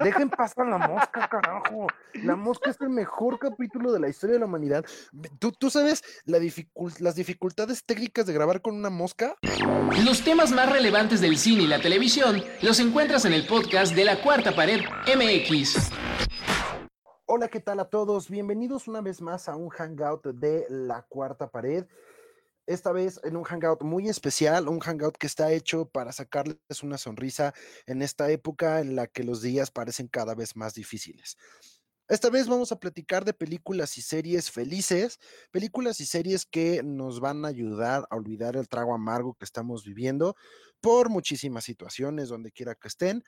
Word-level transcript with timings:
Dejen 0.00 0.30
pasar 0.30 0.66
la 0.66 0.78
mosca, 0.78 1.28
carajo. 1.28 1.86
La 2.14 2.36
mosca 2.36 2.70
es 2.70 2.80
el 2.80 2.90
mejor 2.90 3.38
capítulo 3.38 3.92
de 3.92 4.00
la 4.00 4.08
historia 4.08 4.34
de 4.34 4.40
la 4.40 4.46
humanidad. 4.46 4.84
¿Tú, 5.38 5.52
tú 5.52 5.70
sabes 5.70 6.02
la 6.24 6.40
las 6.98 7.14
dificultades 7.14 7.84
técnicas 7.84 8.26
de 8.26 8.32
grabar 8.32 8.62
con 8.62 8.74
una 8.74 8.90
mosca? 8.90 9.36
Los 10.04 10.22
temas 10.24 10.52
más 10.52 10.70
relevantes 10.70 11.20
del 11.20 11.36
cine 11.36 11.64
y 11.64 11.66
la 11.66 11.80
televisión 11.80 12.42
los 12.62 12.80
encuentras 12.80 13.24
en 13.24 13.32
el 13.32 13.46
podcast 13.46 13.94
de 13.94 14.04
La 14.04 14.22
Cuarta 14.22 14.54
Pared 14.54 14.80
MX. 15.06 15.90
Hola, 17.26 17.48
¿qué 17.48 17.60
tal 17.60 17.78
a 17.80 17.84
todos? 17.84 18.28
Bienvenidos 18.28 18.88
una 18.88 19.00
vez 19.00 19.20
más 19.20 19.48
a 19.48 19.54
un 19.54 19.68
hangout 19.68 20.26
de 20.26 20.66
La 20.68 21.02
Cuarta 21.02 21.48
Pared 21.48 21.86
esta 22.72 22.92
vez 22.92 23.20
en 23.24 23.36
un 23.36 23.42
hangout 23.42 23.82
muy 23.82 24.08
especial, 24.08 24.68
un 24.68 24.78
hangout 24.78 25.16
que 25.16 25.26
está 25.26 25.52
hecho 25.52 25.86
para 25.86 26.12
sacarles 26.12 26.82
una 26.82 26.98
sonrisa 26.98 27.52
en 27.86 28.00
esta 28.00 28.30
época 28.30 28.80
en 28.80 28.94
la 28.94 29.08
que 29.08 29.24
los 29.24 29.42
días 29.42 29.72
parecen 29.72 30.06
cada 30.06 30.36
vez 30.36 30.54
más 30.54 30.74
difíciles. 30.74 31.36
Esta 32.08 32.30
vez 32.30 32.48
vamos 32.48 32.70
a 32.70 32.78
platicar 32.78 33.24
de 33.24 33.32
películas 33.32 33.98
y 33.98 34.02
series 34.02 34.50
felices, 34.52 35.18
películas 35.50 36.00
y 36.00 36.06
series 36.06 36.46
que 36.46 36.82
nos 36.84 37.20
van 37.20 37.44
a 37.44 37.48
ayudar 37.48 38.06
a 38.08 38.16
olvidar 38.16 38.56
el 38.56 38.68
trago 38.68 38.94
amargo 38.94 39.34
que 39.34 39.44
estamos 39.44 39.84
viviendo 39.84 40.36
por 40.80 41.08
muchísimas 41.08 41.64
situaciones, 41.64 42.28
donde 42.28 42.52
quiera 42.52 42.76
que 42.76 42.88
estén, 42.88 43.24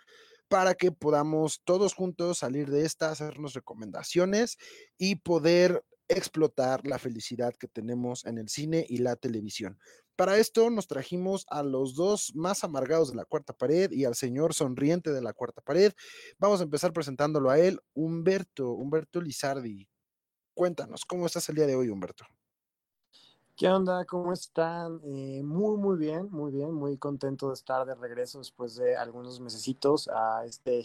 para 0.48 0.74
que 0.74 0.92
podamos 0.92 1.62
todos 1.64 1.94
juntos 1.94 2.38
salir 2.38 2.70
de 2.70 2.84
esta, 2.84 3.10
hacernos 3.10 3.54
recomendaciones 3.54 4.56
y 4.98 5.16
poder 5.16 5.84
explotar 6.12 6.86
la 6.86 6.98
felicidad 6.98 7.54
que 7.54 7.68
tenemos 7.68 8.24
en 8.24 8.38
el 8.38 8.48
cine 8.48 8.86
y 8.88 8.98
la 8.98 9.16
televisión. 9.16 9.78
Para 10.16 10.36
esto 10.36 10.68
nos 10.70 10.86
trajimos 10.86 11.46
a 11.48 11.62
los 11.62 11.94
dos 11.94 12.32
más 12.34 12.64
amargados 12.64 13.10
de 13.10 13.16
la 13.16 13.24
cuarta 13.24 13.52
pared 13.52 13.90
y 13.90 14.04
al 14.04 14.14
señor 14.14 14.54
sonriente 14.54 15.12
de 15.12 15.22
la 15.22 15.32
cuarta 15.32 15.62
pared. 15.62 15.92
Vamos 16.38 16.60
a 16.60 16.64
empezar 16.64 16.92
presentándolo 16.92 17.50
a 17.50 17.58
él, 17.58 17.80
Humberto, 17.94 18.72
Humberto 18.72 19.20
Lizardi. 19.20 19.88
Cuéntanos, 20.54 21.04
¿cómo 21.06 21.26
estás 21.26 21.48
el 21.48 21.56
día 21.56 21.66
de 21.66 21.76
hoy, 21.76 21.88
Humberto? 21.88 22.24
¿Qué 23.56 23.68
onda? 23.68 24.04
¿Cómo 24.04 24.32
están? 24.32 25.00
Eh, 25.04 25.42
muy, 25.42 25.76
muy 25.76 25.96
bien, 25.96 26.28
muy 26.30 26.50
bien, 26.50 26.72
muy 26.72 26.96
contento 26.98 27.48
de 27.48 27.54
estar 27.54 27.86
de 27.86 27.94
regreso 27.94 28.38
después 28.38 28.76
de 28.76 28.96
algunos 28.96 29.40
mesecitos 29.40 30.08
a 30.08 30.44
este 30.44 30.82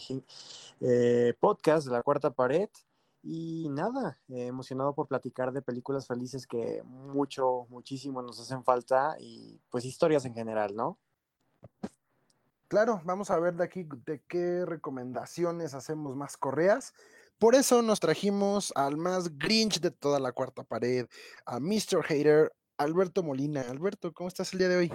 eh, 0.80 1.34
podcast 1.40 1.86
de 1.86 1.92
la 1.92 2.02
cuarta 2.02 2.30
pared. 2.30 2.68
Y 3.22 3.68
nada, 3.70 4.18
eh, 4.28 4.46
emocionado 4.46 4.94
por 4.94 5.08
platicar 5.08 5.52
de 5.52 5.62
películas 5.62 6.06
felices 6.06 6.46
que 6.46 6.82
mucho, 6.84 7.66
muchísimo 7.68 8.22
nos 8.22 8.40
hacen 8.40 8.62
falta 8.64 9.16
y 9.18 9.60
pues 9.70 9.84
historias 9.84 10.24
en 10.24 10.34
general, 10.34 10.74
¿no? 10.74 10.98
Claro, 12.68 13.00
vamos 13.04 13.30
a 13.30 13.38
ver 13.38 13.54
de 13.54 13.64
aquí 13.64 13.88
de 14.04 14.22
qué 14.28 14.64
recomendaciones 14.66 15.74
hacemos 15.74 16.14
más 16.16 16.36
correas. 16.36 16.92
Por 17.38 17.54
eso 17.54 17.82
nos 17.82 18.00
trajimos 18.00 18.72
al 18.76 18.96
más 18.96 19.38
Grinch 19.38 19.80
de 19.80 19.90
toda 19.90 20.20
la 20.20 20.32
cuarta 20.32 20.64
pared, 20.64 21.06
a 21.46 21.60
Mr. 21.60 22.04
Hater, 22.04 22.52
Alberto 22.76 23.22
Molina. 23.22 23.62
Alberto, 23.62 24.12
¿cómo 24.12 24.28
estás 24.28 24.52
el 24.52 24.58
día 24.58 24.68
de 24.68 24.76
hoy? 24.76 24.92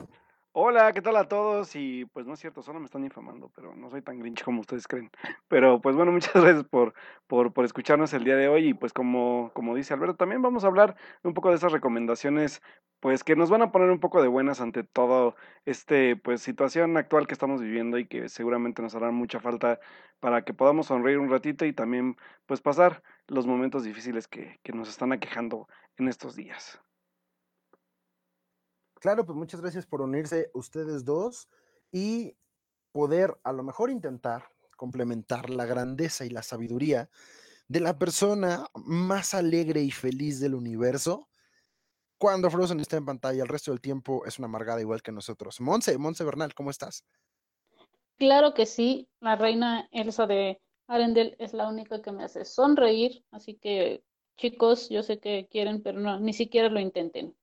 Hola, 0.55 0.93
¿qué 0.93 1.01
tal 1.01 1.15
a 1.15 1.27
todos? 1.27 1.75
Y 1.75 2.05
pues 2.05 2.27
no 2.27 2.33
es 2.35 2.39
cierto, 2.39 2.61
solo 2.61 2.79
me 2.79 2.85
están 2.85 3.03
infamando, 3.03 3.49
pero 3.55 3.75
no 3.75 3.89
soy 3.89 4.03
tan 4.03 4.19
grinch 4.19 4.43
como 4.43 4.61
ustedes 4.61 4.87
creen. 4.87 5.09
Pero 5.47 5.81
pues 5.81 5.95
bueno, 5.95 6.11
muchas 6.11 6.33
gracias 6.33 6.63
por, 6.65 6.93
por, 7.25 7.53
por 7.53 7.65
escucharnos 7.65 8.13
el 8.13 8.23
día 8.23 8.35
de 8.35 8.47
hoy 8.49 8.67
y 8.69 8.73
pues 8.75 8.93
como, 8.93 9.49
como 9.55 9.73
dice 9.73 9.95
Alberto, 9.95 10.15
también 10.15 10.43
vamos 10.43 10.63
a 10.63 10.67
hablar 10.67 10.95
un 11.23 11.33
poco 11.33 11.49
de 11.49 11.55
esas 11.55 11.71
recomendaciones 11.71 12.61
pues 12.99 13.23
que 13.23 13.35
nos 13.35 13.49
van 13.49 13.63
a 13.63 13.71
poner 13.71 13.89
un 13.89 13.99
poco 13.99 14.21
de 14.21 14.27
buenas 14.27 14.61
ante 14.61 14.83
todo 14.83 15.35
este 15.65 16.15
pues 16.17 16.41
situación 16.43 16.97
actual 16.97 17.25
que 17.25 17.33
estamos 17.33 17.59
viviendo 17.59 17.97
y 17.97 18.05
que 18.05 18.29
seguramente 18.29 18.83
nos 18.83 18.93
hará 18.93 19.09
mucha 19.09 19.39
falta 19.39 19.79
para 20.19 20.43
que 20.43 20.53
podamos 20.53 20.85
sonreír 20.87 21.17
un 21.17 21.31
ratito 21.31 21.65
y 21.65 21.73
también 21.73 22.15
pues 22.45 22.61
pasar 22.61 23.01
los 23.27 23.47
momentos 23.47 23.83
difíciles 23.85 24.27
que, 24.27 24.59
que 24.61 24.73
nos 24.73 24.87
están 24.87 25.13
aquejando 25.13 25.67
en 25.97 26.09
estos 26.09 26.35
días. 26.35 26.79
Claro, 29.03 29.25
pues 29.25 29.37
muchas 29.37 29.59
gracias 29.59 29.85
por 29.85 29.99
unirse 29.99 30.49
ustedes 30.53 31.03
dos 31.03 31.49
y 31.91 32.37
poder 32.93 33.37
a 33.43 33.51
lo 33.51 33.61
mejor 33.61 33.89
intentar 33.89 34.47
complementar 34.77 35.49
la 35.49 35.65
grandeza 35.65 36.23
y 36.23 36.29
la 36.29 36.41
sabiduría 36.41 37.09
de 37.67 37.81
la 37.81 37.99
persona 37.99 38.65
más 38.75 39.33
alegre 39.33 39.81
y 39.81 39.91
feliz 39.91 40.39
del 40.39 40.55
universo. 40.55 41.27
Cuando 42.17 42.49
Frozen 42.49 42.79
está 42.79 42.95
en 42.95 43.03
pantalla, 43.03 43.43
el 43.43 43.49
resto 43.49 43.71
del 43.71 43.81
tiempo 43.81 44.25
es 44.25 44.39
una 44.39 44.45
amargada 44.45 44.79
igual 44.79 45.01
que 45.01 45.11
nosotros. 45.11 45.59
Monse, 45.59 45.97
Monse 45.97 46.23
Bernal, 46.23 46.53
¿cómo 46.53 46.69
estás? 46.69 47.03
Claro 48.17 48.53
que 48.53 48.65
sí, 48.65 49.09
la 49.19 49.35
reina 49.35 49.89
Elsa 49.91 50.27
de 50.27 50.61
Arendelle 50.87 51.35
es 51.39 51.51
la 51.51 51.67
única 51.67 52.01
que 52.01 52.13
me 52.13 52.23
hace 52.23 52.45
sonreír, 52.45 53.25
así 53.31 53.55
que 53.55 54.01
chicos, 54.37 54.87
yo 54.87 55.03
sé 55.03 55.19
que 55.19 55.49
quieren, 55.51 55.83
pero 55.83 55.99
no, 55.99 56.21
ni 56.21 56.31
siquiera 56.31 56.69
lo 56.69 56.79
intenten. 56.79 57.35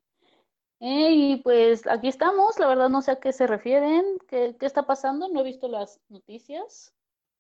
Eh, 0.80 1.10
y 1.12 1.36
pues 1.36 1.86
aquí 1.86 2.08
estamos, 2.08 2.58
la 2.58 2.66
verdad 2.66 2.88
no 2.88 3.02
sé 3.02 3.10
a 3.10 3.20
qué 3.20 3.32
se 3.32 3.46
refieren, 3.46 4.02
qué, 4.28 4.56
está 4.62 4.86
pasando, 4.86 5.28
no 5.28 5.40
he 5.40 5.44
visto 5.44 5.68
las 5.68 6.00
noticias. 6.08 6.94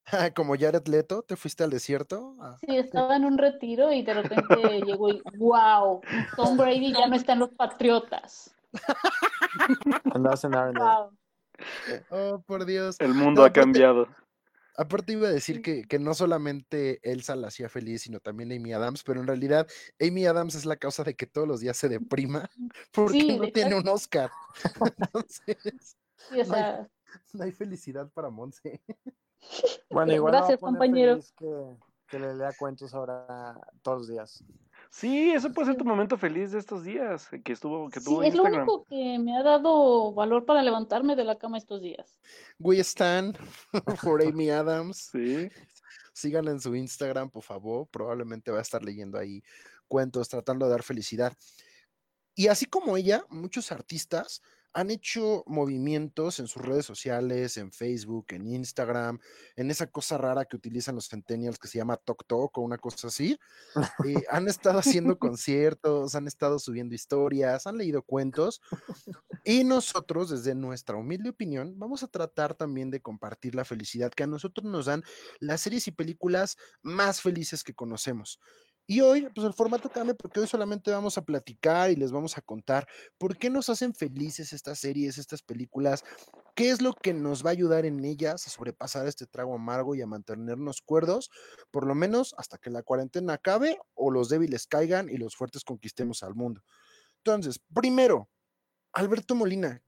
Como 0.36 0.56
Jared 0.58 0.86
Leto, 0.86 1.22
¿te 1.22 1.36
fuiste 1.36 1.64
al 1.64 1.70
desierto? 1.70 2.36
Ah. 2.38 2.58
Sí, 2.60 2.76
estaba 2.76 3.16
en 3.16 3.24
un 3.24 3.38
retiro 3.38 3.92
y 3.92 4.02
de 4.02 4.12
repente 4.12 4.82
llegó 4.84 5.08
y 5.08 5.22
wow, 5.38 6.02
Tom 6.36 6.58
Brady 6.58 6.92
ya 6.92 7.06
no 7.06 7.16
está 7.16 7.32
en 7.32 7.38
los 7.38 7.50
Patriotas. 7.50 8.54
Andabas 10.14 10.44
en 10.44 10.52
Oh, 12.10 12.42
por 12.46 12.64
Dios. 12.64 12.96
El 13.00 13.14
mundo 13.14 13.44
ha 13.44 13.52
cambiado. 13.52 14.06
Aparte 14.76 15.12
iba 15.12 15.28
a 15.28 15.32
decir 15.32 15.62
que, 15.62 15.84
que, 15.84 15.98
no 15.98 16.14
solamente 16.14 17.00
Elsa 17.02 17.36
la 17.36 17.48
hacía 17.48 17.68
feliz, 17.68 18.02
sino 18.02 18.20
también 18.20 18.52
Amy 18.52 18.72
Adams, 18.72 19.02
pero 19.02 19.20
en 19.20 19.26
realidad 19.26 19.66
Amy 20.00 20.26
Adams 20.26 20.54
es 20.54 20.64
la 20.64 20.76
causa 20.76 21.04
de 21.04 21.14
que 21.14 21.26
todos 21.26 21.46
los 21.46 21.60
días 21.60 21.76
se 21.76 21.88
deprima 21.88 22.48
porque 22.92 23.36
no 23.36 23.48
tiene 23.52 23.74
un 23.74 23.88
Oscar. 23.88 24.30
Entonces, 24.98 25.96
no, 27.32 27.42
hay, 27.44 27.52
felicidad 27.52 28.10
para 28.12 28.30
Monse. 28.30 28.80
Bueno, 29.88 30.12
igual 30.12 30.34
Gracias, 30.34 30.60
compañero. 30.60 31.18
Que, 31.38 31.76
que 32.08 32.18
le 32.18 32.34
lea 32.34 32.52
cuentos 32.58 32.92
ahora 32.92 33.58
todos 33.80 34.00
los 34.00 34.08
días. 34.08 34.44
Sí, 34.90 35.30
eso 35.30 35.52
puede 35.52 35.68
ser 35.68 35.76
tu 35.76 35.84
momento 35.84 36.18
feliz 36.18 36.50
de 36.50 36.58
estos 36.58 36.82
días 36.82 37.28
que 37.44 37.52
estuvo, 37.52 37.88
que 37.90 38.00
tuvo 38.00 38.22
sí, 38.22 38.28
es 38.28 38.34
lo 38.34 38.42
único 38.42 38.84
que 38.84 39.18
me 39.20 39.36
ha 39.36 39.42
dado 39.42 40.12
valor 40.12 40.44
para 40.44 40.62
levantarme 40.62 41.14
de 41.14 41.22
la 41.22 41.38
cama 41.38 41.58
estos 41.58 41.80
días. 41.80 42.18
We 42.58 42.80
stand 42.80 43.38
for 43.98 44.20
Amy 44.20 44.50
Adams. 44.50 45.10
Sí. 45.12 45.48
Síganla 46.12 46.50
en 46.50 46.60
su 46.60 46.74
Instagram, 46.74 47.30
por 47.30 47.44
favor. 47.44 47.86
Probablemente 47.88 48.50
va 48.50 48.58
a 48.58 48.62
estar 48.62 48.82
leyendo 48.82 49.16
ahí 49.16 49.42
cuentos, 49.86 50.28
tratando 50.28 50.66
de 50.66 50.72
dar 50.72 50.82
felicidad. 50.82 51.32
Y 52.34 52.48
así 52.48 52.66
como 52.66 52.96
ella, 52.96 53.24
muchos 53.28 53.70
artistas 53.70 54.42
han 54.72 54.90
hecho 54.90 55.42
movimientos 55.46 56.38
en 56.38 56.46
sus 56.46 56.62
redes 56.62 56.86
sociales, 56.86 57.56
en 57.56 57.72
Facebook, 57.72 58.26
en 58.30 58.46
Instagram, 58.46 59.18
en 59.56 59.70
esa 59.70 59.86
cosa 59.86 60.16
rara 60.18 60.44
que 60.44 60.56
utilizan 60.56 60.94
los 60.94 61.08
centennials 61.08 61.58
que 61.58 61.68
se 61.68 61.78
llama 61.78 61.96
TokTok 61.96 62.58
o 62.58 62.60
una 62.60 62.78
cosa 62.78 63.08
así. 63.08 63.38
Eh, 64.06 64.22
han 64.30 64.48
estado 64.48 64.78
haciendo 64.78 65.18
conciertos, 65.18 66.14
han 66.14 66.26
estado 66.26 66.58
subiendo 66.58 66.94
historias, 66.94 67.66
han 67.66 67.78
leído 67.78 68.02
cuentos. 68.02 68.60
Y 69.44 69.64
nosotros, 69.64 70.30
desde 70.30 70.54
nuestra 70.54 70.96
humilde 70.96 71.30
opinión, 71.30 71.78
vamos 71.78 72.02
a 72.02 72.08
tratar 72.08 72.54
también 72.54 72.90
de 72.90 73.00
compartir 73.00 73.54
la 73.54 73.64
felicidad 73.64 74.12
que 74.12 74.22
a 74.22 74.26
nosotros 74.26 74.70
nos 74.70 74.86
dan 74.86 75.02
las 75.38 75.62
series 75.62 75.88
y 75.88 75.92
películas 75.92 76.56
más 76.82 77.20
felices 77.20 77.64
que 77.64 77.74
conocemos. 77.74 78.38
Y 78.90 79.02
hoy, 79.02 79.28
pues 79.32 79.46
el 79.46 79.52
formato 79.52 79.88
cambia 79.88 80.16
porque 80.16 80.40
hoy 80.40 80.48
solamente 80.48 80.90
vamos 80.90 81.16
a 81.16 81.22
platicar 81.22 81.92
y 81.92 81.94
les 81.94 82.10
vamos 82.10 82.36
a 82.36 82.40
contar 82.40 82.88
por 83.18 83.38
qué 83.38 83.48
nos 83.48 83.68
hacen 83.68 83.94
felices 83.94 84.52
estas 84.52 84.80
series, 84.80 85.16
estas 85.16 85.42
películas, 85.42 86.02
qué 86.56 86.70
es 86.70 86.82
lo 86.82 86.92
que 86.94 87.14
nos 87.14 87.46
va 87.46 87.50
a 87.50 87.52
ayudar 87.52 87.86
en 87.86 88.04
ellas 88.04 88.44
a 88.44 88.50
sobrepasar 88.50 89.06
este 89.06 89.28
trago 89.28 89.54
amargo 89.54 89.94
y 89.94 90.02
a 90.02 90.08
mantenernos 90.08 90.82
cuerdos, 90.82 91.30
por 91.70 91.86
lo 91.86 91.94
menos 91.94 92.34
hasta 92.36 92.58
que 92.58 92.70
la 92.70 92.82
cuarentena 92.82 93.34
acabe 93.34 93.78
o 93.94 94.10
los 94.10 94.28
débiles 94.28 94.66
caigan 94.66 95.08
y 95.08 95.18
los 95.18 95.36
fuertes 95.36 95.62
conquistemos 95.62 96.24
al 96.24 96.34
mundo. 96.34 96.64
Entonces, 97.18 97.60
primero, 97.72 98.28
Alberto 98.92 99.36
Molina, 99.36 99.84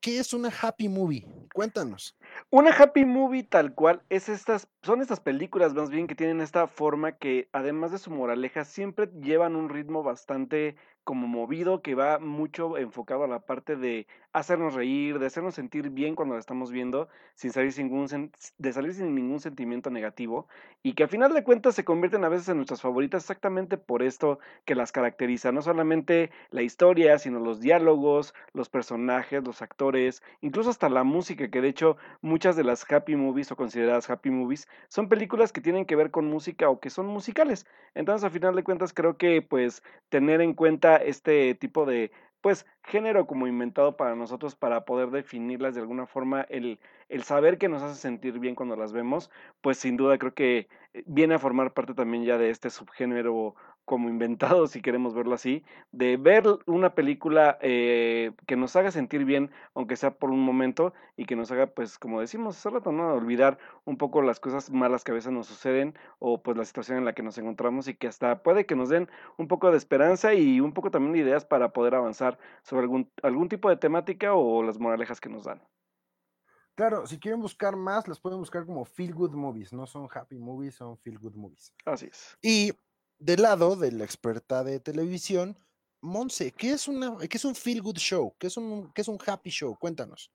¿qué 0.00 0.18
es 0.18 0.32
una 0.32 0.50
happy 0.50 0.88
movie? 0.88 1.26
Cuéntanos. 1.52 2.16
Una 2.50 2.70
happy 2.70 3.04
movie 3.04 3.42
tal 3.42 3.74
cual 3.74 4.02
es 4.08 4.28
estas, 4.28 4.68
son 4.82 5.00
estas 5.00 5.20
películas 5.20 5.74
más 5.74 5.90
bien 5.90 6.06
que 6.06 6.14
tienen 6.14 6.40
esta 6.40 6.66
forma 6.66 7.12
que 7.12 7.48
además 7.52 7.92
de 7.92 7.98
su 7.98 8.10
moraleja 8.10 8.64
siempre 8.64 9.10
llevan 9.20 9.56
un 9.56 9.68
ritmo 9.68 10.02
bastante 10.02 10.76
como 11.06 11.28
movido, 11.28 11.82
que 11.82 11.94
va 11.94 12.18
mucho 12.18 12.76
enfocado 12.76 13.22
a 13.22 13.28
la 13.28 13.38
parte 13.38 13.76
de 13.76 14.08
hacernos 14.32 14.74
reír, 14.74 15.20
de 15.20 15.26
hacernos 15.26 15.54
sentir 15.54 15.88
bien 15.90 16.16
cuando 16.16 16.34
la 16.34 16.40
estamos 16.40 16.72
viendo, 16.72 17.08
sin 17.36 17.52
salir 17.52 17.72
sin 17.72 17.86
ningún, 17.86 18.32
de 18.58 18.72
salir 18.72 18.92
sin 18.92 19.14
ningún 19.14 19.38
sentimiento 19.38 19.88
negativo, 19.88 20.48
y 20.82 20.94
que 20.94 21.04
a 21.04 21.08
final 21.08 21.32
de 21.32 21.44
cuentas 21.44 21.76
se 21.76 21.84
convierten 21.84 22.24
a 22.24 22.28
veces 22.28 22.48
en 22.48 22.56
nuestras 22.56 22.82
favoritas 22.82 23.22
exactamente 23.22 23.78
por 23.78 24.02
esto 24.02 24.40
que 24.64 24.74
las 24.74 24.90
caracteriza, 24.90 25.52
no 25.52 25.62
solamente 25.62 26.30
la 26.50 26.62
historia, 26.62 27.18
sino 27.18 27.38
los 27.38 27.60
diálogos, 27.60 28.34
los 28.52 28.68
personajes, 28.68 29.44
los 29.44 29.62
actores, 29.62 30.24
incluso 30.40 30.70
hasta 30.70 30.88
la 30.88 31.04
música, 31.04 31.48
que 31.48 31.60
de 31.60 31.68
hecho 31.68 31.96
muchas 32.20 32.56
de 32.56 32.64
las 32.64 32.84
happy 32.90 33.14
movies 33.14 33.52
o 33.52 33.56
consideradas 33.56 34.10
happy 34.10 34.30
movies 34.30 34.68
son 34.88 35.08
películas 35.08 35.52
que 35.52 35.60
tienen 35.60 35.86
que 35.86 35.96
ver 35.96 36.10
con 36.10 36.26
música 36.26 36.68
o 36.68 36.80
que 36.80 36.90
son 36.90 37.06
musicales. 37.06 37.64
Entonces, 37.94 38.24
a 38.24 38.30
final 38.30 38.54
de 38.56 38.64
cuentas, 38.64 38.92
creo 38.92 39.16
que 39.16 39.40
pues 39.40 39.82
tener 40.10 40.40
en 40.40 40.52
cuenta 40.52 40.95
este 40.96 41.54
tipo 41.54 41.86
de 41.86 42.10
pues 42.40 42.64
género 42.84 43.26
como 43.26 43.48
inventado 43.48 43.96
para 43.96 44.14
nosotros 44.14 44.54
para 44.54 44.84
poder 44.84 45.10
definirlas 45.10 45.74
de 45.74 45.80
alguna 45.80 46.06
forma, 46.06 46.42
el, 46.42 46.78
el 47.08 47.24
saber 47.24 47.58
que 47.58 47.68
nos 47.68 47.82
hace 47.82 48.00
sentir 48.00 48.38
bien 48.38 48.54
cuando 48.54 48.76
las 48.76 48.92
vemos, 48.92 49.30
pues 49.60 49.78
sin 49.78 49.96
duda 49.96 50.16
creo 50.16 50.32
que 50.32 50.68
eh, 50.92 51.02
viene 51.06 51.34
a 51.34 51.38
formar 51.40 51.72
parte 51.72 51.94
también 51.94 52.24
ya 52.24 52.38
de 52.38 52.50
este 52.50 52.70
subgénero 52.70 53.56
como 53.86 54.10
inventado, 54.10 54.66
si 54.66 54.82
queremos 54.82 55.14
verlo 55.14 55.34
así, 55.34 55.64
de 55.92 56.18
ver 56.18 56.44
una 56.66 56.94
película 56.94 57.56
eh, 57.62 58.32
que 58.46 58.56
nos 58.56 58.76
haga 58.76 58.90
sentir 58.90 59.24
bien, 59.24 59.50
aunque 59.74 59.96
sea 59.96 60.18
por 60.18 60.30
un 60.30 60.40
momento, 60.40 60.92
y 61.16 61.24
que 61.24 61.36
nos 61.36 61.50
haga, 61.52 61.68
pues, 61.68 61.98
como 61.98 62.20
decimos 62.20 62.58
hace 62.58 62.68
rato, 62.68 62.92
¿no? 62.92 63.14
Olvidar 63.14 63.58
un 63.84 63.96
poco 63.96 64.20
las 64.22 64.40
cosas 64.40 64.70
malas 64.70 65.04
que 65.04 65.12
a 65.12 65.14
veces 65.14 65.32
nos 65.32 65.46
suceden, 65.46 65.94
o 66.18 66.42
pues 66.42 66.56
la 66.56 66.64
situación 66.64 66.98
en 66.98 67.04
la 67.06 67.14
que 67.14 67.22
nos 67.22 67.38
encontramos, 67.38 67.88
y 67.88 67.94
que 67.94 68.08
hasta 68.08 68.42
puede 68.42 68.66
que 68.66 68.76
nos 68.76 68.90
den 68.90 69.08
un 69.38 69.48
poco 69.48 69.70
de 69.70 69.78
esperanza 69.78 70.34
y 70.34 70.60
un 70.60 70.72
poco 70.72 70.90
también 70.90 71.14
de 71.14 71.20
ideas 71.20 71.44
para 71.46 71.72
poder 71.72 71.94
avanzar 71.94 72.38
sobre 72.62 72.82
algún, 72.82 73.10
algún 73.22 73.48
tipo 73.48 73.70
de 73.70 73.76
temática 73.76 74.34
o 74.34 74.62
las 74.62 74.78
moralejas 74.78 75.20
que 75.20 75.28
nos 75.30 75.44
dan. 75.44 75.62
Claro, 76.76 77.06
si 77.06 77.18
quieren 77.18 77.40
buscar 77.40 77.74
más, 77.74 78.06
las 78.06 78.20
pueden 78.20 78.38
buscar 78.38 78.66
como 78.66 78.84
Feel 78.84 79.14
Good 79.14 79.32
Movies, 79.32 79.72
no 79.72 79.86
son 79.86 80.08
Happy 80.12 80.36
Movies, 80.36 80.74
son 80.74 80.98
Feel 80.98 81.18
Good 81.18 81.34
Movies. 81.34 81.72
Así 81.86 82.06
es. 82.06 82.36
Y 82.42 82.70
del 83.18 83.42
lado 83.42 83.76
de 83.76 83.92
la 83.92 84.04
experta 84.04 84.64
de 84.64 84.80
televisión, 84.80 85.56
Monse, 86.00 86.52
¿qué 86.52 86.72
es, 86.72 86.88
una, 86.88 87.16
qué 87.18 87.36
es 87.36 87.44
un 87.44 87.54
feel 87.54 87.82
good 87.82 87.96
show? 87.96 88.34
¿Qué 88.38 88.46
es 88.46 88.56
un, 88.56 88.92
qué 88.92 89.00
es 89.00 89.08
un 89.08 89.18
happy 89.24 89.50
show? 89.50 89.76
Cuéntanos. 89.78 90.30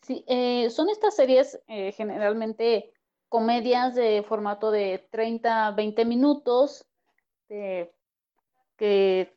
Sí, 0.00 0.24
eh, 0.26 0.68
son 0.70 0.88
estas 0.88 1.14
series 1.14 1.60
eh, 1.68 1.92
generalmente 1.92 2.92
comedias 3.28 3.94
de 3.94 4.24
formato 4.26 4.70
de 4.70 5.06
30, 5.10 5.70
20 5.72 6.04
minutos, 6.04 6.84
que 7.48 9.36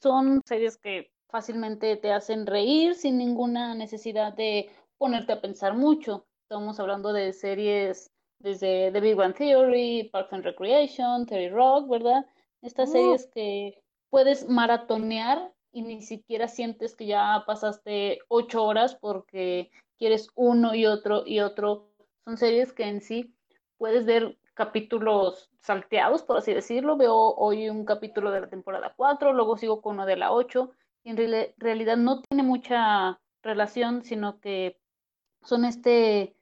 son 0.00 0.42
series 0.44 0.76
que 0.76 1.12
fácilmente 1.28 1.96
te 1.96 2.12
hacen 2.12 2.46
reír 2.46 2.94
sin 2.94 3.16
ninguna 3.18 3.74
necesidad 3.74 4.34
de 4.34 4.70
ponerte 4.98 5.32
a 5.32 5.40
pensar 5.40 5.74
mucho. 5.74 6.26
Estamos 6.42 6.78
hablando 6.78 7.12
de 7.12 7.32
series 7.32 8.10
desde 8.42 8.90
The 8.92 9.00
Big 9.00 9.16
Bang 9.16 9.34
Theory, 9.34 10.10
Parks 10.12 10.32
and 10.32 10.44
Recreation, 10.44 11.26
Terry 11.26 11.48
Rock, 11.48 11.88
¿verdad? 11.88 12.26
Estas 12.60 12.90
uh. 12.90 12.92
series 12.92 13.26
que 13.26 13.82
puedes 14.10 14.48
maratonear 14.48 15.52
y 15.72 15.82
ni 15.82 16.02
siquiera 16.02 16.48
sientes 16.48 16.94
que 16.94 17.06
ya 17.06 17.44
pasaste 17.46 18.18
ocho 18.28 18.64
horas 18.64 18.94
porque 18.94 19.70
quieres 19.96 20.28
uno 20.34 20.74
y 20.74 20.86
otro 20.86 21.22
y 21.26 21.40
otro. 21.40 21.88
Son 22.24 22.36
series 22.36 22.72
que 22.72 22.84
en 22.84 23.00
sí 23.00 23.34
puedes 23.78 24.04
ver 24.04 24.38
capítulos 24.54 25.50
salteados, 25.60 26.22
por 26.22 26.36
así 26.36 26.52
decirlo. 26.52 26.96
Veo 26.96 27.16
hoy 27.16 27.68
un 27.68 27.84
capítulo 27.84 28.30
de 28.30 28.42
la 28.42 28.48
temporada 28.48 28.92
4, 28.96 29.32
luego 29.32 29.56
sigo 29.56 29.80
con 29.80 29.94
uno 29.94 30.06
de 30.06 30.16
la 30.16 30.32
8, 30.32 30.70
y 31.04 31.10
en 31.10 31.52
realidad 31.56 31.96
no 31.96 32.20
tiene 32.22 32.42
mucha 32.42 33.20
relación, 33.42 34.04
sino 34.04 34.40
que 34.40 34.78
son 35.42 35.64
este 35.64 36.36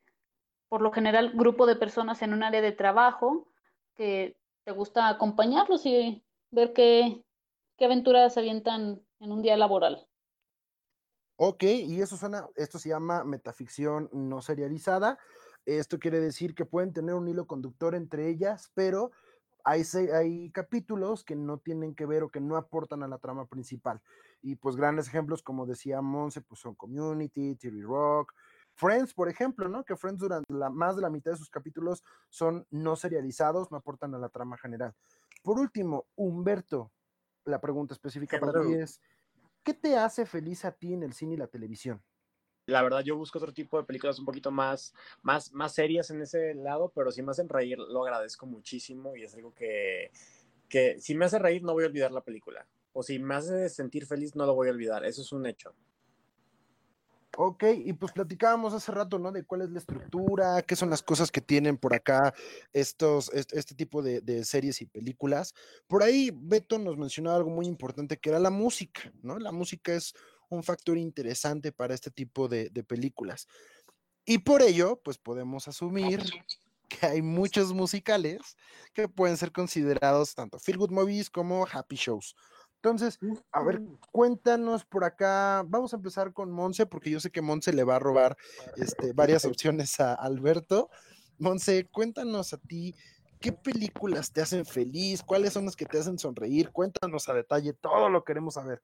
por 0.70 0.82
lo 0.82 0.92
general, 0.92 1.32
grupo 1.34 1.66
de 1.66 1.74
personas 1.74 2.22
en 2.22 2.32
un 2.32 2.44
área 2.44 2.62
de 2.62 2.70
trabajo 2.70 3.48
que 3.96 4.38
te 4.64 4.70
gusta 4.70 5.08
acompañarlos 5.08 5.84
y 5.84 6.24
ver 6.52 6.72
qué, 6.72 7.24
qué 7.76 7.86
aventuras 7.86 8.38
avientan 8.38 9.02
en 9.18 9.32
un 9.32 9.42
día 9.42 9.56
laboral. 9.56 10.06
Ok, 11.36 11.64
y 11.64 12.00
eso 12.00 12.16
suena, 12.16 12.46
esto 12.54 12.78
se 12.78 12.90
llama 12.90 13.24
metaficción 13.24 14.08
no 14.12 14.42
serializada. 14.42 15.18
Esto 15.66 15.98
quiere 15.98 16.20
decir 16.20 16.54
que 16.54 16.64
pueden 16.64 16.92
tener 16.92 17.16
un 17.16 17.26
hilo 17.26 17.48
conductor 17.48 17.96
entre 17.96 18.28
ellas, 18.28 18.70
pero 18.72 19.10
hay, 19.64 19.82
hay 20.14 20.50
capítulos 20.52 21.24
que 21.24 21.34
no 21.34 21.58
tienen 21.58 21.96
que 21.96 22.06
ver 22.06 22.22
o 22.22 22.30
que 22.30 22.40
no 22.40 22.56
aportan 22.56 23.02
a 23.02 23.08
la 23.08 23.18
trama 23.18 23.46
principal. 23.46 24.00
Y 24.40 24.54
pues 24.54 24.76
grandes 24.76 25.08
ejemplos, 25.08 25.42
como 25.42 25.66
decía 25.66 26.00
Monse, 26.00 26.42
pues 26.42 26.60
son 26.60 26.76
Community, 26.76 27.56
TV 27.56 27.82
Rock, 27.82 28.34
Friends, 28.80 29.12
por 29.12 29.28
ejemplo, 29.28 29.68
¿no? 29.68 29.84
Que 29.84 29.94
Friends 29.94 30.20
durante 30.20 30.50
la, 30.54 30.70
más 30.70 30.96
de 30.96 31.02
la 31.02 31.10
mitad 31.10 31.32
de 31.32 31.36
sus 31.36 31.50
capítulos 31.50 32.02
son 32.30 32.66
no 32.70 32.96
serializados, 32.96 33.70
no 33.70 33.76
aportan 33.76 34.14
a 34.14 34.18
la 34.18 34.30
trama 34.30 34.56
general. 34.56 34.94
Por 35.42 35.58
último, 35.58 36.06
Humberto, 36.16 36.90
la 37.44 37.60
pregunta 37.60 37.92
específica 37.92 38.40
para 38.40 38.62
ti 38.62 38.72
es, 38.72 39.02
¿qué 39.62 39.74
te 39.74 39.98
hace 39.98 40.24
feliz 40.24 40.64
a 40.64 40.72
ti 40.72 40.94
en 40.94 41.02
el 41.02 41.12
cine 41.12 41.34
y 41.34 41.36
la 41.36 41.46
televisión? 41.46 42.02
La 42.64 42.82
verdad, 42.82 43.00
yo 43.00 43.16
busco 43.16 43.38
otro 43.38 43.52
tipo 43.52 43.76
de 43.76 43.84
películas 43.84 44.18
un 44.18 44.24
poquito 44.24 44.50
más, 44.50 44.94
más, 45.20 45.52
más 45.52 45.74
serias 45.74 46.08
en 46.10 46.22
ese 46.22 46.54
lado, 46.54 46.90
pero 46.94 47.10
si 47.10 47.22
me 47.22 47.32
hacen 47.32 47.50
reír, 47.50 47.78
lo 47.78 48.02
agradezco 48.02 48.46
muchísimo 48.46 49.14
y 49.14 49.24
es 49.24 49.34
algo 49.34 49.52
que, 49.52 50.10
que 50.70 50.98
si 51.00 51.14
me 51.14 51.26
hace 51.26 51.38
reír, 51.38 51.62
no 51.62 51.74
voy 51.74 51.84
a 51.84 51.88
olvidar 51.88 52.12
la 52.12 52.24
película. 52.24 52.66
O 52.94 53.02
si 53.02 53.18
me 53.18 53.34
hace 53.34 53.68
sentir 53.68 54.06
feliz, 54.06 54.34
no 54.34 54.46
lo 54.46 54.54
voy 54.54 54.68
a 54.68 54.72
olvidar. 54.72 55.04
Eso 55.04 55.20
es 55.20 55.32
un 55.32 55.44
hecho. 55.44 55.74
Ok, 57.42 57.64
y 57.86 57.94
pues 57.94 58.12
platicábamos 58.12 58.74
hace 58.74 58.92
rato, 58.92 59.18
¿no? 59.18 59.32
De 59.32 59.44
cuál 59.44 59.62
es 59.62 59.70
la 59.70 59.78
estructura, 59.78 60.60
qué 60.60 60.76
son 60.76 60.90
las 60.90 61.02
cosas 61.02 61.30
que 61.30 61.40
tienen 61.40 61.78
por 61.78 61.94
acá 61.94 62.34
estos, 62.74 63.30
este, 63.32 63.74
tipo 63.74 64.02
de, 64.02 64.44
series 64.44 64.82
y 64.82 64.84
películas. 64.84 65.54
Por 65.86 66.02
ahí 66.02 66.30
Beto 66.34 66.78
nos 66.78 66.98
mencionaba 66.98 67.38
algo 67.38 67.48
muy 67.48 67.64
importante 67.64 68.18
que 68.18 68.28
era 68.28 68.38
la 68.38 68.50
música, 68.50 69.10
¿no? 69.22 69.38
La 69.38 69.52
música 69.52 69.94
es 69.94 70.12
un 70.50 70.62
factor 70.62 70.98
interesante 70.98 71.72
para 71.72 71.94
este 71.94 72.10
tipo 72.10 72.46
de, 72.46 72.68
de 72.68 72.84
películas. 72.84 73.48
Y 74.26 74.36
por 74.36 74.60
ello, 74.60 75.00
pues 75.02 75.16
podemos 75.16 75.66
asumir 75.66 76.22
que 76.90 77.06
hay 77.06 77.22
muchos 77.22 77.72
musicales 77.72 78.58
que 78.92 79.08
pueden 79.08 79.38
ser 79.38 79.50
considerados 79.50 80.34
tanto 80.34 80.58
feel 80.58 80.76
good 80.76 80.90
movies 80.90 81.30
como 81.30 81.66
happy 81.72 81.96
shows. 81.96 82.36
Entonces, 82.82 83.18
a 83.52 83.62
ver, 83.62 83.82
cuéntanos 84.10 84.86
por 84.86 85.04
acá. 85.04 85.62
Vamos 85.66 85.92
a 85.92 85.96
empezar 85.96 86.32
con 86.32 86.50
Monse, 86.50 86.86
porque 86.86 87.10
yo 87.10 87.20
sé 87.20 87.30
que 87.30 87.42
Monse 87.42 87.74
le 87.74 87.84
va 87.84 87.96
a 87.96 87.98
robar 87.98 88.38
este, 88.76 89.12
varias 89.12 89.44
opciones 89.44 90.00
a 90.00 90.14
Alberto. 90.14 90.88
Monse, 91.36 91.90
cuéntanos 91.90 92.54
a 92.54 92.56
ti, 92.56 92.94
¿qué 93.38 93.52
películas 93.52 94.32
te 94.32 94.40
hacen 94.40 94.64
feliz? 94.64 95.22
¿Cuáles 95.22 95.52
son 95.52 95.66
las 95.66 95.76
que 95.76 95.84
te 95.84 95.98
hacen 95.98 96.18
sonreír? 96.18 96.70
Cuéntanos 96.70 97.28
a 97.28 97.34
detalle, 97.34 97.74
todo 97.74 98.08
lo 98.08 98.24
queremos 98.24 98.54
saber. 98.54 98.82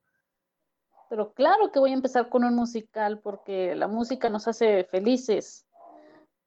Pero 1.09 1.33
claro 1.33 1.73
que 1.73 1.79
voy 1.79 1.93
a 1.93 1.95
empezar 1.95 2.29
con 2.29 2.45
un 2.45 2.55
musical, 2.55 3.21
porque 3.21 3.75
la 3.75 3.89
música 3.89 4.29
nos 4.29 4.47
hace 4.47 4.85
felices, 4.85 5.67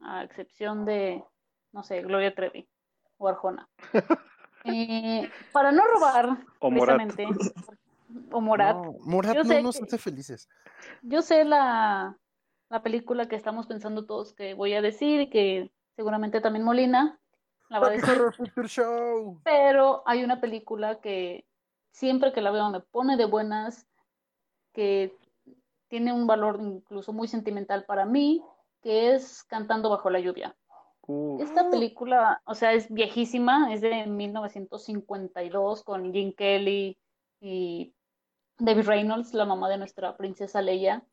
a 0.02 0.24
excepción 0.24 0.86
de, 0.86 1.24
no 1.72 1.82
sé, 1.82 2.04
Gloria 2.04 2.36
Trevi 2.36 2.70
o 3.18 3.28
Arjona. 3.28 3.68
Eh, 4.66 5.30
para 5.52 5.72
no 5.72 5.84
robar, 5.86 6.38
o 6.60 6.70
precisamente, 6.70 7.26
o 8.32 8.42
Morat. 8.42 8.76
No, 8.76 8.96
Morat 9.02 9.46
no 9.46 9.62
nos 9.62 9.82
hace 9.82 9.98
felices. 9.98 10.50
Yo 11.02 11.22
sé 11.22 11.46
la, 11.46 12.18
la 12.70 12.84
película 12.84 13.28
que 13.28 13.36
estamos 13.36 13.68
pensando 13.68 14.06
todos 14.06 14.34
que 14.34 14.54
voy 14.54 14.74
a 14.74 14.82
decir 14.82 15.22
y 15.22 15.30
que 15.30 15.72
seguramente 15.96 16.42
también 16.42 16.66
Molina 16.66 17.20
la 17.70 17.80
va 17.80 17.88
a 17.88 17.92
decir. 17.92 18.18
Show. 18.66 19.40
Pero 19.44 20.04
hay 20.06 20.24
una 20.24 20.42
película 20.42 21.00
que 21.00 21.46
siempre 21.92 22.34
que 22.34 22.42
la 22.42 22.52
veo 22.52 22.70
me 22.70 22.80
pone 22.80 23.18
de 23.18 23.26
buenas, 23.26 23.88
que 24.74 25.16
tiene 25.88 26.14
un 26.14 26.28
valor 26.28 26.60
incluso 26.62 27.14
muy 27.14 27.28
sentimental 27.28 27.86
para 27.86 28.06
mí, 28.06 28.44
que 28.82 29.14
es 29.14 29.44
Cantando 29.44 29.90
bajo 29.90 30.10
la 30.10 30.20
lluvia. 30.20 30.56
Esta 31.40 31.68
película, 31.72 32.40
o 32.46 32.54
sea, 32.54 32.74
es 32.74 32.92
viejísima, 32.94 33.74
es 33.74 33.82
de 33.82 34.06
1952 34.06 35.84
con 35.84 36.14
Jim 36.14 36.34
Kelly 36.34 37.00
y 37.42 37.96
David 38.60 38.86
Reynolds, 38.86 39.34
la 39.34 39.46
mamá 39.46 39.70
de 39.70 39.80
nuestra 39.80 40.16
princesa 40.16 40.62
Leia. 40.62 41.04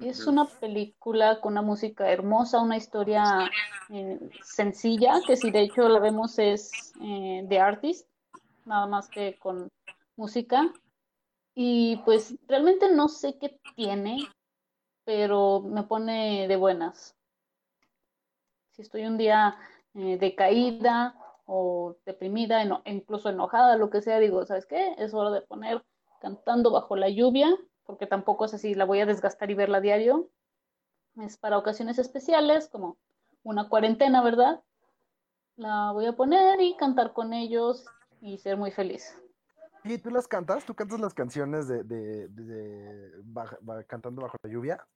Es 0.00 0.26
una 0.26 0.46
película 0.46 1.40
con 1.40 1.52
una 1.52 1.62
música 1.62 2.10
hermosa, 2.10 2.60
una 2.60 2.76
historia 2.76 3.48
eh, 3.90 4.18
sencilla, 4.42 5.20
que 5.24 5.36
si 5.36 5.52
de 5.52 5.60
hecho 5.60 5.88
la 5.88 6.00
vemos 6.00 6.38
es 6.40 6.92
eh, 7.00 7.46
The 7.48 7.60
Artist, 7.60 8.08
nada 8.64 8.86
más 8.88 9.08
que 9.08 9.38
con 9.38 9.68
música. 10.16 10.72
Y 11.54 11.98
pues 12.04 12.34
realmente 12.48 12.92
no 12.92 13.08
sé 13.08 13.38
qué 13.38 13.60
tiene, 13.76 14.26
pero 15.04 15.60
me 15.60 15.84
pone 15.84 16.48
de 16.48 16.56
buenas 16.56 17.14
si 18.80 18.84
estoy 18.84 19.04
un 19.04 19.18
día 19.18 19.56
eh, 19.94 20.16
decaída 20.18 21.14
o 21.44 21.96
deprimida, 22.06 22.64
incluso 22.86 23.28
enojada, 23.28 23.76
lo 23.76 23.90
que 23.90 24.00
sea, 24.00 24.18
digo, 24.18 24.46
¿sabes 24.46 24.64
qué? 24.64 24.94
Es 24.96 25.12
hora 25.12 25.30
de 25.30 25.42
poner 25.42 25.84
cantando 26.22 26.70
bajo 26.70 26.96
la 26.96 27.10
lluvia, 27.10 27.48
porque 27.84 28.06
tampoco 28.06 28.46
es 28.46 28.54
así, 28.54 28.74
la 28.74 28.86
voy 28.86 29.00
a 29.00 29.06
desgastar 29.06 29.50
y 29.50 29.54
verla 29.54 29.82
diario. 29.82 30.30
Es 31.16 31.36
para 31.36 31.58
ocasiones 31.58 31.98
especiales, 31.98 32.68
como 32.68 32.96
una 33.42 33.68
cuarentena, 33.68 34.22
¿verdad? 34.22 34.62
La 35.56 35.92
voy 35.92 36.06
a 36.06 36.14
poner 36.14 36.60
y 36.60 36.74
cantar 36.76 37.12
con 37.12 37.34
ellos 37.34 37.84
y 38.22 38.38
ser 38.38 38.56
muy 38.56 38.70
feliz. 38.70 39.14
¿Y 39.84 39.98
tú 39.98 40.10
las 40.10 40.26
cantas? 40.26 40.64
¿Tú 40.64 40.74
cantas 40.74 41.00
las 41.00 41.12
canciones 41.12 41.68
de, 41.68 41.84
de, 41.84 43.12
Cantando 43.86 44.22
bajo 44.22 44.36
la 44.42 44.50
lluvia? 44.50 44.86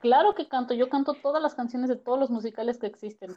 Claro 0.00 0.34
que 0.34 0.46
canto, 0.48 0.74
yo 0.74 0.88
canto 0.88 1.14
todas 1.14 1.42
las 1.42 1.54
canciones 1.54 1.88
de 1.88 1.96
todos 1.96 2.18
los 2.20 2.30
musicales 2.30 2.78
que 2.78 2.86
existen. 2.86 3.30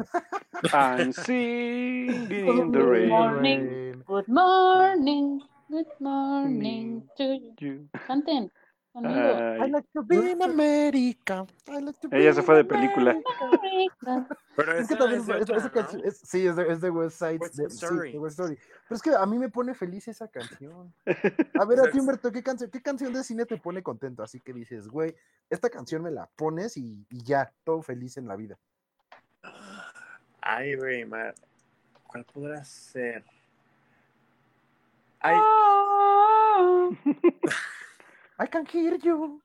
I'm 0.74 1.12
singing 1.12 2.30
in 2.32 2.72
the 2.72 2.80
Good 2.80 2.90
rain. 2.90 3.10
morning. 3.10 3.60
Rain. 3.60 4.04
Good 4.06 4.28
morning, 4.28 5.42
good 5.70 5.88
morning 6.00 7.04
to 7.18 7.40
you. 7.60 7.88
Canten. 8.08 8.52
I 8.94 9.58
Ay, 9.62 9.72
like 9.72 9.88
to 9.94 10.04
be 10.04 10.32
in 10.32 10.42
America. 10.42 11.48
I 11.70 11.80
like 11.80 11.98
to 12.02 12.10
be 12.10 12.18
Ella 12.18 12.34
se 12.34 12.42
fue 12.42 12.58
de 12.58 12.66
película. 12.66 13.18
Pero 14.56 14.78
Es 14.78 14.88
que 14.90 14.96
también 14.98 15.22
sí, 16.12 16.46
es 16.46 16.56
de, 16.58 16.72
es 16.74 16.82
de 16.82 16.90
West 16.90 17.18
Side. 17.18 17.40
De- 17.40 17.70
sí, 17.70 18.18
West 18.18 18.38
Story. 18.38 18.58
Pero 18.58 18.96
es 18.96 19.02
que 19.02 19.16
a 19.16 19.26
mí 19.26 19.40
me 19.40 19.48
pone 19.48 19.74
feliz 19.74 20.10
esa 20.10 20.28
canción. 20.28 20.94
A 21.56 21.66
ver, 21.66 21.80
a 21.80 21.90
ti, 21.90 22.00
Humberto, 22.00 22.32
¿qué 22.32 22.44
canción, 22.44 22.70
¿qué 22.70 22.82
canción 22.82 23.14
de 23.14 23.24
cine 23.24 23.46
te 23.46 23.58
pone 23.58 23.82
contento? 23.82 24.24
Así 24.24 24.42
que 24.42 24.52
dices, 24.52 24.90
güey, 24.90 25.16
esta 25.50 25.70
canción 25.70 26.04
me 26.04 26.12
la 26.12 26.30
pones 26.36 26.76
y, 26.76 27.06
y 27.10 27.24
ya, 27.24 27.54
todo 27.64 27.82
feliz 27.82 28.18
en 28.18 28.28
la 28.28 28.36
vida. 28.36 28.58
Ay, 30.42 30.76
güey, 30.76 31.08
¿cuál 32.08 32.26
podrá 32.26 32.64
ser? 32.66 33.24
Ay, 35.22 35.38
I 38.42 38.48
can 38.48 38.66
hear 38.66 38.98
you. 38.98 39.40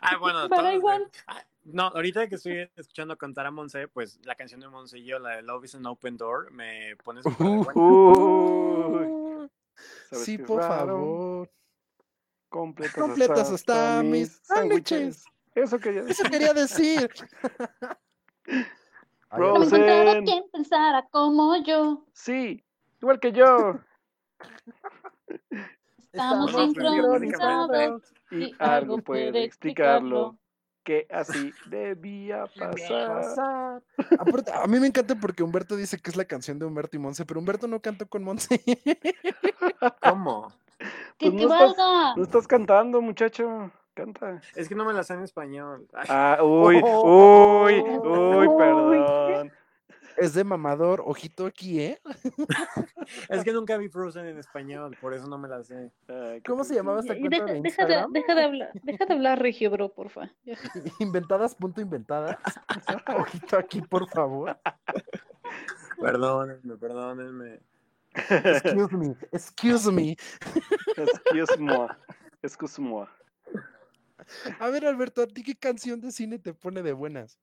ah, 0.00 0.16
bueno, 0.18 0.48
But 0.48 0.56
todos 0.58 0.72
I 0.74 0.78
want- 0.78 1.12
ah, 1.26 1.42
no, 1.64 1.82
ahorita 1.88 2.28
que 2.28 2.36
estoy 2.36 2.70
escuchando 2.76 3.16
cantar 3.18 3.46
a 3.46 3.50
Monse, 3.50 3.88
pues 3.88 4.20
la 4.24 4.34
canción 4.36 4.60
de 4.60 4.68
Monse 4.68 4.98
y 4.98 5.04
yo, 5.04 5.18
la 5.18 5.36
de 5.36 5.42
Love 5.42 5.64
is 5.64 5.74
an 5.74 5.84
Open 5.86 6.16
Door, 6.16 6.52
me 6.52 6.94
pone 7.02 7.22
súper 7.22 7.46
de 7.46 7.56
buenas. 7.56 7.74
Uy, 7.76 9.50
¿sabes 10.10 10.24
sí, 10.24 10.38
por 10.38 10.58
raro? 10.60 10.86
favor. 10.86 11.50
completas, 12.48 12.94
Completas 12.94 13.50
hasta 13.50 14.02
mis 14.02 14.38
sándwiches. 14.44 15.24
Eso 15.54 15.78
quería 15.80 16.02
Eso 16.02 16.08
decir. 16.08 16.30
quería 16.30 16.54
decir. 16.54 17.10
No 19.36 20.24
quien 20.24 20.44
pensara 20.52 21.06
como 21.10 21.56
yo. 21.64 22.06
Sí, 22.12 22.64
igual 23.02 23.18
que 23.20 23.32
yo. 23.32 23.80
Estamos 26.12 26.50
sincronizados 26.52 28.02
Y 28.30 28.54
algo 28.58 28.98
puede 28.98 29.44
explicarlo. 29.44 30.36
Que 30.84 31.06
así 31.10 31.52
debía 31.66 32.46
pasar. 32.58 33.82
Aparte, 34.18 34.52
a 34.54 34.66
mí 34.66 34.80
me 34.80 34.86
encanta 34.86 35.14
porque 35.16 35.42
Humberto 35.42 35.76
dice 35.76 35.98
que 35.98 36.08
es 36.08 36.16
la 36.16 36.24
canción 36.24 36.58
de 36.58 36.64
Humberto 36.64 36.96
y 36.96 37.00
Monse, 37.00 37.26
pero 37.26 37.40
Humberto 37.40 37.68
no 37.68 37.80
cantó 37.80 38.08
con 38.08 38.24
Monse. 38.24 38.62
¿Cómo? 40.02 40.50
¡Que 41.18 41.30
Pues 41.30 41.42
te 41.42 41.46
no 41.46 41.66
estás-! 41.66 42.16
No 42.16 42.22
estás 42.22 42.46
cantando, 42.46 43.02
muchacho. 43.02 43.70
Canta. 43.92 44.40
Es 44.54 44.68
que 44.68 44.74
no 44.76 44.84
me 44.86 44.92
la 44.94 45.02
sé 45.02 45.14
en 45.14 45.24
español. 45.24 45.86
Ay, 45.92 46.06
Ah, 46.08 46.38
uy, 46.42 46.80
Oh. 46.82 47.64
uy, 47.64 47.80
uy, 47.82 48.48
perdón. 48.58 49.52
Es 50.18 50.34
de 50.34 50.44
mamador, 50.44 51.02
ojito 51.06 51.46
aquí, 51.46 51.80
¿eh? 51.80 52.00
es 53.28 53.44
que 53.44 53.52
nunca 53.52 53.76
vi 53.76 53.88
Frozen 53.88 54.26
en 54.26 54.38
español, 54.38 54.96
por 55.00 55.14
eso 55.14 55.26
no 55.28 55.38
me 55.38 55.48
la 55.48 55.62
sé. 55.62 55.92
Ay, 56.08 56.40
¿Cómo 56.42 56.64
se 56.64 56.74
llamaba 56.74 57.00
esta 57.00 57.16
cuenta 57.16 57.44
deja, 57.44 57.46
de 57.46 57.52
deja 57.52 57.62
de, 57.62 57.68
Instagram? 57.68 58.12
deja 58.12 58.34
de 58.34 58.44
hablar, 58.44 58.70
deja 58.82 59.06
de 59.06 59.14
hablar 59.14 59.38
regio, 59.40 59.70
bro, 59.70 59.92
porfa. 59.92 60.30
Inventadas, 60.98 61.54
punto 61.54 61.80
inventadas. 61.80 62.36
ojito 63.16 63.56
aquí, 63.56 63.80
por 63.80 64.08
favor. 64.08 64.58
Perdónenme, 66.00 66.76
perdónenme. 66.76 67.60
Excuse 68.14 68.96
me, 68.96 69.16
excuse 69.32 69.92
me. 69.92 70.16
Excuse-moi. 70.96 71.88
Excuse-moi. 72.42 73.06
A 74.58 74.68
ver, 74.68 74.86
Alberto, 74.86 75.22
¿a 75.22 75.26
ti 75.26 75.42
qué 75.42 75.54
canción 75.54 76.00
de 76.00 76.10
cine 76.10 76.38
te 76.38 76.52
pone 76.52 76.82
de 76.82 76.92
buenas? 76.92 77.38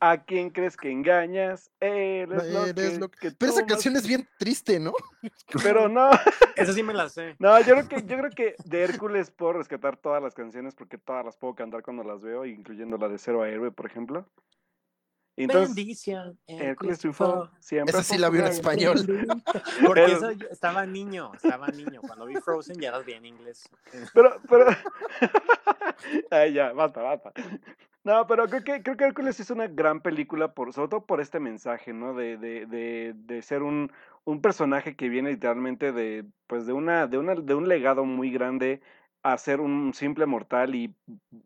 ¿A 0.00 0.22
quién 0.24 0.50
crees 0.50 0.76
que 0.76 0.90
engañas? 0.90 1.70
Eres 1.80 2.28
lo 2.52 2.66
Eres 2.66 2.90
que, 2.94 2.98
lo 2.98 3.10
que 3.10 3.30
Pero 3.30 3.52
esa 3.52 3.64
canción 3.66 3.96
es 3.96 4.06
bien 4.06 4.28
triste, 4.38 4.78
¿no? 4.78 4.92
Pero 5.62 5.88
no, 5.88 6.10
Esa 6.56 6.72
sí 6.72 6.82
me 6.82 6.92
la 6.94 7.08
sé. 7.08 7.34
no, 7.38 7.58
yo 7.60 7.74
creo 7.74 7.88
que 7.88 7.96
yo 8.02 8.18
creo 8.18 8.30
que 8.30 8.54
de 8.64 8.82
Hércules 8.82 9.30
puedo 9.30 9.54
rescatar 9.54 9.96
todas 9.96 10.22
las 10.22 10.34
canciones 10.34 10.74
porque 10.74 10.98
todas 10.98 11.24
las 11.24 11.36
puedo 11.36 11.54
cantar 11.54 11.82
cuando 11.82 12.04
las 12.04 12.20
veo, 12.20 12.44
incluyendo 12.44 12.98
la 12.98 13.08
de 13.08 13.18
Cero 13.18 13.42
a 13.42 13.48
Héroe, 13.48 13.70
por 13.72 13.86
ejemplo. 13.86 14.28
Entonces, 15.38 15.74
Bendición. 15.74 16.38
Hércules 16.46 16.98
triunfó 16.98 17.50
siempre. 17.60 17.90
Esa 17.90 18.02
sí 18.02 18.16
la 18.16 18.30
vi 18.30 18.38
en 18.38 18.46
español. 18.46 18.96
Porque 19.86 20.04
El- 20.04 20.12
eso 20.12 20.30
yo- 20.30 20.48
estaba 20.50 20.86
niño, 20.86 21.30
estaba 21.34 21.66
niño. 21.68 22.00
Cuando 22.00 22.24
vi 22.24 22.36
Frozen 22.36 22.80
ya 22.80 22.90
las 22.92 23.04
vi 23.04 23.12
en 23.12 23.26
inglés. 23.26 23.68
Pero, 24.14 24.40
pero. 24.48 24.66
Ay, 26.30 26.54
ya, 26.54 26.72
basta, 26.72 27.02
basta. 27.02 27.32
No, 28.06 28.24
pero 28.28 28.46
creo 28.46 28.62
que, 28.62 28.84
creo 28.84 28.96
que 28.96 29.02
Hércules 29.04 29.40
es 29.40 29.50
una 29.50 29.66
gran 29.66 30.00
película, 30.00 30.54
por, 30.54 30.72
sobre 30.72 30.88
todo 30.90 31.06
por 31.06 31.20
este 31.20 31.40
mensaje, 31.40 31.92
¿no? 31.92 32.14
De, 32.14 32.36
de, 32.36 32.64
de, 32.66 33.14
de 33.16 33.42
ser 33.42 33.64
un, 33.64 33.90
un 34.24 34.40
personaje 34.40 34.94
que 34.94 35.08
viene 35.08 35.30
literalmente 35.32 35.90
de, 35.90 36.24
pues 36.46 36.66
de 36.66 36.72
una, 36.72 37.08
de 37.08 37.18
una, 37.18 37.34
de 37.34 37.54
un 37.56 37.66
legado 37.68 38.04
muy 38.04 38.30
grande 38.30 38.80
a 39.24 39.36
ser 39.38 39.60
un 39.60 39.92
simple 39.92 40.24
mortal 40.26 40.76
y 40.76 40.94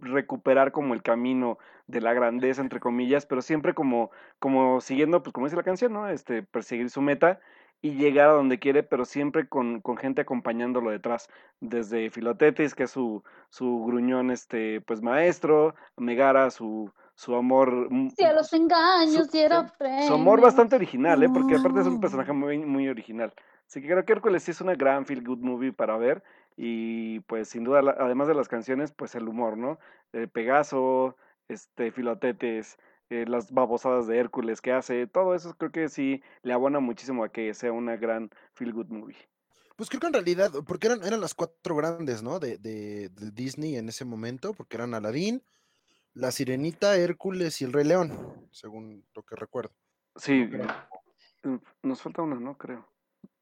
recuperar 0.01 0.71
como 0.71 0.93
el 0.93 1.03
camino 1.03 1.57
de 1.87 2.03
la 2.03 2.13
grandeza, 2.13 2.61
entre 2.61 2.79
comillas, 2.79 3.25
pero 3.25 3.41
siempre 3.41 3.73
como, 3.73 4.11
como 4.39 4.83
siguiendo, 4.83 5.23
pues 5.23 5.33
como 5.33 5.47
dice 5.47 5.57
la 5.57 5.63
canción, 5.63 5.95
¿no? 5.95 6.11
Este, 6.11 6.43
perseguir 6.43 6.91
su 6.91 7.01
meta 7.01 7.41
y 7.83 7.93
llegar 7.95 8.29
a 8.29 8.33
donde 8.33 8.59
quiere, 8.59 8.83
pero 8.83 9.05
siempre 9.05 9.49
con, 9.49 9.81
con 9.81 9.97
gente 9.97 10.21
acompañándolo 10.21 10.91
detrás 10.91 11.29
desde 11.61 12.11
Filotetes, 12.11 12.75
que 12.75 12.83
es 12.85 12.91
su, 12.91 13.23
su 13.49 13.85
gruñón, 13.87 14.31
este, 14.31 14.81
pues 14.83 15.01
maestro, 15.03 15.75
Megara, 15.97 16.51
su, 16.51 16.93
su 17.15 17.35
amor, 17.35 17.91
mm, 17.91 18.11
Si 18.11 18.25
a 18.25 18.33
los 18.35 18.53
engaños 18.53 19.27
Su- 19.27 19.33
diera 19.33 19.69
su 19.69 19.79
premio. 19.79 20.15
amor 20.15 20.41
bastante 20.41 20.77
original, 20.77 21.23
¿eh? 21.23 21.31
porque 21.33 21.55
aparte 21.57 21.81
es 21.81 21.87
un 21.87 22.01
personaje 22.01 22.33
muy, 22.33 22.59
muy 22.59 22.89
original. 22.89 23.33
Así 23.67 23.81
que 23.81 23.89
creo 23.89 24.05
que 24.05 24.13
Hércules 24.13 24.43
sí 24.43 24.51
es 24.51 24.61
una 24.61 24.75
gran 24.75 25.07
feel 25.07 25.23
good 25.25 25.39
movie 25.39 25.73
para 25.73 25.97
ver 25.97 26.23
y 26.57 27.21
pues 27.21 27.49
sin 27.49 27.65
duda, 27.65 27.81
además 27.99 28.29
de 28.29 28.35
las 28.35 28.49
canciones, 28.49 28.93
pues 28.93 29.15
el 29.15 29.29
humor, 29.29 29.57
¿no? 29.57 29.79
Eh, 30.13 30.27
Pegaso, 30.27 31.17
este, 31.49 31.93
Filotetes, 31.93 32.79
eh, 33.11 33.25
las 33.29 33.51
babosadas 33.53 34.07
de 34.07 34.19
Hércules 34.19 34.61
que 34.61 34.73
hace, 34.73 35.07
todo 35.07 35.35
eso 35.35 35.55
creo 35.59 35.71
que 35.73 35.89
sí 35.89 36.23
le 36.43 36.53
abona 36.53 36.81
muchísimo 36.81 37.25
a 37.25 37.29
que 37.31 37.53
sea 37.55 37.73
una 37.73 37.97
gran 37.97 38.31
feel 38.55 38.73
good 38.73 38.87
movie. 38.89 39.17
Pues 39.77 39.89
creo 39.89 40.01
que 40.01 40.07
en 40.09 40.13
realidad, 40.13 40.51
porque 40.67 40.87
eran, 40.89 41.03
eran 41.05 41.21
las 41.21 41.35
cuatro 41.35 41.75
grandes, 41.75 42.23
¿no? 42.23 42.39
De, 42.39 42.59
de, 42.59 43.09
de 43.09 43.31
Disney 43.33 43.77
en 43.77 43.89
ese 43.89 44.05
momento, 44.05 44.53
porque 44.55 44.77
eran 44.77 44.95
Aladdin, 44.95 45.43
La 46.15 46.31
Sirenita, 46.31 46.97
Hércules 46.97 47.61
y 47.61 47.65
El 47.65 47.73
Rey 47.73 47.85
León, 47.85 48.13
según 48.53 49.05
lo 49.15 49.23
que 49.23 49.37
recuerdo. 49.37 49.73
Sí, 50.17 50.49
creo. 50.51 50.67
mm, 51.45 51.57
nos 51.89 52.03
falta 52.03 52.23
una, 52.23 52.37
¿no? 52.39 52.59
Creo. 52.59 52.87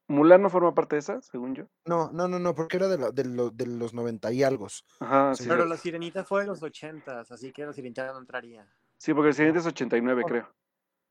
Mulan 0.07 0.41
no 0.41 0.49
forma 0.49 0.73
parte 0.73 0.95
de 0.95 1.01
esa, 1.01 1.21
según 1.21 1.53
yo. 1.55 1.65
No, 1.85 2.09
no, 2.11 2.27
no, 2.27 2.39
no, 2.39 2.55
porque 2.55 2.77
era 2.77 2.87
de, 2.87 2.97
la- 2.97 3.11
de, 3.11 3.25
lo- 3.25 3.51
de 3.51 3.67
los 3.67 3.93
90 3.93 4.31
y 4.31 4.41
algo. 4.41 4.67
Ajá, 5.01 5.35
Sí. 5.35 5.43
Pero 5.47 5.65
la 5.65 5.77
sirenita 5.77 6.23
fue 6.23 6.41
de 6.41 6.47
los 6.47 6.63
ochentas, 6.63 7.31
así 7.31 7.51
que 7.51 7.65
la 7.65 7.73
sirenita 7.73 8.11
no 8.11 8.17
entraría. 8.19 8.65
Sí, 8.99 9.13
porque 9.13 9.29
el 9.29 9.33
siguiente 9.33 9.59
es 9.59 9.65
89, 9.65 10.23
creo. 10.27 10.53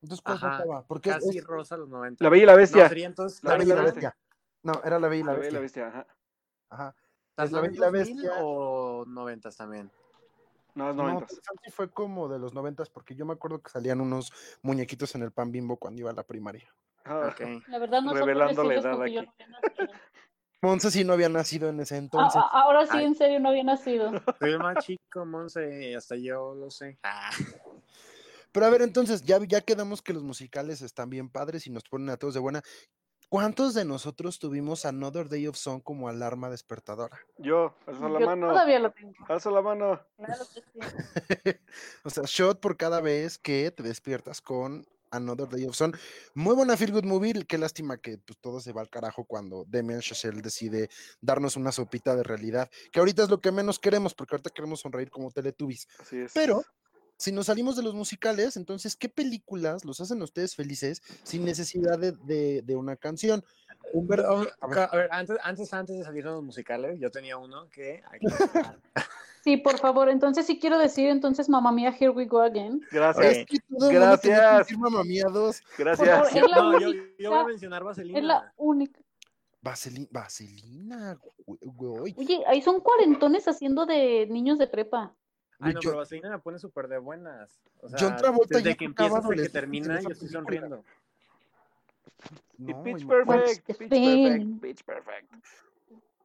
Entonces, 0.03 0.23
¿cuál 0.23 0.37
Ajá, 0.37 0.51
faltaba? 0.59 0.85
Porque 0.87 1.11
es- 1.11 1.17
Casi 1.17 1.39
es 1.39 1.45
rosa 1.45 1.77
los 1.79 1.89
noventa. 1.89 2.23
La 2.23 2.31
Bella 2.31 2.43
y 2.43 2.47
la 2.47 2.55
Bestia. 2.55 2.83
No, 2.85 2.89
sería 2.89 3.07
entonces 3.07 3.43
La 3.43 3.53
La 3.53 3.57
Bella 3.59 3.73
y 3.73 3.77
la 3.77 3.83
Bestia. 3.83 4.17
No, 4.63 4.73
era 4.85 4.99
La 4.99 5.09
Bella 5.09 5.21
y 5.21 5.25
la 5.25 5.33
La 5.33 5.39
Bella 5.39 5.49
y 5.49 5.53
la 5.55 5.61
Bestia. 5.61 5.85
Bestia, 5.87 6.01
ajá. 6.01 6.17
Ajá. 6.71 6.97
¿Estás 7.31 7.47
es 7.47 7.53
La 7.53 7.61
Bella 7.63 7.75
y 7.75 7.79
la 7.79 7.87
hablando 7.87 8.09
2000 8.11 8.23
Bestia. 8.29 8.45
o 8.45 9.05
noventas 9.07 9.57
también? 9.57 9.91
No, 10.75 10.91
es 10.91 10.97
No, 10.97 11.03
90. 11.05 11.27
pero 11.27 11.41
Santi 11.43 11.71
fue 11.71 11.91
como 11.91 12.29
de 12.29 12.39
los 12.39 12.53
90 12.53 12.85
porque 12.93 13.15
yo 13.17 13.25
me 13.25 13.33
acuerdo 13.33 13.61
que 13.63 13.71
salían 13.71 14.01
unos 14.03 14.33
muñequitos 14.63 15.15
en 15.15 15.23
el 15.23 15.33
pan 15.33 15.51
bimbo 15.51 15.77
cuando 15.79 16.01
iba 16.01 16.11
a 16.11 16.15
la 16.15 16.23
primaria. 16.25 16.73
Ah, 17.05 17.31
Ok. 17.33 17.41
La 17.69 17.79
verdad 17.79 18.03
no 18.03 18.13
Revelando 18.13 18.63
la 18.65 18.75
edad 18.75 19.03
aquí. 19.03 19.17
no. 19.17 19.35
Monse 20.61 20.91
sí 20.91 21.05
no 21.05 21.13
había 21.15 21.29
nacido 21.29 21.69
en 21.69 21.81
ese 21.81 21.95
Ah, 21.95 21.99
entonces. 21.99 22.43
ah, 22.45 22.63
ahora 22.63 22.85
sí, 22.87 22.99
Ay. 22.99 23.05
en 23.07 23.15
serio, 23.15 23.41
no 23.41 23.49
había 23.49 23.63
nacido. 23.65 24.11
Soy 24.41 24.59
más 24.59 24.85
chico, 24.85 25.25
Monse, 25.25 25.95
hasta 25.97 26.17
yo 26.17 26.55
lo 26.55 26.71
sé. 26.71 26.99
Ah, 27.05 27.31
Pero 28.59 28.67
a 28.67 28.71
ver, 28.71 28.83
entonces, 28.83 29.23
ya, 29.23 29.39
ya 29.47 29.61
quedamos 29.61 30.03
que 30.03 30.13
los 30.13 30.25
musicales 30.25 30.83
están 30.83 31.11
bien 31.11 31.29
padres 31.29 31.69
y 31.69 31.71
nos 31.71 31.85
ponen 31.85 32.11
a 32.11 32.17
todos 32.17 32.35
de 32.35 32.41
buena. 32.41 32.61
¿Cuántos 33.29 33.73
de 33.73 33.85
nosotros 33.85 34.41
tuvimos 34.41 34.85
Another 34.85 35.29
Day 35.29 35.47
of 35.47 35.57
Song 35.57 35.81
como 35.81 36.09
alarma 36.09 36.51
despertadora? 36.51 37.17
Yo, 37.37 37.77
alzo 37.87 38.09
la 38.09 38.19
Yo 38.19 38.27
mano. 38.27 38.49
todavía 38.49 38.81
lo 38.81 38.91
tengo. 38.91 39.15
Alzo 39.29 39.53
la 39.53 39.63
mano. 39.63 40.01
Claro 40.17 40.45
que 40.53 40.61
sí. 40.61 41.61
o 42.03 42.11
sea, 42.11 42.25
shot 42.27 42.59
por 42.59 42.77
cada 42.77 43.01
vez 43.01 43.39
que 43.39 43.71
te 43.71 43.85
despiertas 43.85 44.41
con 44.41 44.85
Another 45.13 45.49
Day 45.49 45.65
of 45.65 45.77
Sun. 45.77 45.97
Muy 46.35 46.57
buena 46.57 46.77
feel 46.77 46.91
good 46.91 47.05
movie. 47.05 47.45
Qué 47.47 47.59
lástima 47.59 47.99
que 47.99 48.19
pues, 48.19 48.41
todo 48.41 48.59
se 48.59 48.73
va 48.73 48.81
al 48.81 48.91
carajo 48.91 49.25
cuando 49.25 49.67
Damien 49.69 50.01
Chazelle 50.01 50.43
decide 50.43 50.91
darnos 51.21 51.55
una 51.55 51.71
sopita 51.71 52.17
de 52.17 52.25
realidad. 52.25 52.69
Que 52.91 52.99
ahorita 52.99 53.23
es 53.23 53.31
lo 53.31 53.41
que 53.41 53.53
menos 53.53 53.79
queremos, 53.79 54.15
porque 54.15 54.35
ahorita 54.35 54.51
queremos 54.51 54.81
sonreír 54.81 55.13
como 55.13 55.31
Teletubbies. 55.31 55.87
Así 56.01 56.19
es. 56.19 56.33
Pero 56.35 56.65
si 57.19 57.33
nos 57.33 57.47
salimos 57.47 57.77
de 57.77 57.83
los 57.83 57.95
musicales, 57.95 58.57
entonces, 58.57 58.97
¿qué 58.97 59.09
películas 59.09 59.85
los 59.85 60.01
hacen 60.01 60.23
ustedes 60.23 60.55
felices 60.55 61.03
sin 61.25 61.45
necesidad 61.45 61.99
de, 61.99 62.13
de- 62.13 62.63
de 62.63 62.77
una 62.77 62.97
canción? 62.97 63.45
Humberto, 63.93 64.31
a 64.61 64.67
ver. 64.67 64.79
a 64.91 64.97
ver, 64.97 65.09
antes, 65.11 65.37
antes, 65.43 65.73
antes 65.75 65.99
de 65.99 66.05
salir 66.05 66.25
de 66.25 66.31
los 66.31 66.43
musicales, 66.43 66.99
yo 67.01 67.11
tenía 67.11 67.37
uno 67.37 67.69
que... 67.69 68.03
que. 68.21 68.27
Sí, 69.45 69.57
por 69.57 69.79
favor, 69.79 70.09
entonces 70.11 70.45
sí 70.47 70.59
quiero 70.59 70.79
decir, 70.79 71.09
entonces, 71.09 71.49
mamá 71.49 71.71
mía, 71.73 71.95
here 71.99 72.11
we 72.11 72.27
go 72.27 72.41
again. 72.43 72.83
Gracias. 72.91 73.37
es 73.39 73.47
que 73.47 73.59
que 73.59 73.95
Gracias. 73.95 74.59
decir 74.59 74.77
Mamma 74.79 75.05
Mía 75.05 75.25
2. 75.33 75.63
Gracias. 75.79 76.09
favor, 76.09 76.51
no, 76.51 76.81
yo, 76.81 76.89
única- 76.91 77.05
yo 77.19 77.31
voy 77.31 77.39
a 77.39 77.45
mencionar 77.45 77.85
Vaselina. 77.85 78.19
Es 78.19 78.25
la 78.25 78.53
única. 78.57 79.01
Vaselina, 79.63 80.09
Vaselina, 80.11 81.19
güey. 81.47 82.15
Oye, 82.19 82.43
ahí 82.49 82.61
son 82.61 82.81
cuarentones 82.81 83.47
haciendo 83.49 83.87
de 83.87 84.27
niños 84.29 84.59
de 84.59 84.67
prepa. 84.67 85.15
Ay, 85.61 85.75
no, 85.75 85.81
Yo- 85.81 85.91
pero 85.91 85.97
Vaselina 85.99 86.39
pone 86.39 86.59
súper 86.59 86.89
de 86.89 86.99
buenas. 86.99 87.61
O 87.81 87.89
sea, 87.89 87.99
John 88.01 88.17
Travolta 88.17 88.59
desde 88.59 88.71
ya 88.71 88.77
que 88.77 88.85
empieza 88.85 89.19
hasta 89.19 89.35
que 89.35 89.49
termina, 89.49 90.01
yo 90.01 90.11
estoy 90.11 90.29
sonriendo. 90.29 90.85
Y 92.59 92.73
No, 92.73 92.83
Pitch 92.83 93.07
Perfect. 93.07 93.67
Pitch? 93.67 93.79
Perfect. 93.89 94.61
Pitch 94.61 94.85
Perfect. 94.85 95.33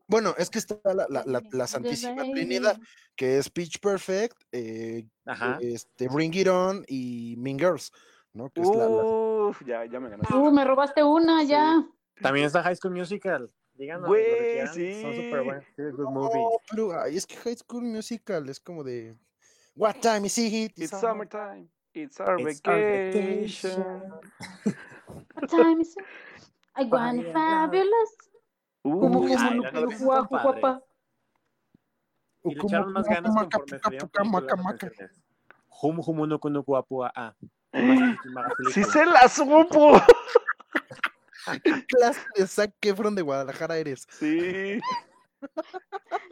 Bueno, 0.07 0.35
es 0.37 0.49
que 0.49 0.59
está 0.59 0.75
la, 0.83 1.07
la, 1.09 1.23
la, 1.25 1.41
la 1.51 1.67
Santísima 1.67 2.23
Trinidad, 2.23 2.77
que 3.15 3.37
es 3.37 3.49
Pitch 3.49 3.79
Perfect, 3.79 4.35
eh, 4.51 5.05
Ajá. 5.25 5.57
este, 5.61 6.07
Bring 6.09 6.33
It 6.35 6.47
On 6.47 6.83
y 6.87 7.35
Mean 7.37 7.57
Girls, 7.57 7.91
¿no? 8.33 8.49
Que 8.49 8.61
es 8.61 8.67
la- 8.69 8.89
la- 8.89 9.03
Uf, 9.03 9.61
ya, 9.65 9.85
ya 9.85 9.99
me 9.99 10.09
ganaste. 10.09 10.35
Uh, 10.35 10.51
me 10.51 10.65
robaste 10.65 11.03
una 11.03 11.41
Sí. 11.41 11.47
ya. 11.47 11.83
También 12.21 12.45
está 12.45 12.61
High 12.61 12.75
School 12.75 12.93
Musical. 12.93 13.49
Díganos 13.75 14.07
Güey, 14.07 14.29
lo 14.29 14.37
que 14.37 14.43
quieran. 14.43 14.67
Son 14.67 14.75
sí. 15.13 15.23
súper 15.23 15.43
buenos. 15.43 15.63
Sí, 15.75 15.81
good 15.83 15.99
No, 16.03 16.11
movie. 16.11 16.41
pero 16.69 17.01
ay, 17.01 17.17
es 17.17 17.25
que 17.25 17.35
High 17.37 17.57
School 17.57 17.83
Musical 17.83 18.49
es 18.49 18.59
como 18.59 18.83
de 18.83 19.15
What 19.75 19.95
time 20.01 20.27
is 20.27 20.37
it? 20.37 20.73
It's 20.77 20.99
summertime. 20.99 21.67
It's 21.93 22.19
our 22.19 22.39
It's 22.39 22.61
our 22.65 22.75
vacation. 22.75 24.03
What 25.35 25.49
time 25.49 25.81
is 25.81 25.95
it? 25.97 26.05
I 26.75 26.85
want 26.85 27.23
fabulous. 27.31 28.17
Uh, 28.83 28.99
Como 28.99 29.27
ay, 29.27 29.55
no 29.55 29.61
puedo 29.61 29.81
noticias 29.85 30.01
están 30.01 30.05
guapo, 30.07 30.39
guapa. 30.39 30.83
Y 32.43 32.55
le 32.55 32.61
echaron 32.61 32.93
más 32.93 33.07
ganas 33.07 33.31
conforme 33.31 33.45
no 36.27 36.39
kuno 36.39 36.63
kuapua 36.63 37.11
a. 37.15 37.35
sí 38.73 38.83
se 38.83 39.05
la 39.05 39.27
supo. 39.29 39.93
¿Qué 41.63 41.85
clase 41.87 42.21
de 42.35 42.47
Zac 42.47 42.73
Efron 42.81 43.15
de 43.15 43.21
Guadalajara 43.21 43.77
eres? 43.77 44.07
Sí. 44.09 44.79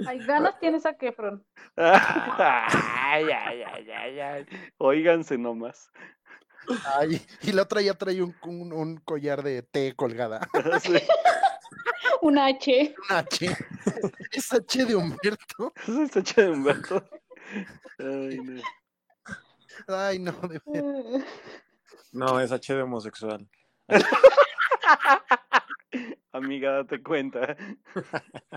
Hay 0.08 0.20
ganas 0.26 0.60
tienes 0.60 0.86
a 0.86 0.94
Kefron. 0.94 1.46
Ay, 1.76 3.26
ay, 3.26 3.64
ay, 3.64 3.90
ay, 3.92 4.20
ay. 4.20 4.46
Óiganse 4.78 5.38
nomás. 5.38 5.92
Ay, 6.96 7.22
y 7.42 7.52
la 7.52 7.64
otra 7.64 7.82
ya 7.82 7.94
trae 7.94 8.22
un, 8.22 8.36
un, 8.44 8.72
un 8.72 8.98
collar 8.98 9.44
de 9.44 9.64
té 9.64 9.94
colgada. 9.96 10.48
Sí, 10.82 10.94
Un 12.22 12.38
H. 12.38 12.96
Un 13.10 13.16
H. 13.16 13.58
Es 14.32 14.54
H 14.54 14.86
de 14.86 14.96
Humberto. 14.96 15.74
Es 15.88 16.16
H 16.16 16.42
de 16.42 16.52
Humberto. 16.52 17.04
Ay, 18.00 18.40
no. 18.40 18.62
Ay, 19.88 20.20
no, 20.20 20.32
de 20.32 20.62
verdad. 20.66 21.26
No, 22.12 22.40
es 22.40 22.52
H 22.52 22.76
de 22.76 22.82
homosexual. 22.84 23.48
Amiga, 26.32 26.72
date 26.72 27.04
cuenta. 27.04 27.58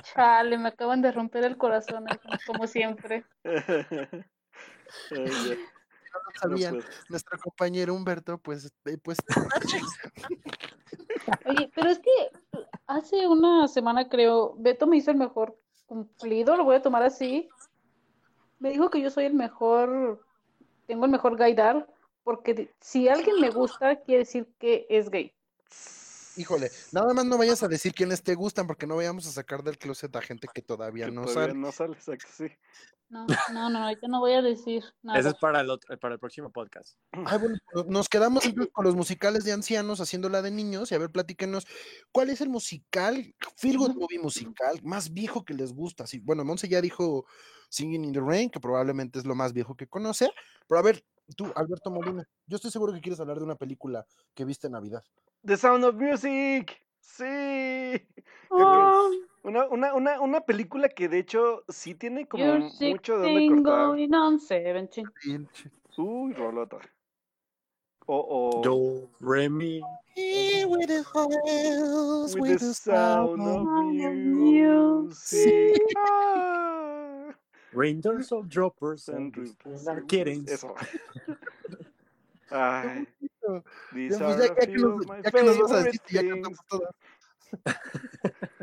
Chale, 0.02 0.58
me 0.58 0.68
acaban 0.68 1.02
de 1.02 1.10
romper 1.12 1.44
el 1.44 1.56
corazón, 1.56 2.04
como 2.46 2.66
siempre. 2.66 3.24
No 3.44 3.52
No 5.10 6.30
sabían. 6.40 6.78
Nuestro 7.08 7.38
compañero 7.38 7.94
Humberto, 7.94 8.38
pues, 8.38 8.72
eh, 8.84 8.98
pues. 9.02 9.18
Oye, 11.46 11.70
pero 11.74 11.90
es 11.90 11.98
que 11.98 12.30
hace 12.86 13.26
una 13.26 13.66
semana 13.68 14.08
creo, 14.08 14.54
Beto 14.58 14.86
me 14.86 14.96
hizo 14.96 15.10
el 15.10 15.16
mejor 15.16 15.58
cumplido, 15.86 16.56
lo 16.56 16.64
voy 16.64 16.76
a 16.76 16.82
tomar 16.82 17.02
así. 17.02 17.48
Me 18.58 18.70
dijo 18.70 18.90
que 18.90 19.00
yo 19.00 19.10
soy 19.10 19.24
el 19.24 19.34
mejor, 19.34 20.24
tengo 20.86 21.04
el 21.04 21.10
mejor 21.10 21.36
gaydar, 21.36 21.88
porque 22.22 22.70
si 22.80 23.08
alguien 23.08 23.40
me 23.40 23.50
gusta, 23.50 23.96
quiere 23.96 24.20
decir 24.20 24.48
que 24.58 24.86
es 24.88 25.10
gay. 25.10 25.34
Híjole, 26.36 26.70
nada 26.92 27.12
más 27.14 27.24
no 27.24 27.38
vayas 27.38 27.62
a 27.62 27.68
decir 27.68 27.94
quiénes 27.94 28.22
te 28.22 28.34
gustan, 28.34 28.66
porque 28.66 28.86
no 28.86 28.96
vayamos 28.96 29.26
a 29.26 29.30
sacar 29.32 29.62
del 29.62 29.78
closet 29.78 30.14
a 30.16 30.22
gente 30.22 30.48
que 30.52 30.62
todavía 30.62 31.06
Que 31.06 31.12
no 31.12 31.22
todavía 31.22 31.42
sale. 31.48 31.54
no 31.58 31.72
sale, 31.72 31.92
exacto, 31.94 32.26
sí. 32.36 32.46
No, 33.10 33.26
no, 33.52 33.68
no, 33.70 33.92
yo 33.92 34.08
no 34.08 34.18
voy 34.18 34.32
a 34.32 34.42
decir 34.42 34.82
nada. 35.02 35.18
Ese 35.20 35.28
es 35.28 35.34
para 35.36 35.60
el, 35.60 35.70
otro- 35.70 35.96
para 36.00 36.14
el 36.14 36.18
próximo 36.18 36.50
podcast. 36.50 36.96
Ay, 37.12 37.38
bueno, 37.38 37.56
no- 37.74 37.84
nos 37.84 38.08
quedamos 38.08 38.42
con 38.72 38.84
los 38.84 38.96
musicales 38.96 39.44
de 39.44 39.52
ancianos 39.52 40.00
haciendo 40.00 40.28
la 40.28 40.42
de 40.42 40.50
niños. 40.50 40.90
Y 40.90 40.94
a 40.94 40.98
ver, 40.98 41.10
platíquenos, 41.10 41.66
¿cuál 42.10 42.30
es 42.30 42.40
el 42.40 42.48
musical, 42.48 43.34
feel 43.56 43.76
good 43.78 43.94
movie 43.94 44.18
musical 44.18 44.80
más 44.82 45.12
viejo 45.12 45.44
que 45.44 45.54
les 45.54 45.72
gusta? 45.72 46.06
Sí, 46.06 46.18
bueno, 46.18 46.44
Monse 46.44 46.66
ya 46.68 46.80
dijo 46.80 47.26
Singing 47.68 48.04
in 48.06 48.12
the 48.12 48.20
Rain, 48.20 48.50
que 48.50 48.58
probablemente 48.58 49.18
es 49.18 49.26
lo 49.26 49.34
más 49.34 49.52
viejo 49.52 49.76
que 49.76 49.86
conoce. 49.86 50.30
Pero 50.66 50.78
a 50.80 50.82
ver, 50.82 51.04
tú, 51.36 51.52
Alberto 51.54 51.90
Molina, 51.90 52.26
yo 52.46 52.56
estoy 52.56 52.70
seguro 52.72 52.92
que 52.94 53.00
quieres 53.02 53.20
hablar 53.20 53.36
de 53.38 53.44
una 53.44 53.54
película 53.56 54.04
que 54.34 54.44
viste 54.46 54.66
en 54.66 54.72
Navidad. 54.72 55.04
The 55.44 55.56
Sound 55.56 55.84
of 55.84 55.94
Music. 55.96 56.80
Sí. 57.00 57.24
Ah, 58.56 59.10
Una, 59.42 59.66
una, 59.68 59.94
una, 59.94 60.20
una 60.20 60.40
película 60.42 60.88
que 60.88 61.08
de 61.08 61.18
hecho 61.18 61.64
sí 61.68 61.94
tiene 61.96 62.28
como 62.28 62.44
you're 62.44 62.70
mucho 62.80 63.18
de 63.18 63.22
dónde 63.24 63.40
16 63.40 63.62
cortar. 63.64 63.88
on 63.88 64.38
17. 64.38 65.04
Uy, 65.98 66.32
rolota. 66.34 66.78
O, 68.06 68.58
o 68.58 68.62
Do, 68.62 69.10
re, 69.20 69.48
mi. 69.48 69.82
Here 70.14 70.66
with 70.66 70.86
the 70.86 71.02
hills, 71.02 72.36
with 72.36 72.60
the 72.60 72.74
sound 72.74 73.40
of 73.40 73.64
sound 73.66 74.00
of 74.00 74.14
music. 74.14 75.80
Ah, 75.96 77.34
Raindrops 77.72 78.30
of 78.30 78.48
droppers 78.48 79.08
and 79.08 79.34
and 79.34 79.36
ripples. 79.36 79.84
not 79.84 80.06
kidding. 80.06 80.44
Eso. 80.48 80.74
Ay, 82.52 83.06
pues, 83.92 84.18
ya- 84.18 84.54
que 84.54 84.66
nos- 84.68 85.00
of 85.06 85.10
my 85.10 85.22
ya 85.22 85.30
que 85.30 85.42
nos 85.42 85.58
vas 85.58 85.72
a 85.72 85.82
decir 85.82 86.00
ya 86.08 86.20
things. 86.20 86.32
cantamos 86.34 86.58
todas. 86.68 86.94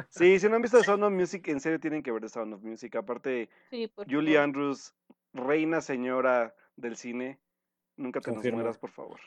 Sí, 0.09 0.39
si 0.39 0.49
no 0.49 0.55
han 0.55 0.61
visto 0.61 0.83
Sound 0.83 1.03
of 1.03 1.11
Music, 1.13 1.47
en 1.47 1.59
serio 1.59 1.79
tienen 1.79 2.03
que 2.03 2.11
ver 2.11 2.27
Sound 2.29 2.53
of 2.53 2.61
Music. 2.61 2.95
Aparte, 2.95 3.49
Sí, 3.69 3.89
Julie 4.09 4.33
favor. 4.35 4.43
Andrews, 4.43 4.93
reina 5.33 5.81
señora 5.81 6.53
del 6.75 6.95
cine. 6.97 7.39
Nunca 7.95 8.19
te 8.19 8.29
nos 8.31 8.35
Confirmo. 8.37 8.57
mueras, 8.59 8.77
por 8.77 8.89
favor. 8.91 9.19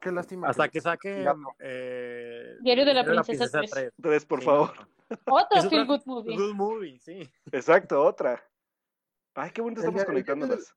Qué 0.00 0.10
lástima. 0.12 0.48
Hasta 0.48 0.68
que 0.68 0.80
saque. 0.80 1.24
Eh, 1.60 2.56
Diario 2.60 2.84
de 2.84 2.94
la 2.94 3.02
de 3.02 3.10
Diario 3.12 3.22
Princesa 3.24 3.58
tres. 3.60 3.70
3. 3.70 3.92
Tres, 4.00 4.24
por 4.26 4.40
Sí, 4.40 4.46
favor. 4.46 4.72
no. 4.78 5.34
Otra 5.34 5.62
feel 5.68 5.86
good 5.86 6.00
movie. 6.06 6.36
Good 6.36 6.54
movie, 6.54 6.98
sí. 6.98 7.30
Exacto, 7.52 8.02
otra. 8.02 8.42
Ay, 9.34 9.50
qué 9.50 9.62
bonito 9.62 9.80
estamos 9.80 10.04
conectándolas. 10.04 10.74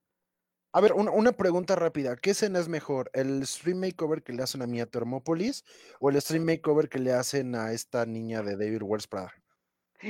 A 0.75 0.81
ver, 0.81 0.91
una, 0.91 1.09
una 1.11 1.31
pregunta 1.31 1.73
rápida. 1.77 2.17
¿Qué 2.17 2.31
escena 2.31 2.59
es 2.59 2.67
mejor? 2.67 3.09
¿El 3.13 3.47
stream 3.47 3.79
makeover 3.79 4.21
que 4.23 4.33
le 4.33 4.43
hacen 4.43 4.61
a 4.61 4.67
Mia 4.67 4.85
Thermopolis 4.85 5.63
o 6.01 6.09
el 6.09 6.21
stream 6.21 6.43
makeover 6.43 6.89
que 6.89 6.99
le 6.99 7.13
hacen 7.13 7.55
a 7.55 7.71
esta 7.71 8.05
niña 8.05 8.41
de 8.43 8.57
David 8.57 8.81
Wells 8.83 9.07
Prada? 9.07 9.31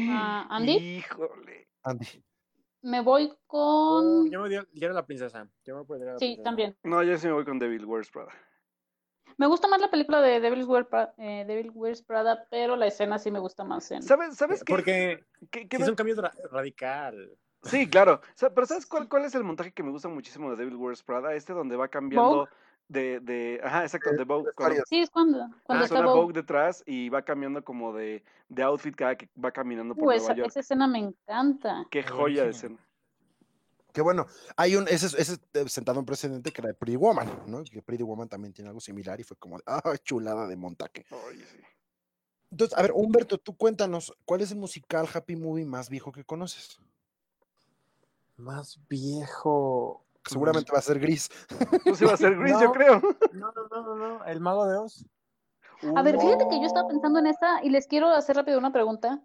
Ah, 0.10 0.48
¿Andy? 0.50 0.72
Híjole. 0.98 1.68
Andy. 1.84 2.08
Me 2.82 3.02
voy 3.02 3.32
con... 3.46 4.32
Yo 4.32 4.42
me 4.42 4.50
dio 4.50 4.64
Diario 4.72 4.90
de 4.90 4.94
la 4.96 5.06
Princesa. 5.06 5.48
Yo 5.64 5.78
me 5.78 5.86
podría 5.86 6.14
la 6.14 6.18
Sí, 6.18 6.26
princesa. 6.30 6.44
también. 6.44 6.76
No, 6.82 7.04
yo 7.04 7.16
sí 7.20 7.28
me 7.28 7.34
voy 7.34 7.46
con 7.46 7.60
Devil 7.60 7.86
Wears 7.86 8.10
Prada. 8.10 8.32
Me 9.38 9.46
gusta 9.46 9.68
más 9.68 9.80
la 9.80 9.92
película 9.92 10.20
de 10.22 10.40
Devil's 10.40 10.66
Wear 10.66 10.90
Pra- 10.90 11.14
eh, 11.20 11.46
Devil 11.46 11.70
Wears 11.76 12.02
Prada, 12.02 12.48
pero 12.50 12.76
la 12.76 12.88
escena 12.88 13.20
sí 13.20 13.30
me 13.30 13.38
gusta 13.40 13.64
más 13.64 13.92
en... 13.92 14.02
¿Sabes, 14.02 14.36
sabes 14.36 14.64
qué? 14.64 14.74
Porque 14.74 15.24
qué- 15.52 15.68
qué 15.68 15.78
sí 15.78 15.82
me- 15.82 15.84
es 15.84 15.90
un 15.90 15.96
cambio 15.96 16.16
radical. 16.52 17.38
Sí, 17.66 17.90
claro. 17.90 18.22
Pero 18.54 18.66
¿sabes 18.68 18.86
cuál, 18.86 19.10
cuál 19.10 19.26
es 19.26 19.36
el 19.36 19.44
montaje 19.44 19.72
que 19.74 19.84
me 19.84 19.92
gusta 19.92 20.08
muchísimo 20.08 20.52
de 20.52 20.56
Devil 20.58 20.76
Wears 20.76 21.04
Prada? 21.04 21.34
Este 21.34 21.52
donde 21.54 21.76
va 21.76 21.88
cambiando 21.88 22.48
de, 22.88 23.20
de... 23.20 23.60
Ajá, 23.64 23.82
exacto, 23.84 24.12
de 24.14 24.24
Vogue. 24.24 24.52
Cuando. 24.56 24.84
Sí, 24.88 25.00
es 25.00 25.10
cuando, 25.10 25.40
cuando 25.64 25.82
Ah, 25.84 25.86
está 25.86 25.96
suena 25.96 26.06
Vogue. 26.08 26.22
Vogue 26.22 26.34
detrás 26.34 26.84
y 26.86 27.10
va 27.10 27.24
cambiando 27.24 27.64
como 27.64 27.92
de, 27.94 28.24
de 28.50 28.64
outfit 28.64 28.96
cada 28.96 29.16
que 29.18 29.30
va 29.44 29.52
caminando 29.52 29.96
por 29.96 30.04
Uh, 30.04 30.08
Nueva 30.08 30.22
esa, 30.24 30.34
York. 30.36 30.48
esa 30.50 30.60
escena 30.60 30.88
me 30.88 31.00
encanta. 31.00 31.86
Qué 31.90 32.04
joya 32.04 32.44
de 32.44 32.52
escena. 32.52 32.78
Que 33.92 34.02
bueno, 34.02 34.28
hay 34.58 34.76
un, 34.76 34.88
ese, 34.90 35.06
es- 35.08 35.14
ese 35.14 35.34
es, 35.34 35.40
eh, 35.54 35.70
sentado 35.70 36.00
un 36.00 36.06
precedente 36.06 36.52
que 36.52 36.62
era 36.62 36.68
de 36.68 36.74
Pretty 36.74 36.98
Woman, 36.98 37.28
¿no? 37.48 37.64
Que 37.64 37.82
Pretty 37.82 38.04
Woman 38.04 38.28
también 38.28 38.54
tiene 38.54 38.68
algo 38.68 38.82
similar 38.82 39.20
y 39.20 39.24
fue 39.24 39.38
como, 39.38 39.58
ah, 39.66 39.96
chulada 40.04 40.46
de 40.48 40.56
montaje. 40.58 41.06
Sí. 41.10 41.62
Entonces, 42.52 42.78
a 42.78 42.82
ver, 42.82 42.92
Humberto, 42.94 43.38
tú 43.40 43.56
cuéntanos, 43.58 44.14
¿cuál 44.26 44.42
es 44.42 44.52
el 44.52 44.58
musical 44.58 45.08
Happy 45.12 45.36
Movie 45.36 45.66
más 45.66 45.90
viejo 45.90 46.12
que 46.12 46.24
conoces? 46.24 46.80
Más 48.38 48.80
viejo. 48.90 50.04
seguramente 50.28 50.72
va 50.72 50.80
a 50.80 50.82
ser 50.82 51.00
gris. 51.00 51.30
Pues 51.84 52.02
iba 52.02 52.14
a 52.14 52.18
ser 52.18 52.36
gris, 52.38 52.54
No. 52.54 52.62
yo 52.62 52.72
creo. 52.72 53.02
No, 53.34 53.52
no, 53.52 53.68
no, 53.70 53.82
no, 53.82 53.96
no. 54.20 54.26
El 54.26 54.40
mago 54.40 54.66
de 54.68 54.78
Oz. 54.78 55.06
A 55.96 56.02
ver, 56.02 56.20
fíjate 56.20 56.48
que 56.50 56.60
yo 56.60 56.66
estaba 56.66 56.88
pensando 56.88 57.20
en 57.20 57.28
esa 57.28 57.64
y 57.64 57.70
les 57.70 57.86
quiero 57.86 58.10
hacer 58.10 58.36
rápido 58.36 58.58
una 58.58 58.72
pregunta, 58.74 59.22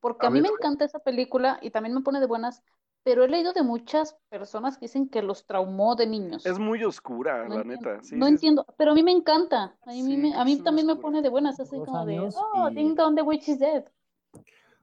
porque 0.00 0.26
A 0.26 0.28
a 0.28 0.30
mí 0.30 0.40
ver, 0.40 0.50
me 0.50 0.54
encanta 0.54 0.84
esa 0.84 0.98
película 0.98 1.58
y 1.62 1.70
también 1.70 1.94
me 1.94 2.02
pone 2.02 2.20
de 2.20 2.26
buenas, 2.26 2.62
pero 3.02 3.24
he 3.24 3.28
leído 3.28 3.52
de 3.54 3.62
muchas 3.62 4.16
personas 4.28 4.76
que 4.76 4.86
dicen 4.86 5.08
que 5.08 5.22
los 5.22 5.46
traumó 5.46 5.94
de 5.96 6.06
niños. 6.06 6.44
Es 6.44 6.58
muy 6.58 6.84
oscura, 6.84 7.44
No 7.48 7.54
la 7.54 7.60
entiendo, 7.62 7.90
neta. 7.90 8.02
Sí, 8.02 8.16
no 8.16 8.26
sí, 8.26 8.32
entiendo, 8.32 8.66
pero 8.76 8.90
a 8.90 8.94
mí 8.94 9.02
me 9.02 9.12
encanta. 9.12 9.76
A 9.86 9.90
mí, 9.92 10.02
Sí, 10.02 10.16
me, 10.18 10.34
a 10.34 10.44
mí 10.44 10.56
también 10.58 10.86
me 10.86 10.96
pone 10.96 11.22
de 11.22 11.28
buenas, 11.30 11.58
así 11.60 11.76
como 11.78 12.04
de, 12.04 12.18
oh, 12.20 12.68
y- 12.70 12.74
Ding 12.74 12.94
Dong, 12.94 13.14
the 13.14 13.22
Witch 13.22 13.48
is 13.48 13.58
dead. 13.58 13.84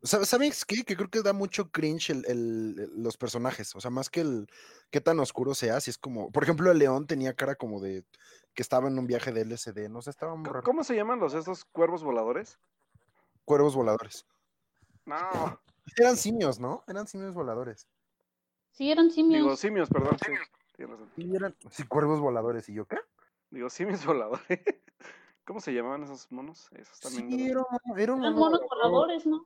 ¿Sabes 0.04 0.28
¿Sabes 0.30 0.66
qué? 0.66 0.84
Que 0.84 0.96
creo 0.98 1.10
que 1.10 1.22
da 1.22 1.32
mucho 1.34 1.72
cringe 1.72 2.10
el, 2.12 2.26
el- 2.28 2.76
el- 2.80 3.04
los 3.04 3.16
personajes. 3.18 3.76
O 3.76 3.82
sea, 3.82 3.90
más 3.90 4.10
que 4.10 4.22
el 4.22 4.48
qué 4.92 5.00
tan 5.02 5.20
oscuro 5.20 5.56
sea, 5.56 5.80
si 5.80 5.90
es 5.92 5.98
como. 5.98 6.32
Por 6.32 6.44
ejemplo, 6.44 6.70
el 6.72 6.78
león 6.80 7.08
tenía 7.08 7.34
cara 7.34 7.56
como 7.56 7.80
de 7.80 8.04
que 8.54 8.62
estaba 8.62 8.88
en 8.90 9.00
un 9.00 9.08
viaje 9.08 9.32
de 9.32 9.42
LSD. 9.46 9.90
No 9.90 10.02
sé, 10.02 10.10
estaba 10.10 10.36
muy 10.36 10.48
raro. 10.48 10.64
¿Cómo 10.64 10.84
se 10.84 10.96
llaman 10.96 11.20
los 11.20 11.34
estos 11.34 11.64
cuervos 11.66 12.04
voladores? 12.04 12.60
Cuervos 13.46 13.76
voladores. 13.76 14.26
No, 15.06 15.16
Eran 15.98 16.18
simios, 16.18 16.60
¿no? 16.60 16.84
Eran 16.88 17.08
simios 17.08 17.34
voladores. 17.34 17.88
Sí, 18.72 18.92
eran 18.92 19.12
simios. 19.12 19.42
digo 19.44 19.56
simios, 19.56 19.90
perdón. 19.90 20.18
Sí, 20.26 20.32
tienes 20.76 20.94
razón. 21.00 21.10
Sí, 21.16 21.32
eran. 21.36 21.56
Sí, 21.72 21.84
cuervos 21.84 22.20
voladores. 22.20 22.68
¿Y 22.70 22.74
yo 22.74 22.86
qué? 22.88 22.98
Digo 23.52 23.70
simios 23.70 24.06
voladores. 24.06 24.60
¿Cómo 25.46 25.60
se 25.60 25.74
llamaban 25.74 26.04
esos 26.04 26.32
monos? 26.32 26.68
Esos 26.72 27.00
también. 27.00 27.30
Sí, 27.30 27.38
de- 27.46 27.52
era, 27.52 27.60
un- 27.62 28.00
era 28.00 28.14
un 28.14 28.20
Eran 28.20 28.34
mono 28.34 28.46
monos 28.46 28.62
volador. 28.70 28.92
voladores, 28.92 29.26
¿no? 29.26 29.46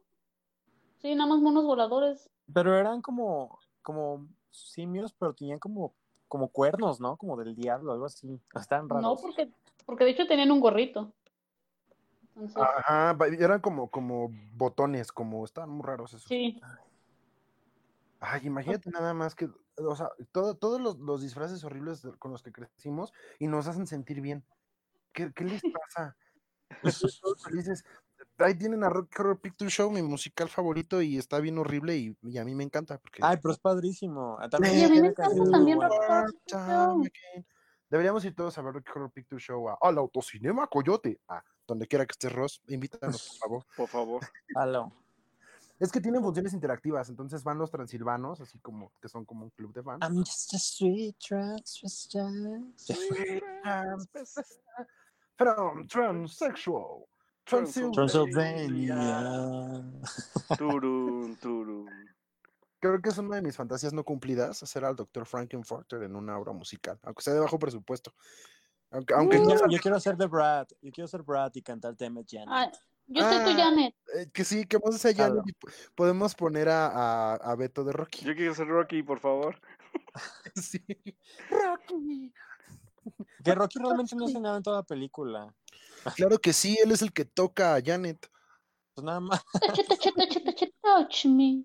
Sí, 0.97 1.13
nada 1.15 1.29
más 1.29 1.39
monos 1.39 1.65
voladores. 1.65 2.29
Pero 2.53 2.77
eran 2.77 3.01
como, 3.01 3.59
como 3.81 4.27
simios, 4.51 5.13
pero 5.13 5.33
tenían 5.33 5.59
como, 5.59 5.93
como 6.27 6.49
cuernos, 6.49 6.99
¿no? 6.99 7.17
Como 7.17 7.37
del 7.37 7.55
diablo, 7.55 7.91
algo 7.91 8.05
así. 8.05 8.39
Estaban 8.55 8.89
raros. 8.89 9.03
No, 9.03 9.15
porque, 9.15 9.51
porque 9.85 10.05
de 10.05 10.11
hecho 10.11 10.27
tenían 10.27 10.51
un 10.51 10.59
gorrito. 10.59 11.13
Entonces, 12.35 12.57
Ajá, 12.57 13.17
eran 13.39 13.61
como, 13.61 13.89
como 13.89 14.29
botones, 14.53 15.11
como 15.11 15.43
estaban 15.43 15.69
muy 15.69 15.85
raros 15.85 16.13
esos. 16.13 16.27
sí. 16.27 16.59
Ay, 18.19 18.41
imagínate 18.47 18.89
nada 18.89 19.13
más 19.13 19.35
que, 19.35 19.47
o 19.75 19.95
sea, 19.95 20.09
todo, 20.31 20.55
todos 20.55 20.81
los, 20.81 20.97
los 20.97 21.21
disfraces 21.21 21.63
horribles 21.63 22.07
con 22.17 22.31
los 22.31 22.41
que 22.41 22.51
crecimos 22.51 23.13
y 23.37 23.47
nos 23.47 23.67
hacen 23.67 23.85
sentir 23.85 24.21
bien. 24.21 24.43
¿Qué, 25.13 25.31
qué 25.33 25.43
les 25.43 25.61
pasa? 25.61 26.17
Todos 27.21 27.43
felices. 27.43 27.85
Ahí 28.39 28.55
tienen 28.55 28.83
a 28.83 28.89
Rock 28.89 29.19
Horror 29.19 29.39
Picture 29.39 29.69
Show, 29.69 29.89
mi 29.89 30.01
musical 30.01 30.47
favorito, 30.47 31.01
y 31.01 31.17
está 31.17 31.39
bien 31.39 31.57
horrible 31.57 31.97
y, 31.97 32.15
y 32.23 32.37
a 32.37 32.45
mí 32.45 32.53
me 32.53 32.63
encanta. 32.63 32.99
Porque... 32.99 33.19
Ay, 33.23 33.37
pero 33.41 33.53
es 33.53 33.59
padrísimo. 33.59 34.37
Ah, 34.39 34.47
También 34.47 34.77
Y 34.77 34.83
a 34.83 34.89
mí 34.89 35.01
me 35.01 35.07
encanta 35.07 35.51
también. 35.51 35.81
Rock 35.81 35.93
Horror 35.93 36.31
Picture 36.31 36.63
Show. 36.63 37.03
Deberíamos 37.89 38.23
ir 38.25 38.35
todos 38.35 38.57
a 38.57 38.61
ver 38.61 38.75
Rock 38.75 38.89
Horror 38.93 39.11
Picture 39.11 39.41
Show 39.41 39.69
a, 39.69 39.77
al 39.81 39.97
Autocinema 39.97 40.67
Coyote, 40.67 41.19
a 41.29 41.41
donde 41.65 41.87
quiera 41.87 42.05
que 42.05 42.11
estés, 42.11 42.31
Ross, 42.31 42.61
invítanos, 42.67 43.29
por 43.29 43.39
favor. 43.39 43.65
Por 43.77 43.87
favor. 43.87 44.21
Halo. 44.55 44.91
Es 45.79 45.91
que 45.91 46.01
tienen 46.01 46.23
funciones 46.23 46.53
interactivas, 46.53 47.07
entonces 47.09 47.43
van 47.43 47.59
los 47.59 47.69
transilvanos, 47.69 48.41
así 48.41 48.57
como 48.59 48.91
que 48.99 49.07
son 49.07 49.25
como 49.25 49.43
un 49.43 49.51
club 49.51 49.71
de 49.73 49.83
fans. 49.83 49.99
I'm 50.01 50.17
just 50.17 50.53
a 50.55 50.59
sweet 50.59 51.15
transvestite. 51.19 53.43
From 55.37 55.87
transsexual. 55.87 57.05
Transylvania. 57.47 59.83
Turun, 60.57 61.35
turun. 61.37 61.89
Creo 62.79 63.01
que 63.01 63.09
es 63.09 63.17
una 63.17 63.37
de 63.37 63.41
mis 63.41 63.55
fantasías 63.55 63.91
no 63.93 64.03
cumplidas, 64.03 64.61
hacer 64.61 64.85
al 64.85 64.95
Dr. 64.95 65.25
Frankenfurter 65.25 66.03
en 66.03 66.15
una 66.15 66.37
obra 66.37 66.53
musical, 66.53 66.99
aunque 67.03 67.23
sea 67.23 67.33
de 67.33 67.39
bajo 67.39 67.57
presupuesto. 67.57 68.13
Aunque, 68.91 69.13
aunque 69.15 69.37
Yo, 69.37 69.43
no- 69.43 69.49
quiero- 69.49 69.69
yo 69.69 69.79
quiero 69.79 69.99
ser 69.99 70.15
de 70.15 70.27
Brad. 70.27 70.67
Yo 70.81 70.91
quiero 70.91 71.07
ser 71.07 71.23
Brad 71.23 71.51
y 71.55 71.61
cantar 71.61 71.95
tema 71.95 72.21
Janet. 72.29 72.47
Ah, 72.49 72.71
yo 73.07 73.21
soy 73.23 73.43
tu 73.43 73.49
Ah, 73.49 73.55
Janet. 73.57 73.95
eh, 74.15 74.29
que 74.31 74.43
sí, 74.45 74.65
que 74.65 74.77
vamos 74.77 74.95
a 74.95 74.97
hacer 74.97 75.15
Jalo. 75.15 75.41
y 75.45 75.53
po- 75.53 75.67
podemos 75.95 76.35
poner 76.35 76.69
a, 76.69 76.87
a, 76.87 77.33
a 77.35 77.55
Beto 77.55 77.83
de 77.83 77.93
Rocky. 77.93 78.23
Yo 78.25 78.35
quiero 78.35 78.53
ser 78.53 78.67
Rocky, 78.67 79.03
por 79.03 79.19
favor. 79.19 79.59
Sí. 80.55 80.83
Rocky. 81.49 82.31
Que 83.43 83.55
Rocky 83.55 83.79
realmente 83.79 84.15
no 84.15 84.25
hace 84.25 84.39
nada 84.39 84.57
en 84.57 84.63
toda 84.63 84.77
la 84.77 84.83
película. 84.83 85.53
Claro 86.15 86.37
que 86.39 86.53
sí, 86.53 86.77
él 86.83 86.91
es 86.91 87.01
el 87.01 87.11
que 87.13 87.25
toca 87.25 87.75
a 87.75 87.81
Janet. 87.83 88.29
Pues 88.93 89.05
nada 89.05 89.19
más. 89.19 89.43
Touch, 90.81 91.25
me. 91.25 91.63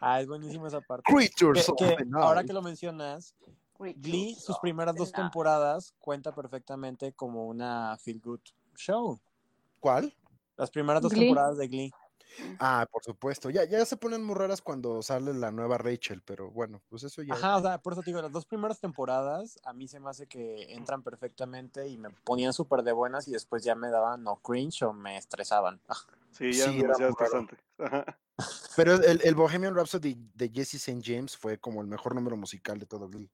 Ah, 0.00 0.20
es 0.20 0.26
buenísima 0.28 0.68
esa 0.68 0.80
parte. 0.80 1.04
Creatures 1.12 1.66
Que- 1.66 1.72
of 1.72 1.78
que 1.78 2.04
ahora 2.14 2.44
que 2.44 2.52
lo 2.52 2.62
mencionas, 2.62 3.34
Glee, 3.78 4.34
sus 4.34 4.58
primeras 4.58 4.94
dos 4.94 5.10
temporadas 5.10 5.94
cuenta 5.98 6.34
perfectamente 6.34 7.12
como 7.14 7.46
una 7.46 7.96
feel 7.98 8.20
good 8.20 8.40
show. 8.76 9.18
¿Cuál? 9.80 10.14
Las 10.56 10.70
primeras 10.70 11.00
dos 11.02 11.12
Glee. 11.12 11.22
temporadas 11.22 11.56
de 11.56 11.68
Glee. 11.68 11.90
Ah, 12.58 12.86
por 12.90 13.02
supuesto. 13.02 13.50
Ya, 13.50 13.64
ya 13.64 13.84
se 13.84 13.96
ponen 13.96 14.22
muy 14.22 14.34
raras 14.34 14.62
cuando 14.62 15.02
sale 15.02 15.34
la 15.34 15.50
nueva 15.50 15.78
Rachel, 15.78 16.22
pero 16.24 16.50
bueno, 16.50 16.82
pues 16.88 17.02
eso 17.04 17.22
ya. 17.22 17.34
Ajá, 17.34 17.56
o 17.56 17.62
sea, 17.62 17.78
por 17.78 17.92
eso 17.92 18.02
te 18.02 18.10
digo, 18.10 18.22
las 18.22 18.32
dos 18.32 18.46
primeras 18.46 18.80
temporadas 18.80 19.58
a 19.64 19.72
mí 19.72 19.88
se 19.88 20.00
me 20.00 20.10
hace 20.10 20.26
que 20.26 20.72
entran 20.74 21.02
perfectamente 21.02 21.88
y 21.88 21.98
me 21.98 22.10
ponían 22.10 22.52
súper 22.52 22.82
de 22.82 22.92
buenas 22.92 23.28
y 23.28 23.32
después 23.32 23.64
ya 23.64 23.74
me 23.74 23.90
daban 23.90 24.22
no 24.22 24.36
cringe 24.36 24.82
o 24.82 24.92
me 24.92 25.16
estresaban. 25.16 25.80
Ah, 25.88 25.94
Sí, 26.30 26.52
ya 26.52 26.66
Sí, 26.66 26.80
era. 26.80 26.94
Ajá. 27.78 28.18
Pero 28.76 28.94
el, 28.94 29.20
el 29.22 29.34
Bohemian 29.34 29.74
Rhapsody 29.74 30.16
de 30.34 30.48
Jesse 30.48 30.74
St. 30.74 31.02
James 31.04 31.36
fue 31.36 31.58
como 31.58 31.80
el 31.80 31.88
mejor 31.88 32.14
número 32.14 32.36
musical 32.36 32.78
de 32.78 32.86
todo 32.86 33.08
Glee. 33.08 33.30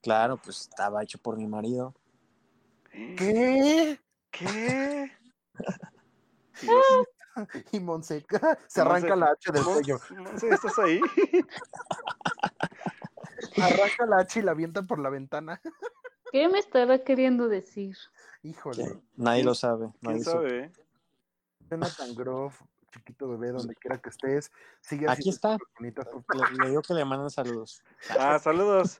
Claro, 0.00 0.36
pues 0.36 0.60
estaba 0.60 1.02
hecho 1.02 1.18
por 1.18 1.36
mi 1.36 1.46
marido. 1.46 1.94
¿Qué? 2.92 4.00
¿Qué? 4.30 5.10
Y 7.72 7.80
Monse 7.80 8.24
se 8.68 8.80
arranca 8.80 9.16
la 9.16 9.26
H 9.26 9.52
del 9.52 9.64
cuello. 9.64 9.98
Monse, 10.18 10.48
¿estás 10.48 10.78
ahí? 10.78 11.00
Arranca 13.56 14.06
la 14.06 14.18
H 14.18 14.38
y 14.40 14.42
la 14.42 14.52
avientan 14.52 14.86
por 14.86 14.98
la 14.98 15.10
ventana. 15.10 15.60
¿Qué 16.32 16.48
me 16.48 16.58
estará 16.58 16.98
queriendo 17.02 17.48
decir? 17.48 17.96
Híjole. 18.42 18.84
Que 18.84 18.98
nadie 19.16 19.44
lo 19.44 19.54
sabe. 19.54 19.90
¿Quién 20.00 20.12
nadie 20.12 20.24
sabe? 20.24 20.58
eh? 20.64 20.72
Jonathan 21.70 22.14
Groff, 22.14 22.60
chiquito 22.92 23.28
bebé, 23.28 23.50
donde 23.52 23.74
quiera 23.74 23.98
que 23.98 24.10
estés. 24.10 24.50
Sigue 24.80 25.08
Aquí 25.08 25.30
está. 25.30 25.56
bonitas. 25.78 26.06
Le, 26.34 26.58
le 26.64 26.68
digo 26.70 26.82
que 26.82 26.94
le 26.94 27.04
mandan 27.04 27.30
saludos. 27.30 27.82
Ah, 28.18 28.38
saludos. 28.38 28.96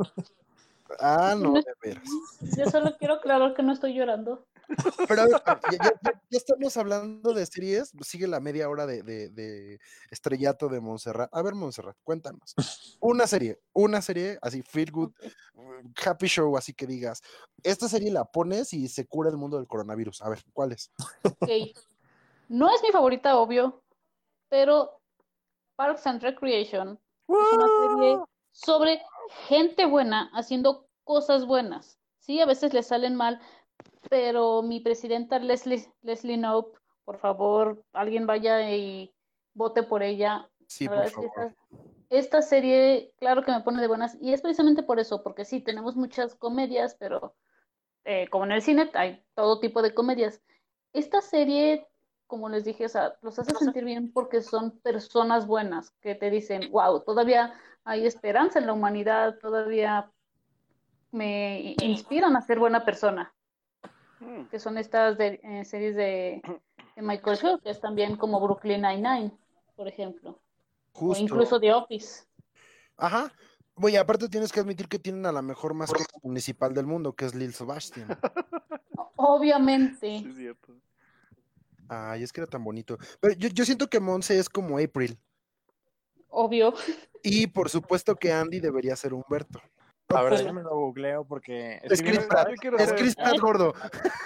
Ah, 0.98 1.34
no, 1.38 1.52
de 1.52 1.64
veras. 1.82 2.08
Yo 2.56 2.66
solo 2.70 2.96
quiero 2.98 3.14
aclarar 3.14 3.54
que 3.54 3.62
no 3.62 3.72
estoy 3.72 3.94
llorando. 3.94 4.46
Pero 5.08 5.22
a 5.22 5.26
ver, 5.26 5.42
ya, 5.44 5.78
ya- 5.84 6.00
ya- 6.02 6.22
ya 6.30 6.38
estamos 6.38 6.76
hablando 6.76 7.32
de 7.32 7.44
series. 7.46 7.92
Sigue 8.02 8.26
la 8.26 8.40
media 8.40 8.68
hora 8.68 8.86
de, 8.86 9.02
de- 9.02 9.28
de 9.30 9.78
estrellato 10.10 10.68
de 10.68 10.80
Montserrat. 10.80 11.28
A 11.32 11.42
ver, 11.42 11.54
Montserrat, 11.54 11.96
cuéntanos. 12.04 12.54
Una 13.00 13.26
serie, 13.26 13.60
una 13.72 14.00
serie 14.02 14.38
así, 14.42 14.62
feel 14.62 14.90
good, 14.90 15.12
happy 16.04 16.26
show, 16.26 16.56
así 16.56 16.72
que 16.72 16.86
digas. 16.86 17.20
Esta 17.62 17.88
serie 17.88 18.10
la 18.10 18.24
pones 18.24 18.72
y 18.72 18.88
se 18.88 19.06
cura 19.06 19.30
el 19.30 19.36
mundo 19.36 19.56
del 19.56 19.66
coronavirus. 19.66 20.22
A 20.22 20.28
ver, 20.28 20.42
¿cuál 20.52 20.72
es? 20.72 20.90
Ok. 21.24 21.48
No 22.48 22.68
es 22.74 22.82
mi 22.82 22.90
favorita, 22.90 23.36
obvio, 23.38 23.82
pero 24.48 25.00
Parks 25.76 26.06
and 26.06 26.20
Recreation 26.22 26.98
es 27.28 27.52
una 27.52 27.66
serie 27.98 28.18
sobre 28.52 29.02
gente 29.48 29.86
buena 29.86 30.30
haciendo 30.34 30.88
cosas 31.04 31.46
buenas. 31.46 31.98
Sí, 32.18 32.40
a 32.40 32.46
veces 32.46 32.74
le 32.74 32.82
salen 32.82 33.14
mal, 33.16 33.40
pero 34.08 34.62
mi 34.62 34.80
presidenta 34.80 35.38
Leslie, 35.38 35.86
Leslie 36.02 36.36
Knope, 36.36 36.78
por 37.04 37.18
favor, 37.18 37.82
alguien 37.92 38.26
vaya 38.26 38.70
y 38.70 39.12
vote 39.54 39.82
por 39.82 40.02
ella. 40.02 40.48
Sí, 40.66 40.88
por 40.88 41.04
es 41.04 41.14
que 41.14 41.26
esta, 41.26 41.54
esta 42.08 42.42
serie, 42.42 43.12
claro 43.18 43.42
que 43.42 43.52
me 43.52 43.60
pone 43.60 43.80
de 43.80 43.88
buenas, 43.88 44.16
y 44.20 44.32
es 44.32 44.40
precisamente 44.40 44.82
por 44.82 44.98
eso, 45.00 45.22
porque 45.22 45.44
sí, 45.44 45.60
tenemos 45.60 45.96
muchas 45.96 46.34
comedias, 46.34 46.96
pero 46.98 47.34
eh, 48.04 48.28
como 48.30 48.44
en 48.44 48.52
el 48.52 48.62
cine 48.62 48.90
hay 48.94 49.22
todo 49.34 49.60
tipo 49.60 49.82
de 49.82 49.94
comedias. 49.94 50.40
Esta 50.92 51.20
serie, 51.20 51.86
como 52.26 52.48
les 52.48 52.64
dije, 52.64 52.86
o 52.86 52.88
sea, 52.88 53.14
los 53.22 53.38
hace 53.38 53.54
sentir 53.54 53.84
bien 53.84 54.12
porque 54.12 54.42
son 54.42 54.78
personas 54.80 55.46
buenas 55.46 55.90
que 56.00 56.14
te 56.14 56.30
dicen, 56.30 56.70
wow, 56.70 57.00
todavía 57.00 57.54
hay 57.84 58.06
esperanza 58.06 58.58
en 58.58 58.66
la 58.66 58.72
humanidad, 58.72 59.38
todavía 59.38 60.10
me 61.12 61.74
inspiran 61.82 62.36
a 62.36 62.42
ser 62.42 62.58
buena 62.58 62.84
persona, 62.84 63.34
Mm, 64.20 64.44
que 64.50 64.58
son 64.58 64.76
estas 64.78 65.16
de- 65.18 65.40
eh, 65.42 65.64
series 65.64 65.96
de, 65.96 66.42
de 66.96 67.02
Michael 67.02 67.36
Shaw, 67.38 67.58
que 67.60 67.70
es 67.70 67.80
también 67.80 68.16
como 68.16 68.40
Brooklyn 68.40 68.82
Nine-Nine, 68.82 69.32
por 69.76 69.88
ejemplo, 69.88 70.30
o 70.92 70.98
Justo. 70.98 71.22
incluso 71.22 71.58
The 71.58 71.72
Office. 71.72 72.24
Ajá. 72.96 73.32
Oye, 73.76 73.96
aparte 73.98 74.28
tienes 74.28 74.52
que 74.52 74.60
admitir 74.60 74.88
que 74.88 74.98
tienen 74.98 75.24
a 75.24 75.32
la 75.32 75.40
mejor 75.40 75.72
mascota 75.72 76.04
municipal 76.22 76.74
del 76.74 76.84
mundo, 76.86 77.14
que 77.14 77.24
es 77.24 77.34
Lil 77.34 77.54
Sebastian. 77.54 78.08
Obviamente. 79.16 80.18
sí, 80.18 80.26
es 80.28 80.36
cierto. 80.36 80.74
Ay, 81.88 82.22
es 82.22 82.32
que 82.32 82.40
era 82.42 82.46
tan 82.50 82.62
bonito. 82.62 82.98
Pero 83.20 83.34
yo, 83.34 83.48
yo 83.48 83.64
siento 83.64 83.88
que 83.88 84.00
Monse 84.00 84.38
es 84.38 84.48
como 84.48 84.78
April. 84.78 85.18
Obvio. 86.28 86.74
Y 87.22 87.46
por 87.48 87.68
supuesto 87.70 88.14
que 88.16 88.32
Andy 88.32 88.60
debería 88.60 88.94
ser 88.96 89.12
Humberto. 89.14 89.60
A 90.14 90.22
ver, 90.22 90.44
yo 90.44 90.52
me 90.52 90.62
lo 90.62 90.70
googleo 90.76 91.24
porque... 91.24 91.80
Es 91.82 92.02
Chris 92.02 92.26
Pratt. 92.26 92.48
Es 92.78 92.92
Chris 92.92 93.14
Pratt 93.14 93.38
gordo. 93.38 93.72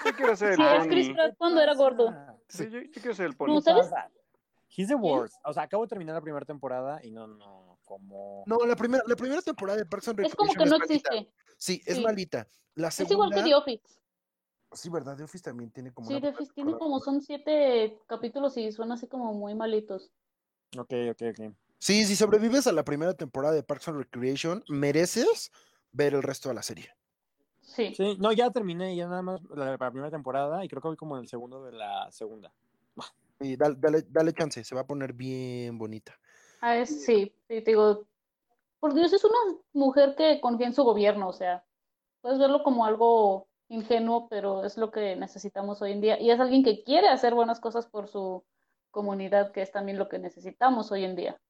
Yo 0.05 0.13
quiero 0.17 0.37
ser 0.37 0.53
el 0.53 0.57
Sí, 0.57 0.63
es 0.63 0.87
Chris 0.87 1.07
pony. 1.09 1.15
Pratt 1.15 1.35
cuando 1.37 1.61
era 1.61 1.75
gordo. 1.75 2.15
Sí, 2.49 2.71
yo, 2.71 2.81
yo 2.81 2.91
quiero 2.93 3.15
ser 3.15 3.27
el 3.27 3.37
pony. 3.37 3.61
¿sabes? 3.61 3.91
He's 4.77 4.89
the 4.89 4.95
worst. 4.95 5.37
O 5.45 5.53
sea, 5.53 5.65
acabo 5.65 5.85
de 5.85 5.89
terminar 5.89 6.15
la 6.15 6.21
primera 6.21 6.45
temporada 6.45 7.01
y 7.05 7.11
no, 7.11 7.27
no, 7.27 7.79
como... 7.85 8.43
No, 8.47 8.59
la 8.67 8.75
primera, 8.75 9.05
la 9.07 9.15
primera 9.15 9.41
temporada 9.43 9.79
de 9.79 9.87
Parks 9.87 10.09
and 10.09 10.21
Es 10.21 10.35
como 10.35 10.53
Recreation 10.53 10.71
que 10.71 10.79
no 10.79 10.85
existe. 10.85 11.33
Sí, 11.59 11.83
es 11.87 11.97
Sí. 11.97 12.03
malita. 12.03 12.49
La 12.75 12.89
Es 12.89 13.01
igual 13.11 13.31
que 13.33 13.43
The 13.43 13.55
Office. 13.55 13.85
sí, 14.73 14.91
¿verdad? 14.91 15.17
The 15.17 15.23
Office 15.25 15.45
también 15.45 15.71
tiene 15.71 15.93
como 15.93 16.09
Sí, 16.09 16.21
The 16.21 16.29
Office 16.29 16.53
tiene 16.55 16.73
como 16.77 16.99
son 16.99 17.21
siete 17.21 18.01
capítulos 18.09 18.57
y 18.57 18.73
son 18.73 18.91
así 18.91 19.07
como 19.07 19.33
muy 19.33 19.55
malitos. 19.55 20.11
Ok, 20.77 20.93
ok, 21.13 21.23
ok. 21.31 21.55
Sí, 21.79 22.05
si 22.05 22.17
sobrevives 22.17 22.67
a 22.67 22.73
la 22.73 22.85
primera 22.85 23.15
temporada 23.15 23.55
de 23.55 23.63
Parks 23.63 23.89
and 23.89 23.99
Recreation, 23.99 24.65
mereces 24.69 25.53
ver 25.95 26.13
el 26.15 26.23
resto 26.23 26.51
de 26.51 26.55
la 26.55 26.63
serie. 26.63 26.91
Sí. 27.63 27.95
Sí, 27.95 28.17
no, 28.21 28.31
ya 28.33 28.51
terminé, 28.51 28.95
ya 28.95 29.09
nada 29.09 29.23
más 29.23 29.41
la, 29.45 29.77
la 29.77 29.91
primera 29.91 30.11
temporada 30.11 30.63
y 30.65 30.69
creo 30.69 30.83
que 30.83 30.89
voy 30.89 30.97
como 30.97 31.17
en 31.17 31.23
el 31.23 31.29
segundo 31.29 31.65
de 31.65 31.73
la 31.73 32.13
segunda. 32.13 32.53
Y 33.41 33.57
dale, 33.57 33.77
dale, 33.79 34.05
dale 34.09 34.33
chance, 34.33 34.63
se 34.63 34.75
va 34.75 34.83
a 34.83 34.87
poner 34.87 35.13
bien 35.13 35.77
bonita. 35.77 36.15
Ah, 36.61 36.77
es, 36.77 37.05
sí, 37.05 37.35
sí, 37.49 37.61
te 37.61 37.71
digo, 37.73 38.07
por 38.81 38.95
Dios, 38.95 39.13
es 39.13 39.25
una 39.25 39.59
mujer 39.73 40.15
que 40.17 40.41
confía 40.41 40.67
en 40.67 40.75
su 40.75 40.85
gobierno, 40.85 41.29
o 41.29 41.33
sea, 41.33 41.65
puedes 42.21 42.39
verlo 42.39 42.63
como 42.63 42.87
algo 42.87 43.49
ingenuo, 43.69 44.29
pero 44.29 44.65
es 44.65 44.77
lo 44.77 44.91
que 44.91 45.17
necesitamos 45.17 45.83
hoy 45.83 45.93
en 45.93 46.01
día. 46.01 46.21
Y 46.21 46.31
es 46.31 46.39
alguien 46.39 46.63
que 46.63 46.85
quiere 46.85 47.09
hacer 47.09 47.35
buenas 47.35 47.61
cosas 47.61 47.87
por 47.87 48.09
su 48.09 48.45
comunidad, 48.91 49.53
que 49.53 49.63
es 49.63 49.73
también 49.73 49.99
lo 49.99 50.09
que 50.09 50.19
necesitamos 50.19 50.93
hoy 50.93 51.05
en 51.05 51.17
día. 51.17 51.41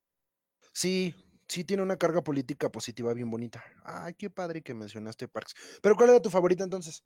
Sí, 0.72 1.14
sí 1.48 1.64
tiene 1.64 1.82
una 1.82 1.96
carga 1.96 2.22
política 2.22 2.70
positiva 2.70 3.12
bien 3.14 3.30
bonita. 3.30 3.62
Ay, 3.84 4.14
qué 4.14 4.30
padre 4.30 4.62
que 4.62 4.74
mencionaste 4.74 5.28
Parks. 5.28 5.54
Pero 5.82 5.96
¿cuál 5.96 6.10
era 6.10 6.22
tu 6.22 6.30
favorita 6.30 6.64
entonces? 6.64 7.04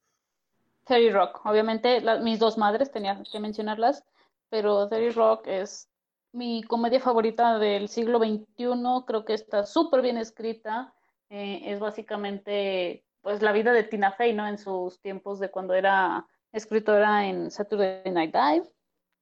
Terry 0.84 1.10
Rock, 1.10 1.44
obviamente 1.44 2.00
la- 2.00 2.18
mis 2.18 2.38
dos 2.38 2.56
madres 2.56 2.90
tenía 2.90 3.22
que 3.30 3.40
mencionarlas, 3.40 4.04
pero 4.48 4.88
Terry 4.88 5.10
Rock 5.10 5.46
es 5.46 5.88
mi 6.32 6.62
comedia 6.62 7.00
favorita 7.00 7.58
del 7.58 7.88
siglo 7.88 8.18
XXI, 8.18 9.04
creo 9.06 9.24
que 9.24 9.34
está 9.34 9.66
súper 9.66 10.00
bien 10.02 10.16
escrita, 10.16 10.94
eh, 11.30 11.60
es 11.64 11.78
básicamente 11.78 13.04
pues 13.20 13.42
la 13.42 13.52
vida 13.52 13.72
de 13.72 13.82
Tina 13.82 14.12
Fey, 14.12 14.32
¿no? 14.32 14.46
En 14.46 14.56
sus 14.56 15.00
tiempos 15.00 15.40
de 15.40 15.50
cuando 15.50 15.74
era 15.74 16.26
escritora 16.52 17.26
en 17.26 17.50
Saturday 17.50 18.10
Night 18.10 18.34
Live. 18.34 18.66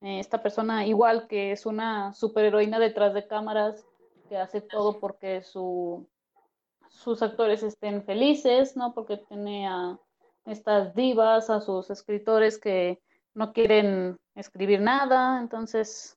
Eh, 0.02 0.20
esta 0.20 0.42
persona 0.42 0.86
igual 0.86 1.26
que 1.26 1.50
es 1.52 1.66
una 1.66 2.12
superheroína 2.12 2.78
detrás 2.78 3.14
de 3.14 3.26
cámaras, 3.26 3.84
que 4.26 4.36
hace 4.36 4.60
todo 4.60 5.00
porque 5.00 5.42
su, 5.42 6.08
sus 6.88 7.22
actores 7.22 7.62
estén 7.62 8.04
felices, 8.04 8.76
¿no? 8.76 8.94
Porque 8.94 9.16
tiene 9.16 9.66
a 9.68 9.98
estas 10.44 10.94
divas, 10.94 11.50
a 11.50 11.60
sus 11.60 11.90
escritores 11.90 12.58
que 12.58 13.00
no 13.34 13.52
quieren 13.52 14.18
escribir 14.34 14.80
nada, 14.80 15.40
entonces 15.40 16.16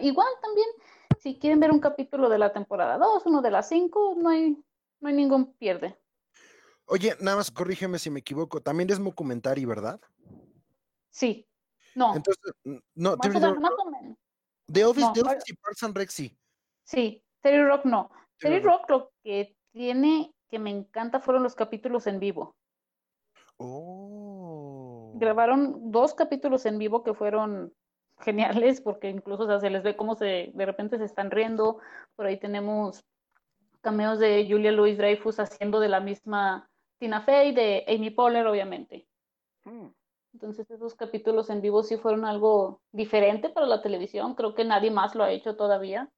igual 0.00 0.28
también 0.42 0.66
si 1.20 1.38
quieren 1.38 1.60
ver 1.60 1.70
un 1.70 1.80
capítulo 1.80 2.28
de 2.28 2.38
la 2.38 2.52
temporada 2.52 2.98
2, 2.98 3.24
uno 3.26 3.40
de 3.42 3.50
las 3.50 3.68
5, 3.68 4.14
no 4.18 4.28
hay, 4.28 4.56
no 5.00 5.08
hay 5.08 5.14
ningún 5.14 5.52
pierde. 5.54 5.98
Oye, 6.86 7.16
nada 7.20 7.36
más 7.38 7.50
corrígeme 7.50 7.98
si 7.98 8.08
me 8.10 8.20
equivoco. 8.20 8.60
También 8.60 8.88
es 8.90 9.02
documentary, 9.02 9.64
¿verdad? 9.64 10.00
Sí, 11.10 11.46
no, 11.94 12.14
Entonces, 12.14 12.54
no, 12.94 13.16
más, 13.16 13.42
Rock- 13.42 13.58
más 13.60 13.72
o 13.78 13.90
menos. 13.90 14.18
The 14.70 14.84
Office, 14.84 15.06
no, 15.06 15.12
The 15.14 15.20
Office 15.22 15.44
y 15.46 15.54
Parks 15.54 15.82
and 15.82 15.96
Rec 15.96 16.10
sí. 16.10 16.37
Sí, 16.88 17.22
Terry 17.42 17.64
Rock 17.64 17.84
no. 17.84 18.10
Terry 18.38 18.60
Rock 18.60 18.88
lo 18.88 19.12
que 19.22 19.54
tiene 19.72 20.32
que 20.48 20.58
me 20.58 20.70
encanta 20.70 21.20
fueron 21.20 21.42
los 21.42 21.54
capítulos 21.54 22.06
en 22.06 22.18
vivo. 22.18 22.56
Oh. 23.58 25.12
Grabaron 25.16 25.92
dos 25.92 26.14
capítulos 26.14 26.64
en 26.64 26.78
vivo 26.78 27.04
que 27.04 27.12
fueron 27.12 27.74
geniales 28.20 28.80
porque 28.80 29.10
incluso 29.10 29.42
o 29.42 29.46
sea, 29.46 29.60
se 29.60 29.68
les 29.68 29.82
ve 29.82 29.96
cómo 29.96 30.14
se 30.14 30.50
de 30.54 30.66
repente 30.66 30.96
se 30.96 31.04
están 31.04 31.30
riendo. 31.30 31.78
Por 32.16 32.24
ahí 32.24 32.38
tenemos 32.38 33.04
cameos 33.82 34.18
de 34.18 34.46
Julia 34.48 34.72
Louis 34.72 34.96
Dreyfus 34.96 35.40
haciendo 35.40 35.80
de 35.80 35.90
la 35.90 36.00
misma 36.00 36.70
Tina 36.98 37.20
Fey, 37.20 37.52
de 37.52 37.84
Amy 37.86 38.08
Poehler, 38.10 38.46
obviamente. 38.46 39.06
Mm. 39.64 39.88
Entonces 40.32 40.70
esos 40.70 40.94
capítulos 40.94 41.50
en 41.50 41.60
vivo 41.60 41.82
sí 41.82 41.98
fueron 41.98 42.24
algo 42.24 42.80
diferente 42.92 43.50
para 43.50 43.66
la 43.66 43.82
televisión. 43.82 44.34
Creo 44.34 44.54
que 44.54 44.64
nadie 44.64 44.90
más 44.90 45.14
lo 45.14 45.24
ha 45.24 45.30
hecho 45.30 45.54
todavía. 45.54 46.10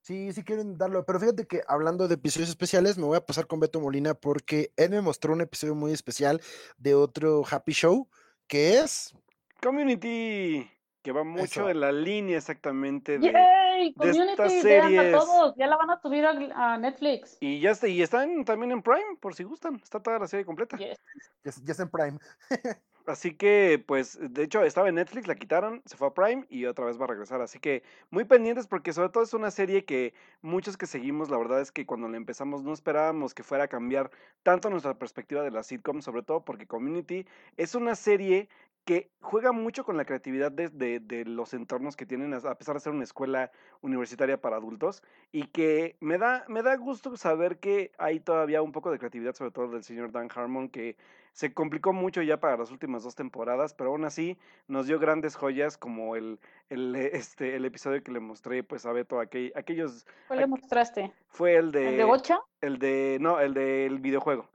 Sí, 0.00 0.32
sí 0.32 0.42
quieren 0.42 0.78
darlo, 0.78 1.04
pero 1.04 1.20
fíjate 1.20 1.46
que 1.46 1.60
hablando 1.68 2.08
de 2.08 2.14
episodios 2.14 2.48
especiales, 2.48 2.96
me 2.96 3.04
voy 3.04 3.16
a 3.18 3.26
pasar 3.26 3.46
con 3.46 3.60
Beto 3.60 3.80
Molina 3.80 4.14
porque 4.14 4.72
él 4.76 4.90
me 4.90 5.00
mostró 5.02 5.32
un 5.34 5.40
episodio 5.42 5.74
muy 5.74 5.92
especial 5.92 6.40
de 6.78 6.94
otro 6.94 7.42
Happy 7.50 7.72
Show, 7.72 8.08
que 8.46 8.78
es... 8.78 9.14
Community, 9.60 10.70
que 11.02 11.12
va 11.12 11.24
mucho 11.24 11.44
Eso. 11.44 11.66
de 11.66 11.74
la 11.74 11.92
línea 11.92 12.38
exactamente 12.38 13.18
de... 13.18 13.32
¡Yay! 13.32 13.88
de 13.90 13.94
Community, 13.94 14.30
estas 14.30 14.52
a 14.52 14.62
series. 14.62 15.12
todos. 15.12 15.54
Ya 15.56 15.66
la 15.66 15.76
van 15.76 15.90
a 15.90 16.00
subir 16.00 16.24
a, 16.24 16.74
a 16.74 16.78
Netflix. 16.78 17.36
Y 17.40 17.60
ya 17.60 17.72
está, 17.72 17.86
y 17.88 18.00
están 18.00 18.44
también 18.44 18.72
en 18.72 18.82
Prime, 18.82 19.16
por 19.20 19.34
si 19.34 19.44
gustan. 19.44 19.76
Está 19.76 20.00
toda 20.00 20.18
la 20.18 20.26
serie 20.26 20.46
completa. 20.46 20.76
Yes. 20.78 20.98
Ya, 21.44 21.50
es- 21.50 21.62
ya 21.64 21.72
está 21.72 21.82
en 21.82 21.90
Prime. 21.90 22.18
Así 23.08 23.34
que, 23.34 23.82
pues, 23.86 24.18
de 24.20 24.42
hecho, 24.42 24.62
estaba 24.62 24.90
en 24.90 24.96
Netflix, 24.96 25.26
la 25.26 25.34
quitaron, 25.34 25.80
se 25.86 25.96
fue 25.96 26.08
a 26.08 26.12
Prime 26.12 26.44
y 26.50 26.66
otra 26.66 26.84
vez 26.84 27.00
va 27.00 27.04
a 27.04 27.08
regresar. 27.08 27.40
Así 27.40 27.58
que 27.58 27.82
muy 28.10 28.24
pendientes 28.24 28.66
porque 28.66 28.92
sobre 28.92 29.08
todo 29.08 29.24
es 29.24 29.32
una 29.32 29.50
serie 29.50 29.86
que 29.86 30.12
muchos 30.42 30.76
que 30.76 30.86
seguimos, 30.86 31.30
la 31.30 31.38
verdad 31.38 31.62
es 31.62 31.72
que 31.72 31.86
cuando 31.86 32.06
la 32.10 32.18
empezamos 32.18 32.62
no 32.64 32.72
esperábamos 32.74 33.32
que 33.32 33.42
fuera 33.42 33.64
a 33.64 33.68
cambiar 33.68 34.10
tanto 34.42 34.68
nuestra 34.68 34.98
perspectiva 34.98 35.42
de 35.42 35.50
la 35.50 35.62
sitcom, 35.62 36.02
sobre 36.02 36.22
todo 36.22 36.44
porque 36.44 36.66
Community 36.66 37.26
es 37.56 37.74
una 37.74 37.94
serie 37.94 38.50
que 38.88 39.10
juega 39.20 39.52
mucho 39.52 39.84
con 39.84 39.98
la 39.98 40.06
creatividad 40.06 40.50
de, 40.50 40.70
de- 40.70 40.98
de 40.98 41.26
los 41.26 41.52
entornos 41.52 41.94
que 41.94 42.06
tienen, 42.06 42.32
a 42.32 42.54
pesar 42.54 42.72
de 42.74 42.80
ser 42.80 42.94
una 42.94 43.04
escuela 43.04 43.50
universitaria 43.82 44.40
para 44.40 44.56
adultos, 44.56 45.02
y 45.30 45.48
que 45.48 45.98
me 46.00 46.16
da, 46.16 46.46
me 46.48 46.62
da 46.62 46.74
gusto 46.76 47.14
saber 47.18 47.58
que 47.58 47.92
hay 47.98 48.18
todavía 48.18 48.62
un 48.62 48.72
poco 48.72 48.90
de 48.90 48.98
creatividad, 48.98 49.34
sobre 49.34 49.50
todo 49.50 49.68
del 49.68 49.84
señor 49.84 50.10
Dan 50.10 50.30
Harmon, 50.34 50.70
que 50.70 50.96
se 51.34 51.52
complicó 51.52 51.92
mucho 51.92 52.22
ya 52.22 52.40
para 52.40 52.56
las 52.56 52.70
últimas 52.70 53.02
dos 53.02 53.14
temporadas, 53.14 53.74
pero 53.74 53.90
aún 53.90 54.06
así 54.06 54.38
nos 54.68 54.86
dio 54.86 54.98
grandes 54.98 55.36
joyas 55.36 55.76
como 55.76 56.16
el, 56.16 56.40
el, 56.70 56.96
este, 57.12 57.56
el 57.56 57.66
episodio 57.66 58.02
que 58.02 58.10
le 58.10 58.20
mostré 58.20 58.62
pues 58.64 58.86
a 58.86 58.92
Beto, 58.92 59.20
aquel- 59.20 59.52
aquellos, 59.54 60.06
¿Cuál 60.28 60.38
le 60.40 60.46
mostraste? 60.46 61.12
fue 61.26 61.56
el 61.56 61.72
de, 61.72 61.90
¿El 61.90 61.96
de 61.98 62.04
Ocha? 62.04 62.40
el 62.62 62.78
de, 62.78 63.18
no, 63.20 63.38
el 63.38 63.52
del 63.52 63.98
videojuego. 63.98 64.48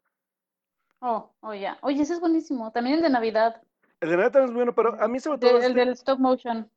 Oh, 1.02 1.30
oh, 1.42 1.54
ya. 1.54 1.78
Oye, 1.82 2.02
ese 2.02 2.14
es 2.14 2.20
buenísimo. 2.20 2.72
También 2.72 2.96
el 2.96 3.04
de 3.04 3.10
Navidad. 3.12 3.62
El 4.04 4.10
de 4.10 4.18
Navidad 4.18 4.32
también 4.34 4.50
es 4.50 4.56
bueno, 4.56 4.76
pero 4.76 5.02
a 5.02 5.08
mí 5.08 5.20
sobre 5.20 5.40
todo 5.40 5.58
el 5.58 5.64
este- 5.64 5.74
del 5.80 5.90
stop 5.94 6.20
motion. 6.20 6.70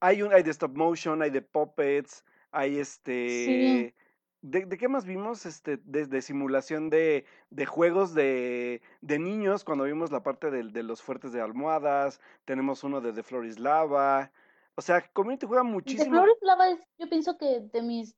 hay 0.00 0.20
un, 0.22 0.32
hay 0.32 0.42
de 0.42 0.50
stop 0.50 0.76
motion, 0.76 1.22
hay 1.22 1.30
de 1.30 1.40
puppets, 1.40 2.22
hay 2.50 2.78
este, 2.78 3.94
¿de, 4.42 4.66
de 4.66 4.76
qué 4.76 4.86
más 4.88 5.06
vimos? 5.06 5.46
Este, 5.46 5.78
de, 5.78 6.06
de 6.06 6.20
simulación 6.20 6.90
de, 6.90 7.24
de 7.48 7.64
juegos 7.66 8.12
de, 8.14 8.82
de 9.00 9.18
niños, 9.18 9.64
cuando 9.64 9.84
vimos 9.84 10.10
la 10.10 10.22
parte 10.22 10.50
de, 10.50 10.82
los 10.82 11.00
fuertes 11.00 11.32
de 11.32 11.40
almohadas, 11.40 12.20
tenemos 12.44 12.84
uno 12.84 13.00
de 13.00 13.14
The 13.14 13.22
Floor 13.22 13.46
is 13.46 13.58
Lava, 13.58 14.30
o 14.74 14.82
sea, 14.82 15.00
Community 15.14 15.46
juega 15.46 15.62
De 15.62 15.70
muchísimo 15.70 16.10
Flores 16.10 16.36
Lava 16.42 16.68
es, 16.70 16.80
yo 16.98 17.08
pienso 17.08 17.38
que 17.38 17.60
de 17.72 17.80
mis 17.82 18.14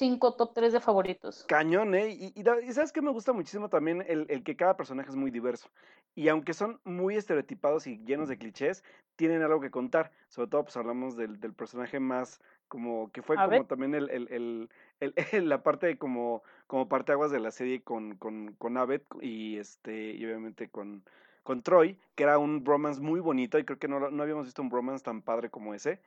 5, 0.00 0.34
top 0.36 0.52
3 0.54 0.72
de 0.72 0.80
favoritos. 0.80 1.36
cañón, 1.46 1.94
¿eh? 1.94 2.10
Y, 2.10 2.26
y 2.36 2.44
y 2.68 2.72
sabes 2.72 2.92
que 2.92 3.02
me 3.02 3.10
gusta 3.10 3.32
muchísimo 3.32 3.68
también 3.68 4.04
el, 4.06 4.26
el 4.30 4.44
que 4.44 4.56
cada 4.56 4.76
personaje 4.76 5.10
es 5.10 5.16
muy 5.16 5.30
diverso. 5.30 5.68
Y 6.14 6.28
aunque 6.28 6.54
son 6.54 6.80
muy 6.84 7.16
estereotipados 7.16 7.86
y 7.86 7.98
llenos 8.04 8.28
de 8.28 8.38
clichés, 8.38 8.84
tienen 9.16 9.42
algo 9.42 9.60
que 9.60 9.70
contar. 9.70 10.12
Sobre 10.28 10.48
todo, 10.48 10.64
pues 10.64 10.76
hablamos 10.76 11.16
del, 11.16 11.40
del 11.40 11.54
personaje 11.54 11.98
más 12.00 12.40
como 12.68 13.10
que 13.10 13.22
fue 13.22 13.36
A 13.36 13.42
como 13.42 13.48
ver. 13.48 13.66
también 13.66 13.94
el, 13.94 14.08
el, 14.10 14.68
el, 15.00 15.10
la 15.48 15.62
parte 15.64 15.88
de 15.88 15.98
como, 15.98 16.42
como 16.68 16.88
parteaguas 16.88 17.32
de 17.32 17.40
la 17.40 17.50
serie 17.50 17.82
con, 17.82 18.16
con, 18.16 18.54
con 18.54 18.76
Abed 18.76 19.02
y 19.20 19.58
este, 19.58 20.12
y 20.12 20.24
obviamente 20.24 20.70
con, 20.70 21.04
con 21.42 21.62
Troy, 21.62 21.98
que 22.14 22.22
era 22.24 22.38
un 22.38 22.62
bromance 22.62 23.00
muy 23.00 23.18
bonito, 23.20 23.58
y 23.58 23.64
creo 23.64 23.78
que 23.80 23.88
no, 23.88 24.10
no 24.10 24.22
habíamos 24.22 24.44
visto 24.46 24.62
un 24.62 24.68
bromance 24.68 25.02
tan 25.04 25.22
padre 25.22 25.50
como 25.50 25.74
ese. 25.74 26.00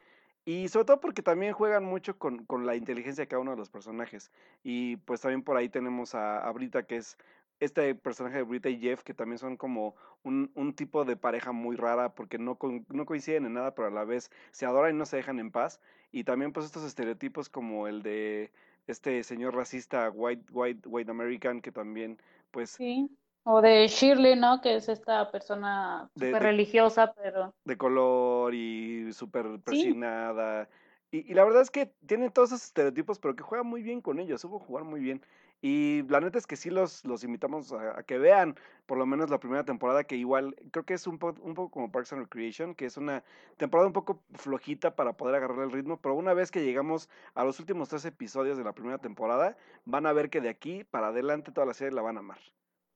Y 0.46 0.68
sobre 0.68 0.86
todo 0.86 1.00
porque 1.00 1.22
también 1.24 1.54
juegan 1.54 1.86
mucho 1.86 2.18
con, 2.20 2.46
con 2.46 2.66
la 2.66 2.76
inteligencia 2.76 3.24
de 3.24 3.28
cada 3.28 3.42
uno 3.42 3.52
de 3.52 3.58
los 3.58 3.70
personajes. 3.70 4.32
Y 4.64 4.98
pues 4.98 5.22
también 5.22 5.44
por 5.44 5.56
ahí 5.58 5.70
tenemos 5.70 6.16
a, 6.16 6.50
Brita, 6.52 6.84
que 6.86 6.98
es 6.98 7.18
este 7.60 7.96
personaje 7.96 8.38
de 8.38 8.44
Brita 8.44 8.70
y 8.70 8.80
Jeff, 8.80 9.04
que 9.04 9.14
también 9.14 9.38
son 9.40 9.56
como 9.58 9.96
un, 10.24 10.52
un 10.56 10.74
tipo 10.76 11.06
de 11.06 11.16
pareja 11.16 11.52
muy 11.54 11.78
rara, 11.78 12.14
porque 12.14 12.38
no, 12.38 12.58
con- 12.58 12.86
no 12.90 13.06
coinciden 13.06 13.46
en 13.46 13.54
nada, 13.54 13.74
pero 13.74 13.88
a 13.88 13.92
la 13.92 14.04
vez 14.04 14.32
se 14.52 14.66
adoran 14.66 14.96
y 14.96 14.98
no 14.98 15.06
se 15.06 15.18
dejan 15.18 15.40
en 15.40 15.52
paz. 15.52 15.80
Y 16.12 16.26
también 16.26 16.52
pues 16.52 16.66
estos 16.66 16.84
estereotipos 16.84 17.50
como 17.50 17.88
el 17.88 18.04
de 18.04 18.52
este 18.88 19.24
señor 19.24 19.56
racista 19.56 20.10
white, 20.12 20.52
white, 20.52 20.88
white 20.90 21.10
American, 21.12 21.62
que 21.62 21.72
también 21.72 22.22
pues 22.52 22.72
Sí. 22.72 23.10
O 23.46 23.62
de 23.62 23.88
Shirley, 23.88 24.36
¿no? 24.38 24.62
Que 24.62 24.76
es 24.76 24.88
esta 24.88 25.30
persona 25.30 26.10
súper 26.16 26.42
religiosa, 26.44 27.14
pero 27.14 27.54
de 27.66 27.78
color 27.78 28.54
y 28.54 29.12
súper 29.14 29.60
persinada. 29.60 30.70
Y, 31.12 31.30
y 31.30 31.34
la 31.34 31.44
verdad 31.44 31.62
es 31.62 31.70
que 31.70 31.94
tiene 32.06 32.30
todos 32.30 32.50
esos 32.50 32.64
estereotipos, 32.66 33.20
pero 33.20 33.36
que 33.36 33.44
juega 33.44 33.64
muy 33.64 33.84
bien 33.84 34.02
con 34.02 34.20
ellos, 34.20 34.42
supo 34.42 34.60
jugar 34.60 34.84
muy 34.86 35.02
bien. 35.02 35.22
Y 35.62 36.04
la 36.10 36.20
neta 36.20 36.38
es 36.38 36.46
que 36.48 36.58
sí 36.58 36.70
los, 36.70 37.06
los 37.06 37.24
invitamos 37.24 37.72
a, 37.72 38.00
a 38.00 38.04
que 38.04 38.18
vean 38.18 38.56
por 38.86 38.98
lo 38.98 39.06
menos 39.06 39.30
la 39.30 39.40
primera 39.40 39.64
temporada, 39.64 40.04
que 40.04 40.18
igual 40.18 40.56
creo 40.72 40.86
que 40.86 40.94
es 40.94 41.08
un, 41.08 41.20
po- 41.20 41.36
un 41.42 41.54
poco 41.54 41.72
como 41.72 41.92
Parks 41.92 42.12
and 42.12 42.24
Recreation, 42.24 42.76
que 42.76 42.86
es 42.86 42.98
una 42.98 43.24
temporada 43.58 43.88
un 43.88 43.94
poco 43.94 44.22
flojita 44.34 44.96
para 44.96 45.14
poder 45.14 45.36
agarrar 45.36 45.60
el 45.60 45.72
ritmo, 45.72 45.98
pero 46.02 46.16
una 46.16 46.34
vez 46.34 46.52
que 46.52 46.66
llegamos 46.66 47.10
a 47.34 47.46
los 47.46 47.60
últimos 47.62 47.88
tres 47.90 48.04
episodios 48.06 48.58
de 48.58 48.64
la 48.66 48.74
primera 48.74 48.98
temporada, 48.98 49.56
van 49.86 50.06
a 50.06 50.12
ver 50.14 50.30
que 50.30 50.42
de 50.42 50.50
aquí 50.50 50.84
para 50.84 51.08
adelante 51.08 51.52
toda 51.54 51.66
la 51.68 51.74
serie 51.74 51.94
la 51.94 52.02
van 52.02 52.18
a 52.18 52.20
amar. 52.20 52.40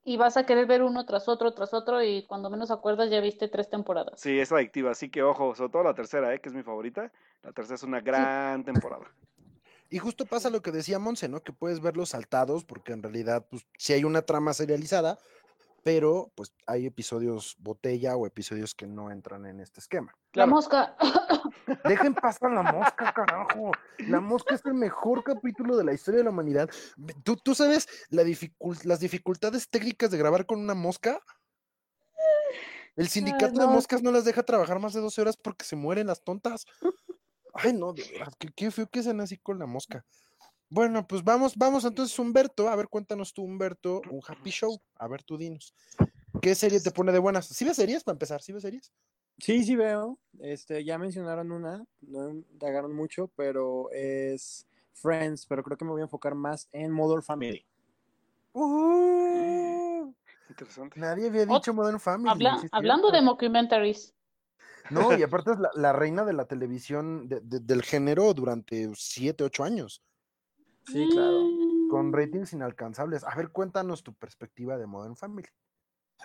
Y 0.07 0.15
vas 0.15 0.37
a 0.37 0.45
querer 0.45 0.67
ver 0.67 0.83
uno 0.83 1.05
tras 1.05 1.27
otro, 1.27 1.53
tras 1.53 1.73
otro, 1.73 2.01
y 2.01 2.23
cuando 2.27 2.49
menos 2.49 2.71
acuerdas 2.71 3.09
ya 3.09 3.19
viste 3.19 3.49
tres 3.49 3.69
temporadas. 3.69 4.21
Sí, 4.21 4.39
es 4.39 4.53
adictiva, 4.53 4.91
así 4.91 5.09
que 5.09 5.21
ojo, 5.21 5.53
sobre 5.53 5.69
todo 5.69 5.83
la 5.83 5.93
tercera, 5.93 6.33
¿eh? 6.33 6.39
que 6.39 6.47
es 6.47 6.55
mi 6.55 6.63
favorita. 6.63 7.11
La 7.43 7.51
tercera 7.51 7.75
es 7.75 7.83
una 7.83 7.99
gran 7.99 8.63
temporada. 8.63 9.03
Y 9.89 9.99
justo 9.99 10.25
pasa 10.25 10.49
lo 10.49 10.61
que 10.61 10.71
decía 10.71 10.97
Monse, 10.97 11.27
¿no? 11.27 11.41
Que 11.41 11.51
puedes 11.51 11.81
verlos 11.81 12.07
saltados, 12.07 12.63
porque 12.63 12.93
en 12.93 13.03
realidad, 13.03 13.45
pues, 13.49 13.67
sí 13.77 13.91
hay 13.91 14.05
una 14.05 14.21
trama 14.21 14.53
serializada, 14.53 15.19
pero 15.83 16.31
pues 16.35 16.53
hay 16.65 16.85
episodios 16.85 17.55
botella 17.59 18.15
o 18.15 18.27
episodios 18.27 18.75
que 18.75 18.87
no 18.87 19.11
entran 19.11 19.45
en 19.45 19.59
este 19.59 19.79
esquema. 19.79 20.11
La 20.11 20.31
Claro. 20.31 20.51
mosca. 20.51 20.95
Dejen 21.85 22.13
pasar 22.13 22.51
la 22.51 22.63
mosca, 22.63 23.13
carajo. 23.13 23.71
La 23.99 24.19
mosca 24.19 24.55
es 24.55 24.65
el 24.65 24.73
mejor 24.73 25.23
capítulo 25.23 25.77
de 25.77 25.83
la 25.83 25.93
historia 25.93 26.19
de 26.19 26.23
la 26.25 26.29
humanidad. 26.31 26.69
¿Tú, 27.23 27.35
tú 27.37 27.55
sabes 27.55 27.87
la 28.09 28.23
las 28.83 28.99
dificultades 28.99 29.69
técnicas 29.69 30.11
de 30.11 30.17
grabar 30.17 30.45
con 30.45 30.59
una 30.59 30.73
mosca? 30.75 31.19
El 32.95 33.07
sindicato 33.09 33.59
de 33.59 33.67
no. 33.67 33.71
moscas 33.71 34.01
no 34.01 34.11
las 34.11 34.25
deja 34.25 34.43
trabajar 34.43 34.79
más 34.79 34.93
de 34.93 35.01
12 35.01 35.21
horas 35.21 35.37
porque 35.37 35.65
se 35.65 35.75
mueren 35.75 36.07
las 36.07 36.23
tontas. 36.23 36.65
Ay, 37.53 37.73
no, 37.73 37.93
de 37.93 38.03
veras, 38.11 38.33
qué, 38.39 38.49
qué 38.55 38.71
feo 38.71 38.87
que 38.89 39.03
sean 39.03 39.21
así 39.21 39.37
con 39.37 39.59
la 39.59 39.65
mosca. 39.67 40.03
Bueno, 40.69 41.07
pues 41.07 41.23
vamos, 41.23 41.55
vamos 41.55 41.85
entonces, 41.85 42.17
Humberto. 42.19 42.67
A 42.69 42.75
ver, 42.75 42.89
cuéntanos 42.89 43.33
tú, 43.33 43.43
Humberto, 43.43 44.01
un 44.09 44.21
happy 44.27 44.49
show. 44.51 44.79
A 44.95 45.07
ver, 45.07 45.23
tú 45.23 45.37
dinos. 45.37 45.73
¿Qué 46.41 46.55
serie 46.55 46.79
te 46.81 46.91
pone 46.91 47.11
de 47.11 47.19
buenas? 47.19 47.47
¿Sí 47.47 47.63
ves 47.65 47.77
series 47.77 48.03
para 48.03 48.15
empezar? 48.15 48.41
¿Sí 48.41 48.51
ves 48.51 48.63
series? 48.63 48.91
Sí, 49.39 49.63
sí 49.63 49.75
veo. 49.75 50.17
Este, 50.39 50.83
ya 50.83 50.97
mencionaron 50.97 51.51
una, 51.51 51.85
no 52.01 52.29
indagaron 52.29 52.93
mucho, 52.93 53.29
pero 53.35 53.89
es 53.91 54.65
Friends, 54.93 55.45
pero 55.45 55.63
creo 55.63 55.77
que 55.77 55.85
me 55.85 55.91
voy 55.91 56.01
a 56.01 56.05
enfocar 56.05 56.35
más 56.35 56.67
en 56.71 56.91
Modern 56.91 57.23
Family. 57.23 57.65
Uh, 58.53 60.11
Interesante. 60.49 60.99
nadie 60.99 61.27
había 61.27 61.43
Ot- 61.45 61.55
dicho 61.59 61.73
Modern 61.73 61.99
Family. 61.99 62.29
Habla- 62.31 62.61
hablando 62.71 63.11
de 63.11 63.21
mockumentaries. 63.21 64.13
No, 64.89 65.15
y 65.17 65.21
aparte 65.21 65.51
es 65.51 65.59
la, 65.59 65.69
la 65.75 65.93
reina 65.93 66.25
de 66.25 66.33
la 66.33 66.45
televisión 66.45 67.27
de- 67.27 67.41
de- 67.41 67.59
del 67.59 67.83
género 67.83 68.33
durante 68.33 68.89
siete, 68.95 69.43
ocho 69.43 69.63
años, 69.63 70.01
Sí, 70.87 71.07
claro. 71.11 71.43
Mm, 71.43 71.89
con 71.89 72.13
ratings 72.13 72.53
inalcanzables. 72.53 73.23
A 73.23 73.35
ver, 73.35 73.49
cuéntanos 73.49 74.03
tu 74.03 74.13
perspectiva 74.13 74.77
de 74.77 74.87
Modern 74.87 75.15
Family. 75.15 75.47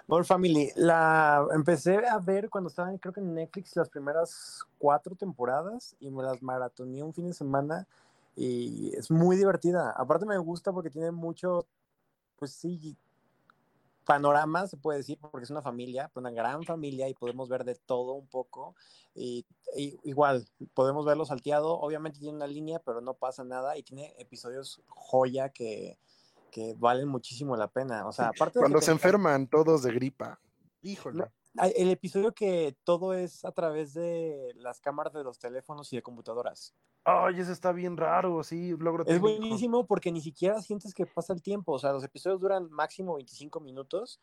Modern 0.07 0.25
Family, 0.25 0.71
la 0.77 1.47
empecé 1.55 2.07
a 2.07 2.19
ver 2.19 2.49
cuando 2.49 2.69
estaba, 2.69 2.97
creo 2.99 3.13
que 3.13 3.21
en 3.21 3.35
Netflix, 3.35 3.77
las 3.77 3.89
primeras 3.89 4.65
cuatro 4.79 5.15
temporadas 5.15 5.97
y 6.01 6.11
me 6.11 6.23
las 6.23 6.43
maratoneé 6.43 7.03
un 7.03 7.13
fin 7.13 7.27
de 7.27 7.35
semana 7.35 7.87
y 8.35 8.93
es 8.97 9.11
muy 9.11 9.37
divertida. 9.37 9.91
Aparte 9.91 10.25
me 10.27 10.39
gusta 10.39 10.73
porque 10.73 10.91
tiene 10.91 11.11
mucho, 11.11 11.67
pues 12.39 12.53
sí, 12.53 12.97
panorama, 14.05 14.67
se 14.67 14.77
puede 14.77 14.99
decir, 14.99 15.19
porque 15.19 15.45
es 15.45 15.51
una 15.51 15.63
familia, 15.63 16.11
una 16.15 16.31
gran 16.31 16.63
familia 16.65 17.09
y 17.09 17.15
podemos 17.15 17.49
ver 17.49 17.65
de 17.65 17.75
todo 17.75 18.13
un 18.15 18.27
poco. 18.27 18.75
Y, 19.15 19.47
y 19.77 19.99
igual, 20.05 20.47
podemos 20.75 21.05
verlo 21.07 21.25
salteado. 21.25 21.79
Obviamente 21.81 22.19
tiene 22.19 22.37
una 22.37 22.47
línea, 22.47 22.79
pero 22.81 23.01
no 23.01 23.15
pasa 23.15 23.45
nada 23.45 23.77
y 23.77 23.83
tiene 23.83 24.15
episodios 24.19 24.83
joya 24.89 25.51
que, 25.51 25.99
que 26.51 26.75
valen 26.79 27.09
muchísimo 27.09 27.57
la 27.57 27.69
pena. 27.69 28.07
O 28.07 28.13
sea, 28.13 28.29
aparte 28.29 28.59
de 28.59 28.63
Cuando 28.63 28.81
se 28.81 28.87
te- 28.87 28.93
enferman 28.93 29.47
todos 29.49 29.83
de 29.83 29.93
gripa. 29.93 30.41
Híjole. 30.83 31.25
El 31.55 31.91
episodio 31.91 32.33
que 32.33 32.75
todo 32.85 33.13
es 33.13 33.45
a 33.45 33.53
través 33.53 33.93
de 33.93 34.53
las 34.57 34.81
cámaras 34.81 35.13
de 35.13 35.23
los 35.23 35.39
teléfonos 35.39 35.93
y 35.93 35.97
de 35.97 36.03
computadoras. 36.03 36.75
Ay, 37.05 37.41
ese 37.41 37.53
está 37.53 37.73
bien 37.73 37.97
raro, 37.97 38.43
sí, 38.43 38.75
logro 38.79 39.03
Es 39.03 39.09
técnico. 39.09 39.29
buenísimo 39.39 39.87
porque 39.87 40.13
ni 40.13 40.21
siquiera 40.21 40.63
sientes 40.63 40.95
que 40.95 41.05
pasa 41.05 41.33
el 41.33 41.43
tiempo. 41.43 41.73
O 41.73 41.79
sea, 41.79 41.93
los 41.93 42.05
episodios 42.05 42.41
duran 42.41 42.71
máximo 42.71 43.17
25 43.17 43.61
minutos 43.61 44.21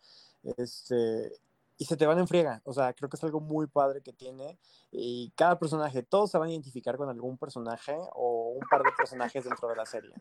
este, 0.58 1.32
y 1.78 1.86
se 1.86 1.98
te 1.98 2.08
van 2.08 2.18
en 2.20 2.28
friega. 2.28 2.62
O 2.65 2.74
sea, 2.74 2.94
creo 2.94 3.10
que 3.10 3.18
es 3.18 3.24
algo 3.24 3.42
muy 3.42 3.68
padre 3.68 4.02
que 4.02 4.13
tiene. 4.13 4.58
Y 4.92 5.32
cada 5.36 5.60
personaje, 5.60 6.02
todos 6.02 6.32
se 6.32 6.38
van 6.39 6.48
a 6.48 6.52
identificar 6.52 6.98
con 6.98 7.10
algún 7.10 7.38
personaje 7.38 7.96
o 8.13 8.54
un 8.56 8.65
par 8.70 8.82
de 8.82 8.92
personajes 8.98 9.44
dentro 9.44 9.68
de 9.68 9.76
la 9.76 9.86
serie. 9.86 10.13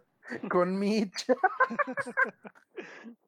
Con 0.51 0.79
Mitch. 0.79 1.27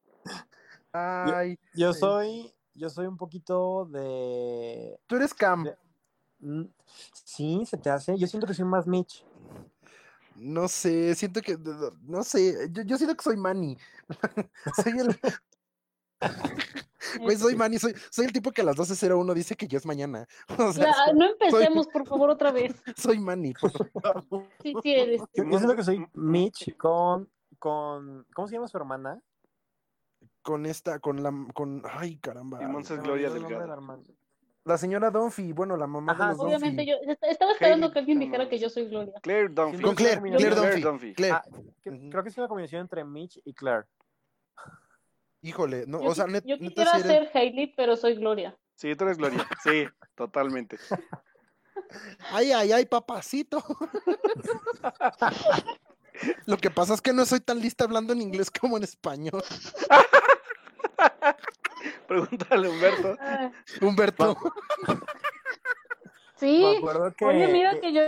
Ay, 0.92 1.58
Yo 1.74 1.94
soy, 1.94 2.52
yo 2.74 2.88
soy 2.90 3.06
un 3.06 3.16
poquito 3.16 3.86
de... 3.86 4.98
tú 5.06 5.16
eres 5.16 5.34
Cam. 5.34 5.64
de- 5.64 5.76
Mm, 6.42 6.64
Sí, 7.12 7.62
se 7.66 7.76
te 7.76 7.90
hace. 7.90 8.16
Yo 8.16 8.26
siento 8.26 8.46
que 8.46 8.54
soy 8.54 8.64
más 8.64 8.86
Mitch. 8.86 9.26
No 10.36 10.68
sé, 10.68 11.14
siento 11.14 11.42
que, 11.42 11.58
no 12.02 12.22
sé, 12.24 12.70
yo, 12.72 12.82
yo 12.82 12.96
siento 12.96 13.14
que 13.14 13.22
soy 13.22 13.36
Manny. 13.36 13.76
soy 14.82 14.92
el, 15.00 15.20
güey, 17.20 17.36
soy 17.36 17.54
Manny, 17.56 17.78
soy, 17.78 17.94
soy 18.10 18.24
el 18.24 18.32
tipo 18.32 18.52
que 18.52 18.62
a 18.62 18.64
las 18.64 18.76
12.01 18.76 19.34
dice 19.34 19.54
que 19.54 19.68
ya 19.68 19.76
es 19.76 19.84
mañana. 19.84 20.26
O 20.58 20.72
sea, 20.72 20.94
no 21.14 21.26
empecemos, 21.26 21.86
por 21.88 22.06
favor, 22.06 22.30
otra 22.30 22.52
vez. 22.52 22.74
soy 22.96 23.18
Manny, 23.18 23.52
por 23.52 23.70
favor. 24.00 24.46
Sí, 24.62 24.72
sí 24.82 24.92
eres. 24.94 25.20
Yo, 25.34 25.44
yo 25.44 25.58
siento 25.58 25.76
que 25.76 25.84
soy 25.84 26.06
Mitch 26.14 26.74
con, 26.78 27.28
con. 27.58 28.26
¿Cómo 28.34 28.48
se 28.48 28.54
llama 28.54 28.68
su 28.68 28.78
hermana? 28.78 29.20
Con 30.50 30.66
esta, 30.66 30.98
con 30.98 31.22
la, 31.22 31.32
con, 31.54 31.80
ay, 31.88 32.16
caramba. 32.16 32.58
Y 32.60 32.64
Gloria 32.96 33.30
Delgado. 33.30 34.02
la 34.64 34.78
señora 34.78 35.08
Dunphy, 35.08 35.52
bueno, 35.52 35.76
la 35.76 35.86
mamá 35.86 36.10
Ajá, 36.10 36.24
de 36.24 36.30
los 36.32 36.40
Obviamente 36.40 36.82
Dunphy. 36.84 37.06
yo 37.06 37.12
est- 37.12 37.22
estaba 37.22 37.52
esperando 37.52 37.92
que 37.92 38.00
alguien 38.00 38.18
dijera 38.18 38.48
que 38.48 38.58
yo 38.58 38.68
soy 38.68 38.88
Gloria. 38.88 39.12
Claire 39.22 39.48
Dunphy. 39.50 39.80
Con 39.80 39.94
Claire, 39.94 40.20
Claire 40.20 40.56
Claire. 40.56 41.14
Claire. 41.14 41.36
Ah, 41.36 41.44
que- 41.84 42.08
creo 42.10 42.22
que 42.24 42.28
es 42.30 42.38
una 42.38 42.48
combinación 42.48 42.80
entre 42.80 43.04
Mitch 43.04 43.40
y 43.44 43.54
Claire. 43.54 43.84
Híjole, 45.42 45.84
no, 45.86 46.02
Yo, 46.02 46.08
o 46.10 46.14
sea, 46.16 46.26
net- 46.26 46.42
yo 46.44 46.56
neta, 46.56 46.68
quisiera 46.68 46.90
sí 46.98 47.08
eres- 47.08 47.30
ser 47.30 47.32
Hailey, 47.32 47.72
pero 47.76 47.94
soy 47.96 48.16
Gloria. 48.16 48.58
Sí, 48.74 48.96
tú 48.96 49.04
eres 49.04 49.18
Gloria. 49.18 49.38
Sí, 49.62 49.84
totalmente. 50.16 50.78
Ay, 52.32 52.50
ay, 52.50 52.72
ay, 52.72 52.86
papacito. 52.86 53.62
Lo 56.46 56.56
que 56.58 56.70
pasa 56.70 56.94
es 56.94 57.00
que 57.00 57.12
no 57.12 57.24
soy 57.24 57.40
tan 57.40 57.60
lista 57.60 57.84
hablando 57.84 58.12
en 58.12 58.20
inglés 58.20 58.50
como 58.50 58.76
en 58.76 58.82
español. 58.82 59.42
Pregúntale 62.08 62.66
a 62.66 62.70
Humberto. 62.70 63.16
Humberto. 63.80 64.36
Sí. 66.36 66.80
Que. 67.16 67.24
Oye, 67.24 67.48
mira 67.48 67.72
que- 67.74 67.80
que 67.80 67.92
yo, 67.92 68.02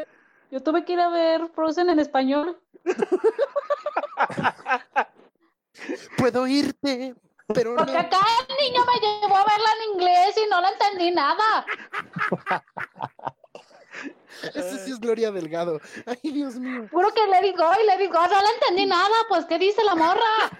yo 0.51 0.63
tuve 0.63 0.85
que 0.85 0.93
ir 0.95 1.01
a 1.01 1.09
ver 1.09 1.49
Frozen 1.55 1.91
en 1.91 1.99
español. 1.99 2.59
Puedo 6.17 6.47
irte, 6.47 7.15
pero 7.53 7.75
Porque 7.77 7.93
no. 7.93 7.99
acá 8.01 8.19
el 8.49 8.57
niño 8.65 8.83
me 8.85 9.01
llevó 9.01 9.37
a 9.37 9.45
verla 9.45 9.69
en 9.79 9.83
inglés 9.95 10.37
y 10.37 10.49
no 10.51 10.61
la 10.61 10.69
entendí 10.71 11.11
nada. 11.11 11.67
Ese 14.55 14.79
sí 14.85 14.91
es 14.91 14.99
Gloria 14.99 15.31
Delgado. 15.31 15.81
Ay, 16.07 16.33
Dios 16.33 16.57
mío. 16.57 16.89
Juro 16.91 17.13
que 17.15 17.25
le 17.29 17.41
digo 17.43 17.65
y 17.83 17.87
le 17.87 17.97
digo, 17.99 18.15
no 18.15 18.29
la 18.43 18.51
entendí 18.55 18.87
nada. 18.87 19.15
Pues, 19.29 19.45
¿qué 19.45 19.59
dice 19.59 19.85
la 19.85 19.95
morra? 19.95 20.51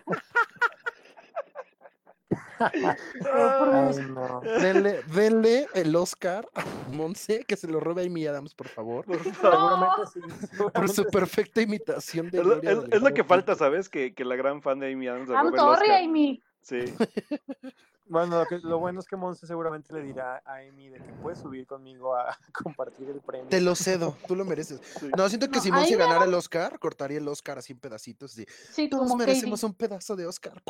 Ay, 2.71 4.07
no. 4.09 4.41
Denle, 4.41 5.03
denle 5.15 5.67
el 5.75 5.95
Oscar 5.97 6.49
a 6.55 6.65
Monse, 6.93 7.45
que 7.45 7.57
se 7.57 7.67
lo 7.69 7.81
robe 7.81 8.03
a 8.03 8.07
Amy 8.07 8.27
Adams, 8.27 8.55
por 8.55 8.69
favor. 8.69 9.05
Por 9.05 9.19
favor. 9.35 10.05
Seguramente 10.13 10.47
sí. 10.47 10.57
Por 10.75 10.89
su 10.89 11.05
perfecta 11.07 11.61
imitación 11.63 12.31
de 12.31 12.39
Es 12.39 12.45
lo, 12.45 12.61
Gloria 12.61 12.73
es- 12.73 12.93
es 12.93 13.03
lo 13.03 13.15
que 13.15 13.25
falta, 13.25 13.55
¿sabes? 13.55 13.89
Que, 13.89 14.15
que 14.15 14.25
la 14.25 14.37
gran 14.37 14.63
fan 14.63 14.79
de 14.81 14.93
Amy 14.93 15.09
Adams 15.09 15.29
I'm 15.31 15.37
robe 15.39 15.49
el 15.51 15.57
sorry, 15.61 15.83
Oscar. 15.91 16.03
Amy. 16.05 16.43
Sí. 16.63 16.79
Bueno, 18.09 18.41
lo, 18.41 18.47
que- 18.47 18.59
lo 18.59 18.79
bueno 18.79 19.01
es 19.01 19.07
que 19.07 19.17
Monse 19.17 19.47
seguramente 19.47 19.91
le 19.95 20.03
dirá 20.03 20.43
a 20.45 20.57
Amy 20.57 20.91
de 20.91 20.99
que 20.99 21.13
puede 21.23 21.35
subir 21.35 21.67
conmigo 21.67 22.15
a 22.15 22.37
compartir 22.53 23.09
el 23.09 23.21
premio. 23.23 23.47
Te 23.49 23.59
lo 23.63 23.75
cedo, 23.75 24.19
tú 24.29 24.37
lo 24.37 24.45
mereces. 24.45 24.81
Sí. 25.01 25.09
No, 25.17 25.27
siento 25.31 25.49
que 25.49 25.57
No, 25.57 25.63
si 25.63 25.73
Monse 25.73 25.93
me 25.93 25.97
ganara 26.05 26.27
el 26.27 26.35
Oscar, 26.35 26.79
cortaría 26.79 27.17
el 27.17 27.27
Oscar 27.29 27.57
así 27.57 27.73
en 27.73 27.79
pedacitos. 27.79 28.39
Y 28.39 28.45
Sí, 28.71 28.89
todos 28.91 29.15
merecemos 29.17 29.61
Katie. 29.63 29.67
un 29.71 29.75
pedazo 29.75 30.15
de 30.17 30.27
Oscar. 30.27 30.61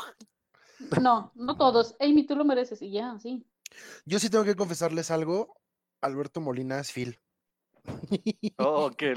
No, 1.00 1.32
no 1.35 1.56
todos. 1.56 1.96
Amy, 2.00 2.26
tú 2.26 2.35
lo 2.37 2.44
mereces 2.44 2.80
y 2.82 2.90
ya, 2.92 3.18
sí. 3.18 3.44
Yo 4.04 4.18
sí 4.18 4.28
tengo 4.30 4.44
que 4.44 4.56
confesarles 4.56 5.11
algo. 5.11 5.56
Alberto 6.00 6.40
Molina 6.40 6.78
es 6.80 6.92
Phil. 6.92 7.18
Oh, 8.58 8.90
qué 8.96 9.14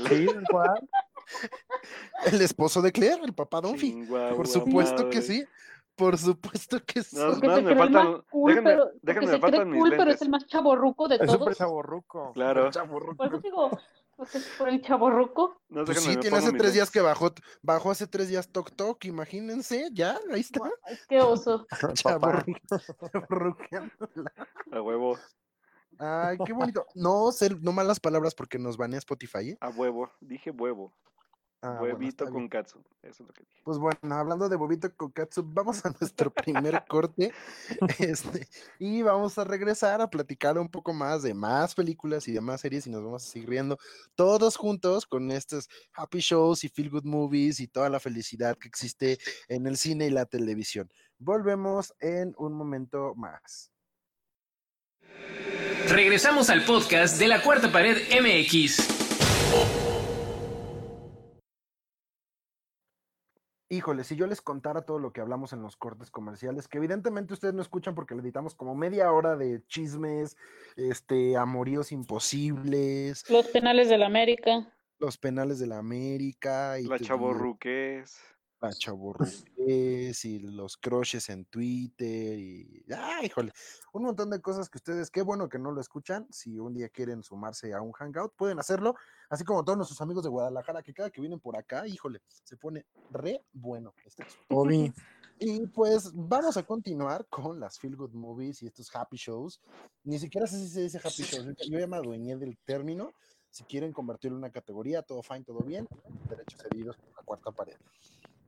cual. 0.50 0.90
El 2.32 2.42
esposo 2.42 2.82
de 2.82 2.92
Claire, 2.92 3.22
el 3.24 3.34
papá 3.34 3.62
Donfi. 3.62 3.92
Chingua, 3.92 4.30
Por 4.36 4.48
supuesto 4.48 5.10
que 5.10 5.22
sí. 5.22 5.44
Por 5.96 6.18
supuesto 6.18 6.84
que 6.86 7.04
sí. 7.04 7.16
No, 7.16 7.32
no, 7.36 7.62
me 7.62 7.76
faltan- 7.76 8.12
más 8.14 8.22
cool, 8.30 8.52
déjenme- 8.54 8.64
pero, 8.64 8.92
déjenme, 9.02 9.28
se 9.28 9.34
me 9.34 9.40
cree 9.40 9.52
faltan 9.52 9.70
mis 9.72 9.80
cool, 9.80 9.94
pero 9.98 10.12
es 10.12 10.22
el 10.22 10.30
más 10.30 10.46
chaborruco 10.46 11.08
de 11.08 11.16
Es 11.16 11.22
súper 11.22 11.38
todos. 11.40 11.58
chaborruco. 11.58 12.32
Claro. 12.34 12.70
Chavorruco. 12.72 13.16
Por 13.16 13.28
eso 13.28 13.40
digo, 13.40 13.66
¿O 13.68 13.70
sea, 13.70 13.80
por 14.58 14.70
el 14.70 14.82
chaborruco? 14.82 15.62
No, 15.70 15.86
Pues 15.86 15.98
déjenme, 15.98 16.16
sí, 16.16 16.20
tiene 16.20 16.38
hace 16.38 16.52
tres 16.54 16.74
días 16.74 16.90
que 16.90 17.02
bajó, 17.02 17.32
bajó 17.62 17.92
hace 17.92 18.08
tres 18.08 18.30
días 18.30 18.50
Tok 18.50 18.72
Tok, 18.72 19.06
imagínense, 19.06 19.90
ya, 19.94 20.18
ahí 20.32 20.42
está. 20.42 20.62
Ay, 20.84 20.98
qué 21.08 21.22
oso. 21.22 21.68
Chaborruqueándola. 21.94 24.34
A 24.72 24.82
huevo, 24.82 25.20
Ay, 25.98 26.38
qué 26.46 26.54
bonito. 26.54 26.86
No, 26.94 27.32
ser, 27.32 27.62
no 27.62 27.72
malas 27.72 28.00
palabras 28.00 28.36
porque 28.36 28.60
nos 28.60 28.78
banea 28.78 29.00
Spotify, 29.00 29.52
¿eh? 29.52 29.58
a 29.62 29.70
huevo. 29.70 30.12
Dije 30.20 30.52
huevo. 30.52 30.94
Ah, 31.66 31.80
Huevito 31.82 32.30
con 32.30 32.48
katsu. 32.48 32.80
Eso 33.02 33.24
es 33.24 33.28
lo 33.28 33.34
que 33.34 33.44
dije. 33.44 33.60
Pues 33.64 33.80
bueno, 33.80 34.16
hablando 34.16 34.48
de 34.48 34.56
Bobito 34.56 34.94
Kokatsu, 34.96 35.44
vamos 35.44 35.84
a 35.84 35.90
nuestro 36.00 36.32
primer 36.32 36.84
corte. 36.88 37.34
Este, 38.00 38.48
y 38.78 39.02
vamos 39.02 39.38
a 39.38 39.44
regresar 39.44 40.02
a 40.02 40.10
platicar 40.10 40.60
un 40.60 40.70
poco 40.70 40.94
más 40.94 41.24
de 41.24 41.34
más 41.34 41.74
películas 41.74 42.28
y 42.28 42.34
de 42.34 42.42
más 42.42 42.62
series 42.62 42.86
y 42.86 42.92
nos 42.92 43.04
vamos 43.04 43.24
a 43.24 43.32
seguir 43.32 43.50
riendo 43.50 43.80
todos 44.14 44.58
juntos 44.58 45.06
con 45.06 45.32
estos 45.32 45.68
happy 45.94 46.20
shows 46.20 46.64
y 46.64 46.70
feel 46.70 46.90
good 46.90 47.06
movies 47.06 47.60
y 47.60 47.68
toda 47.68 47.90
la 47.90 48.00
felicidad 48.00 48.58
que 48.58 48.68
existe 48.68 49.18
en 49.48 49.66
el 49.66 49.78
cine 49.78 50.06
y 50.08 50.12
la 50.12 50.26
televisión. 50.26 50.92
Volvemos 51.18 51.96
en 52.00 52.36
un 52.38 52.54
momento 52.54 53.16
más. 53.16 53.72
Regresamos 55.90 56.50
al 56.50 56.64
podcast 56.64 57.18
de 57.18 57.28
la 57.28 57.42
cuarta 57.42 57.72
pared 57.72 57.98
MX. 58.22 59.95
Híjole, 63.68 64.04
si 64.04 64.16
yo 64.16 64.28
les 64.28 64.42
contara 64.42 64.84
todo 64.84 65.00
lo 65.00 65.12
que 65.12 65.22
hablamos 65.22 65.52
en 65.52 65.64
los 65.64 65.76
cortes 65.76 66.12
comerciales, 66.12 66.68
que 66.68 66.78
evidentemente 66.78 67.34
ustedes 67.34 67.56
no 67.56 67.64
escuchan 67.64 67.96
porque 67.96 68.14
le 68.14 68.22
editamos 68.22 68.54
como 68.54 68.76
media 68.76 69.12
hora 69.12 69.36
de 69.36 69.66
chismes, 69.68 70.38
este, 70.76 71.36
amoríos 71.36 71.92
imposibles, 71.92 73.28
Los 73.30 73.48
penales 73.48 73.90
de 73.90 73.98
la 73.98 74.06
América. 74.06 74.72
los 75.00 75.18
penales 75.18 75.58
de 75.60 75.68
la 75.68 75.80
América 75.80 76.80
y 76.80 76.86
La 76.86 77.00
chavorruques. 77.00 78.22
La 78.66 78.74
chavorruqués 78.74 80.26
y 80.26 80.40
los 80.40 80.78
crushes 80.78 81.30
en 81.30 81.46
Twitter 81.46 82.38
y 82.40 82.86
ah, 82.94 83.22
híjole, 83.24 83.52
un 83.94 84.04
montón 84.04 84.30
de 84.30 84.42
cosas 84.42 84.70
que 84.70 84.78
ustedes, 84.78 85.10
qué 85.10 85.22
bueno 85.22 85.48
que 85.50 85.60
no 85.60 85.72
lo 85.72 85.82
escuchan. 85.82 86.28
Si 86.32 86.60
un 86.60 86.74
día 86.74 86.90
quieren 86.90 87.24
sumarse 87.24 87.74
a 87.74 87.82
un 87.82 87.92
hangout, 87.92 88.34
pueden 88.36 88.60
hacerlo, 88.60 88.96
así 89.30 89.44
como 89.44 89.64
todos 89.64 89.78
nuestros 89.78 90.02
amigos 90.02 90.24
de 90.24 90.30
Guadalajara 90.30 90.82
que 90.82 90.94
cada 90.94 91.10
que 91.10 91.22
vienen 91.22 91.40
por 91.40 91.58
acá, 91.58 91.88
híjole, 91.88 92.22
se 92.28 92.58
pone 92.58 92.86
re 93.12 93.44
bueno. 93.54 93.94
este 94.04 94.26
Obi, 94.50 94.92
Y 95.40 95.68
pues 95.68 96.12
vamos 96.14 96.58
a 96.58 96.64
continuar 96.64 97.28
con 97.28 97.60
las 97.60 97.78
Feel 97.80 97.96
Good 97.96 98.14
Movies 98.14 98.64
y 98.64 98.68
estos 98.68 98.94
Happy 98.96 99.18
Shows. 99.18 99.62
Ni 100.04 100.18
siquiera 100.18 100.48
sé 100.48 100.58
si 100.58 100.70
se 100.70 100.82
dice 100.82 100.98
Happy 100.98 101.24
Shows. 101.24 101.46
Yo 101.70 101.80
ya 101.80 101.88
me 101.88 101.98
adueñé 101.98 102.36
del 102.38 102.58
término. 102.66 103.14
Si 103.50 103.64
quieren 103.64 103.94
convertirlo 103.94 104.36
en 104.36 104.44
una 104.44 104.52
categoría, 104.52 105.02
todo 105.02 105.24
fine, 105.24 105.46
todo 105.46 105.60
bien. 105.60 105.88
Derechos 106.28 106.62
cedidos 106.62 106.98
por 106.98 107.16
la 107.16 107.24
cuarta 107.24 107.52
pared. 107.52 107.78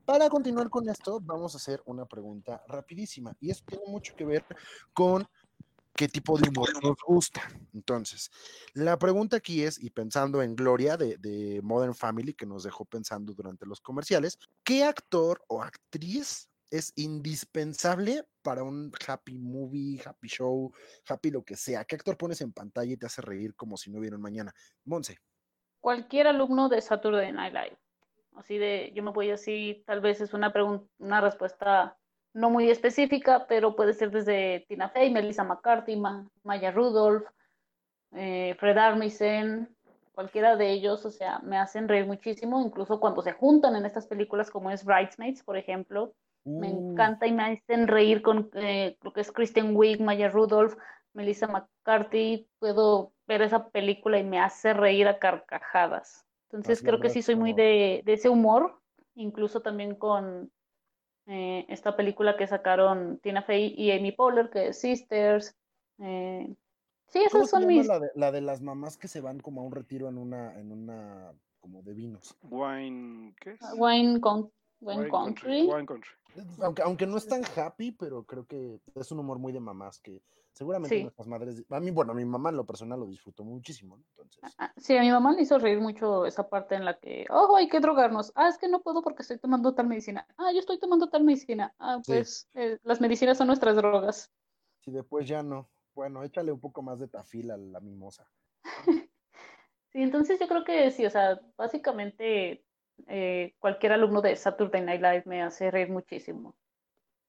Para 0.08 0.30
continuar 0.30 0.70
con 0.70 0.88
esto, 0.88 1.20
vamos 1.20 1.54
a 1.54 1.58
hacer 1.58 1.84
una 1.86 2.06
pregunta 2.06 2.64
rapidísima. 2.70 3.36
Y 3.42 3.52
esto 3.52 3.66
tiene 3.68 3.84
mucho 3.88 4.16
que 4.16 4.24
ver 4.24 4.46
con 4.94 5.28
qué 5.94 6.08
tipo 6.08 6.38
de 6.38 6.48
humor 6.48 6.70
nos 6.82 6.96
gusta. 7.06 7.42
Entonces, 7.74 8.32
la 8.74 8.98
pregunta 8.98 9.36
aquí 9.36 9.64
es, 9.64 9.84
y 9.84 9.90
pensando 9.90 10.42
en 10.42 10.56
Gloria 10.56 10.96
de, 10.96 11.18
de 11.18 11.60
Modern 11.62 11.94
Family, 11.94 12.34
que 12.34 12.46
nos 12.46 12.64
dejó 12.64 12.86
pensando 12.86 13.34
durante 13.34 13.66
los 13.66 13.82
comerciales, 13.82 14.40
¿qué 14.64 14.86
actor 14.86 15.44
o 15.50 15.62
actriz 15.62 16.50
es 16.72 16.94
indispensable 16.96 18.24
para 18.42 18.64
un 18.64 18.94
happy 19.06 19.38
movie, 19.38 20.02
happy 20.06 20.30
show, 20.30 20.72
happy 21.06 21.32
lo 21.32 21.44
que 21.44 21.58
sea? 21.58 21.84
¿Qué 21.84 21.96
actor 21.96 22.16
pones 22.16 22.40
en 22.40 22.54
pantalla 22.54 22.94
y 22.94 22.98
te 22.98 23.08
hace 23.08 23.22
reír 23.22 23.56
como 23.56 23.76
si 23.76 23.92
no 23.92 24.00
hubiera 24.00 24.16
un 24.16 24.22
mañana? 24.22 24.56
Monse. 24.86 25.18
Cualquier 25.82 26.28
alumno 26.28 26.70
de 26.70 26.82
Saturday 26.82 27.34
Night 27.34 27.54
Live. 27.54 27.78
Así 28.38 28.58
de, 28.58 28.92
yo 28.96 29.04
me 29.04 29.12
voy 29.12 29.32
así, 29.32 29.84
tal 29.86 30.00
vez 30.02 30.22
es 30.22 30.34
una 30.34 30.54
pregunta, 30.54 30.86
una 31.00 31.22
respuesta 31.22 31.98
no 32.34 32.50
muy 32.50 32.70
específica, 32.70 33.48
pero 33.48 33.76
puede 33.76 33.94
ser 33.94 34.12
desde 34.12 34.66
Tina 34.70 34.90
Fey, 34.90 35.12
Melissa 35.12 35.44
McCarthy, 35.44 35.96
Ma- 35.96 36.30
Maya 36.44 36.72
Rudolph, 36.72 37.26
eh, 38.14 38.56
Fred 38.60 38.78
Armisen, 38.78 39.76
cualquiera 40.14 40.56
de 40.56 40.72
ellos, 40.72 41.06
o 41.06 41.12
sea, 41.12 41.40
me 41.40 41.58
hacen 41.58 41.88
reír 41.88 42.06
muchísimo, 42.06 42.62
incluso 42.62 43.00
cuando 43.00 43.22
se 43.22 43.34
juntan 43.34 43.76
en 43.76 43.86
estas 43.86 44.08
películas 44.08 44.52
como 44.52 44.72
es 44.72 44.86
Bridesmaids, 44.86 45.44
por 45.44 45.58
ejemplo, 45.58 46.14
me 46.58 46.70
Uh, 46.70 46.82
encanta 46.94 47.28
y 47.28 47.32
me 47.32 47.44
hacen 47.44 47.88
reír 47.88 48.22
con 48.22 48.50
eh, 48.54 48.98
lo 49.02 49.14
que 49.14 49.22
es 49.22 49.32
Kristen 49.32 49.76
Wiig, 49.76 50.02
Maya 50.02 50.30
Rudolph, 50.30 50.76
Melissa 51.14 51.48
McCarthy. 51.48 52.48
Puedo 52.60 53.14
ver 53.28 53.42
esa 53.42 53.70
película 53.70 54.20
y 54.20 54.24
me 54.24 54.40
hace 54.40 54.74
reír 54.74 55.08
a 55.08 55.20
carcajadas. 55.20 56.27
Entonces 56.52 56.82
creo 56.82 57.00
que 57.00 57.10
sí 57.10 57.22
soy 57.22 57.36
muy 57.36 57.54
de, 57.54 58.02
de 58.06 58.14
ese 58.14 58.30
humor, 58.30 58.80
incluso 59.16 59.62
también 59.62 59.96
con 59.96 60.52
eh, 61.26 61.66
esta 61.68 61.98
película 61.98 62.38
que 62.38 62.48
sacaron 62.48 63.20
Tina 63.20 63.42
Fey 63.42 63.74
y 63.78 63.92
Amy 63.92 64.14
Poehler, 64.14 64.50
que 64.50 64.68
es 64.68 64.80
Sisters. 64.80 65.56
Eh, 66.00 66.56
sí, 67.08 67.20
¿Cómo 67.32 67.44
esas 67.44 67.50
son 67.50 67.68
mis 67.68 67.88
la 67.88 68.00
de, 68.00 68.10
la 68.16 68.32
de 68.32 68.42
las 68.42 68.62
mamás 68.62 68.98
que 68.98 69.10
se 69.10 69.20
van 69.20 69.40
como 69.40 69.62
a 69.62 69.66
un 69.66 69.74
retiro 69.74 70.08
en 70.08 70.18
una, 70.18 70.58
en 70.58 70.72
una, 70.72 71.34
como 71.60 71.82
de 71.84 71.94
vinos? 71.94 72.38
Wine. 72.44 73.36
¿Qué 73.42 73.52
es? 73.52 73.60
Wine, 73.76 74.22
Con- 74.22 74.52
Wine 74.80 75.02
Wine 75.02 75.10
Country. 75.10 75.62
Wine 75.64 75.86
Country. 75.86 76.12
Aunque, 76.62 76.82
aunque 76.84 77.08
no 77.08 77.18
es 77.18 77.28
tan 77.28 77.42
happy, 77.56 77.92
pero 77.92 78.24
creo 78.24 78.46
que 78.46 78.80
es 78.96 79.12
un 79.12 79.20
humor 79.20 79.40
muy 79.40 79.52
de 79.52 79.60
mamás 79.60 80.00
que 80.00 80.22
seguramente 80.58 80.96
Sí. 80.96 81.02
nuestras 81.04 81.28
madres, 81.28 81.64
a 81.70 81.80
mí, 81.80 81.92
bueno, 81.92 82.14
mi 82.14 82.26
mamá 82.26 82.50
en 82.50 82.58
lo 82.58 82.66
personal 82.66 83.00
lo 83.00 83.06
disfrutó 83.06 83.44
muchísimo, 83.44 83.98
¿no? 83.98 84.04
Entonces, 84.10 84.42
Ah, 84.58 84.74
Sí, 84.78 84.98
a 84.98 85.02
mi 85.02 85.12
mamá 85.12 85.34
le 85.34 85.44
hizo 85.44 85.58
reír 85.60 85.80
mucho 85.80 86.26
esa 86.26 86.50
parte 86.50 86.76
en 86.76 86.84
la 86.86 86.98
que, 87.00 87.26
oh, 87.30 87.56
hay 87.56 87.68
que 87.70 87.80
drogarnos. 87.80 88.32
Ah, 88.36 88.48
es 88.50 88.58
que 88.58 88.68
no 88.68 88.82
puedo 88.82 89.02
porque 89.02 89.22
estoy 89.22 89.38
tomando 89.40 89.74
tal 89.74 89.88
medicina. 89.88 90.26
Ah, 90.38 90.52
yo 90.52 90.60
estoy 90.60 90.80
tomando 90.80 91.10
tal 91.10 91.24
medicina. 91.24 91.74
Ah, 91.80 92.00
Sí. 92.04 92.12
pues 92.12 92.50
eh, 92.56 92.80
las 92.84 93.00
medicinas 93.02 93.38
son 93.38 93.48
nuestras 93.48 93.76
drogas. 93.76 94.32
si 94.80 94.92
después 94.92 95.28
ya 95.28 95.44
no, 95.44 95.70
bueno, 95.94 96.24
échale 96.24 96.52
un 96.52 96.60
poco 96.62 96.82
más 96.82 96.98
de 97.00 97.08
tafil 97.08 97.52
a 97.52 97.58
la 97.58 97.80
mimosa. 97.80 98.30
Sí, 99.94 100.02
entonces 100.02 100.38
yo 100.40 100.48
creo 100.50 100.64
que 100.66 100.92
sí, 100.92 101.06
o 101.06 101.10
sea, 101.10 101.40
básicamente 101.58 102.66
eh, 103.08 103.56
cualquier 103.60 103.94
alumno 103.94 104.22
de 104.22 104.36
Saturday 104.36 104.82
Night 104.84 105.02
Live 105.02 105.24
me 105.26 105.42
hace 105.42 105.72
reír 105.72 105.90
muchísimo. 105.90 106.56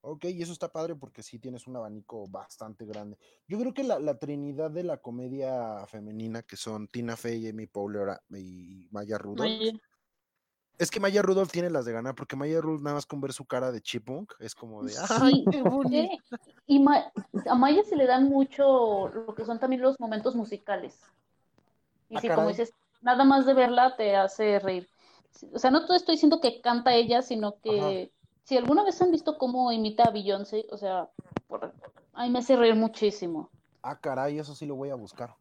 Ok, 0.00 0.24
y 0.26 0.42
eso 0.42 0.52
está 0.52 0.68
padre 0.70 0.94
porque 0.94 1.22
sí 1.22 1.38
tienes 1.38 1.66
un 1.66 1.76
abanico 1.76 2.26
bastante 2.28 2.86
grande. 2.86 3.18
Yo 3.48 3.58
creo 3.58 3.74
que 3.74 3.82
la, 3.82 3.98
la 3.98 4.16
trinidad 4.18 4.70
de 4.70 4.84
la 4.84 4.98
comedia 4.98 5.84
femenina, 5.86 6.42
que 6.42 6.56
son 6.56 6.86
Tina 6.86 7.16
Fey, 7.16 7.48
Amy 7.48 7.66
Poehler 7.66 8.10
a- 8.10 8.20
y 8.30 8.86
Maya 8.90 9.18
Rudolph, 9.18 9.50
Maya- 9.50 9.72
es 10.78 10.90
que 10.92 11.00
Maya 11.00 11.22
Rudolph 11.22 11.50
tiene 11.50 11.70
las 11.70 11.84
de 11.84 11.92
ganar, 11.92 12.14
porque 12.14 12.36
Maya 12.36 12.60
Rudolph 12.60 12.82
nada 12.82 12.94
más 12.94 13.06
con 13.06 13.20
ver 13.20 13.32
su 13.32 13.44
cara 13.44 13.72
de 13.72 13.80
chipmunk 13.80 14.32
es 14.38 14.54
como 14.54 14.84
de, 14.84 14.92
Sí, 14.92 14.98
¡ay, 15.10 15.44
qué 15.50 15.62
bonito! 15.62 16.16
y 16.66 16.78
Ma- 16.78 17.12
a 17.46 17.54
Maya 17.56 17.82
se 17.82 17.96
le 17.96 18.06
dan 18.06 18.28
mucho 18.28 19.08
lo 19.08 19.34
que 19.34 19.44
son 19.44 19.58
también 19.58 19.82
los 19.82 19.98
momentos 19.98 20.36
musicales. 20.36 21.00
Y 22.08 22.16
Ah, 22.16 22.20
sí, 22.20 22.28
como 22.28 22.48
dices, 22.48 22.72
nada 23.00 23.24
más 23.24 23.44
de 23.46 23.54
verla 23.54 23.96
te 23.96 24.14
hace 24.14 24.60
reír. 24.60 24.88
O 25.52 25.58
sea, 25.58 25.70
no 25.72 25.84
te 25.86 25.96
estoy 25.96 26.14
diciendo 26.14 26.40
que 26.40 26.60
canta 26.60 26.94
ella, 26.94 27.22
sino 27.22 27.58
que 27.60 28.12
si 28.48 28.56
alguna 28.56 28.82
vez 28.82 29.00
han 29.02 29.10
visto 29.10 29.36
cómo 29.36 29.70
imita 29.72 30.04
a 30.04 30.10
Beyoncé, 30.10 30.64
o 30.70 30.78
sea, 30.78 31.10
por, 31.48 31.70
ay, 32.14 32.30
me 32.30 32.38
hace 32.38 32.56
reír 32.56 32.74
muchísimo. 32.74 33.50
Ah, 33.82 34.00
caray, 34.00 34.38
eso 34.38 34.54
sí 34.54 34.64
lo 34.64 34.74
voy 34.74 34.88
a 34.88 34.94
buscar. 34.94 35.34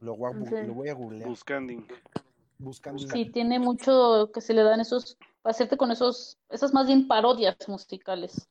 Lo 0.00 0.16
voy 0.16 0.32
a, 0.32 0.34
bu- 0.34 0.48
Sí. 0.48 0.66
lo 0.66 0.74
voy 0.74 0.88
a 0.88 0.94
googlear. 0.94 1.28
Buscanding. 1.28 1.86
Buscando. 2.58 2.98
Sí, 3.06 3.26
tiene 3.26 3.60
mucho 3.60 4.32
que 4.34 4.40
se 4.40 4.52
le 4.52 4.64
dan 4.64 4.80
esos, 4.80 5.16
para 5.42 5.52
hacerte 5.52 5.76
con 5.76 5.92
esos, 5.92 6.38
esas 6.48 6.74
más 6.74 6.88
bien 6.88 7.06
parodias 7.06 7.56
musicales. 7.68 8.48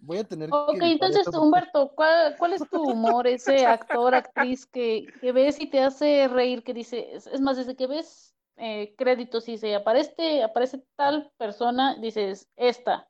Voy 0.00 0.18
a 0.18 0.24
tener 0.24 0.52
Ok, 0.52 0.80
que 0.80 0.92
entonces 0.92 1.28
Humberto, 1.28 1.92
¿cuál, 1.94 2.36
cuál 2.38 2.54
es 2.54 2.68
tu 2.68 2.82
humor, 2.82 3.28
ese 3.28 3.66
actor, 3.66 4.16
actriz 4.16 4.66
que, 4.66 5.06
que 5.20 5.30
ves 5.30 5.60
y 5.60 5.70
te 5.70 5.80
hace 5.80 6.26
reír, 6.26 6.64
que 6.64 6.74
dice, 6.74 7.14
es 7.14 7.40
más, 7.40 7.56
desde 7.56 7.76
que 7.76 7.86
ves 7.86 8.35
eh, 8.56 8.94
créditos 8.96 9.48
y 9.48 9.52
dice, 9.52 9.74
aparece, 9.74 10.42
aparece 10.42 10.84
tal 10.96 11.32
persona, 11.36 11.96
dices, 12.00 12.48
esta. 12.56 13.08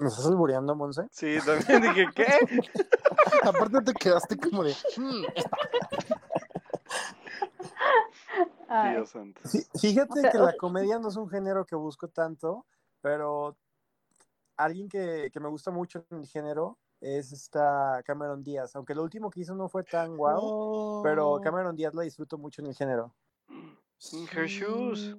¿Me 0.00 0.08
estás 0.08 0.26
albureando, 0.26 0.74
Monse? 0.74 1.06
Sí, 1.10 1.36
también 1.44 1.82
dije, 1.82 2.06
¿qué? 2.14 2.26
Aparte 3.42 3.80
te 3.82 3.92
quedaste 3.92 4.36
como 4.38 4.64
de. 4.64 4.74
"Mm, 4.96 5.24
Ay, 8.68 8.92
Dios 8.92 9.10
santo. 9.10 9.40
Fí- 9.44 9.66
Fíjate 9.78 10.12
O 10.12 10.22
sea, 10.22 10.30
que 10.30 10.38
la 10.38 10.56
comedia 10.56 10.98
no 10.98 11.08
es 11.08 11.16
un 11.16 11.28
género 11.28 11.64
que 11.64 11.76
busco 11.76 12.08
tanto, 12.08 12.66
pero 13.00 13.56
alguien 14.56 14.88
que, 14.88 15.30
que 15.32 15.40
me 15.40 15.48
gusta 15.48 15.70
mucho 15.70 16.04
en 16.10 16.20
el 16.20 16.26
género 16.26 16.78
es 17.00 17.32
esta 17.32 18.02
Cameron 18.04 18.42
Díaz, 18.42 18.74
aunque 18.76 18.94
lo 18.94 19.02
último 19.02 19.30
que 19.30 19.40
hizo 19.40 19.54
no 19.54 19.68
fue 19.68 19.84
tan 19.84 20.16
guau, 20.16 21.00
pero 21.02 21.32
oh, 21.32 21.40
Cameron 21.40 21.76
Díaz 21.76 21.94
la 21.94 22.02
disfruto 22.02 22.38
mucho 22.38 22.62
en 22.62 22.68
el 22.68 22.74
género. 22.74 23.14
In 24.12 24.28
her 24.28 24.46
shoes. 24.46 25.16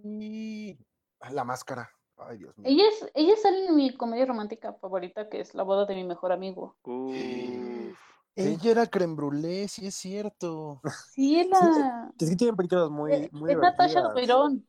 La 1.32 1.44
máscara. 1.44 1.90
Ay, 2.18 2.38
Dios 2.38 2.58
mío. 2.58 2.70
ella 2.70 2.84
es, 2.88 3.12
ella 3.14 3.36
sale 3.36 3.66
en 3.66 3.76
mi 3.76 3.96
comedia 3.96 4.26
romántica 4.26 4.74
favorita, 4.74 5.28
que 5.28 5.42
es 5.42 5.54
La 5.54 5.64
boda 5.64 5.86
de 5.86 5.96
mi 5.96 6.04
mejor 6.06 6.32
amigo. 6.32 6.78
Uf. 6.84 7.98
Ella 8.36 8.72
era 8.72 8.88
creme 8.88 9.16
brûlée, 9.16 9.68
sí 9.68 9.88
es 9.88 9.96
cierto. 9.96 10.82
Sí, 11.12 11.40
es 11.40 11.48
la... 11.48 12.12
Es 12.20 12.30
que 12.30 12.36
tienen 12.36 12.56
películas 12.56 12.90
muy, 12.90 13.14
Es, 13.14 13.34
muy 13.34 13.52
es 13.52 13.58
Natasha. 13.58 14.02
Duperón. 14.02 14.66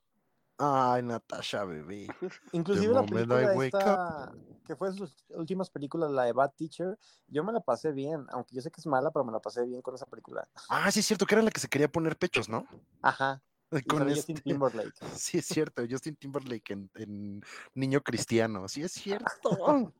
Ay, 0.58 1.02
Natasha, 1.02 1.64
bebé. 1.64 2.06
Inclusive 2.52 2.88
The 2.88 2.94
la 2.94 3.02
película 3.02 3.64
esta, 3.64 4.32
que 4.64 4.76
fue 4.76 4.92
sus 4.92 5.24
últimas 5.30 5.68
películas, 5.68 6.10
la 6.10 6.24
de 6.24 6.32
Bad 6.32 6.52
Teacher, 6.56 6.98
yo 7.26 7.44
me 7.44 7.52
la 7.52 7.60
pasé 7.60 7.92
bien, 7.92 8.24
aunque 8.30 8.54
yo 8.54 8.62
sé 8.62 8.70
que 8.70 8.80
es 8.80 8.86
mala, 8.86 9.10
pero 9.10 9.24
me 9.24 9.32
la 9.32 9.40
pasé 9.40 9.64
bien 9.64 9.82
con 9.82 9.94
esa 9.94 10.06
película. 10.06 10.48
Ah, 10.68 10.90
sí 10.90 11.00
es 11.00 11.06
cierto, 11.06 11.26
que 11.26 11.34
era 11.34 11.42
la 11.42 11.50
que 11.50 11.60
se 11.60 11.68
quería 11.68 11.88
poner 11.88 12.16
pechos, 12.16 12.48
¿no? 12.48 12.66
Ajá. 13.02 13.42
Con 13.88 13.98
sale 13.98 14.12
este... 14.12 14.32
Justin 14.32 14.52
Timberlake. 14.52 14.92
Sí, 15.20 15.38
es 15.38 15.46
cierto, 15.46 15.82
Justin 15.88 16.16
Timberlake 16.16 16.72
en, 16.72 16.90
en 16.94 17.42
Niño 17.74 18.00
Cristiano, 18.02 18.68
sí 18.68 18.82
es 18.82 18.92
cierto. 18.92 19.50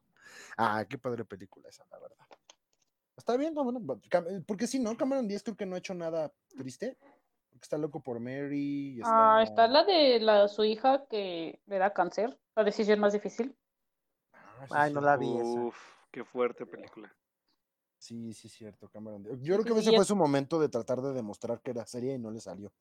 Ah, 0.58 0.84
qué 0.88 0.98
padre 0.98 1.24
película 1.24 1.68
esa, 1.68 1.84
la 1.90 1.98
verdad. 1.98 2.26
Está 3.16 3.36
bien, 3.36 3.54
no, 3.54 3.64
bueno, 3.64 3.80
Cam- 4.10 4.44
porque 4.44 4.66
si 4.66 4.78
no, 4.78 4.96
Cameron 4.96 5.28
Díaz 5.28 5.42
creo 5.42 5.56
que 5.56 5.66
no 5.66 5.76
ha 5.76 5.78
hecho 5.78 5.94
nada 5.94 6.32
triste. 6.56 6.98
Porque 7.50 7.64
está 7.64 7.78
loco 7.78 8.02
por 8.02 8.20
Mary. 8.20 8.98
y 8.98 9.00
Ah, 9.04 9.40
está 9.42 9.68
la 9.68 9.84
de 9.84 10.20
la, 10.20 10.48
su 10.48 10.64
hija 10.64 11.06
que 11.08 11.60
le 11.66 11.78
da 11.78 11.92
cáncer, 11.92 12.38
la 12.54 12.64
decisión 12.64 13.00
más 13.00 13.12
difícil. 13.12 13.56
Ah, 14.32 14.66
sí, 14.66 14.74
Ay, 14.74 14.92
no 14.92 15.00
la 15.00 15.16
vi 15.16 15.38
esa. 15.38 15.60
Uf, 15.60 15.76
qué 16.10 16.24
fuerte 16.24 16.66
película. 16.66 17.14
Sí, 17.98 18.34
sí, 18.34 18.48
cierto, 18.48 18.88
Cameron 18.88 19.22
Díaz. 19.22 19.38
Yo 19.40 19.54
creo 19.54 19.64
que 19.74 19.80
Sí, 19.80 19.88
ese 19.88 19.96
fue 19.96 20.04
su 20.04 20.16
momento 20.16 20.60
de 20.60 20.68
tratar 20.68 21.00
de 21.00 21.12
demostrar 21.14 21.60
que 21.62 21.70
era 21.70 21.86
seria 21.86 22.14
y 22.14 22.18
no 22.18 22.30
le 22.30 22.40
salió. 22.40 22.72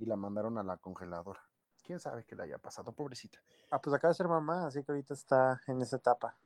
Y 0.00 0.06
la 0.06 0.16
mandaron 0.16 0.58
a 0.58 0.62
la 0.62 0.76
congeladora. 0.78 1.40
¿Quién 1.84 2.00
sabe 2.00 2.24
qué 2.24 2.34
le 2.34 2.44
haya 2.44 2.58
pasado, 2.58 2.92
pobrecita? 2.92 3.38
Ah, 3.70 3.80
pues 3.80 3.94
acaba 3.94 4.10
de 4.10 4.16
ser 4.16 4.28
mamá, 4.28 4.66
así 4.66 4.82
que 4.82 4.92
ahorita 4.92 5.14
está 5.14 5.60
en 5.66 5.80
esa 5.82 5.96
etapa. 5.96 6.36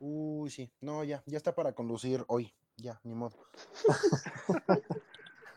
Uy, 0.00 0.50
sí. 0.50 0.70
No, 0.80 1.04
ya, 1.04 1.22
ya 1.26 1.36
está 1.36 1.54
para 1.54 1.72
conducir 1.72 2.24
hoy. 2.28 2.52
Ya, 2.76 3.00
ni 3.04 3.14
modo. 3.14 3.36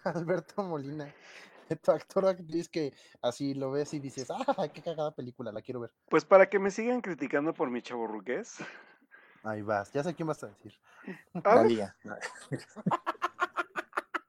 Alberto 0.03 0.63
Molina, 0.63 1.13
tu 1.81 1.91
actor 1.91 2.27
actriz 2.27 2.69
que 2.69 2.93
así 3.21 3.53
lo 3.53 3.71
ves 3.71 3.93
y 3.93 3.99
dices, 3.99 4.29
ah, 4.29 4.67
qué 4.73 4.81
cagada 4.81 5.11
película, 5.11 5.51
la 5.51 5.61
quiero 5.61 5.81
ver. 5.81 5.91
Pues 6.09 6.23
para 6.23 6.49
que 6.49 6.59
me 6.59 6.71
sigan 6.71 7.01
criticando 7.01 7.53
por 7.53 7.69
mi 7.69 7.81
chaborruqués. 7.81 8.57
Ahí 9.43 9.61
vas, 9.61 9.91
ya 9.91 10.03
sé 10.03 10.13
quién 10.13 10.27
vas 10.27 10.43
a 10.43 10.47
decir. 10.47 10.73
A 11.33 11.55
ver, 11.55 11.63
Talía. 11.63 11.95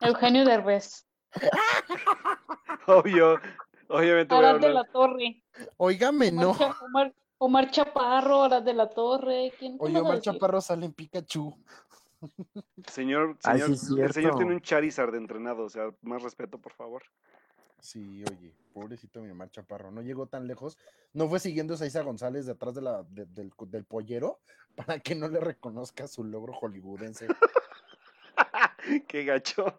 Eugenio 0.00 0.44
Derbez. 0.44 1.07
obvio, 2.86 3.40
obviamente 3.88 4.34
voy 4.34 4.44
a 4.44 4.50
Arad 4.50 4.60
de 4.60 4.72
la. 4.72 4.84
Torre. 4.84 5.42
Óigame, 5.76 6.32
no. 6.32 6.50
Omar, 6.50 6.76
Omar, 6.82 7.14
Omar 7.38 7.70
Chaparro, 7.70 8.44
Arad 8.44 8.62
de 8.62 8.74
la 8.74 8.88
Torre. 8.88 9.52
¿Quién 9.58 9.76
Oye, 9.78 9.98
Omar? 9.98 10.20
Chaparro 10.20 10.60
sale 10.60 10.86
en 10.86 10.92
Pikachu. 10.92 11.56
Señor, 12.88 13.36
Ay, 13.44 13.60
señor, 13.60 13.76
sí 13.78 14.00
el 14.00 14.12
señor 14.12 14.36
tiene 14.36 14.54
un 14.54 14.60
Charizard 14.60 15.14
entrenado, 15.14 15.62
o 15.64 15.68
sea, 15.68 15.90
más 16.02 16.22
respeto, 16.22 16.58
por 16.58 16.72
favor. 16.72 17.02
Sí, 17.80 18.24
oye, 18.28 18.52
pobrecito 18.72 19.20
mi 19.20 19.30
Omar 19.30 19.50
Chaparro, 19.50 19.92
no 19.92 20.02
llegó 20.02 20.26
tan 20.26 20.48
lejos, 20.48 20.76
no 21.12 21.28
fue 21.28 21.38
siguiendo 21.38 21.76
a 21.80 21.86
Isa 21.86 22.02
González 22.02 22.44
detrás 22.44 22.74
de 22.74 22.82
la, 22.82 23.04
de- 23.04 23.26
del, 23.26 23.52
del 23.68 23.84
pollero 23.84 24.40
para 24.74 24.98
que 24.98 25.14
no 25.14 25.28
le 25.28 25.38
reconozca 25.38 26.08
su 26.08 26.24
logro 26.24 26.52
hollywoodense. 26.54 27.28
Qué 29.06 29.24
gacho. 29.24 29.72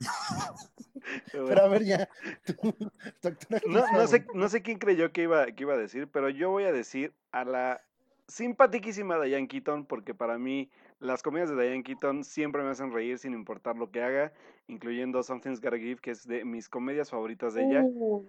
Pero 1.32 1.46
Pero 1.46 1.62
a 1.62 1.68
ver 1.68 1.84
ya, 1.84 2.08
tú, 2.44 2.54
No, 3.66 3.90
no, 3.92 4.06
sé, 4.06 4.26
no 4.34 4.48
sé 4.48 4.62
quién 4.62 4.78
creyó 4.78 5.12
que 5.12 5.22
iba, 5.22 5.46
que 5.46 5.62
iba 5.62 5.74
a 5.74 5.78
decir, 5.78 6.08
pero 6.08 6.28
yo 6.28 6.50
voy 6.50 6.64
a 6.64 6.72
decir 6.72 7.14
a 7.32 7.44
la 7.44 7.80
simpaticísima 8.26 9.18
Diane 9.20 9.48
Keaton, 9.48 9.86
porque 9.86 10.14
para 10.14 10.38
mí 10.38 10.70
las 11.00 11.22
comedias 11.22 11.50
de 11.50 11.56
Diane 11.56 11.82
Keaton 11.82 12.24
siempre 12.24 12.62
me 12.62 12.70
hacen 12.70 12.92
reír 12.92 13.18
sin 13.18 13.32
importar 13.32 13.76
lo 13.76 13.90
que 13.90 14.02
haga, 14.02 14.32
incluyendo 14.66 15.22
Something's 15.22 15.60
Gotta 15.60 15.78
Give, 15.78 16.00
que 16.00 16.10
es 16.10 16.26
de 16.26 16.44
mis 16.44 16.68
comedias 16.68 17.10
favoritas 17.10 17.54
de 17.54 17.64
ella. 17.64 17.82
Uh, 17.84 18.26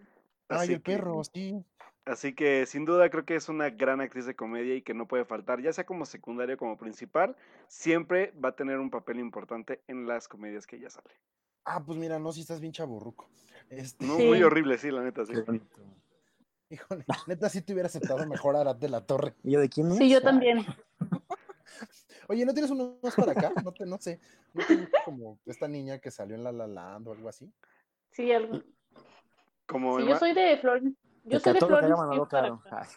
Ay, 0.48 0.74
el 0.74 0.82
que, 0.82 0.94
perro, 0.94 1.22
sí. 1.24 1.64
así 2.06 2.34
que 2.34 2.66
sin 2.66 2.86
duda 2.86 3.10
creo 3.10 3.26
que 3.26 3.36
es 3.36 3.50
una 3.50 3.70
gran 3.70 4.02
actriz 4.02 4.26
de 4.26 4.36
comedia 4.36 4.74
y 4.76 4.82
que 4.82 4.94
no 4.94 5.08
puede 5.08 5.26
faltar, 5.26 5.62
ya 5.62 5.74
sea 5.74 5.86
como 5.86 6.06
secundaria 6.06 6.56
o 6.56 6.58
como 6.58 6.78
principal, 6.78 7.36
siempre 7.68 8.34
va 8.44 8.50
a 8.50 8.56
tener 8.56 8.80
un 8.80 8.90
papel 8.90 9.20
importante 9.20 9.82
en 9.88 10.08
las 10.08 10.28
comedias 10.28 10.66
que 10.66 10.78
ella 10.78 10.90
sale. 10.90 11.14
Ah, 11.72 11.84
pues 11.86 12.00
mira, 12.00 12.18
no, 12.18 12.32
si 12.32 12.42
estás 12.42 12.60
bien 12.60 12.74
chaburruco. 12.74 13.30
Este, 13.70 14.04
No, 14.04 14.18
Sí. 14.18 14.24
muy 14.24 14.42
horrible, 14.42 14.80
sí, 14.80 14.90
la 14.90 15.04
neta, 15.04 15.24
sí. 15.24 15.34
Híjole, 16.72 17.06
neta, 17.28 17.48
sí 17.48 17.62
te 17.62 17.74
hubiera 17.74 17.86
aceptado 17.86 18.26
mejor 18.26 18.56
a 18.56 18.62
Arad 18.62 18.76
de 18.76 18.90
la 18.90 19.06
Torre. 19.06 19.36
¿Y 19.44 19.52
yo 19.52 19.60
de 19.60 19.70
quién 19.70 19.92
es? 19.92 19.98
sí, 19.98 20.10
yo 20.10 20.20
también. 20.20 20.66
Oye, 22.28 22.44
¿no 22.44 22.54
tienes 22.54 22.72
uno 22.72 22.98
más 23.04 23.16
para 23.16 23.34
acá? 23.34 23.52
No, 23.64 23.72
te, 23.72 23.86
no 23.86 24.00
sé, 24.00 24.20
¿no 24.54 24.64
te 24.66 24.76
gusta 24.76 24.98
como 25.06 25.40
esta 25.46 25.68
niña 25.68 26.00
que 26.00 26.10
salió 26.10 26.36
en 26.36 26.44
La 26.44 26.52
La 26.52 26.66
Land 26.66 27.08
o 27.08 27.12
algo 27.12 27.30
así? 27.30 27.52
Sí, 28.12 28.32
algo. 28.32 28.64
Como 29.68 30.00
Sí, 30.00 30.08
yo 30.08 30.16
soy 30.18 30.34
de 30.34 30.58
Florence. 30.58 30.98
Yo 31.24 31.40
todo 31.42 31.70
lo 31.70 31.80
que 31.80 31.88
Manolo 31.88 32.28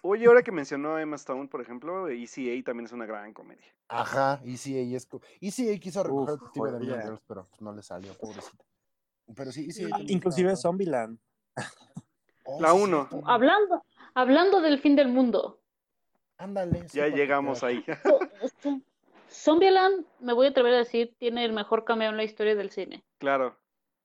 Oye, 0.03 0.27
ahora 0.27 0.43
que 0.43 0.53
mencionó 0.53 0.97
a 0.97 1.03
Emma 1.03 1.17
Stone, 1.17 1.49
por 1.49 1.61
ejemplo, 1.61 2.09
ECA 2.09 2.65
también 2.65 2.87
es 2.87 2.93
una 2.93 3.07
gran 3.07 3.33
comedia. 3.33 3.75
Ajá, 3.89 4.41
ECA 4.45 4.97
es... 4.97 5.09
ECA 5.41 5.79
quiso 5.81 6.03
recoger 6.03 6.35
Uf, 6.35 6.41
el 6.41 6.45
testigo 6.45 6.67
de 6.73 6.79
Mean. 6.81 7.03
Girls, 7.03 7.21
pero 7.27 7.45
pues, 7.45 7.61
no 7.61 7.73
le 7.73 7.83
salió, 7.83 8.15
pobrecita. 8.15 8.65
Pero 9.35 9.53
sí, 9.53 9.69
ECA 9.69 9.91
también 9.91 10.11
Inclusive. 10.17 10.57
Zombieland. 10.57 11.19
Oh, 12.45 12.61
La 12.61 12.73
sí, 12.73 12.81
uno. 12.83 13.07
cierto. 13.09 13.29
Hablando, 13.29 13.85
hablando 14.15 14.61
del 14.61 14.81
fin 14.81 14.97
del 14.97 15.09
mundo. 15.09 15.61
Ándale. 16.39 16.87
Ya 16.93 17.07
llegamos 17.09 17.63
ahí. 17.63 17.85
Zombieland, 19.31 20.05
me 20.21 20.33
voy 20.33 20.47
a 20.47 20.51
atrever 20.51 20.75
a 20.75 20.79
decir, 20.79 21.15
tiene 21.19 21.45
el 21.45 21.53
mejor 21.53 21.85
cameo 21.85 22.11
en 22.11 22.17
la 22.17 22.25
historia 22.25 22.55
del 22.55 22.71
cine. 22.71 23.05
Claro, 23.19 23.57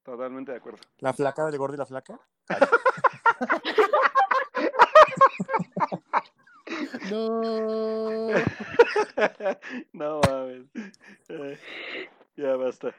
totalmente 0.04 0.52
de 0.52 0.58
acuerdo. 0.58 0.80
La 1.00 1.14
flaca 1.14 1.46
del 1.46 1.58
gordo 1.58 1.76
y 1.76 1.78
la 1.78 1.86
flaca. 1.86 2.20
No. 7.10 8.30
no 9.94 10.22
mames. 10.22 10.66
Eh, 11.30 11.58
ya 12.36 12.56
basta. 12.56 12.94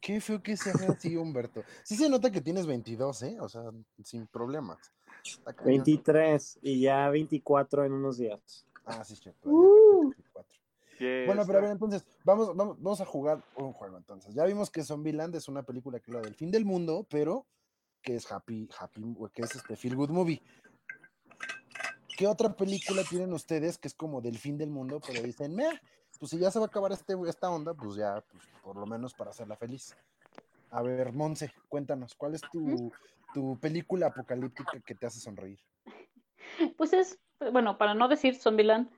Qué 0.00 0.20
feo 0.20 0.42
que 0.42 0.56
se 0.56 0.70
haga 0.70 0.92
así, 0.92 1.16
Humberto. 1.16 1.64
Sí 1.82 1.96
se 1.96 2.08
nota 2.10 2.30
que 2.30 2.42
tienes 2.42 2.66
22, 2.66 3.22
¿eh? 3.22 3.36
O 3.40 3.48
sea, 3.48 3.62
sin 4.02 4.26
problemas. 4.26 4.92
Está 5.24 5.54
cañón. 5.54 5.76
23 5.76 6.58
y 6.62 6.80
ya 6.82 7.08
24 7.08 7.86
en 7.86 7.92
unos 7.92 8.18
días. 8.18 8.66
Ah, 8.84 9.02
sí, 9.04 9.16
cierto. 9.16 9.48
Uh. 9.48 10.10
24. 10.10 10.60
Ya 11.00 11.26
Bueno, 11.26 11.42
pero 11.46 11.58
a 11.58 11.62
ver, 11.62 11.70
entonces, 11.70 12.04
vamos, 12.22 12.54
vamos, 12.54 12.76
vamos 12.80 13.00
a 13.00 13.06
jugar 13.06 13.42
un 13.56 13.72
juego 13.72 13.96
entonces. 13.96 14.34
Ya 14.34 14.44
vimos 14.44 14.70
que 14.70 14.84
Zombieland 14.84 15.34
es 15.34 15.48
una 15.48 15.62
película 15.62 15.98
que 15.98 16.10
es 16.10 16.14
la 16.14 16.20
del 16.20 16.34
fin 16.34 16.50
del 16.50 16.66
mundo, 16.66 17.06
pero 17.08 17.46
que 18.02 18.16
es 18.16 18.30
happy, 18.30 18.68
happy, 18.78 19.02
que 19.32 19.42
es 19.42 19.56
este 19.56 19.76
feel 19.76 19.96
good 19.96 20.10
movie. 20.10 20.42
¿Qué 22.16 22.26
otra 22.26 22.54
película 22.54 23.02
tienen 23.02 23.32
ustedes 23.32 23.78
que 23.78 23.88
es 23.88 23.94
como 23.94 24.20
del 24.20 24.38
fin 24.38 24.56
del 24.56 24.70
mundo, 24.70 25.00
pero 25.04 25.20
dicen, 25.22 25.54
meh, 25.54 25.80
pues 26.18 26.30
si 26.30 26.38
ya 26.38 26.50
se 26.50 26.58
va 26.58 26.66
a 26.66 26.68
acabar 26.68 26.92
este, 26.92 27.14
esta 27.26 27.50
onda, 27.50 27.74
pues 27.74 27.96
ya, 27.96 28.22
pues 28.30 28.44
por 28.62 28.76
lo 28.76 28.86
menos 28.86 29.14
para 29.14 29.30
hacerla 29.30 29.56
feliz? 29.56 29.96
A 30.70 30.82
ver, 30.82 31.12
Monse, 31.12 31.52
cuéntanos, 31.68 32.14
¿cuál 32.14 32.34
es 32.34 32.42
tu, 32.52 32.92
tu 33.32 33.58
película 33.58 34.08
apocalíptica 34.08 34.80
que 34.80 34.94
te 34.94 35.06
hace 35.06 35.20
sonreír? 35.20 35.58
Pues 36.76 36.92
es, 36.92 37.18
bueno, 37.52 37.78
para 37.78 37.94
no 37.94 38.06
decir 38.06 38.36
Zombieland, 38.36 38.88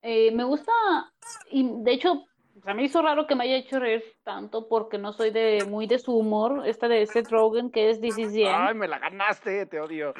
eh, 0.00 0.30
me 0.30 0.44
gusta, 0.44 0.72
y 1.50 1.68
de 1.82 1.92
hecho, 1.92 2.12
o 2.12 2.62
sea, 2.62 2.72
me 2.72 2.84
hizo 2.84 3.02
raro 3.02 3.26
que 3.26 3.34
me 3.34 3.44
haya 3.44 3.56
hecho 3.56 3.78
reír 3.78 4.02
tanto 4.22 4.68
porque 4.68 4.96
no 4.96 5.12
soy 5.12 5.30
de 5.30 5.66
muy 5.68 5.86
de 5.86 5.98
su 5.98 6.16
humor, 6.16 6.62
esta 6.66 6.88
de 6.88 7.04
Seth 7.06 7.28
Rogen, 7.30 7.70
que 7.70 7.90
es 7.90 8.00
This 8.00 8.16
Is 8.16 8.32
the 8.32 8.42
End. 8.42 8.54
Ay, 8.54 8.74
me 8.74 8.88
la 8.88 9.00
ganaste, 9.00 9.66
te 9.66 9.80
odio. 9.80 10.14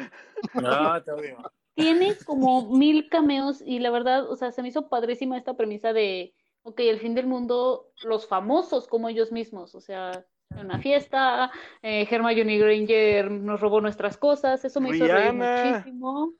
No, 0.55 1.03
te 1.03 1.13
odio. 1.13 1.39
Tiene 1.75 2.15
como 2.25 2.71
mil 2.71 3.09
cameos 3.09 3.63
y 3.65 3.79
la 3.81 3.91
verdad, 3.91 4.31
o 4.31 4.37
sea, 4.37 4.53
se 4.53 4.63
me 4.63 4.69
hizo 4.69 4.89
padrísima 4.89 5.37
esta 5.37 5.57
premisa 5.57 5.93
de, 5.93 6.35
ok, 6.63 6.81
el 6.81 7.01
fin 7.01 7.15
del 7.15 7.27
mundo, 7.27 7.91
los 8.05 8.27
famosos 8.27 8.87
como 8.87 9.09
ellos 9.09 9.33
mismos, 9.33 9.75
o 9.75 9.81
sea, 9.81 10.25
en 10.51 10.67
una 10.67 10.79
fiesta, 10.79 11.51
eh, 11.83 12.07
Hermione 12.09 12.59
Granger 12.59 13.31
nos 13.31 13.61
robó 13.61 13.81
nuestras 13.81 14.17
cosas, 14.17 14.65
eso 14.65 14.81
me 14.81 14.91
hizo 14.91 15.09
reír 15.09 15.33
muchísimo. 15.33 16.33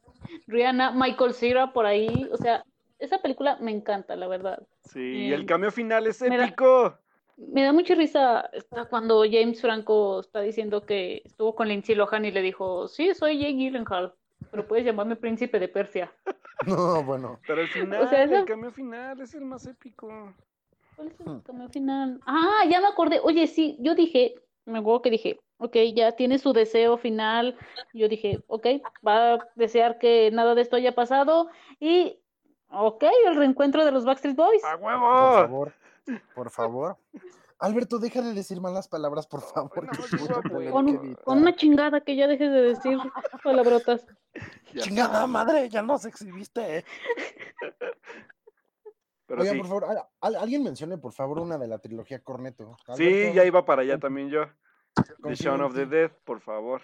Rihanna, 0.47 0.93
Michael 0.93 1.35
Cera 1.35 1.73
por 1.73 1.85
ahí, 1.85 2.29
o 2.31 2.37
sea, 2.37 2.65
esa 2.99 3.19
película 3.21 3.59
me 3.61 3.73
encanta, 3.73 4.15
la 4.17 4.29
verdad. 4.29 4.63
Sí, 4.85 5.01
y 5.01 5.33
el 5.33 5.43
Eh, 5.43 5.47
cambio 5.47 5.73
final 5.73 6.07
es 6.07 6.23
me 6.23 6.37
da- 6.37 6.45
épico. 6.45 6.99
Me 7.37 7.65
da 7.65 7.73
mucha 7.73 7.97
risa 7.97 8.49
cuando 8.89 9.25
James 9.25 9.61
Franco 9.61 10.21
está 10.21 10.41
diciendo 10.41 10.87
que 10.87 11.23
estuvo 11.25 11.57
con 11.57 11.67
Lindsay 11.67 11.97
Lohan 11.97 12.25
y 12.25 12.31
le 12.31 12.43
dijo, 12.43 12.87
sí, 12.87 13.13
soy 13.15 13.39
Jake 13.39 13.55
Gyllenhaal, 13.55 14.15
pero 14.55 14.69
puedes 14.69 14.85
llamarme 14.87 15.17
príncipe 15.17 15.59
de 15.59 15.67
Persia. 15.69 16.13
No, 16.67 17.03
bueno, 17.03 17.41
Pero 17.47 17.61
el 17.63 17.69
final, 17.69 18.09
sea, 18.09 18.23
el 18.23 18.33
esa- 18.33 18.45
cambio 18.45 18.71
final 18.71 19.21
es 19.21 19.35
el 19.35 19.45
más 19.45 19.67
épico. 19.67 20.33
¿Cuál 20.95 21.09
es 21.09 21.21
Hmm. 21.21 21.31
el 21.37 21.43
cameo 21.43 21.69
final? 21.69 22.21
Ah, 22.25 22.63
ya 22.71 22.81
me 22.81 22.87
acordé. 22.87 23.21
Oye, 23.23 23.49
sí, 23.49 23.77
yo 23.81 23.95
dije, 23.97 24.37
me 24.65 24.79
acuerdo 24.79 25.03
que 25.03 25.11
dije, 25.11 25.41
ok, 25.59 25.77
ya 25.95 26.13
tiene 26.13 26.39
su 26.39 26.53
deseo 26.53 26.97
final. 26.97 27.59
Yo 27.93 28.09
dije, 28.09 28.39
ok, 28.47 28.67
va 29.07 29.35
a 29.35 29.39
desear 29.57 29.99
que 29.99 30.31
nada 30.31 30.55
de 30.55 30.63
esto 30.63 30.77
haya 30.77 30.95
pasado. 30.95 31.49
Y, 31.81 32.19
ok, 32.71 33.05
el 33.27 33.35
reencuentro 33.37 33.85
de 33.85 33.91
los 33.91 34.05
Backstreet 34.05 34.37
Boys. 34.37 34.65
¡A 34.65 34.79
por 34.79 34.87
huevo! 34.87 35.33
favor. 35.35 35.73
Por 36.37 36.51
favor. 36.51 36.97
Alberto, 37.59 37.99
deja 37.99 38.21
de 38.21 38.35
decir 38.35 38.61
malas 38.61 38.89
palabras, 38.89 39.27
por 39.27 39.41
favor. 39.43 39.87
no, 39.87 40.73
Con, 41.25 41.39
una 41.39 41.55
chingada 41.55 42.01
que 42.03 42.17
ya 42.17 42.27
dejes 42.27 42.51
de 42.51 42.61
decir 42.63 42.99
palabrotas. 43.45 44.05
Ya 44.75 44.83
Chingada 44.83 45.29
madre, 45.29 45.69
ya 45.69 45.83
nos 45.83 46.05
exhibiste. 46.05 46.79
eh. 46.79 46.85
Pero 49.27 49.41
Oigan, 49.41 49.55
sí. 49.55 49.61
por 49.61 49.69
favor, 49.69 49.85
al- 49.85 50.05
al- 50.21 50.37
alguien 50.37 50.65
mencione, 50.65 50.99
por 50.99 51.13
favor, 51.13 51.39
una 51.39 51.57
de 51.57 51.69
la 51.69 51.79
trilogía 51.79 52.19
Corneto. 52.23 52.77
Sí, 52.97 53.33
ya 53.33 53.45
iba 53.45 53.65
para 53.65 53.83
allá 53.83 53.99
también 53.99 54.29
yo. 54.31 54.45
The 55.23 55.35
Shaun 55.35 55.61
of 55.63 55.75
the. 55.75 55.87
Dead, 55.87 56.11
por 56.25 56.41
favor. 56.41 56.83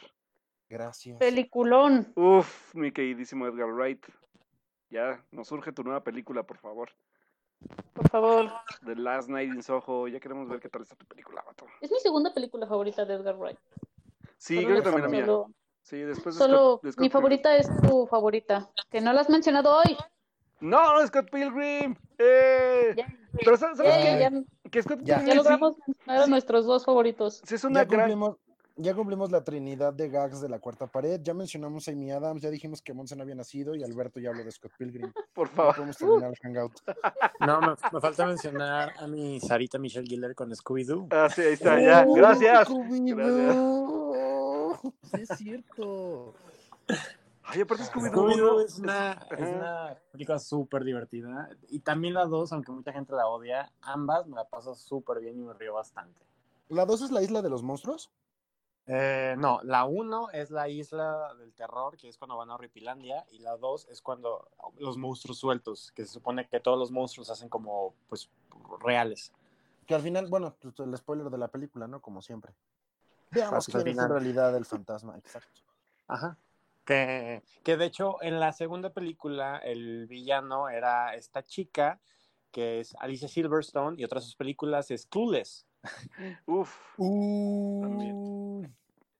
Gracias. 0.68 1.18
Peliculón. 1.18 2.12
Uf, 2.14 2.74
mi 2.74 2.92
queridísimo 2.92 3.46
Edgar 3.46 3.72
Wright. 3.72 4.06
Ya, 4.88 5.24
nos 5.32 5.48
surge 5.48 5.72
tu 5.72 5.82
nueva 5.82 6.02
película, 6.02 6.44
por 6.44 6.58
favor. 6.58 6.90
Por 7.94 8.08
favor. 8.08 8.50
The 8.84 8.96
Last 8.96 9.28
Night 9.28 9.52
in 9.54 9.62
Soho. 9.62 10.08
Ya 10.08 10.20
queremos 10.20 10.48
ver 10.48 10.60
qué 10.60 10.68
tal 10.68 10.82
está 10.82 10.94
tu 10.96 11.06
película, 11.06 11.42
vato. 11.46 11.66
Es 11.80 11.90
mi 11.90 11.98
segunda 12.00 12.32
película 12.32 12.66
favorita 12.66 13.04
de 13.04 13.14
Edgar 13.14 13.36
Wright. 13.36 13.58
Sí, 14.38 14.56
Solo 14.56 14.66
creo 14.68 14.76
que 14.78 14.82
también 14.82 15.02
la 15.02 15.08
mía. 15.08 15.26
Solo, 15.26 15.46
Sí, 15.82 15.96
después 15.98 16.34
de 16.36 16.38
solo 16.38 16.56
Scott- 16.78 16.82
de 16.82 16.92
Scott 16.92 17.00
mi 17.00 17.08
Pilgrim. 17.08 17.10
favorita 17.12 17.56
es 17.56 17.68
tu 17.82 18.06
favorita. 18.06 18.70
Que 18.90 19.00
no 19.00 19.12
la 19.12 19.22
has 19.22 19.28
mencionado 19.30 19.76
hoy. 19.78 19.96
No, 20.60 21.04
Scott 21.06 21.30
Pilgrim. 21.30 21.96
¡Eh! 22.18 22.94
Ya, 22.96 23.06
Pero 23.44 23.56
¿sabes, 23.56 23.78
sabes 23.78 23.94
ya, 23.96 24.02
qué? 24.02 24.20
ya- 24.20 24.70
Que 24.70 24.82
Scott 24.82 25.00
Ya. 25.02 25.16
Pilgrim 25.16 25.26
ya 25.26 25.32
sí- 25.32 25.36
logramos 25.38 25.76
mencionar 25.86 26.22
a 26.22 26.26
nuestros 26.26 26.66
dos 26.66 26.84
favoritos. 26.84 27.40
sí 27.44 27.54
es 27.54 27.64
una 27.64 27.80
Ya 27.80 27.84
gran... 27.86 28.00
cumplimos, 28.10 28.36
ya 28.76 28.94
cumplimos 28.94 29.30
la 29.30 29.44
trinidad 29.44 29.92
de 29.92 30.08
gags 30.08 30.40
de 30.40 30.48
la 30.48 30.58
cuarta 30.58 30.86
pared. 30.86 31.20
Ya 31.22 31.34
mencionamos 31.34 31.88
a 31.88 31.92
Amy 31.92 32.10
Adams, 32.10 32.42
ya 32.42 32.50
dijimos 32.50 32.82
que 32.82 32.94
Monsen 32.94 33.20
había 33.20 33.34
nacido 33.34 33.74
y 33.74 33.82
Alberto 33.82 34.20
ya 34.20 34.30
habló 34.30 34.44
de 34.44 34.50
Scott 34.50 34.72
Pilgrim. 34.78 35.12
Por 35.34 35.48
favor. 35.48 35.74
podemos 35.74 35.96
terminar 35.96 36.30
el 36.30 36.36
hangout. 36.42 36.72
No, 37.46 37.60
me, 37.60 37.68
me 37.68 38.00
falta 38.00 38.26
mencionar 38.26 38.92
a 38.98 39.06
mi 39.06 39.40
Sarita 39.40 39.78
Michelle 39.78 40.06
Giller 40.06 40.34
con 40.34 40.50
Scooby-Doo. 40.50 41.08
Ah, 41.10 41.28
sí, 41.34 41.40
ahí 41.40 41.52
está, 41.54 41.80
ya. 41.80 42.04
¡Oh, 42.06 42.14
Gracias. 42.14 42.68
Scooby-Doo! 42.68 44.80
Sí, 45.02 45.22
es 45.22 45.28
cierto. 45.38 46.34
Ay, 47.44 47.62
aparte 47.62 47.84
Scooby-Doo. 47.84 48.60
Es 48.60 48.78
una, 48.78 49.12
es 49.30 49.48
una 49.48 49.96
película 50.12 50.38
súper 50.38 50.84
divertida. 50.84 51.48
Y 51.68 51.80
también 51.80 52.14
la 52.14 52.26
2, 52.26 52.52
aunque 52.52 52.72
mucha 52.72 52.92
gente 52.92 53.14
la 53.14 53.26
odia, 53.26 53.72
ambas 53.80 54.26
me 54.26 54.36
la 54.36 54.44
paso 54.44 54.74
súper 54.74 55.20
bien 55.20 55.38
y 55.38 55.42
me 55.42 55.54
río 55.54 55.74
bastante. 55.74 56.20
¿La 56.70 56.86
dos 56.86 57.02
es 57.02 57.10
la 57.10 57.20
isla 57.20 57.42
de 57.42 57.50
los 57.50 57.64
monstruos? 57.64 58.12
Eh, 58.92 59.36
no, 59.38 59.60
la 59.62 59.84
1 59.84 60.30
es 60.32 60.50
la 60.50 60.68
isla 60.68 61.32
del 61.38 61.54
terror, 61.54 61.96
que 61.96 62.08
es 62.08 62.18
cuando 62.18 62.36
van 62.36 62.50
a 62.50 62.56
Horripilandia, 62.56 63.24
y 63.30 63.38
la 63.38 63.56
2 63.56 63.86
es 63.88 64.02
cuando 64.02 64.50
los 64.78 64.96
monstruos 64.96 65.38
sueltos, 65.38 65.92
que 65.92 66.04
se 66.04 66.14
supone 66.14 66.48
que 66.48 66.58
todos 66.58 66.76
los 66.76 66.90
monstruos 66.90 67.28
se 67.28 67.34
hacen 67.34 67.48
como, 67.48 67.94
pues, 68.08 68.28
reales. 68.80 69.32
Que 69.86 69.94
al 69.94 70.02
final, 70.02 70.26
bueno, 70.26 70.56
pues, 70.60 70.74
el 70.80 70.96
spoiler 70.96 71.30
de 71.30 71.38
la 71.38 71.46
película, 71.46 71.86
¿no? 71.86 72.02
Como 72.02 72.20
siempre. 72.20 72.52
Veamos 73.30 73.68
al 73.68 73.84
quién 73.84 73.96
es 73.96 74.02
en 74.02 74.10
realidad 74.10 74.56
el 74.56 74.64
fantasma, 74.64 75.16
exacto. 75.16 75.60
Ajá. 76.08 76.36
Que, 76.84 77.44
que 77.62 77.76
de 77.76 77.84
hecho 77.84 78.20
en 78.22 78.40
la 78.40 78.52
segunda 78.52 78.90
película 78.90 79.58
el 79.58 80.08
villano 80.08 80.68
era 80.68 81.14
esta 81.14 81.44
chica 81.44 82.00
que 82.50 82.80
es 82.80 82.96
Alicia 82.98 83.28
Silverstone 83.28 84.00
y 84.00 84.04
otra 84.04 84.18
de 84.18 84.26
sus 84.26 84.34
películas 84.34 84.90
es 84.90 85.06
Clueless. 85.06 85.64
Uf. 86.46 86.74
Uh, 86.98 88.66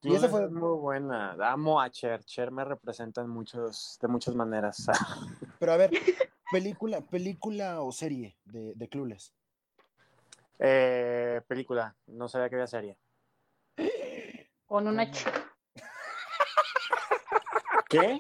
y 0.02 0.14
esa 0.14 0.28
fue, 0.28 0.44
es 0.44 0.50
muy 0.50 0.78
buena. 0.78 1.36
Amo 1.40 1.80
a 1.80 1.90
Cher. 1.90 2.24
Cher 2.24 2.50
me 2.50 2.64
representa 2.64 3.20
en 3.20 3.28
muchos, 3.28 3.98
de 4.00 4.08
muchas 4.08 4.34
maneras. 4.34 4.86
pero 5.58 5.72
a 5.72 5.76
ver, 5.76 5.90
película, 6.50 7.00
película 7.00 7.82
o 7.82 7.92
serie 7.92 8.36
de, 8.44 8.72
de 8.74 8.88
Clueless. 8.88 9.32
Eh, 10.58 11.40
película, 11.46 11.94
no 12.06 12.28
sabía 12.28 12.48
que 12.48 12.56
había 12.56 12.66
serie. 12.66 12.98
Con 14.66 14.86
una 14.86 15.10
chica. 15.10 15.32
¿Qué? 17.88 18.18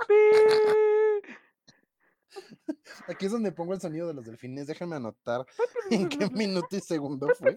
Aquí 3.08 3.26
es 3.26 3.32
donde 3.32 3.52
pongo 3.52 3.74
el 3.74 3.80
sonido 3.80 4.08
de 4.08 4.14
los 4.14 4.24
delfines. 4.24 4.66
Déjenme 4.66 4.96
anotar 4.96 5.44
en 5.90 6.08
qué 6.08 6.28
minuto 6.30 6.76
y 6.76 6.80
segundo 6.80 7.28
fue. 7.34 7.56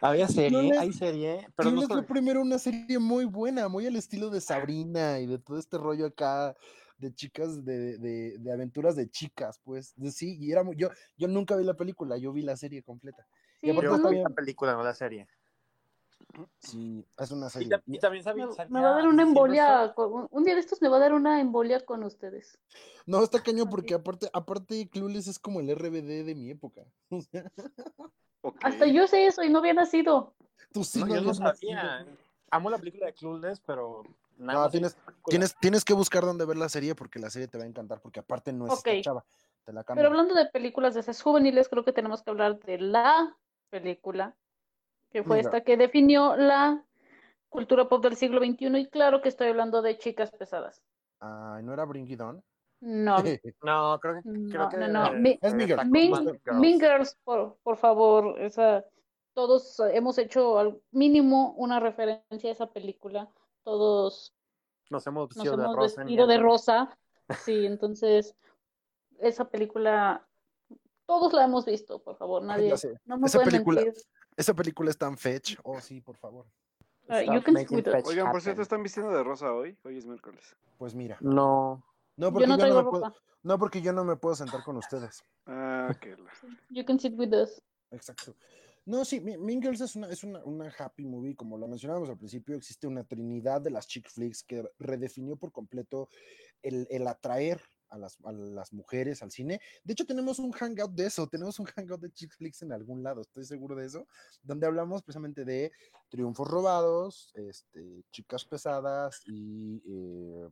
Había 0.00 0.28
serie, 0.28 0.78
hay 0.78 0.92
serie, 0.92 1.48
pero 1.56 1.70
no 1.70 1.82
fue 1.82 2.02
primero 2.02 2.40
una 2.40 2.58
serie 2.58 2.98
muy 2.98 3.24
buena, 3.24 3.68
muy 3.68 3.86
al 3.86 3.96
estilo 3.96 4.30
de 4.30 4.40
Sabrina 4.40 5.18
y 5.20 5.26
de 5.26 5.38
todo 5.38 5.58
este 5.58 5.78
rollo 5.78 6.06
acá 6.06 6.56
de 6.98 7.14
chicas, 7.14 7.64
de, 7.64 7.96
de, 7.98 8.38
de 8.38 8.52
aventuras 8.52 8.96
de 8.96 9.08
chicas, 9.08 9.60
pues. 9.64 9.92
De- 9.96 10.10
sí, 10.10 10.36
y 10.40 10.50
era 10.52 10.64
muy, 10.64 10.76
yo, 10.76 10.88
yo 11.16 11.28
nunca 11.28 11.56
vi 11.56 11.64
la 11.64 11.74
película, 11.74 12.16
yo 12.16 12.32
vi 12.32 12.42
la 12.42 12.56
serie 12.56 12.82
completa. 12.82 13.26
Sí, 13.60 13.70
aparte 13.70 13.86
yo 13.86 13.96
vi 14.08 14.14
bien. 14.14 14.24
la 14.24 14.34
película, 14.34 14.72
no 14.74 14.82
la 14.82 14.94
serie. 14.94 15.26
Sí, 16.58 17.04
es 17.16 17.30
una 17.30 17.46
Y, 17.46 17.50
serie. 17.50 17.68
ta- 17.68 17.82
y 17.86 17.98
también 17.98 18.24
sabía, 18.24 18.46
me, 18.46 18.52
salía 18.52 18.70
me 18.72 18.80
va 18.80 18.90
a 18.90 18.94
dar 18.96 19.08
una 19.08 19.22
embolia. 19.22 19.92
con- 19.94 20.28
un- 20.30 20.44
día 20.44 20.54
de 20.54 20.60
estos 20.60 20.82
me 20.82 20.88
va 20.88 20.96
a 20.96 21.00
dar 21.00 21.12
una 21.14 21.40
embolia 21.40 21.84
con 21.84 22.02
ustedes. 22.04 22.58
No, 23.06 23.22
está 23.22 23.42
caño 23.42 23.64
Ok. 23.64 23.70
porque 23.70 23.94
aparte, 23.94 24.28
aparte 24.32 24.88
Clueless 24.88 25.28
es 25.28 25.38
como 25.38 25.60
el 25.60 25.70
RBD 25.70 26.24
de 26.24 26.34
mi 26.34 26.50
época. 26.50 26.82
Hasta 28.62 28.86
yo 28.86 29.06
sé 29.06 29.26
eso 29.26 29.42
y 29.42 29.50
no 29.50 29.58
había 29.58 29.74
nacido. 29.74 30.34
tú 30.72 30.84
sí 30.84 31.00
No, 31.00 31.06
no 31.06 31.14
yo 31.14 31.20
no 31.20 31.30
habías 31.30 31.40
nacido. 31.40 31.72
sabía. 31.80 32.06
Amo 32.50 32.70
la 32.70 32.78
película 32.78 33.06
de 33.06 33.12
Clueless, 33.14 33.60
pero 33.60 34.02
nada 34.36 34.64
No, 34.64 34.70
tienes-. 34.70 34.96
Tienes, 35.26 35.54
tienes 35.56 35.84
que 35.84 35.92
buscar 35.92 36.24
dónde 36.24 36.46
ver 36.46 36.56
la 36.56 36.68
serie 36.68 36.94
porque 36.94 37.18
la 37.18 37.28
serie 37.28 37.48
te 37.48 37.58
va 37.58 37.64
a 37.64 37.66
encantar, 37.66 38.00
porque 38.00 38.20
aparte 38.20 38.52
no 38.52 38.66
es 38.66 38.72
esta 38.74 39.00
chava, 39.02 39.24
te 39.64 39.72
la 39.72 39.82
Pero 39.82 40.08
hablando 40.08 40.34
de 40.34 40.46
películas 40.46 40.94
de 40.94 41.00
esas 41.00 41.20
juveniles, 41.20 41.68
creo 41.68 41.84
que 41.84 41.92
tenemos 41.92 42.22
que 42.22 42.30
hablar 42.30 42.58
de 42.60 42.78
la 42.78 43.36
película 43.68 44.34
que 45.10 45.22
fue 45.24 45.40
esta 45.40 45.62
que 45.62 45.76
definió 45.76 46.36
la 46.36 46.84
cultura 47.48 47.88
pop 47.88 48.02
del 48.02 48.16
siglo 48.16 48.40
XXI. 48.40 48.78
Y 48.78 48.88
claro 48.88 49.22
que 49.22 49.28
estoy 49.28 49.48
hablando 49.48 49.82
de 49.82 49.98
chicas 49.98 50.30
pesadas. 50.30 50.82
Ay, 51.20 51.62
¿no 51.62 51.72
era 51.72 51.84
Bring 51.84 52.10
It 52.10 52.20
On? 52.20 52.42
No, 52.80 53.16
No, 53.62 53.98
creo 54.00 54.14
que. 54.14 54.22
Creo 54.22 54.62
No, 54.64 54.68
que 54.68 54.76
no, 54.76 54.88
no. 54.88 55.06
Es 55.40 55.54
Mean 55.54 55.68
Girls. 55.68 55.86
Mean, 55.90 56.14
Girls. 56.14 56.60
Mean 56.60 56.78
Girls, 56.80 57.16
por, 57.24 57.56
por 57.62 57.76
favor, 57.76 58.40
esa, 58.40 58.84
todos 59.34 59.80
hemos 59.92 60.18
hecho 60.18 60.58
al 60.58 60.80
mínimo 60.90 61.54
una 61.56 61.80
referencia 61.80 62.50
a 62.50 62.52
esa 62.52 62.66
película, 62.72 63.28
todos 63.64 64.34
Nos 64.90 65.06
hemos 65.06 65.28
nos 65.28 65.36
vestido 65.36 65.56
de 65.56 65.62
hemos 65.64 65.76
rosa. 65.76 66.00
vestido 66.04 66.26
de 66.26 66.38
rosa, 66.38 66.98
sí, 67.44 67.66
entonces 67.66 68.36
esa 69.18 69.48
película, 69.48 70.26
todos 71.06 71.32
la 71.32 71.44
hemos 71.44 71.64
visto, 71.66 72.00
por 72.02 72.16
favor, 72.16 72.42
nadie, 72.44 72.72
no 73.04 73.18
me 73.18 73.26
Esa 73.26 73.40
película- 73.42 73.82
mentir. 73.82 74.02
Esa 74.36 74.54
película 74.54 74.88
es 74.90 74.96
tan 74.96 75.18
fetch. 75.18 75.56
Oh, 75.64 75.80
sí, 75.80 76.00
por 76.00 76.16
favor. 76.16 76.46
Stop 77.08 77.34
you 77.34 77.42
can 77.42 77.56
Oigan, 78.06 78.30
por 78.30 78.40
cierto, 78.40 78.62
¿están 78.62 78.84
vistiendo 78.84 79.10
de 79.12 79.24
rosa 79.24 79.52
hoy? 79.52 79.76
Hoy 79.82 79.98
es 79.98 80.06
miércoles. 80.06 80.54
Pues 80.76 80.94
mira. 80.94 81.16
No. 81.20 81.82
No, 82.18 82.26
Yo 82.26 82.32
porque 82.32 82.46
no 82.48 82.58
yo, 82.58 82.66
no, 82.66 82.82
me 82.82 82.90
puedo, 82.90 83.14
no, 83.44 83.58
porque 83.58 83.80
yo 83.80 83.92
no 83.92 84.04
me 84.04 84.16
puedo 84.16 84.34
sentar 84.34 84.64
con 84.64 84.76
ustedes. 84.76 85.22
Ah, 85.46 85.96
que 86.00 86.16
la... 86.16 86.30
you 86.68 86.84
can 86.84 86.98
sit 86.98 87.14
with 87.16 87.32
us. 87.32 87.62
Exacto. 87.92 88.34
No, 88.84 89.04
sí, 89.04 89.20
Me- 89.20 89.38
Mean 89.38 89.62
Girls 89.62 89.80
es 89.80 89.94
una, 89.94 90.08
es 90.10 90.24
una, 90.24 90.44
una 90.44 90.74
happy 90.76 91.04
movie, 91.04 91.36
como 91.36 91.56
lo 91.56 91.68
mencionábamos 91.68 92.08
al 92.10 92.18
principio, 92.18 92.56
existe 92.56 92.88
una 92.88 93.04
trinidad 93.04 93.60
de 93.60 93.70
las 93.70 93.86
chick 93.86 94.08
flicks 94.10 94.42
que 94.42 94.68
redefinió 94.80 95.36
por 95.36 95.52
completo 95.52 96.08
el, 96.60 96.88
el 96.90 97.06
atraer 97.06 97.60
a 97.90 97.98
las, 97.98 98.18
a 98.24 98.32
las 98.32 98.72
mujeres 98.72 99.22
al 99.22 99.30
cine. 99.30 99.60
De 99.84 99.92
hecho, 99.92 100.04
tenemos 100.04 100.40
un 100.40 100.50
hangout 100.50 100.92
de 100.92 101.06
eso, 101.06 101.28
tenemos 101.28 101.60
un 101.60 101.66
hangout 101.66 102.00
de 102.00 102.10
chick 102.10 102.34
flicks 102.34 102.62
en 102.62 102.72
algún 102.72 103.04
lado, 103.04 103.20
estoy 103.20 103.44
seguro 103.44 103.76
de 103.76 103.86
eso, 103.86 104.08
donde 104.42 104.66
hablamos 104.66 105.04
precisamente 105.04 105.44
de 105.44 105.70
triunfos 106.08 106.48
robados, 106.48 107.30
este, 107.34 108.02
chicas 108.10 108.44
pesadas 108.44 109.22
y... 109.24 109.80
eh, 109.86 110.48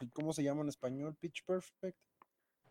ay, 0.00 0.08
¿Cómo 0.10 0.32
se 0.32 0.42
llama 0.42 0.62
en 0.62 0.68
español? 0.68 1.14
Pitch 1.16 1.44
Perfect. 1.44 1.98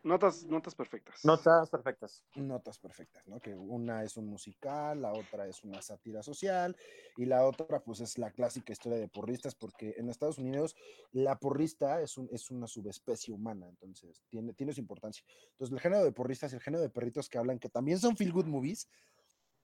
Notas, 0.04 0.46
notas 0.46 0.76
perfectas. 0.76 1.26
Notas 1.26 1.68
perfectas. 1.72 2.24
notas 2.36 2.78
perfectas, 2.78 3.28
¿no? 3.28 3.40
Que 3.40 3.56
una 3.56 4.04
es 4.04 4.18
un 4.18 4.28
musical, 4.28 5.02
la 5.02 5.12
otra 5.12 5.48
es 5.48 5.64
una 5.64 5.82
sátira 5.82 6.22
social 6.22 6.78
y 7.18 7.26
la 7.26 7.44
otra 7.44 7.80
pues 7.80 8.02
es 8.02 8.20
la 8.20 8.30
clásica 8.30 8.72
historia 8.72 9.00
de 9.00 9.08
porristas 9.08 9.56
porque 9.56 9.96
en 9.98 10.08
Estados 10.10 10.38
Unidos 10.38 10.76
la 11.12 11.40
porrista 11.40 12.02
es, 12.02 12.20
un, 12.20 12.30
es 12.32 12.52
una 12.52 12.68
subespecie 12.68 13.34
humana, 13.34 13.68
entonces 13.68 14.22
tiene, 14.30 14.54
tiene 14.54 14.74
su 14.74 14.80
importancia. 14.80 15.26
Entonces 15.54 15.74
el 15.74 15.80
género 15.80 16.04
de 16.04 16.12
porristas 16.12 16.52
y 16.54 16.56
el 16.58 16.62
género 16.62 16.84
de 16.84 16.90
perritos 16.92 17.28
que 17.28 17.40
hablan, 17.40 17.58
que 17.58 17.70
también 17.70 17.98
son 17.98 18.16
feel 18.16 18.32
good 18.32 18.46
movies, 18.46 18.88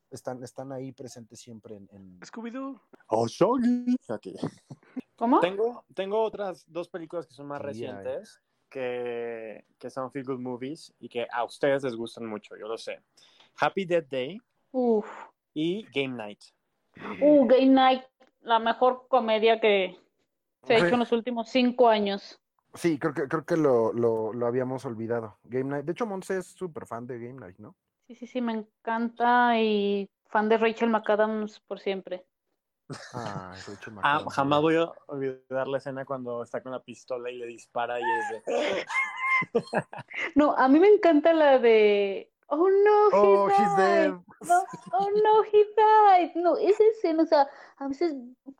están, 0.09 0.43
están 0.43 0.71
ahí 0.71 0.91
presentes 0.91 1.39
siempre 1.39 1.75
en... 1.75 1.87
en- 1.91 2.19
Scooby-Doo. 2.19 2.81
Oh, 3.09 3.27
Shaggy. 3.27 3.95
Ok. 4.09 4.25
¿Cómo? 5.21 5.39
Tengo, 5.39 5.85
tengo 5.93 6.19
otras 6.19 6.65
dos 6.67 6.89
películas 6.89 7.27
que 7.27 7.35
son 7.35 7.45
más 7.45 7.61
recientes 7.61 8.41
que, 8.67 9.65
que 9.77 9.89
son 9.91 10.11
feel 10.11 10.25
good 10.25 10.39
movies 10.39 10.91
y 10.99 11.07
que 11.09 11.27
a 11.31 11.43
ustedes 11.43 11.83
les 11.83 11.95
gustan 11.95 12.25
mucho, 12.25 12.57
yo 12.57 12.67
lo 12.67 12.75
sé. 12.75 13.03
Happy 13.59 13.85
Death 13.85 14.07
Day 14.09 14.41
Uf, 14.71 15.07
y 15.53 15.85
Game 15.93 16.17
Night. 16.17 16.39
uh, 17.21 17.45
Gay 17.45 17.69
Night, 17.69 18.01
la 18.41 18.57
mejor 18.57 19.05
comedia 19.07 19.59
que 19.59 19.95
se 20.63 20.73
ha 20.73 20.77
hecho 20.77 20.95
en 20.95 20.99
los 21.01 21.11
últimos 21.11 21.49
cinco 21.49 21.87
años. 21.87 22.39
Sí, 22.73 22.97
creo 22.97 23.13
que, 23.13 23.27
creo 23.27 23.45
que 23.45 23.57
lo, 23.57 23.93
lo, 23.93 24.33
lo 24.33 24.47
habíamos 24.47 24.85
olvidado. 24.85 25.37
Game 25.43 25.65
Night. 25.65 25.85
De 25.85 25.91
hecho, 25.91 26.07
Monse 26.07 26.39
es 26.39 26.47
súper 26.47 26.87
fan 26.87 27.05
de 27.05 27.19
Game 27.19 27.39
Night, 27.39 27.59
¿no? 27.59 27.75
Sí, 28.07 28.15
sí, 28.15 28.25
sí, 28.25 28.41
me 28.41 28.53
encanta 28.53 29.61
y 29.61 30.09
fan 30.29 30.49
de 30.49 30.57
Rachel 30.57 30.89
McAdams 30.89 31.59
por 31.59 31.79
siempre. 31.79 32.25
Ah, 33.13 33.53
Ah, 34.03 34.23
jamás 34.31 34.61
voy 34.61 34.75
a 34.75 34.91
olvidar 35.07 35.67
la 35.67 35.77
escena 35.77 36.05
cuando 36.05 36.43
está 36.43 36.61
con 36.61 36.71
la 36.71 36.81
pistola 36.81 37.29
y 37.29 37.37
le 37.37 37.45
dispara 37.45 37.99
y 37.99 38.03
es 38.03 38.45
de... 38.45 38.85
No, 40.35 40.55
a 40.55 40.67
mí 40.67 40.79
me 40.79 40.87
encanta 40.87 41.33
la 41.33 41.57
de 41.57 42.31
Oh 42.53 42.69
no, 42.69 43.07
he 43.07 43.11
Oh, 43.13 43.47
died. 43.47 43.77
dead. 43.77 44.13
No, 44.41 44.63
oh 44.91 45.09
no, 45.23 45.43
he 45.45 45.65
died. 45.77 46.35
No, 46.35 46.57
esa 46.57 46.83
escena, 46.83 47.23
o 47.23 47.25
sea, 47.25 47.49
a 47.77 47.87
veces 47.87 48.13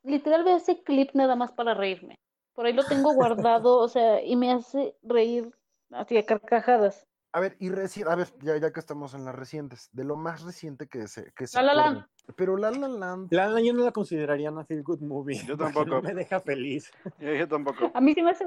literal 0.04 0.46
veo 0.46 0.56
ese 0.56 0.82
clip 0.82 1.10
nada 1.14 1.36
más 1.36 1.52
para 1.52 1.74
reírme. 1.74 2.18
Por 2.54 2.66
ahí 2.66 2.74
lo 2.74 2.86
tengo 2.86 3.12
guardado, 3.12 3.78
o 3.80 3.88
sea, 3.90 4.24
y 4.24 4.38
me 4.38 4.52
hace 4.54 4.96
reír 5.04 5.52
así 5.92 6.18
a 6.18 6.26
carcajadas. 6.26 7.06
A 7.34 7.40
ver, 7.40 7.56
y 7.60 7.70
reci- 7.70 8.06
a 8.06 8.16
ver, 8.16 8.28
ya, 8.42 8.58
ya 8.58 8.74
que 8.74 8.80
estamos 8.82 9.14
en 9.14 9.24
las 9.24 9.34
recientes, 9.34 9.90
de 9.94 10.04
lo 10.04 10.18
más 10.18 10.42
reciente 10.42 10.88
que 10.88 11.08
se, 11.08 11.32
que 11.34 11.48
se 11.48 11.62
La 11.64 11.74
La. 11.74 12.10
Pero 12.36 12.58
La 12.58 12.72
La 12.72 12.90
Land, 12.90 13.32
La 13.32 13.48
La 13.48 13.62
yo 13.62 13.74
no 13.74 13.86
la 13.86 13.92
consideraría 13.92 14.52
una 14.52 14.66
feel 14.66 14.84
good 14.84 15.00
movie. 15.00 15.42
Yo 15.46 15.56
tampoco. 15.58 15.86
No 15.86 16.02
me 16.02 16.14
deja 16.14 16.42
feliz. 16.42 16.92
Yo, 17.20 17.34
yo 17.34 17.48
tampoco. 17.48 17.90
A 17.94 18.02
mí 18.02 18.14
sí 18.14 18.22
me 18.22 18.32
hace. 18.32 18.46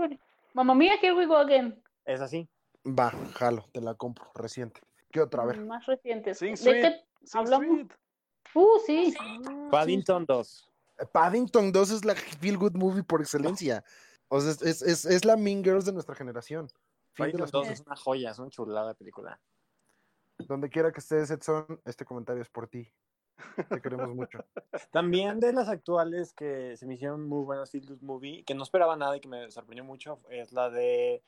Mamma 0.53 0.75
mía, 0.75 0.95
here 1.01 1.15
we 1.15 1.25
go 1.27 1.37
again. 1.37 1.83
Es 2.05 2.21
así. 2.21 2.47
va, 2.87 3.11
jalo, 3.35 3.65
te 3.73 3.81
la 3.81 3.95
compro, 3.95 4.31
reciente. 4.35 4.81
¿Qué 5.11 5.21
otra? 5.23 5.43
A 5.45 5.47
ver. 5.47 5.61
Más 5.65 5.87
recientes. 5.87 6.39
Sing 6.39 6.55
¿De 6.55 6.81
qué 6.81 7.01
Sing 7.25 7.41
hablamos? 7.41 7.87
Uh, 8.55 8.79
sí. 8.87 9.15
Paddington 9.71 10.27
2. 10.27 10.71
Paddington 11.13 11.73
2 11.73 11.91
es 11.91 12.05
la 12.05 12.15
feel 12.15 12.59
good 12.59 12.75
movie 12.75 13.03
por 13.03 13.21
excelencia. 13.23 13.83
O 14.29 14.41
sea, 14.41 14.51
es, 14.53 14.63
es, 14.63 14.83
es, 14.83 15.05
es 15.07 15.25
la 15.25 15.37
Mean 15.37 15.65
Girls 15.65 15.87
de 15.87 15.93
nuestra 15.93 16.15
generación. 16.15 16.69
Paddington 17.17 17.41
las 17.43 17.51
2 17.53 17.63
cosas. 17.63 17.81
es 17.81 17.87
una 17.87 17.97
joya, 17.97 18.31
es 18.31 18.39
una 18.39 18.51
chulada 18.51 18.89
de 18.89 18.95
película. 18.95 19.41
Donde 20.39 20.69
quiera 20.69 20.93
que 20.93 21.01
estés, 21.01 21.31
Edson, 21.31 21.81
este 21.85 22.05
comentario 22.05 22.43
es 22.43 22.51
por 22.51 22.69
ti. 22.69 22.93
Te 23.69 23.81
queremos 23.81 24.15
mucho. 24.15 24.39
También 24.93 25.41
de 25.41 25.53
las 25.53 25.69
actuales 25.69 26.33
que 26.33 26.77
se 26.77 26.87
me 26.87 26.95
hicieron 26.95 27.29
muy 27.29 27.45
buenas 27.45 27.71
feel 27.71 27.99
movie, 28.01 28.45
que 28.45 28.55
no 28.55 28.63
esperaba 28.63 28.97
nada 28.97 29.17
y 29.17 29.21
que 29.21 29.29
me 29.29 29.51
sorprendió 29.51 29.85
mucho, 29.85 30.21
es 30.31 30.53
la 30.53 30.71
de 30.71 31.23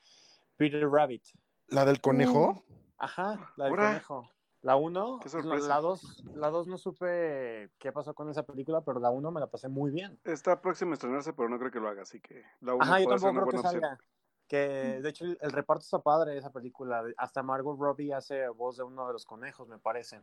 Peter 0.57 0.87
Rabbit. 0.89 1.23
¿La 1.67 1.85
del 1.85 1.99
conejo? 2.01 2.63
Ajá, 2.97 3.51
la 3.57 3.65
del 3.65 3.75
conejo. 3.75 4.29
La 4.61 4.75
1, 4.75 5.19
Qué 5.21 5.29
sorpresa. 5.29 5.67
la 5.67 5.79
2, 5.81 6.23
la 6.33 6.49
2 6.49 6.67
no 6.67 6.77
supe 6.77 7.69
qué 7.77 7.91
pasó 7.91 8.13
con 8.15 8.29
esa 8.29 8.43
película, 8.43 8.81
pero 8.81 8.99
la 8.99 9.11
1 9.11 9.31
me 9.31 9.39
la 9.39 9.47
pasé 9.47 9.67
muy 9.69 9.91
bien. 9.91 10.19
Está 10.23 10.59
próximo 10.61 10.91
a 10.91 10.93
estrenarse, 10.95 11.31
pero 11.31 11.47
no 11.47 11.59
creo 11.59 11.71
que 11.71 11.79
lo 11.79 11.87
haga, 11.87 12.01
así 12.01 12.19
que 12.19 12.43
la 12.61 12.73
uno 12.73 12.83
Ajá, 12.83 12.99
yo 12.99 13.05
puede 13.05 13.19
ser 13.19 13.29
tampoco 13.29 13.29
una 13.31 13.45
creo 13.45 13.45
que 13.51 13.57
buena 13.57 13.59
opción. 13.61 13.81
salga. 13.81 13.99
Que 14.47 15.01
de 15.01 15.09
hecho 15.09 15.25
el, 15.25 15.37
el 15.41 15.51
reparto 15.51 15.83
está 15.83 15.99
padre 15.99 16.31
de 16.31 16.39
esa 16.39 16.51
película. 16.51 17.03
Hasta 17.17 17.43
Margot 17.43 17.77
Robbie 17.77 18.13
hace 18.13 18.47
voz 18.49 18.77
de 18.77 18.83
uno 18.83 19.07
de 19.07 19.13
los 19.13 19.25
conejos, 19.25 19.67
me 19.67 19.77
parece. 19.77 20.21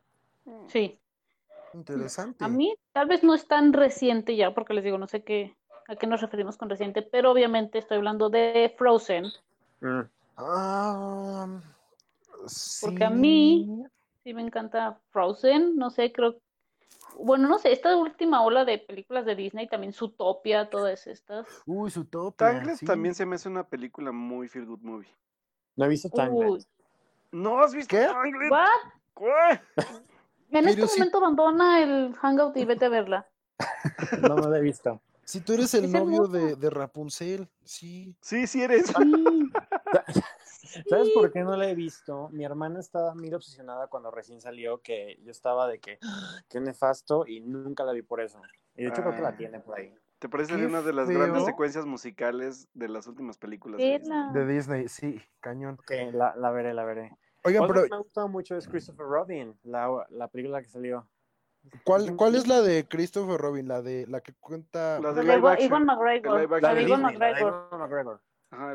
Sí. 0.68 0.98
Interesante. 1.74 2.44
A 2.44 2.48
mí 2.48 2.74
tal 2.92 3.06
vez 3.08 3.22
no 3.22 3.34
es 3.34 3.46
tan 3.48 3.72
reciente 3.72 4.36
ya, 4.36 4.54
porque 4.54 4.74
les 4.74 4.84
digo, 4.84 4.96
no 4.96 5.08
sé 5.08 5.24
qué, 5.24 5.56
a 5.88 5.96
qué 5.96 6.06
nos 6.06 6.20
referimos 6.20 6.56
con 6.56 6.70
reciente, 6.70 7.02
pero 7.02 7.32
obviamente 7.32 7.78
estoy 7.78 7.96
hablando 7.98 8.30
de 8.30 8.74
Frozen, 8.78 9.26
Mm. 9.80 10.00
Ah, 10.36 11.60
porque 12.80 13.04
a 13.04 13.10
sí. 13.10 13.14
mí 13.14 13.84
sí 14.22 14.32
me 14.32 14.40
encanta 14.42 14.98
Frozen, 15.10 15.76
no 15.76 15.90
sé, 15.90 16.10
creo, 16.12 16.36
bueno, 17.18 17.48
no 17.48 17.58
sé, 17.58 17.72
esta 17.72 17.96
última 17.96 18.42
ola 18.42 18.64
de 18.64 18.78
películas 18.78 19.24
de 19.24 19.34
Disney, 19.34 19.68
también 19.68 19.92
Zootopia, 19.92 20.70
todas 20.70 21.06
estas. 21.06 21.46
Uy, 21.66 21.90
su 21.90 22.04
topia. 22.04 22.48
Tangled 22.48 22.76
sí. 22.76 22.86
también 22.86 23.14
se 23.14 23.26
me 23.26 23.36
hace 23.36 23.48
una 23.48 23.64
película 23.64 24.12
muy 24.12 24.48
feel 24.48 24.66
good 24.66 24.80
movie. 24.82 25.08
No 25.76 25.84
he 25.84 25.88
visto 25.88 26.08
Tangled. 26.10 26.48
Uy, 26.48 26.66
¿No 27.32 27.60
has 27.60 27.74
visto 27.74 27.96
¿Qué? 27.96 28.06
Tangled? 28.06 28.50
¿what? 28.50 28.68
¿Qué? 29.16 29.60
En 30.50 30.68
este 30.68 30.86
momento 30.86 31.18
abandona 31.18 31.82
el 31.82 32.14
Hangout 32.14 32.56
y 32.56 32.64
vete 32.64 32.84
a 32.84 32.88
verla. 32.88 33.26
No, 34.22 34.36
no 34.36 34.48
la 34.48 34.58
he 34.58 34.62
visto. 34.62 35.00
Si 35.24 35.40
tú 35.40 35.54
eres 35.54 35.72
el 35.74 35.84
Es 35.86 35.90
novio 35.92 36.26
de, 36.26 36.56
de 36.56 36.70
Rapunzel, 36.70 37.48
sí. 37.64 38.14
Sí, 38.20 38.46
sí 38.46 38.62
eres. 38.62 38.86
Sí. 38.86 38.94
¿Sabes 40.88 41.10
por 41.14 41.30
qué 41.32 41.42
no 41.42 41.56
la 41.56 41.68
he 41.68 41.74
visto? 41.74 42.28
Mi 42.30 42.44
hermana 42.44 42.80
estaba 42.80 43.14
muy 43.14 43.32
obsesionada 43.32 43.86
cuando 43.86 44.10
recién 44.10 44.40
salió, 44.40 44.80
que 44.82 45.18
yo 45.22 45.30
estaba 45.30 45.68
de 45.68 45.78
que, 45.78 45.98
"Ah, 46.02 46.40
qué 46.48 46.60
nefasto, 46.60 47.26
y 47.26 47.40
nunca 47.40 47.84
la 47.84 47.92
vi 47.92 48.02
por 48.02 48.20
eso. 48.20 48.40
Y 48.76 48.82
de 48.82 48.88
hecho 48.88 49.02
creo 49.02 49.12
que 49.14 49.18
Ah. 49.20 49.30
la 49.30 49.36
tiene 49.36 49.60
por 49.60 49.78
ahí. 49.78 49.94
¿Te 50.18 50.28
parece 50.28 50.56
de 50.56 50.66
una 50.66 50.80
de 50.82 50.92
las 50.94 51.08
grandes 51.08 51.44
secuencias 51.44 51.84
musicales 51.86 52.66
de 52.72 52.88
las 52.88 53.06
últimas 53.06 53.36
películas? 53.38 53.78
de 53.78 53.98
Disney? 53.98 54.18
Vela. 54.18 54.30
De 54.32 54.46
Disney, 54.46 54.88
sí, 54.88 55.20
cañón. 55.40 55.78
Que 55.86 56.10
la, 56.12 56.34
la 56.34 56.50
veré, 56.50 56.72
la 56.74 56.84
veré. 56.84 57.16
Oigan, 57.44 57.66
pero 57.68 57.82
que 57.82 57.90
me 57.90 57.96
ha 57.96 57.98
gustado 57.98 58.28
mucho 58.28 58.56
es 58.56 58.66
Christopher 58.66 59.04
Robin, 59.06 59.54
la, 59.64 60.06
la 60.08 60.28
película 60.28 60.62
que 60.62 60.68
salió. 60.68 61.06
¿Cuál, 61.84 62.16
¿cuál 62.16 62.34
es 62.34 62.46
la 62.46 62.60
de 62.62 62.86
Christopher 62.88 63.38
Robin? 63.40 63.68
La 63.68 63.82
de 63.82 64.06
la 64.08 64.20
que 64.20 64.32
cuenta. 64.34 65.00
La 65.00 65.10
La, 65.10 65.12
de 65.14 65.22
La. 65.24 65.60
Iwan 65.62 65.84
McGregor. 65.84 66.34
La 66.50 66.74
de 66.74 66.88
la 66.88 66.96
de 66.96 66.96
McGregor. 66.96 68.20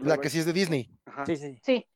Live 0.02 0.20
que 0.20 0.30
sí 0.30 0.40
es 0.40 0.46
de 0.46 0.54
Disney. 0.54 0.92
Ajá. 1.06 1.26
Sí, 1.26 1.38
sí. 1.38 1.60
Sí, 1.64 1.88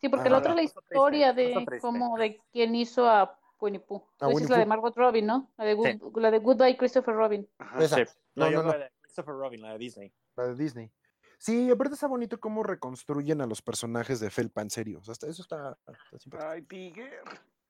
sí, 0.00 0.08
porque 0.08 0.28
Ah, 0.28 0.32
la 0.32 0.38
otra 0.38 0.50
es 0.50 0.56
la 0.56 0.62
historia 0.62 1.32
de 1.32 1.64
como 1.80 2.18
de 2.18 2.38
quién 2.52 2.74
hizo 2.74 3.08
a 3.08 3.38
Winnie 3.60 3.80
Pooh. 3.80 4.02
A 4.20 4.26
Tú 4.26 4.26
dices 4.26 4.34
Winnie 4.42 4.48
la 4.50 4.58
de. 4.58 4.66
Margot 4.66 4.96
Robin, 4.96 5.26
¿no? 5.26 5.50
La 5.56 5.64
de, 5.64 5.74
Good- 5.74 6.20
la 6.20 6.30
de 6.30 6.38
Goodbye 6.40 6.76
Christopher 6.76 7.14
Robin. 7.14 7.48
Ajá. 7.58 7.82
Esa. 7.82 7.96
Sí. 7.96 8.02
No, 8.34 8.50
No, 8.50 8.56
no, 8.58 8.62
no. 8.64 8.68
la 8.72 8.78
de 8.84 8.90
Christopher 9.00 9.34
Robin, 9.34 9.62
la 9.62 9.72
de 9.72 9.78
Disney. 9.78 10.12
La 10.36 10.46
de 10.48 10.54
Disney. 10.56 10.90
Sí, 11.38 11.70
aparte 11.70 11.94
está 11.94 12.06
bonito 12.06 12.38
cómo 12.38 12.62
reconstruyen 12.62 13.40
a 13.40 13.46
los 13.46 13.62
personajes 13.62 14.20
de 14.20 14.30
Felpa, 14.30 14.62
en 14.62 14.70
serio. 14.70 15.00
O 15.00 15.04
sea, 15.04 15.12
hasta 15.12 15.26
eso 15.26 15.42
está, 15.42 15.76
está 15.88 16.18
simpático. 16.18 16.50
Ay, 16.50 16.62
Tiger. 16.62 17.22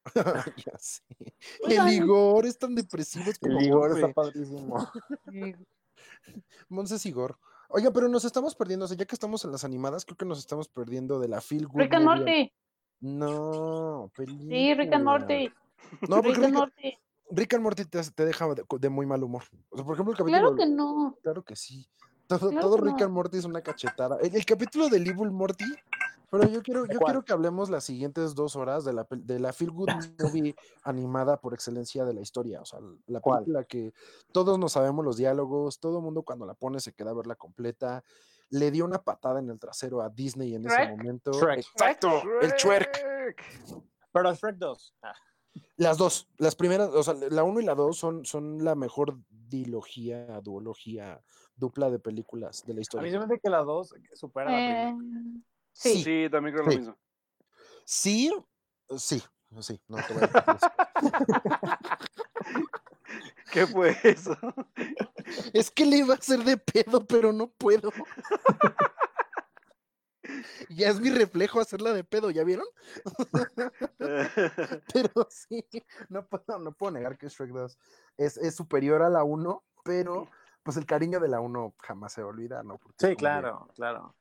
ya 0.66 0.78
sé. 0.78 1.02
Oigan. 1.64 1.88
El 1.88 1.94
Igor 1.94 2.46
es 2.46 2.58
tan 2.58 2.74
depresivo 2.74 3.30
es 3.30 3.38
como 3.38 3.58
El 3.58 3.66
Igor 3.66 3.90
Monse. 3.90 4.00
está 4.00 4.12
padrísimo. 4.12 4.90
Monse 6.68 6.96
es 6.96 7.06
Igor. 7.06 7.38
Oiga, 7.68 7.90
pero 7.90 8.08
nos 8.08 8.24
estamos 8.24 8.54
perdiendo, 8.54 8.84
o 8.84 8.88
sea, 8.88 8.96
ya 8.96 9.06
que 9.06 9.14
estamos 9.14 9.44
en 9.44 9.52
las 9.52 9.64
animadas, 9.64 10.04
creo 10.04 10.16
que 10.16 10.26
nos 10.26 10.38
estamos 10.38 10.68
perdiendo 10.68 11.18
de 11.18 11.28
la 11.28 11.38
Good 11.38 11.68
Rick 11.74 11.94
and. 11.94 12.04
Morty. 12.04 12.52
No, 13.00 14.10
película. 14.14 14.50
Sí, 14.50 14.74
Rick 14.74 14.92
and 14.92 15.04
Morty. 15.04 15.50
No, 16.08 16.22
porque 16.22 16.34
Rick 16.34 16.44
and 16.44 16.54
Morty. 16.54 16.98
Rick 17.30 17.54
and 17.54 17.62
Morty 17.62 17.84
te, 17.86 18.02
te 18.02 18.24
deja 18.26 18.46
de, 18.54 18.62
de 18.78 18.88
muy 18.90 19.06
mal 19.06 19.22
humor. 19.24 19.42
O 19.70 19.76
sea, 19.76 19.84
por 19.86 19.94
ejemplo, 19.94 20.12
el 20.12 20.18
capítulo. 20.18 20.40
Claro 20.40 20.56
que 20.56 20.66
no. 20.66 21.18
Claro 21.22 21.42
que 21.42 21.56
sí. 21.56 21.88
Todo, 22.26 22.50
Claro 22.50 22.60
todo 22.60 22.76
que 22.76 22.82
Rick 22.90 22.98
no. 22.98 23.04
and 23.06 23.14
Morty 23.14 23.38
es 23.38 23.44
una 23.46 23.62
cachetada. 23.62 24.18
El, 24.20 24.36
el 24.36 24.44
capítulo 24.44 24.88
del 24.90 25.06
Evil 25.06 25.30
Morty, 25.30 25.64
pero 26.32 26.48
yo 26.48 26.62
quiero, 26.62 26.86
yo 26.86 26.98
quiero 26.98 27.22
que 27.26 27.34
hablemos 27.34 27.68
las 27.68 27.84
siguientes 27.84 28.34
dos 28.34 28.56
horas 28.56 28.86
de 28.86 28.94
la, 28.94 29.06
de 29.10 29.38
la 29.38 29.52
Feel 29.52 29.70
Good 29.70 29.88
Movie 30.18 30.56
animada 30.82 31.38
por 31.38 31.52
excelencia 31.52 32.06
de 32.06 32.14
la 32.14 32.22
historia. 32.22 32.62
O 32.62 32.64
sea, 32.64 32.80
la 33.06 33.20
¿Cuál? 33.20 33.40
película 33.44 33.64
que 33.64 33.92
todos 34.32 34.58
nos 34.58 34.72
sabemos 34.72 35.04
los 35.04 35.18
diálogos, 35.18 35.78
todo 35.78 35.98
el 35.98 36.04
mundo 36.04 36.22
cuando 36.22 36.46
la 36.46 36.54
pone 36.54 36.80
se 36.80 36.94
queda 36.94 37.10
a 37.10 37.14
verla 37.14 37.34
completa. 37.36 38.02
Le 38.48 38.70
dio 38.70 38.86
una 38.86 39.02
patada 39.02 39.40
en 39.40 39.50
el 39.50 39.58
trasero 39.58 40.00
a 40.00 40.08
Disney 40.08 40.54
en 40.54 40.66
ese 40.66 40.88
momento. 40.88 41.32
Shrek. 41.32 41.58
Exacto, 41.58 42.22
el 42.40 42.50
Shrek. 42.52 43.44
Pero 44.10 44.34
Shrek 44.34 44.56
2. 44.56 44.94
Ah, 45.02 45.12
Las 45.76 45.98
dos, 45.98 46.30
las 46.38 46.56
primeras, 46.56 46.88
o 46.94 47.02
sea, 47.02 47.12
la 47.12 47.44
1 47.44 47.60
y 47.60 47.64
la 47.64 47.74
2 47.74 47.94
son, 47.94 48.24
son 48.24 48.64
la 48.64 48.74
mejor 48.74 49.18
dilogía, 49.28 50.40
duología, 50.40 51.22
dupla 51.56 51.90
de 51.90 51.98
películas 51.98 52.62
de 52.64 52.72
la 52.72 52.76
a 52.76 52.76
mí 52.76 52.80
historia. 52.80 53.10
se 53.12 53.18
me 53.18 53.24
hace 53.26 53.38
que 53.38 53.50
la 53.50 53.62
2 53.62 53.94
supera 54.14 54.50
la 54.50 54.56
primera. 54.56 55.42
Sí. 55.72 56.02
Sí, 56.02 56.28
también 56.30 56.54
creo 56.54 56.70
Sí. 56.70 56.76
lo 56.76 56.80
mismo. 56.80 56.98
Sí, 57.84 58.32
sí, 58.98 59.22
sí, 59.60 59.80
no 59.88 59.98
te 60.02 60.14
voy 60.14 60.22
a. 60.22 61.88
¿Qué 63.52 63.66
fue 63.66 63.96
eso? 64.04 64.36
Es 65.54 65.70
que 65.70 65.86
le 65.86 65.98
iba 65.98 66.14
a 66.14 66.18
hacer 66.18 66.40
de 66.44 66.56
pedo, 66.56 67.06
pero 67.06 67.32
no 67.32 67.48
puedo. 67.48 67.90
Ya 70.70 70.88
es 70.88 71.00
mi 71.00 71.10
reflejo 71.10 71.60
hacerla 71.60 71.92
de 71.92 72.04
pedo, 72.04 72.30
¿ya 72.30 72.44
vieron? 72.44 72.66
Pero 73.98 75.26
sí, 75.30 75.66
no 76.08 76.26
puedo, 76.26 76.58
no 76.60 76.72
puedo 76.72 76.92
negar 76.92 77.18
que 77.18 77.28
Shrek 77.28 77.50
2 77.50 77.78
es, 78.16 78.36
es 78.38 78.54
superior 78.54 79.02
a 79.02 79.10
la 79.10 79.24
1, 79.24 79.64
pero 79.84 80.28
pues 80.62 80.76
el 80.76 80.86
cariño 80.86 81.18
de 81.18 81.28
la 81.28 81.40
1 81.40 81.74
jamás 81.80 82.12
se 82.12 82.22
olvida, 82.22 82.62
¿no? 82.62 82.78
Porque 82.78 83.08
Sí, 83.08 83.16
claro, 83.16 83.68
claro. 83.74 84.14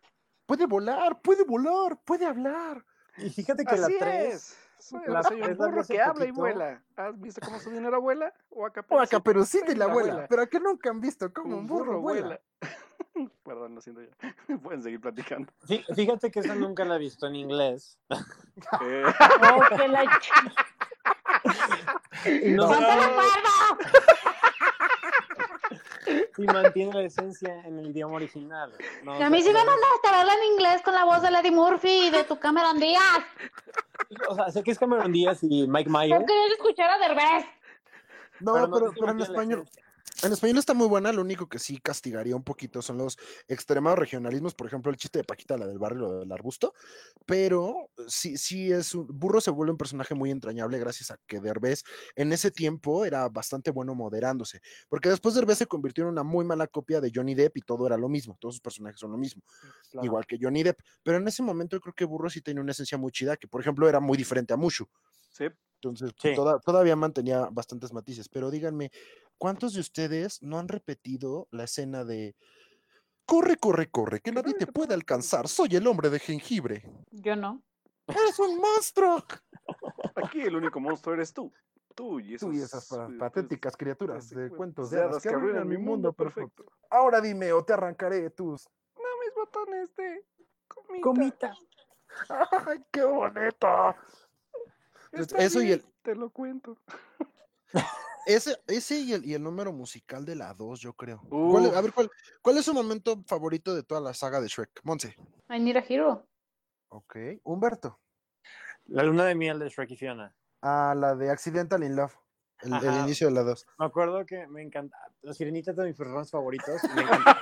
Puede 0.51 0.65
volar, 0.65 1.21
puede 1.21 1.45
volar, 1.45 1.97
puede 2.03 2.25
hablar. 2.25 2.83
Y 3.15 3.29
fíjate 3.29 3.63
que 3.63 3.73
Así 3.75 3.93
la 3.93 3.99
3. 3.99 4.33
es. 4.33 4.57
Soy, 4.79 4.99
la 5.07 5.23
soy 5.23 5.41
un 5.41 5.55
burro 5.55 5.81
que 5.85 6.01
habla 6.01 6.25
y 6.25 6.31
vuela. 6.31 6.83
¿Has 6.97 7.17
visto 7.21 7.39
cómo 7.41 7.57
su 7.57 7.69
dinero 7.69 7.95
abuela? 7.95 8.33
O 8.49 8.65
acá, 8.65 8.85
O 8.89 8.99
acá, 8.99 9.21
pero 9.21 9.45
sí 9.45 9.61
de 9.65 9.77
la 9.77 9.85
abuela. 9.85 10.09
abuela. 10.11 10.27
Pero 10.27 10.41
a 10.41 10.47
qué 10.47 10.59
nunca 10.59 10.89
han 10.89 10.99
visto 10.99 11.31
cómo 11.31 11.55
un 11.55 11.67
burro 11.67 12.01
vuela. 12.01 12.37
Perdón, 13.45 13.75
lo 13.75 13.79
siento 13.81 14.01
ya. 14.01 14.09
Pueden 14.61 14.83
seguir 14.83 14.99
platicando. 14.99 15.49
Fí- 15.65 15.85
Fíjate 15.95 16.29
que 16.29 16.41
esa 16.41 16.53
nunca 16.55 16.83
la 16.83 16.97
he 16.97 16.99
visto 16.99 17.27
en 17.27 17.35
inglés. 17.37 17.97
Eh, 18.09 19.03
Oh, 19.55 19.77
que 19.77 19.87
la 19.87 20.03
ch- 20.03 20.53
Y, 22.43 22.51
no- 22.51 22.67
Y 26.37 26.45
mantiene 26.45 26.93
la 26.93 27.01
esencia 27.03 27.61
en 27.65 27.79
el 27.79 27.87
idioma 27.89 28.15
original. 28.15 28.71
No, 29.03 29.19
Y 29.19 29.23
a 29.23 29.27
o 29.27 29.29
mí 29.29 29.41
sea, 29.41 29.51
sí 29.51 29.53
me 29.57 29.63
no- 29.63 29.71
mandaste 29.71 30.07
a 30.07 30.17
verla 30.17 30.33
en 30.33 30.53
inglés 30.53 30.81
con 30.83 30.93
la 30.93 31.05
voz 31.05 31.21
de 31.21 31.31
Lady 31.31 31.51
Murphy 31.51 32.07
y 32.07 32.09
de 32.09 32.23
tu 32.23 32.37
Cameron 32.39 32.79
Díaz. 32.79 33.19
o 34.29 34.35
sea, 34.35 34.49
sé 34.51 34.63
que 34.63 34.71
es 34.71 34.79
Cameron 34.79 35.11
Díaz 35.11 35.39
y 35.43 35.67
Mike 35.67 35.89
Myers. 35.89 36.19
No 36.21 36.25
querías 36.25 36.51
escuchar 36.51 36.89
a 36.89 36.97
Derbez. 36.99 37.45
No, 38.39 38.53
pero 38.53 38.67
no 38.67 38.73
pero, 38.79 38.91
tiene 38.91 39.07
pero 39.07 39.11
en 39.11 39.19
español, 39.21 39.59
esencia. 39.61 39.90
En 40.23 40.31
español 40.33 40.57
está 40.57 40.73
muy 40.73 40.87
buena, 40.87 41.11
lo 41.11 41.21
único 41.21 41.49
que 41.49 41.57
sí 41.57 41.77
castigaría 41.79 42.35
un 42.35 42.43
poquito 42.43 42.81
son 42.81 42.97
los 42.97 43.17
extremados 43.47 43.97
regionalismos, 43.97 44.53
por 44.53 44.67
ejemplo, 44.67 44.91
el 44.91 44.97
chiste 44.97 45.19
de 45.19 45.23
Paquita, 45.23 45.57
la 45.57 45.65
del 45.65 45.79
barrio, 45.79 46.01
lo 46.01 46.19
del 46.19 46.31
arbusto, 46.31 46.73
pero 47.25 47.89
sí, 48.07 48.37
sí 48.37 48.71
es 48.71 48.93
un, 48.93 49.07
Burro 49.07 49.41
se 49.41 49.51
vuelve 49.51 49.71
un 49.71 49.77
personaje 49.77 50.13
muy 50.15 50.31
entrañable 50.31 50.77
gracias 50.79 51.11
a 51.11 51.17
que 51.27 51.39
Derbez 51.39 51.83
en 52.15 52.33
ese 52.33 52.51
tiempo 52.51 53.05
era 53.05 53.27
bastante 53.29 53.71
bueno 53.71 53.95
moderándose, 53.95 54.61
porque 54.89 55.09
después 55.09 55.35
Derbez 55.35 55.57
se 55.57 55.65
convirtió 55.67 56.03
en 56.03 56.09
una 56.11 56.23
muy 56.23 56.45
mala 56.45 56.67
copia 56.67 57.01
de 57.01 57.11
Johnny 57.13 57.33
Depp 57.33 57.57
y 57.57 57.61
todo 57.61 57.87
era 57.87 57.97
lo 57.97 58.09
mismo, 58.09 58.37
todos 58.39 58.55
sus 58.55 58.61
personajes 58.61 58.99
son 58.99 59.11
lo 59.11 59.17
mismo, 59.17 59.41
Claro. 59.89 60.05
igual 60.05 60.25
que 60.25 60.37
Johnny 60.39 60.63
Depp, 60.63 60.79
pero 61.03 61.17
en 61.17 61.27
ese 61.27 61.43
momento 61.43 61.77
yo 61.77 61.81
creo 61.81 61.95
que 61.95 62.05
Burro 62.05 62.29
sí 62.29 62.41
tenía 62.41 62.61
una 62.61 62.71
esencia 62.71 62.97
muy 62.97 63.11
chida, 63.11 63.37
que 63.37 63.47
por 63.47 63.61
ejemplo 63.61 63.87
era 63.89 63.99
muy 63.99 64.17
diferente 64.17 64.53
a 64.53 64.57
Mushu, 64.57 64.87
Sí. 65.31 65.45
entonces 65.75 66.11
Sí. 66.21 66.35
toda- 66.35 66.59
todavía 66.59 66.95
mantenía 66.95 67.47
bastantes 67.51 67.91
matices, 67.91 68.29
pero 68.29 68.51
díganme, 68.51 68.91
¿cuántos 69.39 69.73
de 69.73 69.79
ustedes 69.79 70.41
no 70.43 70.59
han 70.59 70.67
repetido 70.67 71.47
la 71.51 71.63
escena 71.63 72.03
de 72.05 72.35
corre, 73.25 73.55
corre, 73.57 73.89
corre, 73.89 74.19
que 74.19 74.31
nadie 74.31 74.53
te 74.53 74.67
puede 74.67 74.93
alcanzar, 74.93 75.47
soy 75.47 75.75
el 75.75 75.87
hombre 75.87 76.09
de 76.11 76.19
jengibre? 76.19 76.83
Yo 77.11 77.35
no. 77.35 77.63
¡Eres 78.07 78.37
un 78.39 78.57
monstruo! 78.59 79.23
Aquí 80.15 80.41
el 80.41 80.55
único 80.55 80.79
monstruo 80.79 81.15
eres 81.15 81.33
tú. 81.33 81.51
Tú 81.95 82.19
y 82.19 82.35
esas, 82.35 82.49
Tú 82.49 82.53
y 82.55 82.61
esas 82.61 82.87
pa- 82.87 83.07
eh, 83.09 83.17
patéticas 83.17 83.75
criaturas 83.75 84.25
así, 84.25 84.35
de 84.35 84.47
pues, 84.49 84.57
cuentos 84.57 84.89
de 84.91 84.97
de 84.97 85.03
hadas 85.03 85.21
que 85.23 85.29
arruinan 85.29 85.67
mi 85.67 85.77
mundo 85.77 86.13
perfecto. 86.13 86.65
Ahora 86.89 87.19
dime 87.21 87.51
o 87.53 87.63
te 87.65 87.73
arrancaré 87.73 88.29
tus... 88.29 88.65
No, 88.95 89.03
mis 89.25 89.33
botones 89.35 89.95
de 89.95 90.25
comita. 90.67 91.01
Comita. 91.01 91.53
¡Ay, 92.69 92.83
qué 92.91 93.03
bonito! 93.03 93.95
Está 95.11 95.37
Eso 95.39 95.61
y 95.61 95.71
el- 95.71 95.83
Te 96.01 96.15
lo 96.15 96.29
cuento. 96.29 96.77
Ese, 98.25 98.55
ese 98.67 98.99
y, 98.99 99.13
el, 99.13 99.25
y 99.25 99.33
el 99.33 99.41
número 99.43 99.73
musical 99.73 100.25
de 100.25 100.35
la 100.35 100.53
2, 100.53 100.79
yo 100.79 100.93
creo. 100.93 101.21
¿Cuál 101.29 101.65
es- 101.65 101.73
a 101.75 101.81
ver, 101.81 101.91
¿cuál, 101.91 102.09
¿cuál 102.41 102.57
es 102.57 102.65
su 102.65 102.73
momento 102.73 103.21
favorito 103.25 103.73
de 103.73 103.83
toda 103.83 103.99
la 103.99 104.13
saga 104.13 104.39
de 104.39 104.47
Shrek? 104.47 104.81
Monse. 104.83 105.15
I 105.49 105.59
need 105.59 105.75
a 105.77 105.83
hero. 105.87 106.27
Ok. 106.89 107.15
Humberto. 107.43 107.99
La 108.85 109.03
luna 109.03 109.25
de 109.25 109.35
miel 109.35 109.59
de 109.59 109.69
Shrek 109.69 109.91
y 109.91 109.97
Fiona. 109.97 110.35
Ah, 110.61 110.93
la 110.95 111.15
de 111.15 111.29
Accidental 111.31 111.83
in 111.83 111.95
Love. 111.95 112.15
El, 112.61 112.73
inicio 113.05 113.27
de 113.27 113.33
la 113.33 113.41
2. 113.41 113.65
Me 113.79 113.85
acuerdo 113.87 114.23
que 114.23 114.45
me 114.47 114.61
encanta. 114.61 114.95
La 115.23 115.33
sirenita 115.33 115.71
es 115.71 115.77
de 115.77 115.85
mis 115.85 115.95
personajes 115.95 116.29
favoritos. 116.29 116.79
Me 116.95 117.01
encanta. 117.01 117.39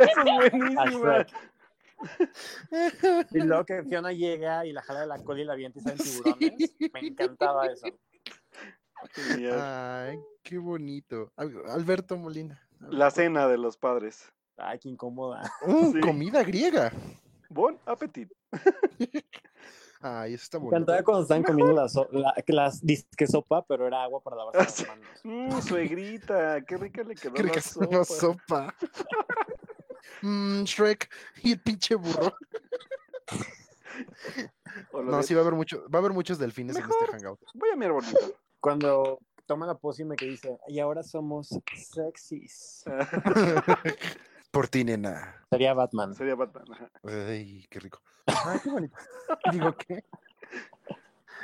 Eso 0.00 0.20
es 0.20 0.52
buenísimo. 0.52 1.04
Y 3.30 3.38
luego 3.44 3.64
que 3.64 3.82
Fiona 3.84 4.12
llega 4.12 4.64
y 4.66 4.72
la 4.72 4.82
jala 4.82 5.00
de 5.00 5.06
la 5.06 5.18
cola 5.22 5.40
y 5.40 5.44
la 5.44 5.52
avienta 5.52 5.78
y 5.78 5.82
salen 5.82 5.98
tiburones. 5.98 6.74
Me 6.92 7.00
encantaba 7.00 7.66
eso. 7.66 7.86
Ay, 9.52 10.18
qué 10.42 10.58
bonito. 10.58 11.32
Al- 11.36 11.62
Alberto 11.68 12.16
Molina. 12.16 12.60
La 12.80 13.10
cena 13.10 13.48
de 13.48 13.58
los 13.58 13.76
padres. 13.76 14.32
Ay, 14.56 14.78
qué 14.78 14.88
incómoda. 14.88 15.42
Sí. 15.92 16.00
Comida 16.00 16.42
griega. 16.42 16.92
Bon 17.48 17.78
appetit. 17.86 18.30
Ay, 20.04 20.34
eso 20.34 20.42
está 20.42 20.58
Me 20.58 20.64
bonito. 20.64 20.76
encantaba 20.78 21.02
cuando 21.04 21.22
estaban 21.22 21.42
comiendo 21.44 21.72
la, 21.74 21.88
so- 21.88 22.08
la, 22.10 22.34
las 22.48 22.80
disque 22.84 23.24
sopa, 23.26 23.64
pero 23.64 23.86
era 23.86 24.02
agua 24.02 24.20
para 24.20 24.36
lavarse 24.36 24.84
Ah, 24.88 24.96
las 24.96 24.98
manos. 24.98 25.20
Mmm, 25.22 25.60
suegrita, 25.62 26.60
qué 26.62 26.76
rica 26.76 27.04
le 27.04 27.14
quedó 27.14 27.34
Creo 27.34 27.52
la 27.54 27.86
una 27.88 28.04
sopa. 28.04 28.74
Mm, 30.22 30.62
Shrek 30.64 31.10
y 31.42 31.52
el 31.52 31.60
pinche 31.60 31.94
burro. 31.94 32.34
No, 34.94 35.18
de, 35.18 35.22
sí 35.22 35.34
va 35.34 35.40
a 35.40 35.42
haber 35.42 35.54
mucho, 35.54 35.84
va 35.90 35.98
a 35.98 36.00
haber 36.00 36.12
muchos 36.12 36.38
delfines 36.38 36.76
en 36.76 36.82
este 36.82 37.06
hangout. 37.12 37.40
Voy 37.54 37.70
a 37.70 37.76
mirar 37.76 37.92
bonito. 37.92 38.18
Cuando 38.60 39.18
toma 39.46 39.66
la 39.66 39.74
pócima 39.74 40.16
que 40.16 40.26
dice, 40.26 40.58
y 40.68 40.78
ahora 40.78 41.02
somos 41.02 41.48
sexys. 41.74 42.84
Por 44.50 44.68
ti, 44.68 44.84
nena. 44.84 45.44
Sería 45.50 45.74
Batman. 45.74 46.14
Sería 46.14 46.34
Batman. 46.34 46.66
Ay, 47.04 47.66
qué 47.70 47.80
rico. 47.80 48.02
Ay, 48.26 48.60
qué 48.62 48.70
bonito. 48.70 48.96
Digo, 49.52 49.74
¿qué? 49.76 50.04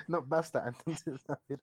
No, 0.06 0.22
basta. 0.22 0.64
Entonces, 0.66 1.28
a 1.28 1.38
ver. 1.48 1.60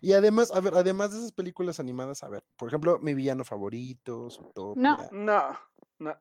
Y 0.00 0.12
además, 0.12 0.50
a 0.52 0.60
ver, 0.60 0.74
además 0.74 1.12
de 1.12 1.18
esas 1.18 1.32
películas 1.32 1.80
animadas, 1.80 2.22
a 2.22 2.28
ver, 2.28 2.44
por 2.56 2.68
ejemplo, 2.68 2.98
mi 2.98 3.14
villano 3.14 3.44
favorito, 3.44 4.30
Zootopia, 4.30 4.82
No. 4.82 5.08
No, 5.12 5.58
no. 5.98 6.16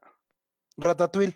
Ratatouille. 0.78 1.36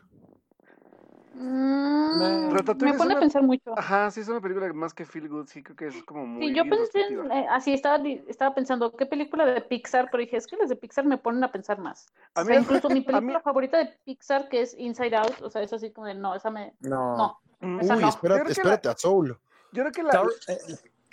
Mm, 1.34 2.52
Ratatouille 2.52 2.86
me 2.86 2.92
es 2.92 2.98
pone 2.98 3.10
una- 3.12 3.18
a 3.18 3.20
pensar 3.20 3.42
mucho. 3.44 3.74
Ajá, 3.78 4.12
sí 4.12 4.20
es 4.20 4.28
una 4.28 4.42
película 4.42 4.72
más 4.74 4.94
que 4.94 5.06
feel 5.06 5.30
good, 5.30 5.48
sí 5.48 5.64
creo 5.64 5.76
que 5.76 5.88
es 5.88 6.04
como 6.04 6.26
muy 6.26 6.50
Sí, 6.50 6.56
yo 6.56 6.64
pensé 6.66 7.02
en, 7.08 7.32
eh, 7.32 7.48
así 7.50 7.74
estaba, 7.74 8.06
estaba 8.28 8.54
pensando, 8.54 8.92
¿qué 8.96 9.06
película 9.06 9.46
de 9.46 9.62
Pixar? 9.62 10.10
Pero 10.12 10.22
dije, 10.22 10.38
es 10.38 10.46
que 10.46 10.58
las 10.58 10.70
de 10.70 10.76
Pixar 10.76 11.06
me 11.06 11.18
ponen 11.18 11.44
a 11.44 11.52
pensar 11.52 11.80
más. 11.80 12.08
A 12.36 12.42
O 12.42 12.44
mí 12.44 12.48
sea, 12.52 12.58
es- 12.58 12.64
incluso 12.64 12.90
mi 12.90 13.00
mí- 13.00 13.06
película 13.06 13.40
favorita 13.42 13.78
de 13.78 13.98
Pixar, 14.06 14.50
que 14.50 14.62
es 14.62 14.76
Inside 14.78 15.16
Out, 15.16 15.42
o 15.42 15.50
sea, 15.50 15.62
es 15.62 15.72
así 15.72 15.92
como 15.92 16.08
de, 16.08 16.16
no, 16.16 16.36
esa 16.36 16.50
me, 16.52 16.74
No. 16.82 17.18
no, 17.18 17.38
Mm, 17.64 17.80
Esa 17.80 17.96
Uy, 17.96 18.02
no. 18.02 18.10
Espérate, 18.10 18.52
espérate 18.54 18.90
a 18.90 18.98
Soul. 18.98 19.40
Yo 19.72 19.84
creo 19.84 19.92
que 19.92 20.02
la, 20.04 20.12
Toy, 20.12 20.30
eh, 20.48 20.58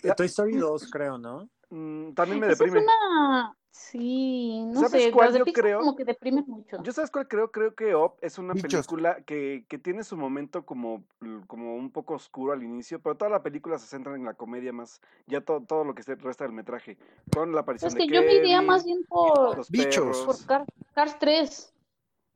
la- 0.03 0.15
Toy 0.15 0.27
Story 0.27 0.57
2, 0.57 0.91
creo, 0.91 1.19
¿no? 1.19 1.49
mm, 1.69 2.15
también 2.15 2.41
me 2.41 2.47
Esa 2.47 2.55
es 2.65 2.71
deprime. 2.71 2.81
una, 2.81 3.55
sí, 3.71 4.65
no 4.67 4.81
¿Sabes 4.81 5.05
sé, 5.05 5.13
cuál 5.13 5.33
de 5.33 5.39
yo 5.41 5.45
Pixar 5.45 5.65
creo? 5.65 5.79
como 5.81 5.97
que 5.97 6.05
deprimen 6.05 6.45
mucho. 6.47 6.83
Yo 6.83 6.93
sabes 6.93 7.11
cuál 7.11 7.29
creo, 7.29 7.51
creo 7.51 7.75
que 7.75 7.95
Up 7.95 8.15
es 8.21 8.39
una 8.39 8.55
Bichos. 8.55 8.71
película 8.71 9.23
que, 9.23 9.65
que 9.69 9.79
tiene 9.79 10.05
su 10.05 10.17
momento 10.17 10.65
como, 10.67 11.05
como 11.47 11.77
un 11.77 11.91
poco 11.91 12.15
oscuro 12.15 12.53
al 12.53 12.63
inicio, 12.63 13.01
pero 13.01 13.17
toda 13.17 13.31
la 13.31 13.43
película 13.43 13.79
se 13.79 13.87
centra 13.87 14.15
en 14.15 14.25
la 14.25 14.35
comedia 14.35 14.73
más, 14.73 15.01
ya 15.27 15.41
todo, 15.41 15.61
todo 15.63 15.85
lo 15.85 15.95
que 15.95 16.03
se 16.03 16.15
resta 16.17 16.45
del 16.45 16.53
metraje, 16.53 16.99
con 17.33 17.53
la 17.53 17.61
aparición 17.61 17.89
Es 17.89 17.95
de 17.95 18.07
que 18.07 18.15
yo 18.15 18.23
me 18.23 18.35
iría 18.35 18.61
más 18.63 18.85
bien 18.85 19.05
por, 19.09 19.57
los 19.57 19.71
Bichos. 19.71 20.17
por. 20.25 20.47
Car- 20.47 20.67
Cars 20.95 21.19
3. 21.19 21.75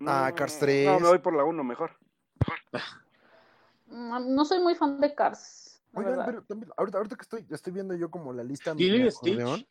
Ah, 0.06 0.30
Mm, 0.32 0.36
Cars 0.36 0.54
No, 0.54 0.58
3. 0.60 1.00
me 1.02 1.08
voy 1.08 1.18
por 1.18 1.34
la 1.36 1.44
1 1.44 1.64
mejor. 1.64 1.92
No 3.86 4.44
soy 4.44 4.60
muy 4.60 4.74
fan 4.74 5.00
de 5.00 5.14
Cars, 5.14 5.82
Oigan, 5.94 6.22
pero 6.24 6.42
también, 6.42 6.72
ahorita, 6.76 6.98
ahorita 6.98 7.16
que 7.16 7.22
estoy, 7.22 7.46
estoy 7.50 7.72
viendo 7.72 7.94
yo 7.94 8.10
como 8.10 8.32
la 8.32 8.42
lista. 8.42 8.70
Acordeón. 8.70 9.10
Stitch. 9.10 9.68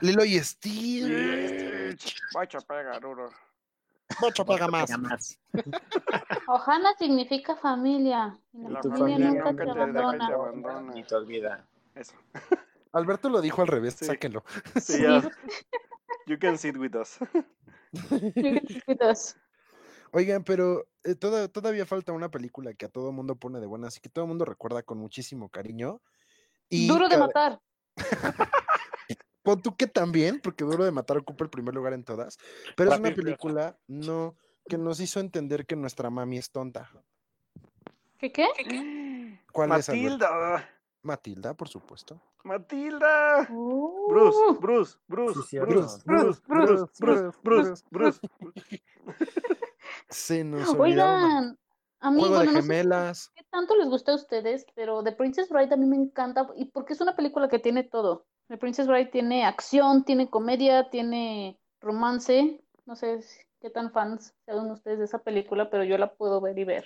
Lilo 0.00 0.24
y 0.24 0.38
Stitch. 0.38 2.16
Vaya 2.34 2.60
pega 2.60 2.98
duro. 3.00 3.30
Mucho 4.20 4.44
pega 4.44 4.66
más. 4.68 4.90
Ohana 6.48 6.94
significa 6.98 7.56
familia. 7.56 8.36
Y 8.52 8.68
la 8.68 8.82
familia 8.82 8.98
familia 8.98 9.28
nunca 9.28 9.50
nunca 9.52 9.64
te 9.64 9.70
te 9.72 9.92
deja 9.92 10.14
y 10.14 10.18
te 10.18 10.32
abandona. 10.34 10.92
Ni 10.94 11.04
te 11.04 11.14
olvida. 11.14 11.66
Eso. 11.94 12.14
Alberto 12.92 13.28
lo 13.30 13.40
dijo 13.40 13.62
al 13.62 13.68
revés, 13.68 13.94
Sí. 13.94 14.04
sáquenlo. 14.06 14.42
Sí, 14.74 14.94
Sí. 14.94 15.02
ya. 15.02 15.22
You 16.26 16.38
can 16.38 16.58
sit 16.58 16.76
with 16.76 16.94
us. 16.96 17.18
Chiquitos. 18.66 19.36
Oigan, 20.12 20.42
pero 20.44 20.86
eh, 21.04 21.14
toda- 21.14 21.48
todavía 21.48 21.86
falta 21.86 22.12
una 22.12 22.28
película 22.30 22.74
que 22.74 22.86
a 22.86 22.88
todo 22.88 23.10
mundo 23.12 23.36
pone 23.36 23.60
de 23.60 23.66
buenas 23.66 23.96
y 23.96 24.00
que 24.00 24.08
todo 24.08 24.24
el 24.24 24.28
mundo 24.28 24.44
recuerda 24.44 24.82
con 24.82 24.98
muchísimo 24.98 25.48
cariño. 25.48 26.00
Y 26.68 26.86
Duro 26.88 27.08
de 27.08 27.14
cada- 27.14 27.26
matar. 27.26 27.60
Pon 29.42 29.62
tú 29.62 29.76
que 29.76 29.86
también, 29.86 30.40
porque 30.40 30.64
Duro 30.64 30.84
de 30.84 30.90
Matar 30.90 31.18
ocupa 31.18 31.44
el 31.44 31.50
primer 31.50 31.74
lugar 31.74 31.92
en 31.92 32.04
todas, 32.04 32.38
pero 32.76 32.92
es 32.92 32.98
una 32.98 33.14
película 33.14 33.78
no 33.86 34.36
que 34.68 34.78
nos 34.78 35.00
hizo 35.00 35.20
entender 35.20 35.66
que 35.66 35.76
nuestra 35.76 36.10
mami 36.10 36.38
es 36.38 36.50
tonta. 36.50 36.90
¿Qué 38.18 38.30
qué? 38.30 38.46
¿Cuál 39.52 39.72
es? 39.72 39.88
Matilda. 39.88 40.68
Matilda, 41.02 41.54
por 41.54 41.68
supuesto. 41.68 42.20
Matilda. 42.44 43.48
Uh, 43.50 44.08
Bruce, 44.08 44.58
Bruce, 44.60 44.98
Bruce. 45.08 45.60
Bruce, 45.64 46.02
Bruce, 46.04 46.42
Bruce, 46.46 46.92
Bruce, 46.98 47.38
Bruce, 47.42 47.82
Bruce. 47.90 48.82
Se 50.10 50.44
nos. 50.44 50.68
Oigan, 50.74 51.58
a 52.00 52.10
mí, 52.10 52.20
Juego 52.20 52.36
bueno, 52.36 52.38
de 52.38 52.46
no 52.46 52.52
sé 52.52 52.62
gemelas. 52.62 53.32
qué 53.34 53.44
tanto 53.50 53.76
les 53.76 53.88
gusta 53.88 54.12
a 54.12 54.16
ustedes, 54.16 54.66
pero 54.74 55.02
The 55.02 55.12
Princess 55.12 55.48
Bride 55.48 55.74
a 55.74 55.76
mí 55.76 55.86
me 55.86 55.96
encanta 55.96 56.48
y 56.56 56.66
porque 56.66 56.92
es 56.92 57.00
una 57.00 57.16
película 57.16 57.48
que 57.48 57.58
tiene 57.58 57.84
todo. 57.84 58.26
The 58.50 58.58
Princess 58.58 58.88
Bride 58.88 59.10
tiene 59.12 59.44
acción, 59.44 60.04
tiene 60.04 60.28
comedia, 60.28 60.90
tiene 60.90 61.56
romance. 61.80 62.60
No 62.84 62.96
sé 62.96 63.22
si- 63.22 63.38
qué 63.60 63.70
tan 63.70 63.92
fans 63.92 64.34
sean 64.44 64.68
ustedes 64.72 64.98
de 64.98 65.04
esa 65.04 65.20
película, 65.20 65.70
pero 65.70 65.84
yo 65.84 65.96
la 65.96 66.12
puedo 66.14 66.40
ver 66.40 66.58
y 66.58 66.64
ver. 66.64 66.84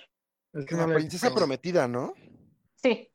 Es 0.53 0.67
que 0.67 0.75
La 0.75 0.85
princesa 0.85 1.33
prometida, 1.33 1.87
¿no? 1.87 2.13
Sí. 2.75 3.11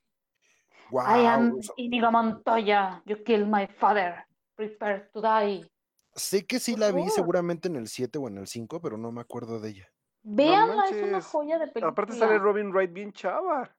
Wow. 0.91 1.03
I 1.07 1.27
am 1.27 1.61
Inigo 1.77 2.11
Montoya. 2.11 3.01
You 3.07 3.23
killed 3.23 3.47
my 3.47 3.69
father. 3.69 4.27
Prepare 4.57 5.09
to 5.13 5.21
die. 5.23 5.71
Sé 6.17 6.45
que 6.45 6.59
sí 6.59 6.75
la 6.75 6.91
vi 6.91 7.09
seguramente 7.09 7.69
en 7.69 7.77
el 7.77 7.87
7 7.87 8.19
o 8.19 8.27
en 8.27 8.39
el 8.39 8.49
5, 8.49 8.81
pero 8.81 8.99
no 8.99 9.13
me 9.13 9.21
acuerdo 9.21 9.61
de 9.61 9.71
ella. 9.71 9.93
Véanla, 10.25 10.89
es 10.89 11.03
una 11.05 11.21
joya 11.23 11.57
de 11.61 11.69
película. 11.69 11.91
Aparte 11.93 12.15
sale 12.15 12.37
Robin 12.39 12.73
Wright 12.73 12.93
bien 12.93 13.13
chava. 13.13 13.71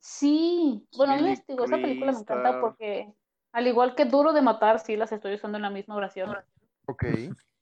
Sí, 0.00 0.84
bueno, 0.96 1.12
a 1.12 1.16
mí 1.16 1.22
Billy 1.22 1.36
me 1.36 1.44
digo, 1.54 1.64
esa 1.64 1.76
película 1.76 2.12
me 2.12 2.18
encanta 2.18 2.60
porque, 2.60 3.14
al 3.56 3.66
igual 3.66 3.94
que 3.94 4.04
Duro 4.04 4.34
de 4.34 4.42
Matar, 4.42 4.80
sí 4.80 4.96
las 4.96 5.12
estoy 5.12 5.34
usando 5.34 5.56
en 5.56 5.62
la 5.62 5.70
misma 5.70 5.96
oración. 5.96 6.36
Ok. 6.84 7.04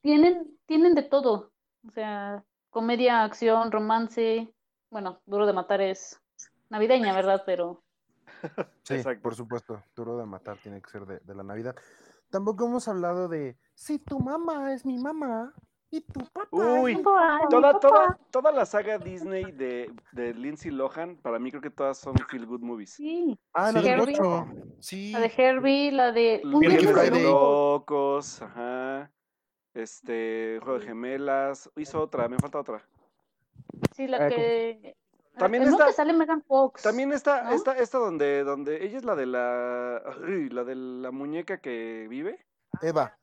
Tienen, 0.00 0.58
tienen 0.66 0.96
de 0.96 1.04
todo. 1.04 1.52
O 1.86 1.90
sea, 1.92 2.42
comedia, 2.70 3.22
acción, 3.22 3.70
romance. 3.70 4.52
Bueno, 4.90 5.20
Duro 5.24 5.46
de 5.46 5.52
Matar 5.52 5.80
es 5.80 6.20
navideña, 6.68 7.14
¿verdad? 7.14 7.44
Pero 7.46 7.84
Sí, 8.82 8.94
Exacto. 8.94 9.22
por 9.22 9.36
supuesto, 9.36 9.82
duro 9.94 10.18
de 10.18 10.26
matar 10.26 10.58
tiene 10.58 10.82
que 10.82 10.90
ser 10.90 11.06
de, 11.06 11.20
de 11.20 11.34
la 11.34 11.44
Navidad. 11.44 11.76
Tampoco 12.28 12.66
hemos 12.66 12.88
hablado 12.88 13.28
de, 13.28 13.56
si 13.74 14.00
tu 14.00 14.18
mamá 14.18 14.74
es 14.74 14.84
mi 14.84 14.98
mamá 14.98 15.54
y 15.96 16.00
tu 16.00 16.20
papá 16.30 16.48
Uy, 16.50 16.96
mi 16.96 17.02
Toda, 17.02 17.78
toda, 17.80 18.18
toda 18.30 18.52
la 18.52 18.64
saga 18.66 18.98
Disney 18.98 19.52
de, 19.52 19.90
de 20.12 20.34
Lindsay 20.34 20.70
Lohan, 20.70 21.16
para 21.16 21.38
mí 21.38 21.50
creo 21.50 21.62
que 21.62 21.70
todas 21.70 21.98
son 21.98 22.14
feel 22.30 22.46
good 22.46 22.60
movies. 22.60 22.90
sí, 22.94 23.38
Ah, 23.52 23.72
la 23.72 23.80
Sí. 23.80 23.86
de 23.86 23.90
Herbie. 23.92 24.14
ocho. 24.20 24.46
Sí. 24.80 25.12
la 25.12 25.20
de 25.20 25.32
Herbie, 25.36 25.92
la 25.92 26.12
de 26.12 26.40
de 26.44 26.92
Friday. 26.92 27.22
locos, 27.22 28.42
ajá. 28.42 29.10
Este, 29.74 30.60
Juego 30.62 30.78
de 30.78 30.86
Gemelas. 30.86 31.70
Hizo 31.76 32.00
otra, 32.00 32.28
me 32.28 32.38
falta 32.38 32.60
otra. 32.60 32.86
Sí, 33.94 34.06
la 34.06 34.28
Eh, 34.28 34.30
que 34.30 34.96
También 35.36 35.64
está- 35.64 35.86
que 35.86 35.92
sale 35.92 36.12
Megan 36.12 36.42
Fox. 36.44 36.82
También 36.82 37.12
está, 37.12 37.42
¿no? 37.44 37.50
esta, 37.52 37.76
esta 37.76 37.98
donde, 37.98 38.44
donde 38.44 38.84
ella 38.84 38.98
es 38.98 39.04
la 39.04 39.16
de 39.16 39.26
la, 39.26 39.96
ay, 39.96 40.48
la 40.50 40.62
de 40.62 40.76
la 40.76 41.10
muñeca 41.10 41.58
que 41.58 42.06
vive. 42.08 42.38
Eva, 42.82 43.18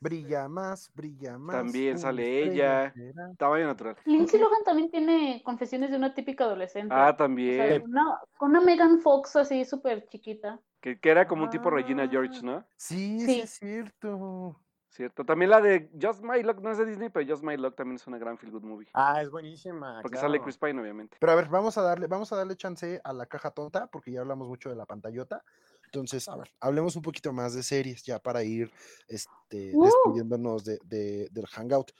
brilla 0.00 0.48
más, 0.48 0.90
brilla 0.94 1.38
más. 1.38 1.56
También 1.56 1.98
sale 1.98 2.42
ella. 2.44 2.92
será. 2.92 3.32
Tamaño 3.36 3.66
natural. 3.66 3.96
Lindsay 4.04 4.40
Lohan 4.40 4.64
también 4.64 4.90
tiene 4.90 5.42
confesiones 5.44 5.90
de 5.90 5.96
una 5.96 6.14
típica 6.14 6.44
adolescente. 6.44 6.92
Ah, 6.94 7.02
O 7.02 7.06
sea, 7.08 7.16
también. 7.16 7.82
una, 7.84 8.18
con 8.38 8.50
una 8.50 8.60
Megan 8.60 9.00
Fox 9.00 9.36
así 9.36 9.64
súper 9.64 10.06
chiquita. 10.08 10.58
Que, 10.80 10.98
que 10.98 11.10
era 11.10 11.28
como 11.28 11.44
un 11.44 11.50
tipo 11.50 11.68
Regina 11.70 12.08
George, 12.08 12.38
Ah. 12.38 12.42
¿no? 12.42 12.64
Sí, 12.76 13.20
sí, 13.20 13.26
Sí. 13.26 13.40
es 13.42 13.50
cierto. 13.50 14.58
Cierto. 14.88 15.24
También 15.24 15.50
la 15.50 15.60
de 15.60 15.88
Just 16.02 16.20
My 16.24 16.42
Luck, 16.42 16.58
no 16.60 16.70
es 16.72 16.78
de 16.78 16.84
Disney, 16.84 17.10
pero 17.10 17.24
Just 17.30 17.44
My 17.44 17.56
Luck 17.56 17.76
también 17.76 17.94
es 17.94 18.06
una 18.08 18.18
gran 18.18 18.36
feel 18.38 18.50
good 18.50 18.64
movie. 18.64 18.88
Ah, 18.92 19.22
es 19.22 19.30
buenísima. 19.30 20.00
Porque 20.02 20.16
claro. 20.18 20.28
sale 20.28 20.40
Chris 20.42 20.58
Pine, 20.58 20.80
obviamente. 20.80 21.16
Pero 21.20 21.30
a 21.32 21.36
ver, 21.36 21.46
vamos 21.48 21.78
a 21.78 21.82
darle, 21.82 22.08
vamos 22.08 22.32
a 22.32 22.36
darle 22.36 22.56
chance 22.56 23.00
a 23.04 23.12
la 23.12 23.26
caja 23.26 23.52
tonta, 23.52 23.86
porque 23.86 24.10
ya 24.10 24.20
hablamos 24.20 24.48
mucho 24.48 24.68
de 24.68 24.74
la 24.74 24.86
pantallota. 24.86 25.44
Entonces, 25.92 26.28
a 26.28 26.36
ver, 26.36 26.48
hablemos 26.60 26.94
un 26.94 27.02
poquito 27.02 27.32
más 27.32 27.52
de 27.52 27.64
series, 27.64 28.04
ya 28.04 28.20
para 28.20 28.44
ir 28.44 28.70
este, 29.08 29.72
¡Uh! 29.74 29.84
despidiéndonos 29.84 30.64
de, 30.64 30.78
de- 30.84 31.28
del 31.32 31.46
hangout. 31.46 31.90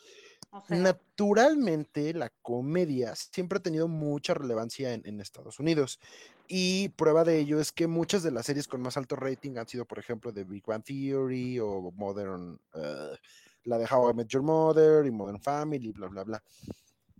O 0.52 0.60
sea, 0.60 0.76
Naturalmente, 0.76 2.14
la 2.14 2.30
comedia 2.42 3.16
siempre 3.16 3.58
ha 3.58 3.62
tenido 3.62 3.88
mucha 3.88 4.32
relevancia 4.34 4.94
en, 4.94 5.02
en 5.04 5.20
Estados 5.20 5.58
Unidos. 5.58 5.98
Y 6.46 6.90
prueba 6.90 7.24
de 7.24 7.38
ello 7.40 7.58
es 7.60 7.72
que 7.72 7.88
muchas 7.88 8.22
de 8.22 8.30
las 8.30 8.46
series 8.46 8.68
con 8.68 8.80
más 8.80 8.96
alto 8.96 9.16
rating 9.16 9.56
han 9.56 9.66
sido, 9.66 9.84
por 9.84 9.98
ejemplo, 9.98 10.32
The 10.32 10.44
Big 10.44 10.64
Bang 10.64 10.84
Theory 10.84 11.58
o 11.58 11.90
Modern, 11.92 12.60
eh, 12.74 13.16
la 13.64 13.78
de 13.78 13.86
How 13.90 14.10
I 14.10 14.14
Met 14.14 14.28
Your 14.28 14.42
Mother 14.44 15.04
y 15.04 15.10
Modern 15.10 15.40
Family, 15.40 15.90
bla, 15.90 16.06
bla, 16.06 16.22
bla. 16.22 16.42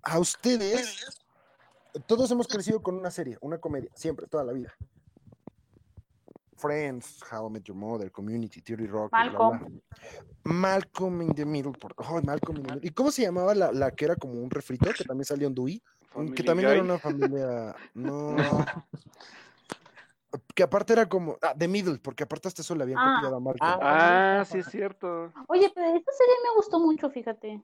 A 0.03 0.19
ustedes, 0.21 1.05
todos 2.07 2.31
hemos 2.31 2.47
crecido 2.47 2.81
con 2.81 2.95
una 2.97 3.11
serie, 3.11 3.39
una 3.41 3.59
comedia, 3.59 3.91
siempre, 3.95 4.29
toda 4.29 4.45
la 4.45 4.53
vida. 4.53 4.73
Friends, 6.61 7.21
How 7.31 7.49
I 7.49 7.51
Met 7.51 7.65
Your 7.65 7.77
Mother, 7.77 8.11
Community, 8.13 8.61
Theory 8.61 8.87
Rock, 8.87 9.11
bla, 9.11 9.29
bla, 9.31 9.39
bla. 9.39 9.51
Malcolm. 9.51 9.81
Malcolm 10.45 11.23
in 11.23 11.35
the 11.35 11.45
Middle. 11.47 11.73
Por... 11.73 11.95
ay, 11.99 12.23
Malcolm 12.25 12.57
in 12.59 12.63
the 12.63 12.75
Middle. 12.75 12.87
¿Y 12.89 12.93
cómo 12.93 13.11
se 13.11 13.23
llamaba 13.23 13.55
la, 13.55 13.73
la 13.73 13.91
que 13.93 14.05
era 14.05 14.17
como 14.17 14.35
un 14.35 14.51
refrito 14.51 14.91
que 14.97 15.05
también 15.05 15.25
salió 15.25 15.49
en 15.49 15.55
Dewey? 15.55 15.83
que 16.35 16.43
también 16.43 16.69
era 16.69 16.83
una 16.83 16.99
familia. 16.99 17.75
No. 17.95 18.35
que 20.55 20.63
aparte 20.63 20.93
era 20.93 21.09
como. 21.09 21.37
Ah, 21.43 21.55
The 21.57 21.69
Middle, 21.69 21.99
porque 21.99 22.25
aparte 22.25 22.49
hasta 22.49 22.63
eso 22.63 22.75
le 22.75 22.83
habían 22.85 22.99
Ah. 22.99 23.15
copiado 23.17 23.37
a 23.37 23.41
Malcolm. 23.41 23.79
Ah, 23.83 24.45
sí 24.47 24.59
es 24.59 24.67
cierto. 24.67 25.33
Oye, 25.49 25.71
pero 25.75 25.87
esta 25.97 26.13
serie 26.13 26.35
me 26.45 26.57
gustó 26.57 26.79
mucho, 26.81 27.11
fíjate. 27.11 27.63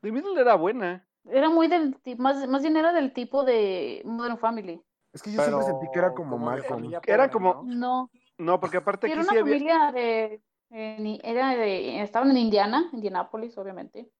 The 0.00 0.12
Middle 0.12 0.40
era 0.40 0.54
buena. 0.54 1.06
Era 1.26 1.48
muy 1.48 1.68
del 1.68 1.96
tipo, 2.02 2.22
más, 2.22 2.46
más 2.48 2.62
bien 2.62 2.76
era 2.76 2.92
del 2.92 3.12
tipo 3.14 3.44
de 3.44 4.02
Modern 4.04 4.38
Family. 4.38 4.80
Es 5.12 5.22
que 5.22 5.32
yo 5.32 5.42
siempre 5.42 5.64
sentí 5.64 5.86
que 5.92 5.98
era 5.98 6.12
como, 6.12 6.38
de 6.38 6.44
Malcolm. 6.44 6.92
Era 7.06 7.30
como- 7.30 7.62
¿no? 7.64 7.66
No, 7.74 8.10
No, 8.38 8.60
porque 8.60 8.78
aparte 8.78 9.06
era 9.06 9.20
aquí 9.20 9.22
una 9.22 9.32
sí 9.32 9.38
había. 9.38 9.54
familia 9.54 9.92
de, 9.92 10.42
en 10.70 11.06
I- 11.06 11.20
era 11.22 11.54
de, 11.56 12.02
estaban 12.02 12.30
en 12.30 12.38
Indiana, 12.38 12.88
Indianápolis, 12.92 13.56
obviamente, 13.58 14.10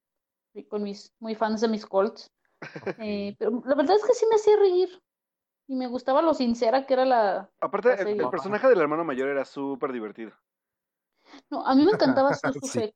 y 0.54 0.64
con 0.64 0.82
mis, 0.82 1.14
muy 1.18 1.34
fans 1.34 1.60
de 1.60 1.68
mis 1.68 1.86
Colts. 1.86 2.30
Eh, 2.98 3.34
pero 3.38 3.62
la 3.66 3.74
verdad 3.74 3.96
es 3.96 4.04
que 4.04 4.14
sí 4.14 4.26
me 4.30 4.36
hacía 4.36 4.56
reír 4.56 5.02
y 5.66 5.76
me 5.76 5.86
gustaba 5.86 6.22
lo 6.22 6.34
sincera 6.34 6.86
que 6.86 6.94
era 6.94 7.04
la, 7.04 7.50
Aparte, 7.60 7.88
la 8.04 8.10
el, 8.10 8.30
personaje 8.30 8.68
del 8.68 8.80
hermano 8.80 9.04
mayor 9.04 9.28
era 9.28 9.44
súper 9.44 9.92
divertido. 9.92 10.32
No, 11.50 11.66
a 11.66 11.74
mí 11.74 11.84
me 11.84 11.92
encantaba 11.92 12.32
Susu 12.34 12.60
Sí. 12.66 12.80
Heck. 12.80 12.94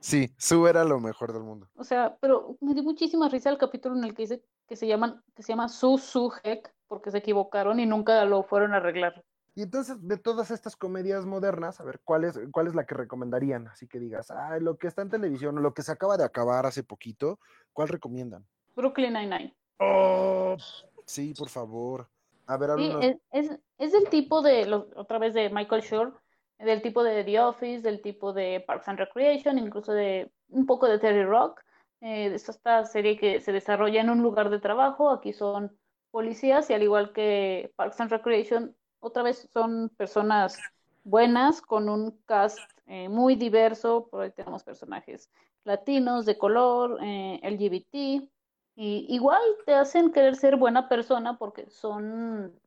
Sí, 0.00 0.34
Sue 0.38 0.70
era 0.70 0.84
lo 0.84 0.98
mejor 0.98 1.32
del 1.32 1.42
mundo. 1.42 1.68
O 1.76 1.84
sea, 1.84 2.16
pero 2.20 2.56
me 2.60 2.72
dio 2.72 2.82
muchísima 2.82 3.28
risa 3.28 3.50
el 3.50 3.58
capítulo 3.58 3.96
en 3.96 4.04
el 4.04 4.14
que 4.14 4.22
dice 4.22 4.42
que 4.66 4.76
se 4.76 4.86
llaman, 4.86 5.22
que 5.34 5.42
se 5.42 5.52
llama 5.52 5.68
Susu 5.68 6.32
Heck 6.42 6.72
porque 6.88 7.10
se 7.10 7.18
equivocaron 7.18 7.80
y 7.80 7.86
nunca 7.86 8.24
lo 8.24 8.42
fueron 8.42 8.72
a 8.72 8.78
arreglar. 8.78 9.22
Y 9.54 9.62
entonces, 9.62 9.96
de 10.06 10.16
todas 10.16 10.50
estas 10.50 10.76
comedias 10.76 11.26
modernas, 11.26 11.80
a 11.80 11.84
ver, 11.84 12.00
¿cuál 12.04 12.24
es, 12.24 12.38
cuál 12.52 12.68
es 12.68 12.74
la 12.74 12.86
que 12.86 12.94
recomendarían? 12.94 13.66
Así 13.68 13.88
que 13.88 13.98
digas, 13.98 14.30
ah, 14.30 14.58
lo 14.60 14.76
que 14.78 14.86
está 14.86 15.02
en 15.02 15.10
televisión, 15.10 15.58
o 15.58 15.60
lo 15.60 15.74
que 15.74 15.82
se 15.82 15.92
acaba 15.92 16.16
de 16.16 16.24
acabar 16.24 16.66
hace 16.66 16.82
poquito, 16.84 17.40
¿cuál 17.72 17.88
recomiendan? 17.88 18.46
Brooklyn 18.76 19.12
Nine-Nine. 19.12 19.54
Oh, 19.80 20.56
sí, 21.04 21.34
por 21.36 21.48
favor. 21.48 22.08
A 22.46 22.56
ver, 22.56 22.70
Sí, 22.76 22.92
es, 23.00 23.16
es, 23.32 23.58
es 23.78 23.92
del 23.92 24.08
tipo 24.08 24.42
de, 24.42 24.66
lo- 24.66 24.88
otra 24.96 25.18
vez 25.18 25.34
de 25.34 25.50
Michael 25.50 25.82
Schur, 25.82 26.20
del 26.58 26.82
tipo 26.82 27.02
de 27.02 27.24
The 27.24 27.40
Office, 27.40 27.82
del 27.82 28.02
tipo 28.02 28.32
de 28.32 28.62
Parks 28.66 28.88
and 28.88 28.98
Recreation, 28.98 29.58
incluso 29.58 29.92
de 29.92 30.30
un 30.48 30.66
poco 30.66 30.86
de 30.86 30.98
Terry 30.98 31.24
Rock. 31.24 31.60
Eh, 32.00 32.32
es 32.34 32.48
esta 32.48 32.84
serie 32.86 33.18
que 33.18 33.40
se 33.40 33.52
desarrolla 33.52 34.00
en 34.00 34.10
un 34.10 34.22
lugar 34.22 34.50
de 34.50 34.58
trabajo, 34.58 35.10
aquí 35.10 35.32
son 35.32 35.78
policías 36.10 36.68
y 36.70 36.74
al 36.74 36.82
igual 36.82 37.12
que 37.12 37.72
Parks 37.76 38.00
and 38.00 38.10
Recreation, 38.10 38.76
otra 39.00 39.22
vez 39.22 39.48
son 39.52 39.88
personas 39.96 40.58
buenas 41.04 41.60
con 41.62 41.88
un 41.88 42.12
cast 42.26 42.58
eh, 42.86 43.08
muy 43.08 43.34
diverso, 43.34 44.08
por 44.10 44.22
ahí 44.22 44.30
tenemos 44.30 44.62
personajes 44.62 45.30
latinos, 45.64 46.26
de 46.26 46.38
color, 46.38 46.98
eh, 47.02 47.40
LGBT, 47.42 48.28
y 48.76 49.06
igual 49.08 49.42
te 49.66 49.74
hacen 49.74 50.12
querer 50.12 50.36
ser 50.36 50.56
buena 50.56 50.88
persona 50.88 51.36
porque 51.36 51.68
son, 51.68 52.58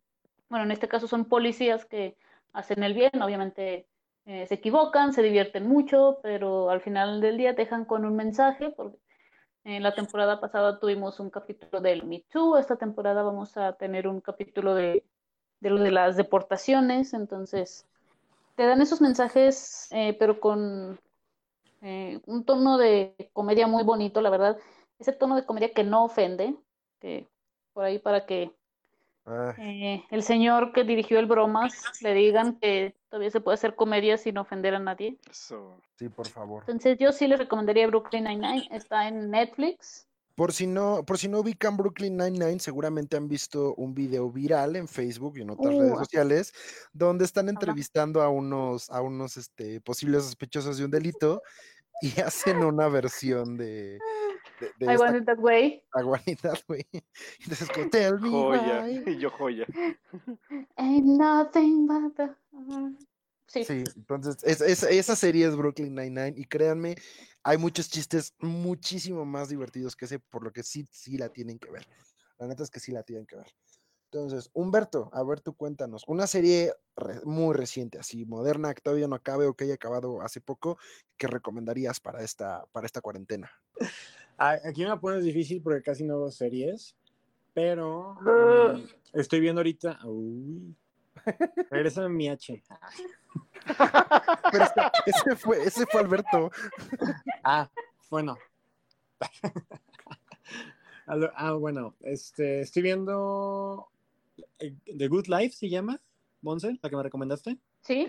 bueno, 0.50 0.66
en 0.66 0.72
este 0.72 0.88
caso 0.88 1.08
son 1.08 1.26
policías 1.26 1.86
que 1.86 2.18
hacen 2.52 2.84
el 2.84 2.94
bien, 2.94 3.22
obviamente 3.22 3.88
eh, 4.26 4.46
se 4.48 4.56
equivocan, 4.56 5.14
se 5.14 5.24
divierten 5.24 5.68
mucho, 5.68 6.20
pero 6.22 6.70
al 6.70 6.82
final 6.82 7.20
del 7.20 7.38
día 7.38 7.56
te 7.56 7.64
dejan 7.64 7.86
con 7.86 8.06
un 8.06 8.16
mensaje, 8.16 8.70
porque 8.70 8.98
en 9.64 9.82
la 9.82 9.96
temporada 9.96 10.40
pasada 10.40 10.80
tuvimos 10.80 11.20
un 11.20 11.30
capítulo 11.30 11.82
del 11.82 12.06
Me 12.06 12.24
Too, 12.32 12.58
esta 12.58 12.76
temporada 12.76 13.24
vamos 13.24 13.58
a 13.58 13.74
tener 13.74 14.08
un 14.08 14.22
capítulo 14.22 14.76
de, 14.76 15.04
de 15.64 15.70
lo 15.70 15.82
de 15.82 15.92
las 15.92 16.18
deportaciones, 16.18 17.14
entonces 17.14 17.86
te 18.56 18.66
dan 18.66 18.82
esos 18.82 19.02
mensajes, 19.02 19.88
eh, 19.92 20.16
pero 20.20 20.40
con 20.40 21.00
eh, 21.82 22.20
un 22.26 22.44
tono 22.44 22.78
de 22.78 23.16
comedia 23.32 23.66
muy 23.66 23.84
bonito, 23.84 24.22
la 24.22 24.30
verdad, 24.30 24.58
ese 25.00 25.14
tono 25.14 25.38
de 25.38 25.46
comedia 25.46 25.74
que 25.74 25.86
no 25.86 26.04
ofende, 26.04 26.54
que 27.00 27.28
por 27.74 27.86
ahí 27.86 27.98
para 27.98 28.26
que 28.26 28.52
Ay, 29.26 29.86
eh, 29.86 30.04
el 30.12 30.22
señor 30.22 30.74
que 30.74 30.84
dirigió 30.84 31.18
el 31.18 31.28
Bromas 31.28 31.74
le 32.02 32.14
digan 32.14 32.60
que 32.60 32.94
todavía 33.10 33.32
se 33.32 33.40
puede 33.40 33.56
hacer 33.56 33.74
comedia 33.74 34.18
sin 34.18 34.38
ofender 34.38 34.76
a 34.76 34.80
nadie. 34.80 35.18
Eso. 35.32 35.82
sí, 35.96 36.10
por 36.10 36.28
favor. 36.28 36.64
Entonces 36.68 36.98
yo 37.00 37.14
sí 37.14 37.28
les 37.28 37.40
recomendaría 37.40 37.88
Brooklyn 37.88 38.26
Nine-Nine, 38.26 38.68
está 38.72 39.08
en 39.08 39.32
Netflix. 39.32 40.10
Por 40.36 40.52
si 40.52 40.66
no, 40.66 41.04
por 41.06 41.18
si 41.20 41.28
no 41.28 41.40
ubican 41.42 41.78
Brooklyn 41.78 42.18
Nine-Nine, 42.18 42.60
seguramente 42.60 43.18
han 43.18 43.28
visto 43.28 43.76
un 43.76 43.94
video 43.94 44.32
viral 44.32 44.76
en 44.76 44.88
Facebook 44.88 45.38
y 45.38 45.42
en 45.42 45.52
otras 45.52 45.76
Uh, 45.76 45.80
redes 45.80 45.92
así. 45.94 46.00
sociales, 46.06 46.54
donde 46.92 47.26
están 47.26 47.50
entrevistando 47.50 48.22
a 48.22 48.30
unos, 48.30 48.90
a 48.90 49.02
unos 49.02 49.38
este, 49.38 49.80
posibles 49.82 50.24
sospechosos 50.24 50.78
de 50.78 50.86
un 50.86 50.92
delito 50.92 51.42
y 52.02 52.08
hacen 52.28 52.64
una 52.64 52.88
versión 52.88 53.58
de, 53.58 54.00
de, 54.60 54.72
de 54.80 54.86
I 54.88 54.96
esta 54.96 55.04
Want 55.06 55.18
It 55.18 55.26
That 55.26 55.38
Way. 55.40 55.84
aguanidad, 55.94 56.60
güey. 56.68 56.86
Entonces, 57.42 57.70
como, 57.70 57.90
tell 57.92 58.20
me 58.20 58.30
Joya. 58.32 58.84
why". 58.86 59.04
Y 59.06 59.18
yo 59.20 59.30
joya. 59.30 59.68
Ain't 60.78 61.06
nothing 61.06 61.86
but 61.86 62.16
the... 62.16 62.36
Sí, 63.54 63.64
Sí, 63.66 63.84
entonces 63.96 64.38
es- 64.44 64.62
es- 64.62 64.82
esa 64.82 65.16
serie 65.16 65.46
es 65.46 65.56
Brooklyn 65.56 65.94
Nine-Nine 65.94 66.34
y 66.38 66.46
créanme, 66.46 66.96
hay 67.44 67.60
muchos 67.60 67.88
chistes 67.88 68.34
muchísimo 68.40 69.26
más 69.26 69.50
divertidos 69.50 69.96
que 69.96 70.06
ese, 70.06 70.18
por 70.18 70.44
lo 70.44 70.52
que 70.52 70.64
sí, 70.64 70.88
sí 70.90 71.18
la 71.20 71.30
tienen 71.30 71.60
que 71.60 71.70
ver. 71.70 71.86
La 72.40 72.48
neta 72.48 72.64
es 72.64 72.72
que 72.72 72.80
sí 72.80 72.92
la 72.92 73.04
tienen 73.04 73.28
que 73.28 73.36
ver. 73.36 73.46
Entonces, 74.12 74.50
Humberto, 74.54 75.12
a 75.14 75.24
ver 75.24 75.40
tú 75.40 75.54
cuéntanos, 75.56 76.04
una 76.08 76.26
serie 76.26 76.74
re- 76.96 77.22
muy 77.26 77.54
reciente, 77.56 78.00
así 78.00 78.26
moderna, 78.26 78.74
que 78.74 78.82
todavía 78.82 79.08
no 79.08 79.16
acabe 79.16 79.46
o 79.46 79.54
que 79.54 79.66
haya 79.66 79.76
acabado 79.76 80.22
hace 80.24 80.42
poco, 80.42 80.80
que 81.16 81.28
recomendarías 81.28 82.00
para 82.00 82.24
esta, 82.24 82.66
para 82.72 82.88
esta 82.88 83.02
cuarentena? 83.02 83.52
Aquí 84.38 84.82
me 84.82 84.88
la 84.88 85.00
pones 85.00 85.24
difícil 85.24 85.62
porque 85.62 85.84
casi 85.84 86.04
no 86.04 86.18
veo 86.20 86.32
series, 86.32 86.96
pero 87.54 88.18
Uh. 88.20 88.84
estoy 89.14 89.40
viendo 89.42 89.60
ahorita. 89.60 90.00
Uy. 90.06 90.76
Regresa 91.70 92.08
mi 92.10 92.30
H. 92.30 92.64
Pero 94.52 94.64
ese, 94.64 94.82
ese 95.06 95.36
fue, 95.36 95.64
ese 95.64 95.86
fue 95.86 96.02
Alberto. 96.02 96.52
Ah, 97.44 97.70
bueno. 98.10 98.38
Ah, 101.36 101.52
bueno, 101.54 101.96
este, 102.02 102.62
estoy 102.62 102.82
viendo 102.82 103.90
Eh, 104.58 104.74
The 104.98 105.08
Good 105.10 105.28
Life 105.28 105.54
se 105.56 105.68
llama, 105.70 106.00
Monse, 106.42 106.80
la 106.82 106.90
que 106.90 106.96
me 106.96 107.04
recomendaste. 107.04 107.58
¿Sí? 107.82 108.08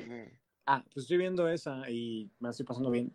Ah, 0.67 0.83
pues 0.93 1.05
estoy 1.05 1.17
viendo 1.19 1.49
esa 1.49 1.91
y 1.91 2.31
me 2.39 2.47
la 2.47 2.51
estoy 2.53 2.65
pasando 2.65 2.91
bien. 2.91 3.13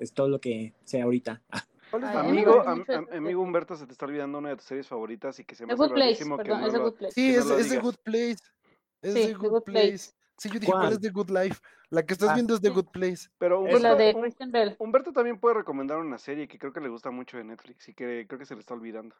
Es 0.00 0.12
todo 0.12 0.28
lo 0.28 0.40
que 0.40 0.74
sé 0.84 1.00
ahorita. 1.00 1.40
Ah, 1.50 1.62
¿Cuál 1.92 2.02
es 2.02 2.08
Ay, 2.10 2.16
Amigo, 2.28 2.60
am- 2.66 2.84
am- 2.88 3.06
amigo 3.12 3.40
Humberto, 3.42 3.76
se 3.76 3.86
te 3.86 3.92
está 3.92 4.04
olvidando 4.06 4.38
una 4.38 4.48
de 4.48 4.56
tus 4.56 4.64
series 4.64 4.88
favoritas 4.88 5.38
y 5.38 5.44
que 5.44 5.54
se 5.54 5.62
me 5.64 5.68
The 5.68 5.74
hace 5.74 5.82
Good 5.84 5.92
Place, 5.94 6.04
rarísimo 6.06 6.36
que 6.36 6.42
perdón, 6.42 6.60
no 6.62 6.66
es 6.66 6.72
The 6.72 6.78
lo- 6.78 6.84
Good 6.86 6.94
Place. 6.98 7.14
Sí, 7.14 7.34
es, 7.36 7.46
es 7.50 7.68
The. 7.68 7.78
Good 7.78 7.96
Place. 8.02 8.36
Es 9.04 9.14
Sí, 9.14 9.26
The 9.28 9.34
Good 9.34 9.50
Good 9.50 9.62
Place. 9.64 9.88
Place. 9.88 10.12
Sí, 10.36 10.48
yo 10.48 10.58
dije, 10.58 10.72
¿cuál 10.72 10.82
¿Cuál? 10.82 10.92
es 10.94 11.00
The 11.00 11.10
Good 11.10 11.30
Life? 11.30 11.60
La 11.90 12.04
que 12.04 12.12
estás 12.14 12.30
Ah. 12.30 12.34
viendo 12.34 12.54
es 12.54 12.60
The 12.60 12.68
Sí. 12.68 12.74
Good 12.74 12.86
Place. 12.90 13.28
Pero 13.38 13.66
Es 13.66 13.80
la 13.82 13.92
Humberto, 13.92 14.18
de 14.18 14.22
Christian 14.22 14.50
Bell. 14.50 14.76
Humberto 14.80 15.12
también 15.12 15.38
puede 15.38 15.54
recomendar 15.54 15.98
una 15.98 16.18
serie 16.18 16.48
que 16.48 16.58
creo 16.58 16.72
que 16.72 16.80
le 16.80 16.88
gusta 16.88 17.10
mucho 17.12 17.36
de 17.36 17.44
Netflix 17.44 17.88
y 17.88 17.94
que 17.94 18.26
creo 18.26 18.38
que 18.38 18.46
se 18.46 18.54
le 18.54 18.60
está 18.60 18.74
olvidando. 18.74 19.14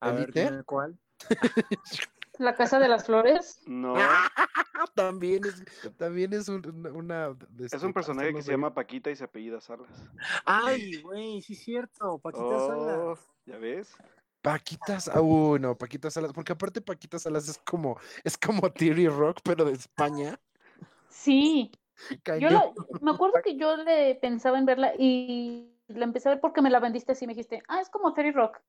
a 0.00 0.10
ver, 0.10 0.30
dime 0.32 0.62
cuál. 0.64 0.98
La 2.38 2.54
Casa 2.54 2.78
de 2.78 2.86
las 2.88 3.06
Flores. 3.06 3.62
No, 3.66 3.94
también 4.94 5.42
es, 5.46 5.64
también 5.96 6.34
es 6.34 6.48
un- 6.50 6.86
una... 6.94 7.34
es 7.58 7.72
este, 7.72 7.86
un 7.86 7.94
personaje 7.94 8.28
que 8.28 8.32
¿cómo 8.34 8.42
se 8.42 8.50
llama 8.50 8.74
Paquita 8.74 9.10
y 9.10 9.16
se 9.16 9.24
apellida 9.24 9.58
Salas. 9.62 9.88
Ay, 10.44 11.00
güey, 11.00 11.40
sí 11.40 11.54
es 11.54 11.60
cierto. 11.60 12.18
Paquita 12.18 12.44
Oh, 12.44 13.16
Salas. 13.16 13.26
¿ya 13.46 13.56
ves? 13.56 13.96
Paquitas, 14.46 15.08
ah, 15.08 15.20
uy, 15.20 15.58
no, 15.58 15.76
Paquitas 15.76 16.14
Salas, 16.14 16.32
porque 16.32 16.52
aparte 16.52 16.80
Paquitas 16.80 17.22
Salas 17.22 17.48
es 17.48 17.58
como, 17.58 17.98
es 18.22 18.38
como 18.38 18.70
Theory 18.70 19.08
Rock, 19.08 19.40
pero 19.42 19.64
de 19.64 19.72
España. 19.72 20.38
Sí. 21.08 21.72
Yo 22.38 22.72
me 23.00 23.10
acuerdo 23.10 23.40
que 23.42 23.56
yo 23.56 23.76
le 23.76 24.14
pensaba 24.14 24.56
en 24.60 24.64
verla 24.64 24.92
y 24.96 25.74
la 25.88 26.04
empecé 26.04 26.28
a 26.28 26.32
ver 26.34 26.40
porque 26.40 26.62
me 26.62 26.70
la 26.70 26.78
vendiste 26.78 27.10
así. 27.10 27.26
Me 27.26 27.32
dijiste, 27.34 27.60
ah, 27.66 27.80
es 27.80 27.90
como 27.90 28.14
Terry 28.14 28.30
Rock, 28.30 28.60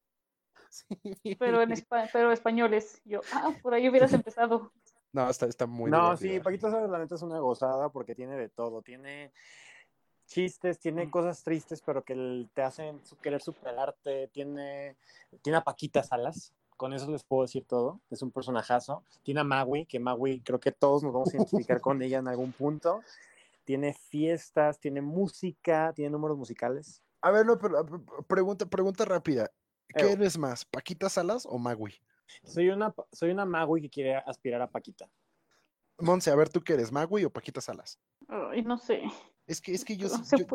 Sí. 0.69 1.35
pero 1.37 1.61
en 1.61 1.69
espa- 1.69 2.09
pero 2.11 2.31
españoles. 2.31 2.99
Yo, 3.05 3.21
ah, 3.31 3.51
por 3.61 3.75
ahí 3.75 3.87
hubieras 3.87 4.13
empezado. 4.13 4.71
No, 5.13 5.29
está, 5.29 5.45
está 5.45 5.67
muy 5.67 5.91
no, 5.91 6.15
divertida. 6.15 6.33
sí, 6.33 6.39
Paquita 6.39 6.71
Salas 6.71 6.89
la 6.89 6.97
neta 6.97 7.13
es 7.15 7.21
una 7.21 7.37
gozada 7.37 7.89
porque 7.89 8.15
tiene 8.15 8.35
de 8.35 8.49
todo. 8.49 8.81
Tiene 8.81 9.31
chistes, 10.27 10.79
tiene 10.79 11.09
cosas 11.09 11.41
tristes, 11.43 11.81
pero 11.81 12.03
que 12.03 12.47
te 12.53 12.61
hacen 12.61 13.03
su- 13.05 13.17
querer 13.17 13.41
superarte. 13.41 14.27
Tiene, 14.27 14.95
tiene 15.41 15.57
a 15.57 15.63
Paquita 15.63 16.03
Salas. 16.03 16.53
Con 16.75 16.93
eso 16.93 17.09
les 17.09 17.23
puedo 17.23 17.41
decir 17.41 17.65
todo. 17.65 17.99
Es 18.11 18.21
un 18.21 18.31
personajazo. 18.31 19.03
Tiene 19.23 19.39
a 19.39 19.43
Magui, 19.43 19.85
que 19.85 19.99
Magui 19.99 20.41
creo 20.41 20.59
que 20.59 20.71
todos 20.71 21.01
nos 21.01 21.11
vamos 21.13 21.33
a 21.33 21.37
identificar 21.37 21.81
con 21.81 22.01
ella 22.01 22.19
en 22.19 22.27
algún 22.27 22.51
punto. 22.51 23.01
Tiene 23.65 23.93
fiestas, 23.93 24.79
tiene 24.79 25.01
música, 25.01 25.91
tiene 25.95 26.11
números 26.11 26.37
musicales. 26.37 27.01
A 27.21 27.31
ver, 27.31 27.45
no, 27.45 27.57
pero 27.57 27.83
pregunta, 28.27 28.65
pregunta 28.67 29.03
rápida. 29.05 29.51
¿Qué 29.95 30.11
eres 30.11 30.37
más, 30.37 30.65
Paquita 30.65 31.09
Salas 31.09 31.45
o 31.49 31.57
Magui? 31.57 31.95
Soy 32.43 32.69
una, 32.69 32.93
soy 33.11 33.31
una 33.31 33.45
Magui 33.45 33.81
que 33.81 33.89
quiere 33.89 34.15
aspirar 34.15 34.61
a 34.61 34.69
Paquita. 34.69 35.09
Monse, 35.97 36.29
a 36.29 36.35
ver, 36.35 36.49
¿tú 36.49 36.61
qué 36.61 36.73
eres, 36.73 36.91
Magui 36.91 37.25
o 37.25 37.31
Paquita 37.31 37.59
Salas? 37.59 37.99
Ay, 38.27 38.61
no 38.61 38.77
sé. 38.77 39.01
Es 39.47 39.61
que, 39.61 39.73
es 39.73 39.83
que 39.85 39.95
yo, 39.97 40.07
No 40.09 40.23
yo, 40.37 40.45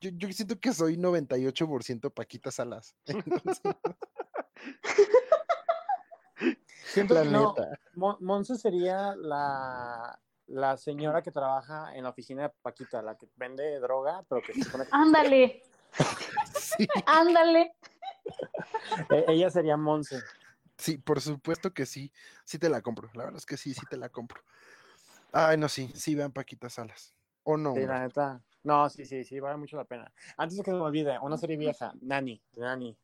yo- 0.00 0.10
yo 0.14 0.32
siento 0.32 0.58
que 0.60 0.72
soy 0.72 0.96
98% 0.96 2.10
Paquita 2.14 2.50
Salas. 2.50 2.94
Entonces, 3.06 3.60
Siento 6.92 7.14
la 7.14 7.22
que 7.22 7.28
no, 7.28 7.54
Monse 8.20 8.56
sería 8.56 9.14
la, 9.16 10.18
la 10.46 10.76
señora 10.76 11.20
que 11.22 11.30
trabaja 11.32 11.94
en 11.96 12.04
la 12.04 12.10
oficina 12.10 12.44
de 12.44 12.50
Paquita, 12.62 13.02
la 13.02 13.16
que 13.16 13.28
vende 13.36 13.78
droga, 13.80 14.24
pero 14.28 14.40
que 14.40 14.54
se 14.54 14.62
supone 14.62 14.84
que- 14.84 14.90
Ándale, 14.92 15.62
Sí, 16.58 16.86
ándale. 17.06 17.74
E- 19.10 19.24
ella 19.28 19.50
sería 19.50 19.76
Monse. 19.76 20.22
sí, 20.76 20.96
por 20.98 21.20
supuesto 21.20 21.72
que 21.74 21.86
sí. 21.86 22.12
Sí 22.44 22.58
te 22.58 22.68
la 22.68 22.80
compro. 22.82 23.10
La 23.14 23.24
verdad 23.24 23.38
es 23.38 23.46
que 23.46 23.56
sí, 23.56 23.74
sí 23.74 23.84
te 23.88 23.96
la 23.96 24.08
compro. 24.08 24.42
Ay, 25.32 25.56
no, 25.58 25.68
sí, 25.68 25.90
sí, 25.94 26.14
vean 26.14 26.32
Paquita 26.32 26.68
Salas. 26.70 27.14
O 27.50 27.56
no. 27.56 27.72
Sí, 27.74 27.80
la 27.80 28.00
neta. 28.00 28.42
No, 28.62 28.90
sí, 28.90 29.06
sí, 29.06 29.24
sí, 29.24 29.40
vale 29.40 29.56
mucho 29.56 29.78
la 29.78 29.84
pena. 29.84 30.12
Antes 30.36 30.58
de 30.58 30.62
que 30.62 30.70
se 30.70 30.76
me 30.76 30.82
olvide, 30.82 31.18
una 31.22 31.38
serie 31.38 31.56
vieja, 31.56 31.94
Nani, 32.02 32.42
de 32.52 32.60
Nani. 32.60 32.96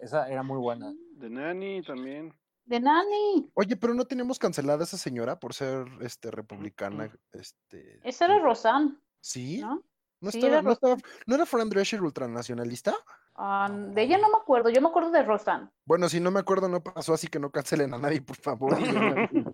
Esa 0.00 0.28
era 0.28 0.42
muy 0.42 0.58
buena. 0.58 0.92
De 1.12 1.30
Nani 1.30 1.82
también. 1.82 2.34
De 2.64 2.80
Nani. 2.80 3.48
Oye, 3.54 3.76
pero 3.76 3.94
no 3.94 4.04
tenemos 4.04 4.40
cancelada 4.40 4.80
a 4.80 4.84
esa 4.84 4.96
señora 4.96 5.38
por 5.38 5.54
ser 5.54 5.86
este 6.00 6.32
republicana. 6.32 7.12
Este, 7.30 8.00
Esa 8.02 8.24
era 8.24 8.40
Rosanne, 8.40 8.96
¿Sí? 9.20 9.60
¿no? 9.60 9.84
¿No, 10.20 10.30
Sí, 10.32 10.38
estaba, 10.38 10.52
era 10.54 10.62
no, 10.62 10.72
estaba- 10.72 10.96
¿no 11.26 11.34
era 11.36 11.46
Fran 11.46 11.68
Drescher 11.68 12.02
ultranacionalista? 12.02 12.94
Ah, 13.36 13.68
de 13.70 14.02
ella 14.02 14.18
no 14.18 14.28
me 14.30 14.36
acuerdo, 14.36 14.68
yo 14.70 14.80
me 14.80 14.88
acuerdo 14.88 15.10
de 15.12 15.22
Rosanne. 15.22 15.68
Bueno, 15.84 16.08
si 16.08 16.18
no 16.18 16.30
me 16.32 16.40
acuerdo, 16.40 16.68
no 16.68 16.82
pasó, 16.82 17.14
así 17.14 17.28
que 17.28 17.38
no 17.38 17.50
cancelen 17.50 17.94
a 17.94 17.98
nadie, 17.98 18.20
por 18.20 18.36
favor. 18.36 18.72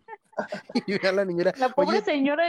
Y 0.86 0.99
vean 0.99 1.16
la 1.16 1.24
niñera. 1.24 1.53
La 1.57 1.70
pobre 1.70 1.99
Oye, 1.99 2.05
señora 2.05 2.44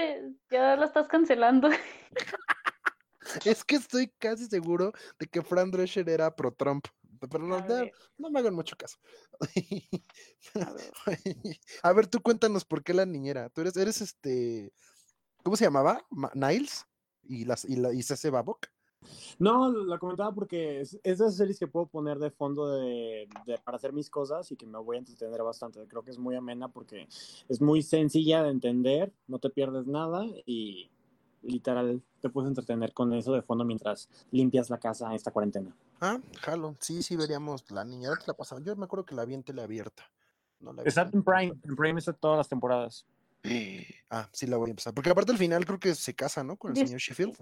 ya 0.50 0.76
la 0.76 0.86
estás 0.86 1.08
cancelando. 1.08 1.70
es 3.46 3.64
que 3.64 3.76
estoy 3.76 4.12
casi 4.20 4.46
seguro 4.46 4.92
de 5.20 5.28
que 5.28 5.42
Fran 5.42 5.72
Drescher 5.72 6.10
era 6.10 6.36
pro 6.36 6.54
Trump. 6.54 6.86
Pero 7.20 7.40
no, 7.44 8.30
me 8.30 8.40
hagan 8.40 8.54
mucho 8.54 8.78
caso. 8.78 8.98
A 9.42 9.46
ver. 10.74 10.92
A 11.84 11.94
ver, 11.94 12.08
tú 12.08 12.22
cuéntanos 12.22 12.64
por 12.64 12.82
qué 12.82 12.94
la 12.94 13.06
niñera. 13.06 13.50
Tú 13.50 13.62
eres, 13.62 13.76
eres 13.76 14.00
este. 14.02 14.72
¿Cómo 15.44 15.58
se 15.58 15.66
llamaba? 15.66 16.06
Ma- 16.10 16.32
¿Niles? 16.34 16.86
¿Y, 17.24 17.44
las, 17.44 17.66
y, 17.66 17.76
la, 17.76 17.94
y 17.94 18.04
Cece 18.04 18.30
Babok? 18.30 18.68
No, 19.40 19.72
la 19.72 19.98
comentaba 19.98 20.34
porque 20.34 20.82
es, 20.82 20.96
es 20.96 21.20
de 21.20 21.26
esas 21.26 21.38
series 21.38 21.58
que 21.60 21.68
puedo 21.68 21.86
poner 21.88 22.20
de 22.20 22.30
fondo 22.30 22.68
de, 22.74 23.28
de- 23.46 23.58
para 23.60 23.78
hacer 23.78 23.94
mis 23.94 24.10
cosas 24.10 24.52
y 24.52 24.56
que 24.58 24.66
me 24.66 24.78
voy 24.80 24.98
a 24.98 25.00
entretener 25.00 25.42
bastante. 25.44 25.86
Creo 25.88 26.04
que 26.04 26.12
es 26.12 26.18
muy 26.20 26.36
amena 26.36 26.68
porque 26.68 27.08
es 27.48 27.62
muy 27.62 27.82
sencilla 27.82 28.44
de 28.44 28.50
entender, 28.50 29.14
no 29.28 29.40
te 29.40 29.50
pierdes 29.50 29.88
nada 29.88 30.26
y 30.46 30.90
literal 31.42 32.02
te 32.20 32.30
puedes 32.30 32.50
entretener 32.50 32.94
con 32.94 33.14
eso 33.14 33.32
de 33.32 33.42
fondo 33.42 33.64
mientras 33.64 34.10
limpias 34.32 34.70
la 34.70 34.78
casa 34.78 35.08
en 35.08 35.14
esta 35.14 35.32
cuarentena. 35.32 35.74
Ah, 36.02 36.20
jalo. 36.42 36.76
Sí, 36.82 37.02
sí, 37.02 37.16
veríamos 37.16 37.70
la 37.72 37.86
niñera. 37.86 38.16
Te 38.18 38.28
la 38.28 38.34
pasaba. 38.34 38.62
Yo 38.62 38.76
me 38.76 38.86
acuerdo 38.86 39.06
que 39.06 39.16
la 39.16 39.24
vi 39.26 39.36
en 39.36 39.44
tele 39.44 39.62
abierta. 39.62 40.04
No 40.60 40.74
la 40.74 40.84
vi 40.84 40.90
Está 40.90 41.10
en 41.14 41.24
Prime, 41.24 41.54
en 41.64 41.76
Prime 41.78 42.00
está 42.00 42.12
todas 42.12 42.38
las 42.38 42.50
temporadas. 42.50 43.06
Ah, 44.10 44.28
sí 44.32 44.48
la 44.48 44.58
voy 44.58 44.70
a 44.70 44.72
empezar. 44.72 44.94
Porque 44.94 45.10
aparte 45.10 45.32
al 45.32 45.38
final 45.38 45.66
creo 45.66 45.80
que 45.80 45.96
se 45.96 46.14
casa, 46.14 46.44
¿no? 46.44 46.58
Con 46.58 46.72
el 46.72 46.78
señor 46.78 47.00
Sheffield. 47.00 47.36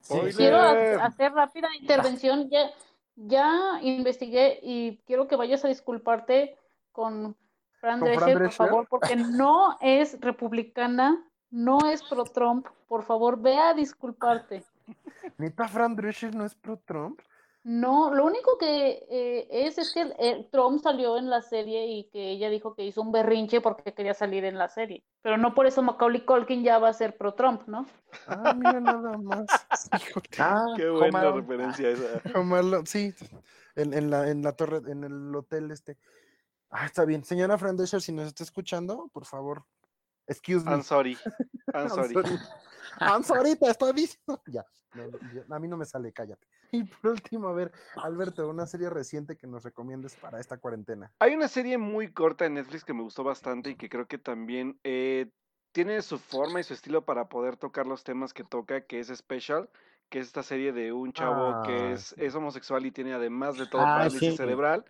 Sí, 0.00 0.18
Quiero 0.36 0.58
hacer 0.58 1.32
rápida 1.32 1.68
intervención. 1.80 2.48
Ya, 2.50 2.70
ya 3.16 3.80
investigué 3.82 4.60
y 4.62 4.98
quiero 5.06 5.26
que 5.26 5.36
vayas 5.36 5.64
a 5.64 5.68
disculparte 5.68 6.56
con 6.92 7.36
Fran 7.80 8.00
¿Con 8.00 8.08
Fran 8.08 8.18
Drescher, 8.18 8.32
por 8.32 8.42
Drescher? 8.42 8.66
favor, 8.66 8.86
porque 8.88 9.16
no 9.16 9.76
es 9.80 10.20
republicana, 10.20 11.24
no 11.50 11.78
es 11.90 12.02
pro 12.02 12.24
Trump. 12.24 12.66
Por 12.88 13.04
favor, 13.04 13.40
ve 13.40 13.56
a 13.58 13.74
disculparte. 13.74 14.64
Neta, 15.38 15.68
Fran 15.68 15.96
Drescher 15.96 16.34
no 16.34 16.44
es 16.44 16.54
pro 16.54 16.78
Trump. 16.78 17.20
No, 17.68 18.14
lo 18.14 18.24
único 18.24 18.58
que 18.58 19.04
eh, 19.10 19.48
es 19.50 19.76
es 19.76 19.92
que 19.92 20.14
eh, 20.20 20.48
Trump 20.52 20.80
salió 20.80 21.18
en 21.18 21.28
la 21.28 21.42
serie 21.42 21.84
y 21.88 22.08
que 22.10 22.30
ella 22.30 22.48
dijo 22.48 22.76
que 22.76 22.84
hizo 22.84 23.02
un 23.02 23.10
berrinche 23.10 23.60
porque 23.60 23.92
quería 23.92 24.14
salir 24.14 24.44
en 24.44 24.56
la 24.56 24.68
serie. 24.68 25.02
Pero 25.20 25.36
no 25.36 25.52
por 25.52 25.66
eso 25.66 25.82
Macaulay 25.82 26.24
Culkin 26.24 26.62
ya 26.62 26.78
va 26.78 26.90
a 26.90 26.92
ser 26.92 27.16
pro 27.16 27.34
Trump, 27.34 27.62
¿no? 27.66 27.84
Ah, 28.28 28.54
mira 28.54 28.78
nada 28.78 29.18
más. 29.18 29.46
Hijo, 30.00 30.20
Ah, 30.38 30.74
Qué 30.76 30.88
buena 30.88 31.32
referencia 31.32 31.90
esa. 31.90 32.22
Sí, 32.86 33.12
en, 33.74 33.94
en 33.94 34.10
la, 34.10 34.30
en 34.30 34.42
la 34.42 34.52
torre, 34.52 34.88
en 34.88 35.02
el 35.02 35.34
hotel 35.34 35.72
este. 35.72 35.98
Ah, 36.70 36.86
está 36.86 37.04
bien. 37.04 37.24
Señora 37.24 37.58
Fran 37.58 37.76
Drescher, 37.76 38.00
si 38.00 38.12
nos 38.12 38.28
está 38.28 38.44
escuchando, 38.44 39.10
por 39.12 39.24
favor, 39.24 39.64
excuse 40.28 40.64
me. 40.64 40.70
I'm 40.70 40.84
sorry. 40.84 41.18
I'm 41.74 41.90
sorry. 41.90 42.14
I'm 42.14 42.22
sorry, 42.22 42.38
te 42.98 43.70
estoy 43.70 43.92
diciendo. 43.92 44.42
Ya, 44.46 44.64
no, 44.94 45.06
no, 45.06 45.18
ya, 45.32 45.56
a 45.56 45.58
mí 45.58 45.68
no 45.68 45.76
me 45.76 45.84
sale, 45.84 46.12
cállate. 46.12 46.46
Y 46.72 46.84
por 46.84 47.12
último, 47.12 47.48
a 47.48 47.52
ver, 47.52 47.72
Alberto, 48.02 48.48
una 48.48 48.66
serie 48.66 48.90
reciente 48.90 49.36
que 49.36 49.46
nos 49.46 49.62
recomiendes 49.62 50.16
para 50.16 50.40
esta 50.40 50.58
cuarentena. 50.58 51.12
Hay 51.20 51.34
una 51.34 51.48
serie 51.48 51.78
muy 51.78 52.12
corta 52.12 52.46
en 52.46 52.54
Netflix 52.54 52.84
que 52.84 52.94
me 52.94 53.02
gustó 53.02 53.22
bastante 53.24 53.70
y 53.70 53.76
que 53.76 53.88
creo 53.88 54.06
que 54.06 54.18
también 54.18 54.78
eh, 54.84 55.30
tiene 55.72 56.02
su 56.02 56.18
forma 56.18 56.60
y 56.60 56.64
su 56.64 56.74
estilo 56.74 57.04
para 57.04 57.28
poder 57.28 57.56
tocar 57.56 57.86
los 57.86 58.02
temas 58.02 58.32
que 58.32 58.44
toca, 58.44 58.86
que 58.86 58.98
es 58.98 59.08
Special, 59.08 59.68
que 60.08 60.18
es 60.20 60.26
esta 60.26 60.42
serie 60.42 60.72
de 60.72 60.92
un 60.92 61.12
chavo 61.12 61.62
que 61.62 61.90
Ah, 61.90 61.92
es, 61.92 62.06
sí. 62.06 62.14
es 62.18 62.34
homosexual 62.34 62.84
y 62.86 62.90
tiene 62.90 63.12
además 63.14 63.58
de 63.58 63.66
todo 63.66 63.82
Ah, 63.82 63.94
parálisis 63.94 64.30
sí. 64.30 64.36
cerebral. 64.36 64.84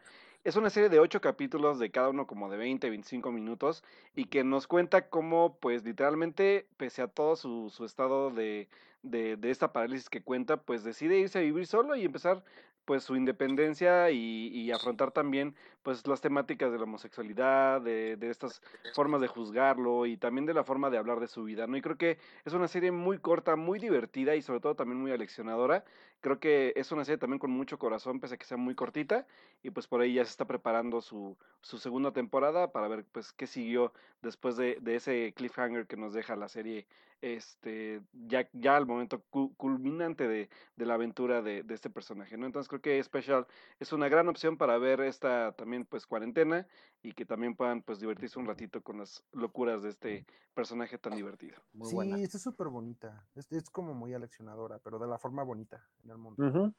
Es 0.47 0.55
una 0.55 0.71
serie 0.71 0.89
de 0.89 1.01
ocho 1.01 1.21
capítulos 1.21 1.81
de 1.81 1.91
cada 1.91 2.09
uno 2.09 2.29
como 2.29 2.49
de 2.49 2.57
20, 2.57 2.89
25 2.89 3.33
minutos 3.33 3.83
y 4.15 4.27
que 4.27 4.45
nos 4.45 4.69
cuenta 4.69 5.09
cómo, 5.09 5.59
pues 5.59 5.83
literalmente, 5.83 6.69
pese 6.77 7.03
a 7.03 7.09
todo 7.09 7.35
su, 7.35 7.69
su 7.69 7.85
estado 7.85 8.31
de, 8.31 8.69
de, 9.03 9.37
de 9.37 9.51
esta 9.51 9.73
parálisis 9.73 10.09
que 10.09 10.23
cuenta, 10.23 10.59
pues 10.59 10.85
decide 10.85 11.19
irse 11.19 11.41
a 11.41 11.43
vivir 11.43 11.67
solo 11.67 11.97
y 11.97 12.05
empezar 12.05 12.45
pues 12.85 13.03
su 13.03 13.17
independencia 13.17 14.13
y, 14.13 14.47
y, 14.47 14.71
afrontar 14.71 15.11
también 15.11 15.57
pues 15.83 16.07
las 16.07 16.21
temáticas 16.21 16.71
de 16.71 16.79
la 16.79 16.85
homosexualidad, 16.85 17.81
de, 17.81 18.17
de, 18.17 18.31
estas 18.31 18.63
formas 18.95 19.21
de 19.21 19.27
juzgarlo 19.27 20.07
y 20.07 20.17
también 20.17 20.47
de 20.47 20.55
la 20.55 20.63
forma 20.63 20.89
de 20.89 20.97
hablar 20.97 21.19
de 21.19 21.27
su 21.27 21.43
vida, 21.43 21.67
¿no? 21.67 21.77
Y 21.77 21.83
creo 21.83 21.99
que 21.99 22.19
es 22.45 22.53
una 22.53 22.69
serie 22.69 22.93
muy 22.93 23.19
corta, 23.19 23.57
muy 23.57 23.81
divertida 23.81 24.37
y 24.37 24.43
sobre 24.43 24.61
todo 24.61 24.77
también 24.77 25.01
muy 25.01 25.11
aleccionadora. 25.11 25.85
Creo 26.21 26.41
que 26.41 26.73
es 26.77 26.91
una 26.93 27.05
serie 27.05 27.19
también 27.19 27.39
con 27.39 27.51
mucho 27.51 27.79
corazón, 27.79 28.21
pese 28.21 28.35
a 28.35 28.39
que 28.39 28.47
sea 28.47 28.57
muy 28.57 28.75
cortita, 28.75 29.27
y 29.63 29.71
pues 29.71 29.87
por 29.87 30.01
ahí 30.01 30.15
ya 30.15 30.25
se 30.25 30.31
está 30.31 30.47
preparando 30.47 31.01
su, 31.01 31.37
su 31.61 31.79
segunda 31.79 32.13
temporada 32.13 32.73
para 32.73 32.89
ver 32.89 33.05
pues 33.13 33.33
qué 33.33 33.47
siguió 33.47 33.93
después 34.23 34.57
de, 34.57 34.79
de 34.81 34.97
ese 34.97 35.33
cliffhanger 35.35 35.87
que 35.87 35.97
nos 35.97 36.13
deja 36.15 36.37
la 36.37 36.49
serie 36.49 36.87
este 37.23 38.03
ya, 38.13 38.49
ya 38.53 38.77
al 38.77 38.87
momento 38.87 39.23
culminante 39.57 40.29
de, 40.29 40.51
de 40.77 40.87
la 40.87 40.95
aventura 40.95 41.43
de, 41.43 41.63
de, 41.63 41.75
este 41.75 41.91
personaje, 41.91 42.37
¿no? 42.37 42.47
Entonces 42.47 42.69
creo 42.69 42.83
que 42.83 43.03
Special 43.03 43.47
es 43.81 43.93
una 43.93 44.09
gran 44.09 44.29
opción 44.29 44.57
para 44.57 44.79
ver 44.79 45.01
esta 45.01 45.53
también 45.53 45.87
pues 45.87 46.07
cuarentena 46.07 46.67
y 47.07 47.13
que 47.13 47.25
también 47.25 47.55
puedan 47.55 47.83
pues 47.83 48.01
divertirse 48.01 48.39
un 48.39 48.47
ratito 48.47 48.83
con 48.83 48.99
las 48.99 49.23
locuras 49.33 49.83
de 49.83 49.91
este 49.91 50.27
personaje 50.55 50.99
tan 50.99 51.13
divertido. 51.17 51.57
Muy 51.73 51.89
sí, 51.89 51.95
buena. 51.95 52.19
es 52.19 52.33
súper 52.33 52.67
bonita, 52.69 53.25
es, 53.37 53.51
es, 53.53 53.71
como 53.71 53.95
muy 53.95 54.13
aleccionadora, 54.13 54.81
pero 54.81 54.99
de 54.99 55.07
la 55.07 55.17
forma 55.17 55.45
bonita 55.45 55.87
en 56.03 56.11
el 56.11 56.19
mundo. 56.19 56.43
Uh 56.43 56.51
-huh. 56.51 56.75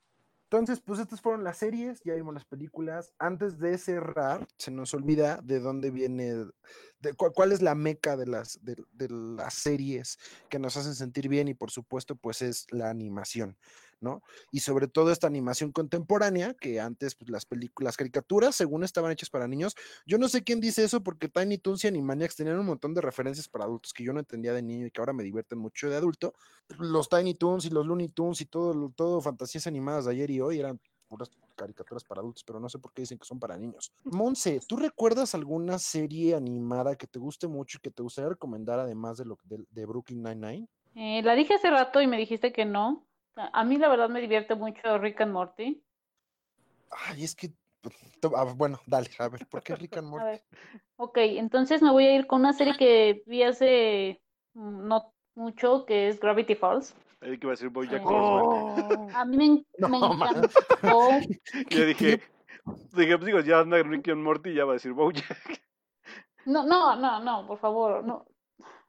Entonces, 0.49 0.79
pues 0.79 1.01
estas 1.01 1.19
fueron 1.19 1.43
las 1.43 1.57
series, 1.57 2.01
ya 2.05 2.15
vimos 2.15 2.33
las 2.33 2.45
películas. 2.45 3.13
Antes 3.19 3.59
de 3.59 3.77
cerrar, 3.77 4.47
se 4.57 4.71
nos 4.71 4.93
olvida 4.93 5.41
de 5.41 5.59
dónde 5.59 5.91
viene, 5.91 6.45
de 6.99 7.13
cu 7.17 7.33
cuál 7.33 7.51
es 7.51 7.61
la 7.61 7.75
meca 7.75 8.15
de 8.15 8.27
las, 8.27 8.63
de, 8.63 8.77
de, 8.93 9.09
las 9.09 9.53
series 9.53 10.17
que 10.49 10.57
nos 10.57 10.77
hacen 10.77 10.95
sentir 10.95 11.27
bien 11.27 11.49
y 11.49 11.53
por 11.53 11.69
supuesto, 11.69 12.15
pues 12.15 12.41
es 12.41 12.65
la 12.71 12.89
animación, 12.89 13.57
¿no? 13.99 14.21
Y 14.51 14.59
sobre 14.59 14.87
todo 14.87 15.11
esta 15.11 15.27
animación 15.27 15.71
contemporánea, 15.71 16.53
que 16.53 16.79
antes 16.79 17.15
pues, 17.15 17.29
las 17.29 17.45
películas, 17.45 17.87
las 17.87 17.97
caricaturas, 17.97 18.55
según 18.55 18.83
estaban 18.83 19.11
hechas 19.11 19.29
para 19.29 19.47
niños. 19.47 19.75
Yo 20.05 20.17
no 20.17 20.29
sé 20.29 20.43
quién 20.43 20.59
dice 20.59 20.83
eso 20.83 21.01
porque 21.01 21.29
Tiny 21.29 21.57
Toons 21.57 21.83
y 21.83 21.87
Animaniacs 21.87 22.35
tenían 22.35 22.59
un 22.59 22.65
montón 22.65 22.93
de 22.93 23.01
referencias 23.01 23.47
para 23.47 23.65
adultos 23.65 23.93
que 23.93 24.03
yo 24.03 24.13
no 24.13 24.19
entendía 24.19 24.53
de 24.53 24.61
niño 24.61 24.87
y 24.87 24.91
que 24.91 25.01
ahora 25.01 25.13
me 25.13 25.23
divierten 25.23 25.59
mucho 25.59 25.89
de 25.89 25.95
adulto. 25.95 26.33
Los 26.77 27.09
Tiny 27.09 27.33
Toons 27.33 27.65
y 27.65 27.69
los 27.69 27.85
Looney 27.85 28.09
Tunes 28.09 28.41
y 28.41 28.45
todo, 28.45 28.91
todo 28.95 29.21
fantasías 29.21 29.67
animadas 29.67 30.05
de 30.05 30.11
ayer 30.11 30.29
y 30.29 30.41
hoy 30.41 30.59
eran 30.59 30.79
puras 31.07 31.29
caricaturas 31.55 32.03
para 32.03 32.21
adultos, 32.21 32.43
pero 32.43 32.59
no 32.59 32.69
sé 32.69 32.79
por 32.79 32.93
qué 32.93 33.01
dicen 33.01 33.17
que 33.17 33.25
son 33.25 33.39
para 33.39 33.57
niños. 33.57 33.91
Monse, 34.03 34.59
¿tú 34.67 34.75
recuerdas 34.75 35.33
alguna 35.33 35.79
serie 35.79 36.35
animada 36.35 36.95
que 36.95 37.07
te 37.07 37.17
guste 37.17 37.47
mucho 37.47 37.77
y 37.77 37.81
que 37.81 37.91
te 37.91 38.03
gustaría 38.03 38.29
recomendar 38.29 38.79
además 38.79 39.17
de, 39.17 39.25
lo, 39.25 39.37
de, 39.45 39.65
de 39.69 39.85
Brooklyn 39.85 40.21
Nine-Nine? 40.21 40.67
Eh, 40.95 41.21
la 41.23 41.35
dije 41.35 41.55
hace 41.55 41.69
rato 41.69 42.01
y 42.01 42.07
me 42.07 42.17
dijiste 42.17 42.51
que 42.51 42.65
no. 42.65 43.05
A 43.37 43.63
mí 43.63 43.77
la 43.77 43.89
verdad 43.89 44.09
me 44.09 44.21
divierte 44.21 44.55
mucho 44.55 44.97
Rick 44.97 45.21
and 45.21 45.31
Morty. 45.31 45.83
Ay, 46.89 47.23
es 47.23 47.35
que, 47.35 47.51
ah, 48.35 48.53
bueno, 48.55 48.79
dale, 48.85 49.09
a 49.19 49.29
ver, 49.29 49.45
¿por 49.47 49.61
qué 49.61 49.75
Rick 49.75 49.97
and 49.97 50.07
Morty? 50.09 50.25
A 50.25 50.31
ver. 50.31 50.43
Ok, 50.97 51.17
entonces 51.17 51.81
me 51.81 51.91
voy 51.91 52.05
a 52.05 52.15
ir 52.15 52.27
con 52.27 52.39
una 52.41 52.53
serie 52.53 52.75
que 52.77 53.23
vi 53.25 53.43
hace 53.43 54.21
mm, 54.53 54.87
no 54.87 55.13
mucho, 55.35 55.85
que 55.85 56.07
es 56.07 56.19
Gravity 56.19 56.55
Falls. 56.55 56.95
El 57.21 57.39
que 57.39 57.47
va 57.47 57.53
a 57.53 57.55
decir 57.55 57.69
Bojack 57.69 58.01
oh. 58.05 59.07
A 59.13 59.25
mí 59.25 59.37
me, 59.37 59.65
no, 59.77 59.89
me 59.89 59.97
encantó. 59.97 60.49
Yo 61.69 61.85
dije, 61.85 62.21
dije, 62.93 63.17
pues 63.17 63.25
digo, 63.25 63.39
ya 63.39 63.59
anda 63.59 63.81
Rick 63.81 64.09
and 64.09 64.23
Morty 64.23 64.53
ya 64.53 64.65
va 64.65 64.73
a 64.73 64.73
decir 64.73 64.93
Bojack. 64.93 65.61
No, 66.45 66.63
no, 66.63 66.95
no, 66.95 67.19
no, 67.19 67.47
por 67.47 67.59
favor, 67.59 68.03
no. 68.03 68.25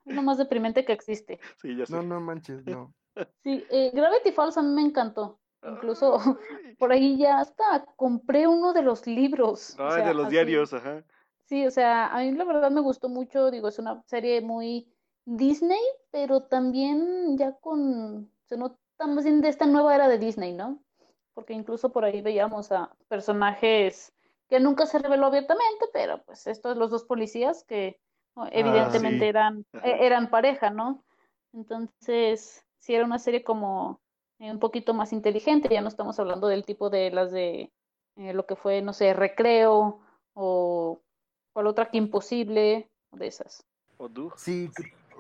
Es 0.05 0.15
lo 0.15 0.23
más 0.23 0.39
deprimente 0.39 0.85
que 0.85 0.93
existe. 0.93 1.41
Sí, 1.57 1.77
ya 1.77 1.87
sé. 1.87 1.93
No, 1.93 2.03
no 2.03 2.21
manches, 2.21 2.65
no. 2.65 2.95
Sí, 3.43 3.65
eh, 3.71 3.91
Gravity 3.95 4.33
Falls 4.33 4.57
a 4.57 4.63
mí 4.63 4.75
me 4.75 4.83
encantó. 4.83 5.39
Incluso 5.63 6.19
por 6.79 6.93
ahí 6.93 7.19
ya 7.19 7.41
hasta 7.41 7.85
compré 7.97 8.47
uno 8.47 8.73
de 8.73 8.83
los 8.83 9.07
libros. 9.07 9.75
Ay, 9.79 9.87
o 9.87 9.91
sea, 9.91 10.09
de 10.09 10.15
los 10.15 10.27
así. 10.27 10.33
diarios, 10.33 10.73
ajá. 10.73 11.05
Sí, 11.47 11.67
o 11.67 11.71
sea, 11.71 12.09
a 12.09 12.19
mí 12.21 12.33
la 12.33 12.45
verdad 12.45 12.71
me 12.71 12.81
gustó 12.81 13.09
mucho, 13.09 13.51
digo, 13.51 13.69
es 13.69 13.79
una 13.79 14.03
serie 14.07 14.41
muy 14.43 14.93
Disney, 15.25 15.81
pero 16.11 16.43
también 16.43 17.37
ya 17.39 17.53
con, 17.53 18.31
se 18.45 18.57
nota 18.57 18.77
más 19.07 19.25
bien 19.25 19.41
de 19.41 19.49
esta 19.49 19.67
nueva 19.67 19.95
era 19.95 20.09
de 20.09 20.19
Disney, 20.19 20.53
¿no? 20.53 20.83
Porque 21.33 21.55
incluso 21.55 21.91
por 21.91 22.05
ahí 22.05 22.21
veíamos 22.21 22.71
a 22.71 22.95
personajes 23.09 24.13
que 24.49 24.61
nunca 24.61 24.87
se 24.87 24.99
reveló 24.99 25.27
abiertamente, 25.27 25.87
pero 25.93 26.23
pues 26.25 26.47
estos 26.47 26.77
los 26.77 26.91
dos 26.91 27.05
policías 27.05 27.65
que 27.65 27.99
evidentemente 28.53 29.17
ah, 29.17 29.21
sí. 29.21 29.27
eran, 29.29 29.67
e, 29.83 30.07
eran 30.07 30.31
pareja, 30.31 30.71
¿no? 30.71 31.05
Entonces, 31.53 32.65
sí 32.79 32.95
era 32.95 33.05
una 33.05 33.19
serie 33.19 33.45
como 33.45 34.01
eh, 34.39 34.51
un 34.51 34.59
poquito 34.59 34.95
más 34.95 35.13
inteligente, 35.13 35.69
ya 35.71 35.81
no 35.81 35.89
estamos 35.89 36.19
hablando 36.19 36.49
del 36.49 36.65
tipo 36.65 36.91
de 36.91 37.11
las 37.11 37.33
de 37.33 37.73
eh, 38.17 38.33
lo 38.33 38.47
que 38.47 38.57
fue, 38.57 38.83
no 38.83 38.93
sé, 38.93 39.13
Recreo 39.15 40.01
o 40.35 41.01
cual 41.53 41.67
otra 41.67 41.91
que 41.91 41.99
Imposible, 41.99 42.91
de 43.13 43.27
esas. 43.27 43.65
Sí, 44.37 44.71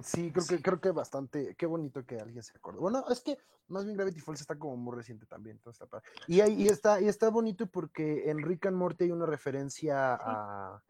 sí, 0.02 0.30
creo 0.30 0.44
que, 0.46 0.62
creo 0.62 0.80
que 0.80 0.90
bastante, 0.92 1.56
qué 1.56 1.66
bonito 1.66 2.04
que 2.04 2.20
alguien 2.20 2.42
se 2.42 2.56
acordó. 2.56 2.80
Bueno, 2.80 3.04
es 3.08 3.20
que 3.20 3.38
más 3.66 3.84
bien 3.84 3.96
Gravity 3.96 4.20
Falls 4.20 4.40
está 4.40 4.56
como 4.56 4.76
muy 4.76 4.96
reciente 4.96 5.26
también, 5.26 5.56
entonces 5.56 5.82
está 5.82 6.02
y, 6.26 6.40
hay, 6.40 6.62
y, 6.62 6.68
está, 6.68 7.00
y 7.00 7.08
está 7.08 7.28
bonito 7.30 7.66
porque 7.66 8.30
en 8.30 8.42
Rick 8.42 8.66
and 8.66 8.76
Morty 8.76 9.04
hay 9.04 9.10
una 9.10 9.26
referencia 9.26 10.16
sí. 10.16 10.22
a... 10.26 10.82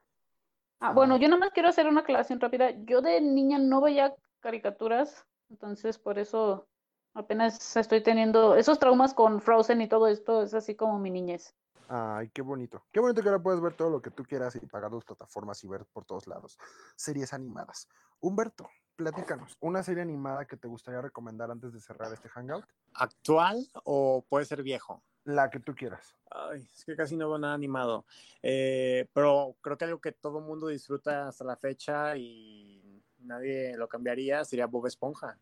Ah, 0.81 0.93
bueno, 0.93 1.17
yo 1.17 1.29
nada 1.29 1.41
más 1.41 1.51
quiero 1.51 1.69
hacer 1.69 1.89
una 1.89 2.03
aclaración 2.03 2.39
rápida. 2.39 2.71
Yo 2.85 3.01
de 3.03 3.21
niña 3.21 3.59
no 3.59 3.81
veía 3.81 4.15
caricaturas, 4.41 5.27
entonces 5.51 5.99
por 5.99 6.19
eso 6.19 6.67
apenas 7.15 7.77
estoy 7.77 8.03
teniendo 8.03 8.55
esos 8.57 8.79
traumas 8.79 9.15
con 9.15 9.41
Frozen 9.41 9.81
y 9.81 9.89
todo 9.89 10.07
esto, 10.07 10.43
es 10.43 10.55
así 10.55 10.75
como 10.75 10.99
mi 10.99 11.11
niñez. 11.11 11.55
Ay, 11.89 12.29
qué 12.35 12.43
bonito. 12.43 12.85
Qué 12.93 13.01
bonito 13.01 13.23
que 13.23 13.29
ahora 13.29 13.43
puedes 13.43 13.63
ver 13.63 13.75
todo 13.75 13.89
lo 13.89 14.03
que 14.03 14.11
tú 14.11 14.23
quieras 14.23 14.55
y 14.57 14.61
pagar 14.61 14.93
las 14.93 15.05
plataformas 15.05 15.65
y 15.65 15.69
ver 15.69 15.87
por 15.87 16.05
todos 16.05 16.27
lados. 16.27 16.59
Series 16.97 17.33
animadas. 17.33 17.89
Humberto, 18.21 18.69
platícanos, 18.95 19.57
¿una 19.61 19.83
serie 19.83 20.03
animada 20.03 20.45
que 20.45 20.59
te 20.59 20.69
gustaría 20.69 21.01
recomendar 21.01 21.51
antes 21.51 21.73
de 21.73 21.81
cerrar 21.81 22.13
este 22.13 22.29
hangout? 22.29 22.67
¿Actual 22.95 23.67
o 23.85 24.25
puede 24.29 24.45
ser 24.45 24.63
viejo? 24.63 25.03
La 25.25 25.49
que 25.49 25.61
tú 25.61 25.75
quieras. 25.75 26.15
Ay, 26.31 26.69
es 26.75 26.85
que 26.85 26.95
casi 26.95 27.17
no 27.17 27.29
veo 27.29 27.39
nada 27.39 27.55
animado. 27.55 28.05
Eh, 28.43 29.09
pero 29.15 29.57
creo 29.63 29.79
que 29.79 29.85
algo 29.87 30.01
que 30.01 30.13
todo 30.13 30.41
el 30.41 30.45
mundo 30.45 30.69
disfruta 30.69 31.29
hasta 31.29 31.45
la 31.45 31.57
fecha 31.57 32.17
y 32.17 32.78
nadie 33.29 33.77
lo 33.77 33.89
cambiaría 33.89 34.45
sería 34.45 34.67
Bob 34.67 34.87
Esponja. 34.87 35.39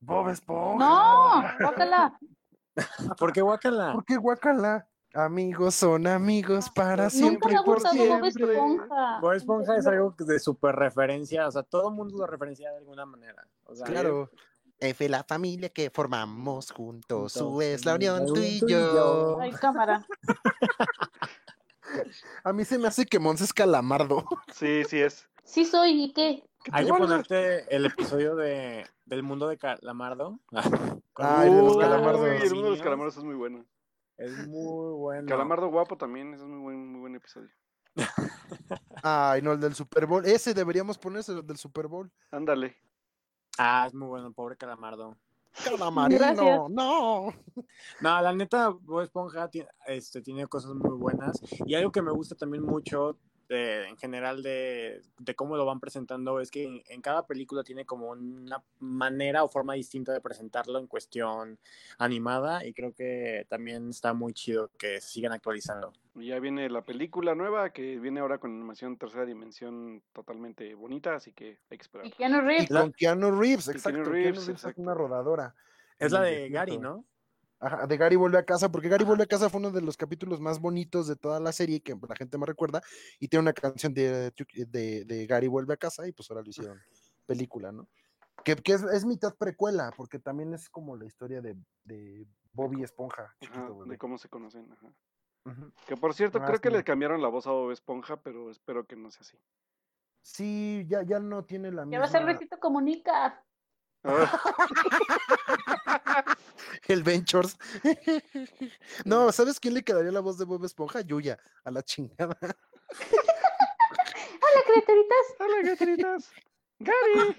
Bob 0.00 0.28
Esponja. 0.28 0.84
No, 0.84 1.42
guácala. 1.60 2.18
¿Por 3.18 3.32
qué 3.32 3.42
guácala? 3.42 3.92
¿Por 3.92 4.04
qué 4.04 4.16
guácala? 4.16 4.88
Amigos 5.14 5.74
son 5.74 6.06
amigos 6.06 6.68
para 6.70 7.04
Nunca 7.04 7.10
siempre 7.10 7.52
y 7.52 7.56
por 7.64 7.76
gustado 7.76 7.96
Bob 7.96 8.30
siempre. 8.30 8.54
Esponja. 8.54 9.20
Bob 9.20 9.32
Esponja 9.32 9.76
es 9.76 9.86
algo 9.86 10.14
de 10.18 10.38
super 10.38 10.76
referencia, 10.76 11.46
o 11.46 11.50
sea, 11.50 11.62
todo 11.62 11.88
el 11.88 11.94
mundo 11.94 12.18
lo 12.18 12.26
referencia 12.26 12.70
de 12.70 12.78
alguna 12.78 13.06
manera. 13.06 13.46
O 13.64 13.74
sea, 13.74 13.86
Claro. 13.86 14.30
F 14.80 15.08
la 15.08 15.24
familia 15.24 15.70
que 15.70 15.90
formamos 15.90 16.70
juntos, 16.70 17.32
su 17.32 17.46
Juntos, 17.46 17.64
es 17.64 17.84
la 17.84 17.96
unión 17.96 18.26
tú 18.26 18.36
y 18.36 18.60
yo. 18.68 19.38
Ay, 19.40 19.50
cámara. 19.50 20.06
A 22.44 22.52
mí 22.52 22.64
se 22.64 22.78
me 22.78 22.86
hace 22.86 23.06
que 23.06 23.18
Monse 23.18 23.44
es 23.44 23.52
calamardo. 23.52 24.24
Sí, 24.52 24.84
sí 24.84 25.00
es. 25.00 25.28
Sí 25.42 25.64
soy, 25.64 26.04
¿y 26.04 26.12
qué? 26.12 26.47
Hay 26.72 26.86
que 26.86 26.92
ponerte 26.92 27.74
el 27.74 27.86
episodio 27.86 28.36
de, 28.36 28.86
del 29.06 29.22
mundo 29.22 29.48
de 29.48 29.58
Calamardo. 29.58 30.38
Ay, 31.14 31.50
de 31.50 31.62
los 31.62 31.76
calamardos. 31.76 32.26
el 32.26 32.50
mundo 32.50 32.64
de 32.64 32.70
los 32.70 32.82
calamardos 32.82 33.16
es 33.16 33.24
muy 33.24 33.34
bueno. 33.34 33.64
Es 34.16 34.46
muy 34.48 34.92
bueno. 34.94 35.28
Calamardo 35.28 35.68
guapo 35.68 35.96
también, 35.96 36.34
es 36.34 36.40
un 36.40 36.50
muy 36.50 36.60
buen, 36.60 36.92
muy 36.92 37.00
buen 37.00 37.14
episodio. 37.14 37.50
Ay, 39.02 39.42
no, 39.42 39.52
el 39.52 39.60
del 39.60 39.74
Super 39.74 40.06
Bowl. 40.06 40.24
Ese 40.26 40.54
deberíamos 40.54 40.98
ponerse, 40.98 41.32
el 41.32 41.46
del 41.46 41.56
Super 41.56 41.86
Bowl. 41.86 42.10
Ándale. 42.30 42.76
Ah, 43.58 43.84
es 43.86 43.94
muy 43.94 44.08
bueno, 44.08 44.28
el 44.28 44.34
pobre 44.34 44.56
Calamardo. 44.56 45.16
Calamarino, 45.64 46.18
Gracias. 46.18 46.60
no. 46.70 47.32
No, 48.00 48.22
la 48.22 48.32
neta, 48.32 48.68
Bob 48.68 49.02
Esponja 49.02 49.48
tiene, 49.48 49.68
este, 49.86 50.20
tiene 50.22 50.46
cosas 50.46 50.74
muy 50.74 50.96
buenas. 50.96 51.40
Y 51.66 51.74
algo 51.74 51.90
que 51.90 52.02
me 52.02 52.12
gusta 52.12 52.34
también 52.34 52.64
mucho, 52.64 53.18
eh, 53.48 53.86
en 53.88 53.96
general, 53.96 54.42
de, 54.42 55.02
de 55.18 55.34
cómo 55.34 55.56
lo 55.56 55.64
van 55.64 55.80
presentando, 55.80 56.40
es 56.40 56.50
que 56.50 56.64
en, 56.64 56.82
en 56.88 57.00
cada 57.00 57.26
película 57.26 57.64
tiene 57.64 57.84
como 57.86 58.10
una 58.10 58.62
manera 58.78 59.44
o 59.44 59.48
forma 59.48 59.74
distinta 59.74 60.12
de 60.12 60.20
presentarlo 60.20 60.78
en 60.78 60.86
cuestión 60.86 61.58
animada. 61.98 62.64
Y 62.66 62.72
creo 62.72 62.92
que 62.92 63.46
también 63.48 63.90
está 63.90 64.12
muy 64.12 64.32
chido 64.32 64.70
que 64.78 65.00
se 65.00 65.08
sigan 65.08 65.32
actualizando. 65.32 65.92
Y 66.14 66.26
ya 66.28 66.40
viene 66.40 66.68
la 66.68 66.82
película 66.84 67.34
nueva 67.34 67.70
que 67.70 67.98
viene 67.98 68.20
ahora 68.20 68.38
con 68.38 68.50
animación 68.50 68.96
tercera 68.96 69.24
dimensión 69.24 70.02
totalmente 70.12 70.74
bonita, 70.74 71.14
así 71.14 71.32
que 71.32 71.58
hay 71.70 71.78
que 71.78 71.82
esperar. 71.82 72.06
Y 72.06 72.10
Keanu 72.10 72.38
Y 72.38 72.40
Reeves. 72.40 72.68
con 72.68 72.92
Keanu 72.92 73.30
Reeves, 73.40 73.64
Keanu 73.66 73.76
exacto. 73.76 73.98
Keanu 73.98 74.10
Reeves, 74.10 74.30
Reeves, 74.36 74.42
es 74.42 74.48
exacto. 74.48 74.82
una 74.82 74.94
rodadora. 74.94 75.54
Es 75.98 76.12
la 76.12 76.22
de. 76.22 76.48
Gary, 76.48 76.78
¿no? 76.78 77.04
Ajá, 77.60 77.86
de 77.86 77.96
Gary 77.96 78.16
vuelve 78.16 78.38
a 78.38 78.44
casa, 78.44 78.70
porque 78.70 78.88
Gary 78.88 79.04
vuelve 79.04 79.24
a 79.24 79.26
casa 79.26 79.50
fue 79.50 79.58
uno 79.58 79.70
de 79.72 79.80
los 79.80 79.96
capítulos 79.96 80.40
más 80.40 80.60
bonitos 80.60 81.08
de 81.08 81.16
toda 81.16 81.40
la 81.40 81.52
serie 81.52 81.80
que 81.80 81.96
la 82.08 82.14
gente 82.14 82.38
más 82.38 82.48
recuerda, 82.48 82.80
y 83.18 83.28
tiene 83.28 83.42
una 83.42 83.52
canción 83.52 83.92
de, 83.94 84.32
de, 84.68 85.04
de 85.04 85.26
Gary 85.26 85.48
vuelve 85.48 85.74
a 85.74 85.76
casa, 85.76 86.06
y 86.06 86.12
pues 86.12 86.30
ahora 86.30 86.42
lo 86.42 86.50
hicieron 86.50 86.80
película, 87.26 87.72
¿no? 87.72 87.88
Que, 88.44 88.54
que 88.54 88.72
es, 88.72 88.82
es 88.84 89.04
mitad 89.04 89.34
precuela, 89.34 89.92
porque 89.96 90.18
también 90.20 90.54
es 90.54 90.68
como 90.70 90.96
la 90.96 91.04
historia 91.04 91.40
de, 91.40 91.56
de 91.84 92.26
Bobby 92.52 92.82
Esponja, 92.84 93.34
Ajá, 93.42 93.68
de 93.86 93.98
cómo 93.98 94.18
se 94.18 94.28
conocen. 94.28 94.70
Ajá. 94.72 94.92
Que 95.86 95.96
por 95.96 96.14
cierto, 96.14 96.38
Ah, 96.40 96.46
creo 96.46 96.60
que 96.60 96.70
le 96.70 96.84
cambiaron 96.84 97.22
la 97.22 97.28
voz 97.28 97.46
a 97.46 97.50
Bob 97.50 97.70
Esponja, 97.72 98.20
pero 98.22 98.50
espero 98.50 98.86
que 98.86 98.96
no 98.96 99.10
sea 99.10 99.22
así. 99.22 99.38
Sí, 100.22 100.84
ya, 100.88 101.02
ya 101.02 101.18
no 101.20 101.44
tiene 101.44 101.70
la 101.72 101.82
Ya 101.82 101.86
misma. 101.86 101.98
va 102.00 102.04
a 102.04 102.38
ser 102.38 102.58
Comunica. 102.60 103.44
Ah, 104.04 104.30
El 106.88 107.02
Ventures. 107.02 107.58
no, 109.04 109.30
¿sabes 109.30 109.60
quién 109.60 109.74
le 109.74 109.84
quedaría 109.84 110.10
la 110.10 110.20
voz 110.20 110.38
de 110.38 110.46
Bob 110.46 110.64
Esponja? 110.64 111.02
Yuya, 111.02 111.38
a 111.62 111.70
la 111.70 111.82
chingada. 111.82 112.36
Hola, 114.40 114.62
criaturitas. 114.66 115.26
Hola, 115.38 115.62
gateritas. 115.62 116.30
Gary, 116.78 117.36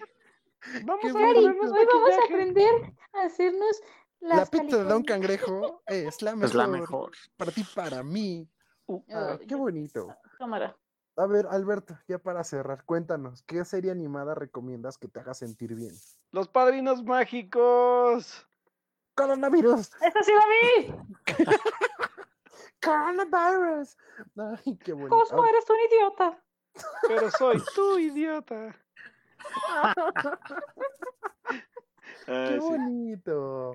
vamos 0.85 1.15
a 1.15 1.19
Gary, 1.19 1.45
hoy 1.45 1.57
vamos 1.57 1.71
a 1.71 2.26
aprender 2.26 2.93
a 3.13 3.23
hacernos 3.23 3.81
La 4.19 4.45
pizza 4.45 4.77
de 4.77 4.84
Don. 4.84 5.03
Cangrejo 5.03 5.81
es 5.88 6.21
la 6.21 6.35
mejor. 6.35 6.49
Es 6.49 6.53
la 6.53 6.67
mejor. 6.67 7.11
Para 7.35 7.51
ti, 7.51 7.65
para 7.73 8.03
mí. 8.03 8.47
Uh, 8.85 9.03
Ah, 9.11 9.39
qué 9.47 9.55
bonito. 9.55 10.15
Cámara. 10.38 10.77
A 11.15 11.26
ver, 11.26 11.47
Alberto, 11.49 11.97
ya 12.07 12.19
para 12.19 12.43
cerrar, 12.43 12.85
cuéntanos, 12.85 13.43
¿qué 13.43 13.65
serie 13.65 13.91
animada 13.91 14.35
recomiendas 14.35 14.97
que 14.97 15.07
te 15.07 15.19
haga 15.19 15.34
sentir 15.34 15.76
bien? 15.76 15.93
Los 16.31 16.47
padrinos 16.47 17.03
mágicos. 17.03 18.48
Coronavirus, 19.19 19.91
¡Esta 20.01 20.23
sí 20.23 20.31
la 20.31 20.45
vi! 20.47 20.95
coronavirus. 22.81 23.97
Ay, 24.37 24.77
qué 24.77 24.93
bonito. 24.93 25.09
Cosmo, 25.09 25.45
eres 25.45 25.69
un 25.69 25.75
idiota. 25.91 26.41
Pero 27.05 27.29
soy 27.31 27.61
tu 27.75 27.99
idiota. 27.99 28.73
qué 32.25 32.53
sí. 32.53 32.59
bonito. 32.59 33.73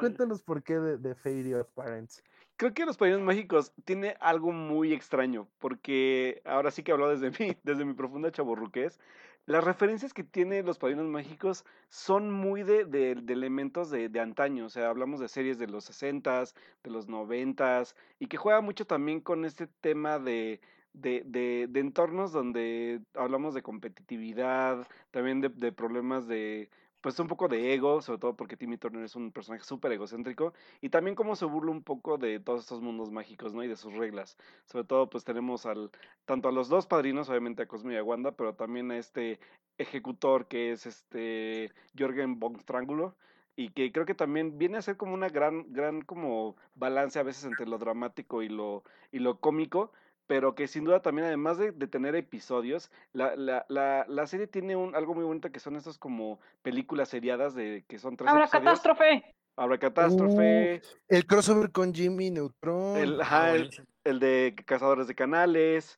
Cuéntanos 0.00 0.42
por 0.42 0.62
qué 0.62 0.78
de, 0.78 0.98
de 0.98 1.14
Fairy 1.14 1.54
of 1.54 1.70
Parents. 1.70 2.22
Creo 2.56 2.74
que 2.74 2.84
Los 2.84 2.98
Padrinos 2.98 3.22
Mágicos 3.22 3.72
tiene 3.86 4.18
algo 4.20 4.52
muy 4.52 4.92
extraño, 4.92 5.48
porque 5.58 6.42
ahora 6.44 6.70
sí 6.70 6.82
que 6.82 6.92
hablo 6.92 7.08
desde 7.08 7.30
mi, 7.30 7.56
desde 7.62 7.86
mi 7.86 7.94
profunda 7.94 8.30
chaborruqués. 8.30 9.00
Las 9.46 9.62
referencias 9.62 10.14
que 10.14 10.24
tiene 10.24 10.62
Los 10.62 10.78
Padrinos 10.78 11.06
Mágicos 11.06 11.64
son 11.90 12.30
muy 12.30 12.62
de, 12.62 12.80
elementos 13.28 13.90
de, 13.90 14.08
de 14.08 14.20
antaño, 14.20 14.66
o 14.66 14.68
sea, 14.70 14.88
hablamos 14.88 15.20
de 15.20 15.28
series 15.28 15.58
de 15.58 15.66
los 15.66 15.90
60s, 15.90 16.54
de 16.82 16.90
los 16.90 17.08
90s, 17.08 17.94
y 18.18 18.26
que 18.28 18.38
juega 18.38 18.62
mucho 18.62 18.86
también 18.86 19.20
con 19.20 19.44
este 19.44 19.66
tema 19.66 20.18
de, 20.18 20.60
entornos 21.02 22.32
donde 22.32 23.02
hablamos 23.14 23.52
de 23.52 23.62
competitividad, 23.62 24.86
también 25.10 25.42
de 25.42 25.72
problemas 25.72 26.26
de, 26.26 26.70
pues 27.04 27.20
un 27.20 27.28
poco 27.28 27.48
de 27.48 27.74
ego, 27.74 28.00
sobre 28.00 28.18
todo 28.18 28.34
porque 28.34 28.56
Timmy 28.56 28.78
Turner 28.78 29.04
es 29.04 29.14
un 29.14 29.30
personaje 29.30 29.62
súper 29.62 29.92
egocéntrico, 29.92 30.54
y 30.80 30.88
también 30.88 31.14
cómo 31.14 31.36
se 31.36 31.44
burla 31.44 31.70
un 31.70 31.82
poco 31.82 32.16
de 32.16 32.40
todos 32.40 32.62
estos 32.62 32.80
mundos 32.80 33.10
mágicos, 33.10 33.52
¿no? 33.52 33.62
Y 33.62 33.68
de 33.68 33.76
sus 33.76 33.92
reglas. 33.92 34.38
Sobre 34.64 34.86
todo, 34.86 35.10
pues 35.10 35.22
tenemos 35.22 35.66
al, 35.66 35.90
tanto 36.24 36.48
a 36.48 36.52
los 36.52 36.70
dos 36.70 36.86
padrinos, 36.86 37.28
obviamente 37.28 37.62
a 37.62 37.66
Cosmo 37.66 37.92
y 37.92 37.96
a 37.96 38.02
Wanda, 38.02 38.32
pero 38.32 38.54
también 38.54 38.90
a 38.90 38.96
este 38.96 39.38
ejecutor 39.76 40.48
que 40.48 40.72
es 40.72 40.86
este 40.86 41.72
Jorgen 41.98 42.40
von 42.40 42.58
Strangulo, 42.60 43.14
y 43.54 43.68
que 43.68 43.92
creo 43.92 44.06
que 44.06 44.14
también 44.14 44.56
viene 44.56 44.78
a 44.78 44.82
ser 44.82 44.96
como 44.96 45.12
una 45.12 45.28
gran, 45.28 45.70
gran 45.74 46.00
como 46.00 46.56
balance 46.74 47.18
a 47.18 47.22
veces 47.22 47.44
entre 47.44 47.66
lo 47.66 47.76
dramático 47.76 48.42
y 48.42 48.48
lo, 48.48 48.82
y 49.12 49.18
lo 49.18 49.40
cómico, 49.40 49.92
pero 50.26 50.54
que 50.54 50.66
sin 50.68 50.84
duda 50.84 51.00
también, 51.02 51.26
además 51.26 51.58
de, 51.58 51.72
de 51.72 51.86
tener 51.86 52.14
episodios, 52.14 52.90
la, 53.12 53.36
la, 53.36 53.66
la, 53.68 54.04
la 54.08 54.26
serie 54.26 54.46
tiene 54.46 54.74
un, 54.76 54.94
algo 54.94 55.14
muy 55.14 55.24
bonito 55.24 55.50
que 55.52 55.60
son 55.60 55.76
estos 55.76 55.98
como 55.98 56.40
películas 56.62 57.08
seriadas 57.08 57.54
de 57.54 57.84
que 57.88 57.98
son 57.98 58.16
tres 58.16 58.30
¡Habrá 58.30 58.44
episodios. 58.44 58.64
catástrofe! 58.64 59.34
Habrá 59.56 59.78
catástrofe, 59.78 60.82
El 61.08 61.26
crossover 61.26 61.70
con 61.70 61.94
Jimmy 61.94 62.30
Neutron. 62.30 62.96
el, 62.96 63.20
ajá, 63.20 63.54
el, 63.54 64.18
de 64.18 64.54
cazadores 64.66 65.06
de 65.06 65.14
canales. 65.14 65.96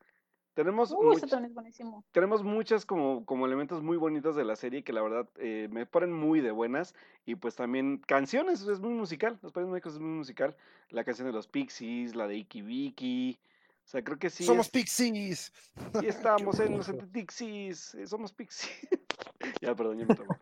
Tenemos, 0.53 0.91
Uh, 0.91 1.03
much- 1.03 1.21
también 1.21 1.47
es 1.51 1.55
buenísimo. 1.55 2.05
tenemos 2.13 2.43
muchas 2.43 2.85
como, 2.87 3.25
como 3.27 3.47
elementos 3.47 3.83
muy 3.83 3.97
bonitos 3.97 4.37
de 4.37 4.45
la 4.45 4.57
serie 4.57 4.83
que 4.85 4.93
la 4.93 5.03
verdad 5.03 5.29
eh, 5.37 5.69
me 5.71 5.87
ponen 5.87 6.13
muy 6.13 6.41
de 6.41 6.51
buenas. 6.51 6.95
Y 7.25 7.35
pues 7.37 7.57
también 7.57 7.99
canciones, 8.07 8.63
es 8.67 8.81
muy 8.81 8.93
musical. 8.93 9.39
Los 9.43 9.53
Padrinos 9.53 9.73
Mágicos 9.73 9.95
es 9.95 10.01
muy 10.01 10.17
musical. 10.17 10.55
La 10.91 11.05
canción 11.05 11.27
de 11.27 11.33
los 11.33 11.47
Pixies, 11.47 12.15
la 12.15 12.27
de 12.27 12.37
Iki 12.37 12.61
Vicky. 12.63 13.39
O 13.87 13.89
sea, 13.89 14.03
creo 14.03 14.19
que 14.19 14.31
sí. 14.31 14.43
Somos 14.43 14.67
es- 14.67 14.73
Pixies. 14.73 15.53
Sí 16.01 16.07
estamos 16.09 16.59
en 16.59 16.77
los 16.77 16.91
Pixies, 17.13 17.95
eh, 17.95 18.07
somos 18.09 18.33
Pixies. 18.33 18.73
ya, 19.61 19.77
perdón, 19.77 19.99
ya 19.99 20.07
me 20.07 20.15
trabé. 20.17 20.35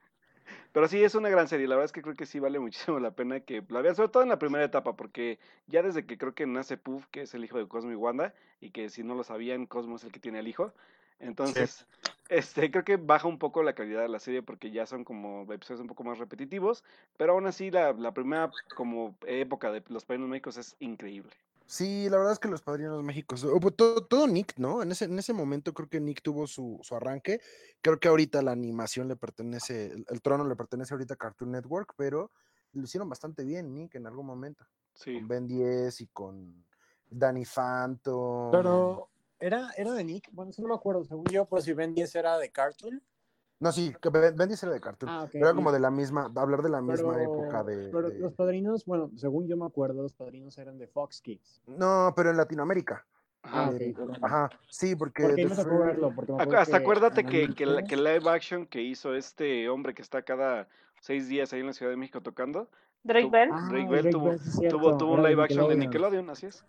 Pero 0.73 0.89
sí, 0.89 1.05
es 1.05 1.15
una 1.15 1.29
gran 1.29 1.47
serie. 1.47 1.69
La 1.69 1.75
verdad 1.77 1.85
es 1.85 1.93
que 1.93 2.01
creo 2.01 2.17
que 2.17 2.25
sí 2.25 2.39
vale 2.41 2.59
muchísimo 2.59 2.99
la 2.99 3.11
pena 3.11 3.41
que 3.41 3.63
la 3.69 3.83
vean, 3.83 3.95
sobre 3.95 4.09
todo 4.09 4.23
en 4.23 4.31
la 4.31 4.39
primera 4.39 4.65
etapa, 4.65 4.97
porque 4.97 5.39
ya 5.67 5.83
desde 5.83 6.07
que 6.07 6.17
creo 6.17 6.35
que 6.35 6.47
nace 6.47 6.79
Puff, 6.79 7.07
que 7.11 7.23
es 7.23 7.35
el 7.35 7.45
hijo 7.45 7.59
de 7.59 7.69
Cosmo 7.69 7.93
y 7.93 7.97
Wanda, 7.97 8.33
y 8.63 8.71
que 8.71 8.89
si 8.89 9.03
no 9.03 9.15
lo 9.15 9.25
sabían, 9.25 9.67
Cosmo 9.67 9.97
es 9.97 10.05
el 10.05 10.11
que 10.11 10.21
tiene 10.21 10.39
al 10.39 10.49
hijo. 10.49 10.73
Entonces, 11.21 11.87
este, 12.31 12.71
creo 12.71 12.83
que 12.83 12.97
baja 12.97 13.29
un 13.29 13.39
poco 13.39 13.63
la 13.63 13.75
calidad 13.75 14.01
de 14.01 14.09
la 14.09 14.19
serie 14.21 14.43
porque 14.43 14.71
ya 14.71 14.87
son 14.87 15.05
como 15.05 15.43
episodios 15.53 15.83
un 15.83 15.87
poco 15.87 16.03
más 16.03 16.19
repetitivos, 16.19 16.83
pero 17.19 17.35
aún 17.35 17.47
así 17.47 17.71
la, 17.71 17.93
la 17.93 18.15
primera 18.15 18.51
como 18.75 19.15
época 19.27 19.71
de 19.71 19.83
los 19.89 20.07
Padrinos 20.07 20.31
Mágicos 20.31 20.57
es 20.57 20.77
increíble. 20.81 21.31
Sí, 21.67 22.09
la 22.11 22.19
verdad 22.19 22.35
es 22.35 22.39
que 22.39 22.49
los 22.49 22.63
padrinos 22.63 23.03
mágicos, 23.03 23.43
o, 23.45 23.59
pues, 23.59 23.75
todo, 23.75 24.05
todo 24.05 24.27
Nick, 24.27 24.59
¿no? 24.59 24.83
En 24.83 24.93
ese, 24.93 25.07
en 25.07 25.19
ese 25.19 25.33
momento 25.33 25.73
creo 25.73 25.89
que 25.89 26.01
Nick 26.01 26.23
tuvo 26.23 26.47
su, 26.47 26.79
su 26.83 26.95
arranque. 26.95 27.41
Creo 27.81 27.99
que 27.99 28.09
ahorita 28.09 28.43
la 28.43 28.53
animación 28.53 29.09
le 29.09 29.17
pertenece, 29.17 29.87
el, 29.87 30.05
el 30.09 30.23
trono 30.23 30.47
le 30.47 30.57
pertenece 30.57 30.95
ahorita 30.95 31.15
a 31.15 31.17
Cartoon 31.17 31.53
Network, 31.53 31.95
pero 31.97 32.31
lo 32.73 32.85
hicieron 32.85 33.09
bastante 33.09 33.45
bien, 33.45 33.73
Nick, 33.73 33.95
en 33.95 34.07
algún 34.07 34.27
momento. 34.27 34.65
Sí. 34.93 35.15
Con 35.15 35.29
Ben 35.29 35.47
10 35.47 36.01
y 36.01 36.07
con 36.09 36.65
Danny 37.09 37.45
Phantom. 37.45 38.51
Pero 38.51 39.09
era, 39.39 39.71
era 39.77 39.93
de 39.93 40.05
Nick. 40.05 40.31
Bueno, 40.33 40.51
eso 40.51 40.63
no 40.63 40.69
me 40.69 40.75
acuerdo. 40.75 41.05
Según 41.05 41.27
yo, 41.27 41.47
por 41.47 41.63
si 41.63 41.73
Ben 41.73 41.95
10 41.95 42.15
era 42.15 42.39
de 42.39 42.51
Cartoon. 42.51 43.03
No, 43.65 43.73
sí, 43.73 43.95
que 44.01 44.11
Ben, 44.11 44.37
Ben 44.37 44.47
10 44.49 44.63
era 44.63 44.73
de 44.73 44.81
Cartoon. 44.81 45.09
Ah, 45.11 45.27
era 45.33 45.55
como 45.55 45.73
de 45.73 45.81
la 45.81 45.91
misma, 45.91 46.31
hablar 46.37 46.63
de 46.63 46.69
la 46.69 46.83
misma 46.83 47.15
pero- 47.15 47.23
época 47.45 47.65
de, 47.65 47.89
Pero 47.91 48.11
de- 48.11 48.19
los 48.19 48.35
padrinos, 48.35 48.85
bueno, 48.85 49.11
según 49.17 49.49
yo 49.49 49.57
me 49.57 49.65
acuerdo, 49.65 50.03
los 50.03 50.13
padrinos 50.13 50.59
eran 50.59 50.77
de 50.79 50.87
Fox 50.87 51.23
Kids. 51.23 51.63
No, 51.67 52.13
pero 52.15 52.31
en 52.31 52.37
Latinoamérica. 52.37 53.07
Ajá. 53.43 53.69
Ah. 53.69 53.73
Eh. 53.79 53.95
Ajá, 54.23 54.51
sí, 54.69 54.95
porque... 54.97 55.23
Tocó 55.23 55.63
Fur- 55.71 55.87
verlo. 55.87 56.13
Porque 56.15 56.57
Hasta 56.57 56.77
acuérdate 56.77 57.25
que, 57.25 57.55
que, 57.55 57.65
la- 57.67 57.83
que 57.83 57.97
live 57.97 58.29
action 58.29 58.67
que 58.67 58.83
hizo 58.83 59.15
este 59.15 59.69
hombre 59.69 59.95
que 59.95 60.03
está 60.03 60.23
cada 60.23 60.69
seis 61.01 61.27
días 61.29 61.53
ahí 61.53 61.61
en 61.61 61.67
la 61.67 61.73
Ciudad 61.73 61.91
de 61.91 61.97
México 61.97 62.21
tocando, 62.21 62.69
Drake 63.03 63.29
Bell. 63.31 63.51
Ah, 63.53 63.67
Drake 63.71 63.89
Bell 63.89 64.11
tuvo, 64.11 64.25
Bell, 64.31 64.39
tuvo, 64.41 64.51
cierto, 64.61 64.97
tuvo 64.99 65.13
un 65.15 65.23
live 65.23 65.43
action 65.43 65.69
de 65.69 65.77
Nickelodeon. 65.77 66.29
Así 66.31 66.47
es. 66.47 66.65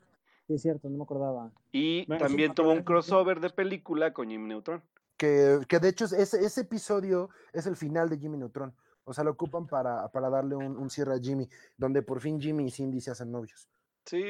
Sí, 0.48 0.54
es 0.54 0.62
cierto, 0.62 0.90
no 0.90 0.98
me 0.98 1.04
acordaba. 1.04 1.50
Y 1.72 2.06
Bueno, 2.06 2.26
también 2.26 2.54
tuvo 2.54 2.72
un 2.72 2.84
crossover 2.84 3.40
de 3.40 3.50
película 3.50 4.14
con 4.14 4.30
Jimmy 4.30 4.48
Neutron. 4.50 4.82
Que, 5.18 5.60
que 5.68 5.80
de 5.80 5.90
hecho 5.90 6.06
es- 6.06 6.14
ese, 6.14 6.44
ese 6.46 6.62
episodio 6.62 7.30
es 7.54 7.66
el 7.68 7.76
final 7.76 8.10
de 8.10 8.18
Jimmy 8.18 8.38
Neutron. 8.38 8.74
O 9.04 9.14
sea, 9.14 9.24
lo 9.24 9.32
ocupan 9.32 9.68
para, 9.68 10.08
para 10.10 10.30
darle 10.30 10.56
un, 10.56 10.76
un 10.78 10.90
cierre 10.90 11.14
a 11.16 11.20
Jimmy, 11.20 11.48
donde 11.78 12.02
por 12.02 12.20
fin 12.22 12.40
Jimmy 12.42 12.66
y 12.68 12.72
Cindy 12.72 13.00
se 13.02 13.12
hacen 13.12 13.32
novios. 13.32 13.68
Sí. 14.06 14.22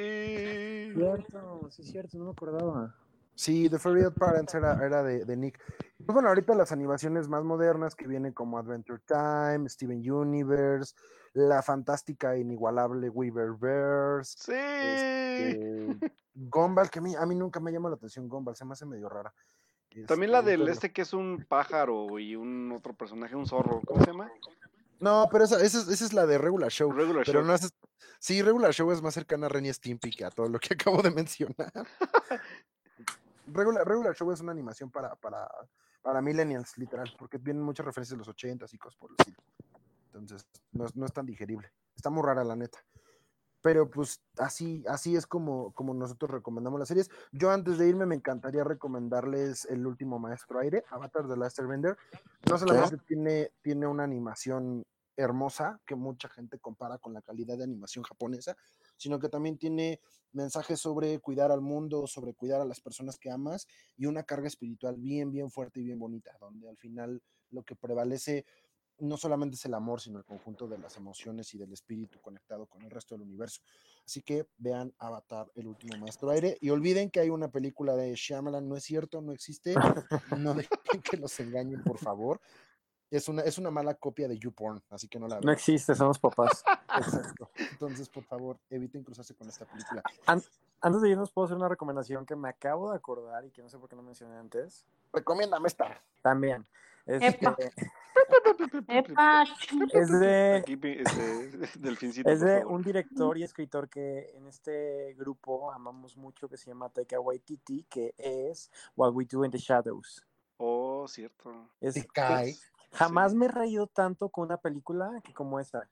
Cierto, 0.94 1.68
sí, 1.72 1.82
es 1.82 1.88
cierto, 1.92 2.18
no 2.18 2.26
me 2.26 2.32
acordaba. 2.32 2.96
Sí, 3.36 3.70
The 3.70 3.80
Fairy 3.80 4.04
Odd 4.04 4.14
Parents 4.14 4.54
era, 4.56 4.86
era 4.86 5.04
de, 5.04 5.26
de 5.26 5.36
Nick. 5.38 5.60
Pues 5.98 6.14
bueno, 6.14 6.30
ahorita 6.30 6.56
las 6.56 6.72
animaciones 6.72 7.28
más 7.28 7.44
modernas 7.44 7.94
que 7.96 8.08
vienen 8.08 8.32
como 8.34 8.58
Adventure 8.58 9.02
Time, 9.06 9.68
Steven 9.68 10.10
Universe, 10.10 10.96
la 11.34 11.62
fantástica 11.62 12.36
e 12.36 12.40
inigualable 12.40 13.10
Weaververse, 13.10 14.36
Sí. 14.38 14.52
este, 14.54 16.00
Gumball, 16.34 16.90
que 16.90 17.00
a 17.00 17.02
mí, 17.02 17.14
a 17.16 17.26
mí 17.26 17.36
nunca 17.36 17.60
me 17.60 17.72
llama 17.74 17.90
la 17.90 17.96
atención 17.96 18.30
Gumball, 18.30 18.56
se 18.56 18.64
me 18.66 18.72
hace 18.74 18.86
medio 18.86 19.10
rara. 19.10 19.34
También 20.08 20.32
la 20.32 20.40
Este, 20.40 20.52
del 20.52 20.60
pero- 20.62 20.74
este 20.74 20.92
que 20.92 21.02
es 21.04 21.14
un 21.14 21.46
pájaro 21.48 22.20
y 22.20 22.36
un 22.36 22.72
otro 22.72 22.94
personaje, 22.94 23.36
un 23.36 23.46
zorro. 23.48 23.82
¿Cómo 23.86 24.02
se 24.04 24.12
llama? 24.12 24.30
No, 25.00 25.28
pero 25.32 25.44
esa, 25.46 25.62
esa, 25.64 25.80
es- 25.80 25.88
esa 25.88 26.06
es 26.06 26.14
la 26.14 26.26
de 26.26 26.38
Regular 26.38 26.70
Show. 26.72 26.92
Regular 26.92 27.24
Pero 27.26 27.40
Show. 27.40 27.48
no 27.48 27.54
es. 27.56 27.74
Sí, 28.20 28.42
Regular 28.42 28.74
Show 28.74 28.92
es 28.92 29.02
más 29.02 29.14
cercana 29.14 29.46
a 29.46 29.50
Ren 29.50 29.66
y 29.66 29.74
Stimpy 29.74 30.12
que 30.12 30.26
a 30.26 30.32
todo 30.32 30.48
lo 30.50 30.60
que 30.60 30.74
acabo 30.74 31.02
de 31.02 31.12
mencionar. 31.12 31.72
Regular, 33.48 33.88
Regular 33.88 34.16
Show 34.16 34.32
es 34.32 34.40
una 34.42 34.52
animación 34.52 34.90
para, 34.90 35.16
para, 35.16 35.48
para 36.02 36.22
millennials, 36.22 36.78
literal, 36.78 37.14
porque 37.18 37.38
vienen 37.38 37.62
muchas 37.64 37.86
referencias 37.86 38.12
de 38.12 38.18
los 38.18 38.28
80 38.28 38.66
y 38.72 38.78
cosas 38.78 38.98
por 38.98 39.12
el 39.12 39.16
estilo. 39.20 39.38
Entonces, 40.08 40.48
no, 40.72 40.86
es- 40.86 40.96
no 40.96 41.06
es 41.06 41.14
tan 41.14 41.26
digerible. 41.26 41.72
Está 41.96 42.10
muy 42.10 42.24
rara, 42.24 42.44
la 42.44 42.56
neta. 42.56 42.80
Pero 43.66 43.90
pues 43.90 44.22
así, 44.38 44.84
así 44.88 45.16
es 45.16 45.26
como, 45.26 45.74
como 45.74 45.96
nosotros 45.96 46.30
recomendamos 46.30 46.78
las 46.78 46.88
series. 46.88 47.10
Yo 47.32 47.50
antes 47.50 47.80
de 47.80 47.90
irme 47.90 48.06
me 48.06 48.14
encantaría 48.14 48.64
recomendarles 48.64 49.66
El 49.66 49.88
último 49.88 50.20
maestro 50.20 50.60
aire, 50.60 50.84
Avatar 50.92 51.26
de 51.28 51.36
Last 51.36 51.58
Airbender. 51.58 51.98
No 52.48 52.60
solamente 52.60 52.98
tiene, 53.08 53.54
tiene 53.64 53.88
una 53.88 54.04
animación 54.04 54.86
hermosa 55.18 55.82
que 55.84 55.96
mucha 55.96 56.30
gente 56.30 56.60
compara 56.60 57.00
con 57.00 57.14
la 57.14 57.24
calidad 57.24 57.58
de 57.58 57.64
animación 57.64 58.04
japonesa, 58.04 58.56
sino 58.98 59.18
que 59.18 59.30
también 59.30 59.58
tiene 59.58 60.00
mensajes 60.32 60.80
sobre 60.80 61.18
cuidar 61.18 61.52
al 61.52 61.62
mundo, 61.62 62.06
sobre 62.06 62.36
cuidar 62.36 62.62
a 62.62 62.66
las 62.66 62.82
personas 62.82 63.18
que 63.18 63.32
amas 63.32 63.68
y 63.98 64.06
una 64.06 64.22
carga 64.22 64.48
espiritual 64.48 64.98
bien, 64.98 65.32
bien 65.32 65.50
fuerte 65.50 65.80
y 65.80 65.86
bien 65.86 65.98
bonita, 65.98 66.38
donde 66.40 66.70
al 66.70 66.78
final 66.78 67.20
lo 67.50 67.64
que 67.64 67.76
prevalece 67.76 68.46
no 69.00 69.18
solamente 69.18 69.56
es 69.56 69.66
el 69.66 69.74
amor, 69.74 70.00
sino 70.02 70.18
el 70.20 70.26
conjunto 70.26 70.68
de 70.68 70.78
las 70.78 70.96
emociones 70.98 71.54
y 71.54 71.58
del 71.58 71.74
espíritu 71.74 72.20
conectado 72.22 72.66
con 72.68 72.82
el 72.84 72.90
resto 72.92 73.16
del 73.16 73.24
universo. 73.24 73.62
Así 74.06 74.22
que 74.22 74.48
vean 74.58 74.94
Avatar, 75.00 75.52
el 75.56 75.68
último 75.68 75.98
maestro 75.98 76.30
aire, 76.30 76.58
y 76.62 76.70
olviden 76.70 77.10
que 77.10 77.20
hay 77.20 77.30
una 77.30 77.50
película 77.50 77.96
de 77.96 78.14
Shyamalan, 78.16 78.68
no 78.70 78.78
es 78.78 78.84
cierto, 78.84 79.22
no 79.22 79.32
existe, 79.34 79.76
no 80.38 80.54
dejen 80.94 81.02
que 81.04 81.18
los 81.18 81.40
engañen, 81.40 81.84
por 81.84 81.98
favor. 81.98 82.40
Es 83.12 83.30
una, 83.30 83.44
es 83.44 83.58
una 83.58 83.70
mala 83.70 83.94
copia 83.94 84.28
de 84.28 84.38
YouPorn, 84.38 84.82
así 84.90 85.08
que 85.08 85.20
no 85.20 85.28
la 85.28 85.36
No 85.36 85.42
vean. 85.44 85.54
existe, 85.54 85.94
son 85.94 86.08
los 86.08 86.20
papás. 86.20 86.64
Exacto. 86.98 87.50
Entonces, 87.72 88.10
por 88.10 88.24
favor, 88.24 88.58
eviten 88.70 89.04
cruzarse 89.04 89.36
con 89.36 89.48
esta 89.48 89.66
película. 89.66 90.02
Antes 90.26 91.02
de 91.02 91.10
irnos, 91.10 91.32
puedo 91.32 91.46
hacer 91.46 91.56
una 91.58 91.70
recomendación 91.70 92.26
que 92.26 92.36
me 92.36 92.50
acabo 92.50 92.90
de 92.92 92.98
acordar 92.98 93.46
y 93.46 93.52
que 93.52 93.62
no 93.62 93.70
sé 93.70 93.78
por 93.78 93.88
qué 93.90 93.96
no 93.96 94.02
mencioné 94.02 94.36
antes. 94.38 94.86
Recomiéndame 95.14 95.68
esta. 95.68 96.02
También. 96.22 96.66
Es, 97.06 97.22
Epa. 97.22 97.56
de- 97.58 97.66
Epa, 97.68 97.92
es 99.94 100.20
de, 100.20 100.56
Aquí, 100.56 100.74
este, 100.84 101.50
es 102.32 102.42
de 102.42 102.66
un 102.66 102.82
director 102.84 103.38
y 103.38 103.44
escritor 103.44 103.90
que 103.90 104.32
en 104.36 104.48
este 104.48 105.14
grupo 105.18 105.72
amamos 105.72 106.18
mucho, 106.18 106.48
que 106.50 106.58
se 106.58 106.70
llama 106.70 106.90
Taika 106.90 107.20
Waititi, 107.20 107.84
que 107.90 108.14
es 108.18 108.72
What 108.96 109.14
We 109.14 109.26
Do 109.26 109.46
in 109.46 109.52
the 109.52 109.58
Shadows. 109.58 110.26
Oh, 110.58 111.08
cierto. 111.08 111.70
Es, 111.82 112.06
cae. 112.14 112.50
es- 112.52 112.72
jamás 112.92 113.34
me 113.34 113.46
he 113.46 113.50
reído 113.50 113.88
tanto 113.88 114.30
con 114.30 114.46
una 114.46 114.58
película 114.58 115.22
que 115.24 115.34
como 115.34 115.60
esta. 115.60 115.90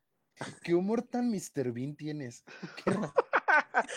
¿Qué 0.64 0.74
humor 0.74 1.04
tan 1.04 1.30
Mr. 1.30 1.72
Bean 1.72 1.96
tienes? 1.96 2.44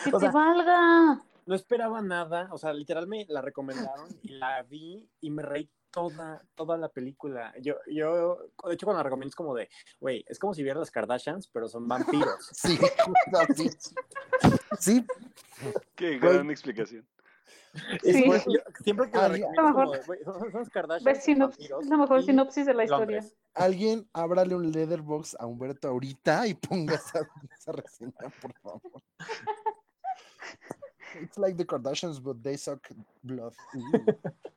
Que 0.04 0.10
te 0.10 0.20
sea, 0.20 0.30
valga. 0.30 1.22
No 1.46 1.54
esperaba 1.54 2.02
nada, 2.02 2.48
o 2.50 2.58
sea, 2.58 2.72
literal 2.72 3.06
me 3.06 3.24
la 3.28 3.40
recomendaron 3.40 4.08
y 4.22 4.30
la 4.30 4.62
vi 4.62 5.08
y 5.20 5.30
me 5.30 5.42
reí 5.42 5.70
toda, 5.96 6.42
toda 6.54 6.76
la 6.76 6.90
película. 6.90 7.54
Yo, 7.62 7.76
yo, 7.90 8.36
de 8.68 8.74
hecho, 8.74 8.84
cuando 8.84 8.98
la 8.98 9.04
recomiendo 9.04 9.30
es 9.30 9.34
como 9.34 9.54
de, 9.54 9.70
güey, 9.98 10.22
es 10.28 10.38
como 10.38 10.52
si 10.52 10.62
vieras 10.62 10.80
las 10.80 10.90
Kardashians, 10.90 11.48
pero 11.48 11.68
son 11.68 11.88
vampiros. 11.88 12.50
Sí, 12.52 12.78
así. 13.32 13.70
Sí, 14.78 15.06
Qué 15.94 16.18
gran 16.18 16.50
explicación. 16.50 17.08
Es 18.02 18.14
Sí. 18.14 18.24
como- 18.24 18.36
yo 18.36 18.60
siempre 18.84 19.10
que 19.10 19.16
la 19.18 19.28
recomiendo 19.28 19.94
es 19.96 20.14
como 20.14 20.34
son, 20.40 20.50
son 20.52 20.60
las 20.60 20.68
Kardashians. 20.70 21.04
Ves 21.04 21.24
son 21.24 21.34
sinops- 21.34 21.48
vampiros 21.48 21.82
es 21.84 21.88
la 21.88 21.96
mejor 21.96 22.22
sinopsis 22.22 22.66
de 22.66 22.74
la 22.74 22.84
historia. 22.84 23.16
Londres. 23.16 23.36
alguien 23.54 24.06
ábrale 24.12 24.54
un 24.54 24.70
letterbox 24.70 25.34
a 25.40 25.46
Humberto 25.46 25.88
ahorita 25.88 26.46
y 26.46 26.52
ponga 26.54 26.94
esa, 26.96 27.26
esa 27.58 27.72
reseña, 27.72 28.12
por 28.42 28.52
favor. 28.60 28.82
It's 31.22 31.38
like 31.38 31.56
the 31.56 31.64
Kardashians, 31.66 32.20
but 32.22 32.42
they 32.42 32.58
suck 32.58 32.86
blood. 33.22 33.54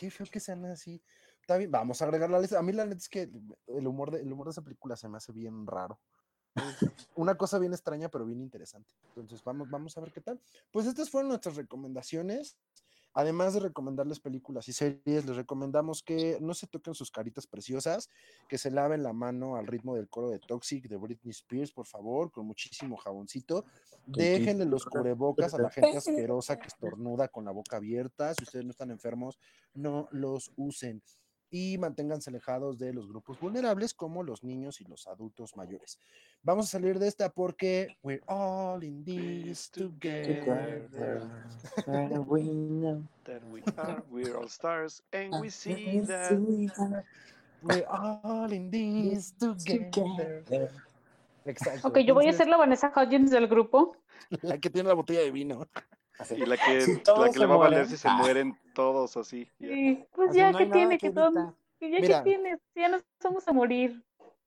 Qué 0.00 0.10
feo 0.10 0.26
que 0.32 0.40
sean 0.40 0.64
así. 0.64 1.02
Bien, 1.46 1.70
vamos 1.70 2.00
a 2.00 2.06
agregar 2.06 2.30
la 2.30 2.40
lista. 2.40 2.58
A 2.58 2.62
mí 2.62 2.72
la 2.72 2.86
neta 2.86 2.96
es 2.96 3.08
que 3.10 3.30
el 3.66 3.86
humor 3.86 4.10
de, 4.10 4.22
el 4.22 4.32
humor 4.32 4.46
de 4.46 4.52
esa 4.52 4.62
película 4.62 4.96
se 4.96 5.10
me 5.10 5.18
hace 5.18 5.30
bien 5.30 5.66
raro. 5.66 6.00
Una 7.16 7.34
cosa 7.34 7.58
bien 7.58 7.74
extraña, 7.74 8.08
pero 8.08 8.24
bien 8.24 8.40
interesante. 8.40 8.94
Entonces, 9.08 9.44
vamos, 9.44 9.68
vamos 9.68 9.94
a 9.98 10.00
ver 10.00 10.10
qué 10.10 10.22
tal. 10.22 10.40
Pues 10.70 10.86
estas 10.86 11.10
fueron 11.10 11.28
nuestras 11.28 11.56
recomendaciones. 11.56 12.56
Además 13.12 13.54
de 13.54 13.60
recomendarles 13.60 14.20
películas 14.20 14.68
y 14.68 14.72
series, 14.72 15.26
les 15.26 15.36
recomendamos 15.36 16.02
que 16.02 16.38
no 16.40 16.54
se 16.54 16.66
toquen 16.66 16.94
sus 16.94 17.10
caritas 17.10 17.46
preciosas, 17.46 18.08
que 18.48 18.58
se 18.58 18.70
laven 18.70 19.02
la 19.02 19.12
mano 19.12 19.56
al 19.56 19.66
ritmo 19.66 19.96
del 19.96 20.08
coro 20.08 20.30
de 20.30 20.38
Toxic 20.38 20.88
de 20.88 20.96
Britney 20.96 21.30
Spears, 21.30 21.72
por 21.72 21.86
favor, 21.86 22.30
con 22.30 22.46
muchísimo 22.46 22.96
jaboncito. 22.96 23.64
Déjenle 24.06 24.64
los 24.64 24.84
cubrebocas 24.84 25.54
a 25.54 25.58
la 25.58 25.70
gente 25.70 25.96
asquerosa 25.96 26.56
que 26.58 26.68
estornuda 26.68 27.28
con 27.28 27.44
la 27.44 27.50
boca 27.50 27.76
abierta. 27.76 28.34
Si 28.34 28.44
ustedes 28.44 28.64
no 28.64 28.70
están 28.70 28.90
enfermos, 28.90 29.38
no 29.74 30.08
los 30.12 30.52
usen. 30.56 31.02
Y 31.50 31.78
manténganse 31.78 32.30
alejados 32.30 32.78
de 32.78 32.92
los 32.92 33.08
grupos 33.08 33.40
vulnerables 33.40 33.92
como 33.92 34.22
los 34.22 34.44
niños 34.44 34.80
y 34.80 34.84
los 34.84 35.06
adultos 35.08 35.56
mayores. 35.56 35.98
Vamos 36.42 36.66
a 36.66 36.70
salir 36.70 36.98
de 36.98 37.08
esta 37.08 37.28
porque 37.28 37.96
we're 38.02 38.22
all 38.26 38.82
in 38.84 39.04
this 39.04 39.70
together. 39.70 41.22
And 41.86 42.26
we 42.26 42.42
know 42.42 43.02
That 43.24 43.42
we 43.52 43.62
are, 43.76 44.02
we're 44.10 44.36
all 44.36 44.48
stars, 44.48 45.02
and 45.12 45.40
we 45.40 45.50
see 45.50 46.00
that. 46.00 46.32
We're 47.62 47.86
all 47.86 48.50
in 48.52 48.70
this 48.70 49.32
together. 49.38 49.90
together. 49.90 50.70
Exacto. 51.44 51.88
Ok, 51.88 51.98
yo 51.98 52.14
voy 52.14 52.28
a 52.28 52.32
ser 52.32 52.48
la 52.48 52.56
Vanessa 52.56 52.92
Hudgens 52.94 53.30
del 53.30 53.46
grupo. 53.46 53.96
la 54.42 54.58
que 54.58 54.70
tiene 54.70 54.88
la 54.88 54.94
botella 54.94 55.20
de 55.20 55.30
vino. 55.30 55.66
Así. 56.18 56.34
Y 56.34 56.46
la 56.46 56.56
que, 56.56 57.00
la 57.06 57.30
que 57.30 57.38
le 57.38 57.46
va 57.46 57.54
a 57.54 57.58
valer 57.58 57.86
si 57.86 57.96
se 57.96 58.08
ah. 58.08 58.14
mueren 58.14 58.58
todos 58.74 59.16
así. 59.16 59.48
ya. 59.58 59.68
Y 59.68 60.06
pues 60.14 60.30
Así 60.30 60.38
ya, 60.38 60.52
no 60.52 60.58
¿qué 60.58 60.64
hay 60.64 60.68
nada 60.70 60.78
tiene? 60.80 60.98
que 60.98 61.08
Que 61.08 61.14
todo, 61.14 61.56
que 61.78 61.90
ya, 61.90 62.00
Mira. 62.00 62.18
¿qué 62.22 62.30
tiene? 62.30 62.58
Ya 62.74 62.88
nos 62.88 63.02
vamos 63.22 63.46
a 63.48 63.52
morir. 63.52 64.02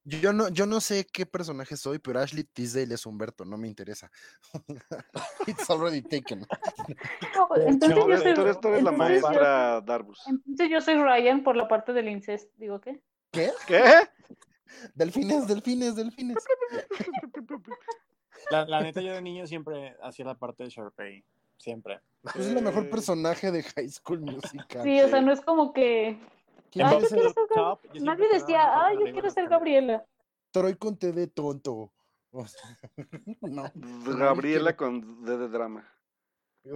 Yo 0.06 0.34
no, 0.34 0.50
yo 0.50 0.66
no 0.66 0.82
sé 0.82 1.06
qué 1.12 1.26
personaje 1.26 1.78
soy, 1.78 1.98
pero 1.98 2.20
Ashley 2.20 2.44
Tisdale 2.44 2.94
es 2.94 3.06
Humberto, 3.06 3.46
no 3.46 3.58
me 3.58 3.70
interesa. 3.70 4.12
It's 5.48 5.70
already 5.70 6.02
taken. 6.02 6.46
No, 7.36 7.56
De 7.56 7.66
entonces 7.70 7.92
hecho, 7.98 8.02
Tú 8.04 8.08
yo 8.10 8.14
eres, 8.14 8.22
soy, 8.24 8.34
tú 8.34 8.42
eres- 8.42 8.60
tú 8.60 8.68
eres 8.68 8.84
la 8.84 8.92
entonces 8.92 9.22
yo- 9.22 9.28
maestra 9.30 9.82
Darbus. 9.82 10.28
entonces 10.28 10.70
yo 10.70 10.82
soy 10.82 10.96
Ryan 10.96 11.42
por 11.44 11.56
la 11.56 11.70
parte 11.70 11.94
del 11.94 12.10
incesto. 12.10 12.52
Digo, 12.58 12.82
¿qué? 12.82 13.02
¿Qué? 13.32 13.52
¿Qué? 13.66 13.82
Delfines, 14.94 15.48
delfines, 15.48 15.96
delfines. 15.96 16.44
La, 18.52 18.66
la 18.66 18.82
neta, 18.82 19.00
yo 19.02 19.14
de 19.14 19.22
niño 19.22 19.48
siempre 19.48 19.96
hacía 20.02 20.26
la 20.26 20.36
parte 20.38 20.64
de 20.64 20.70
Sharpay. 20.70 21.24
Siempre. 21.58 22.00
Pues 22.22 22.36
es 22.38 22.48
el 22.56 22.62
mejor 22.64 22.86
Eh. 22.86 22.90
personaje 22.90 23.52
de 23.52 23.64
High 23.64 23.90
School 23.90 24.22
Musical. 24.22 24.84
Sí, 24.84 25.02
o 25.02 25.08
sea, 25.10 25.22
no 25.22 25.32
es 25.32 25.42
como 25.42 25.74
que 25.74 26.18
¿Quién 26.72 26.88
Ay, 26.88 26.98
es 26.98 27.04
yo 27.04 27.10
quiero 27.10 27.30
ser 27.34 27.44
Gab- 27.56 27.80
yo 27.94 28.04
nadie 28.04 28.28
decía, 28.30 28.64
mejor 28.66 28.84
ay, 28.86 28.98
yo 29.06 29.12
quiero 29.12 29.30
ser 29.30 29.48
Gabriela. 29.50 30.06
Troy 30.52 30.76
con 30.76 30.98
T 30.98 31.12
de 31.12 31.28
tonto? 31.28 31.92
O 32.36 32.48
sea, 32.48 32.62
no. 33.42 33.72
Gabriela 34.18 34.76
con 34.76 35.24
D 35.24 35.38
de 35.38 35.48
drama. 35.50 35.88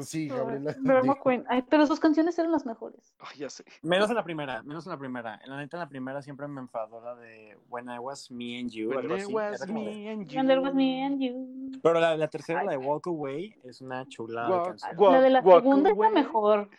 Sí, 0.02 0.28
Gabriela. 0.28 0.76
Drama 0.80 1.14
dijo, 1.14 1.24
Queen. 1.24 1.46
Ay, 1.48 1.62
pero 1.70 1.88
sus 1.88 2.00
canciones 2.00 2.38
eran 2.38 2.52
las 2.52 2.66
mejores. 2.66 3.16
Ay, 3.20 3.38
ya 3.40 3.50
sé. 3.50 3.64
Menos 3.82 4.10
en 4.10 4.16
la 4.18 4.24
primera, 4.24 4.62
menos 4.64 4.86
en 4.86 4.92
la 4.92 4.98
primera. 4.98 5.40
En 5.44 5.50
la 5.50 5.58
neta, 5.58 5.78
en 5.78 5.82
la 5.82 5.88
primera 5.88 6.22
siempre 6.22 6.46
me 6.50 6.60
enfadó 6.60 7.00
la 7.00 7.16
de 7.16 7.58
When 7.70 7.90
I 7.90 7.98
Was 8.00 8.30
Me 8.30 8.60
and 8.60 8.70
You. 8.70 8.90
When 8.90 9.10
así. 9.12 9.32
was 9.34 9.62
Era 9.62 9.66
como 9.68 9.80
de- 9.86 9.86
me 9.96 10.10
and 10.12 10.38
And 10.38 10.48
there 10.50 10.60
was 10.60 10.72
you. 10.72 10.76
me 10.76 11.06
and 11.06 11.22
you. 11.22 11.80
Pero 11.82 12.00
la, 12.02 12.18
la 12.18 12.28
tercera, 12.28 12.60
Ay. 12.60 12.66
la 12.66 12.72
de 12.74 12.78
Walk 12.80 13.08
Away, 13.08 13.56
es 13.64 13.80
una 13.80 14.06
chulada 14.10 14.50
Walk, 14.50 14.66
canción. 14.68 14.92
walk, 14.98 15.12
la 15.14 15.22
de 15.22 15.30
la 15.30 15.40
walk 15.40 15.64
segunda 15.64 15.90
es 15.90 15.98
la 15.98 16.06
away. 16.08 16.24
mejor. 16.24 16.70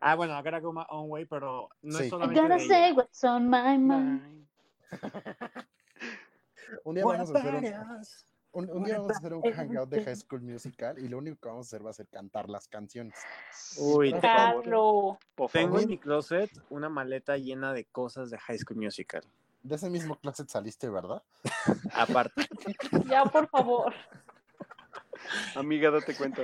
Ah, 0.00 0.16
bueno, 0.16 0.34
I 0.38 0.42
gotta 0.42 0.58
go 0.60 0.72
my 0.72 0.84
own 0.90 1.10
way, 1.10 1.24
pero 1.26 1.68
no 1.82 1.92
Sí. 1.98 2.02
es 2.02 2.06
I 2.08 2.10
solamente 2.10 2.40
gotta 2.42 2.54
de 2.54 2.60
say 2.66 2.84
ella. 2.88 2.94
what's 2.96 3.22
on 3.24 3.48
my 3.48 3.78
mind. 3.78 4.46
Un 6.84 6.94
día 6.96 7.04
vamos 7.04 7.30
a 7.34 7.38
hacer 7.38 7.54
un. 7.54 7.64
Un- 8.54 8.70
un 8.70 8.84
día 8.84 8.98
vamos 8.98 9.12
a 9.12 9.18
hacer 9.18 9.34
un 9.34 9.42
hangout 9.42 9.88
de 9.90 10.04
High 10.04 10.16
School 10.16 10.40
Musical 10.42 10.98
y 10.98 11.08
lo 11.08 11.18
único 11.18 11.36
que 11.40 11.48
vamos 11.48 11.66
a 11.66 11.68
hacer 11.68 11.84
va 11.86 11.90
a 11.90 11.92
ser 11.92 12.06
cantar 12.08 12.48
las 12.48 12.68
canciones. 12.68 13.14
Uy, 13.76 14.10
Por 14.12 14.20
favor, 14.22 14.64
Tengo 15.52 15.78
en 15.80 15.88
mi 15.88 15.98
closet 15.98 16.50
una 16.70 16.88
maleta 16.88 17.36
llena 17.36 17.72
de 17.72 17.84
cosas 17.84 18.30
de 18.30 18.38
High 18.38 18.58
School 18.58 18.78
Musical. 18.80 19.22
De 19.64 19.76
ese 19.76 19.88
mismo 19.88 20.16
closet 20.16 20.46
saliste, 20.48 20.90
¿verdad? 20.90 21.22
Aparte. 21.94 22.46
Ya, 23.08 23.24
por 23.24 23.48
favor. 23.48 23.94
Amiga, 25.54 25.90
date 25.90 26.14
cuenta. 26.14 26.42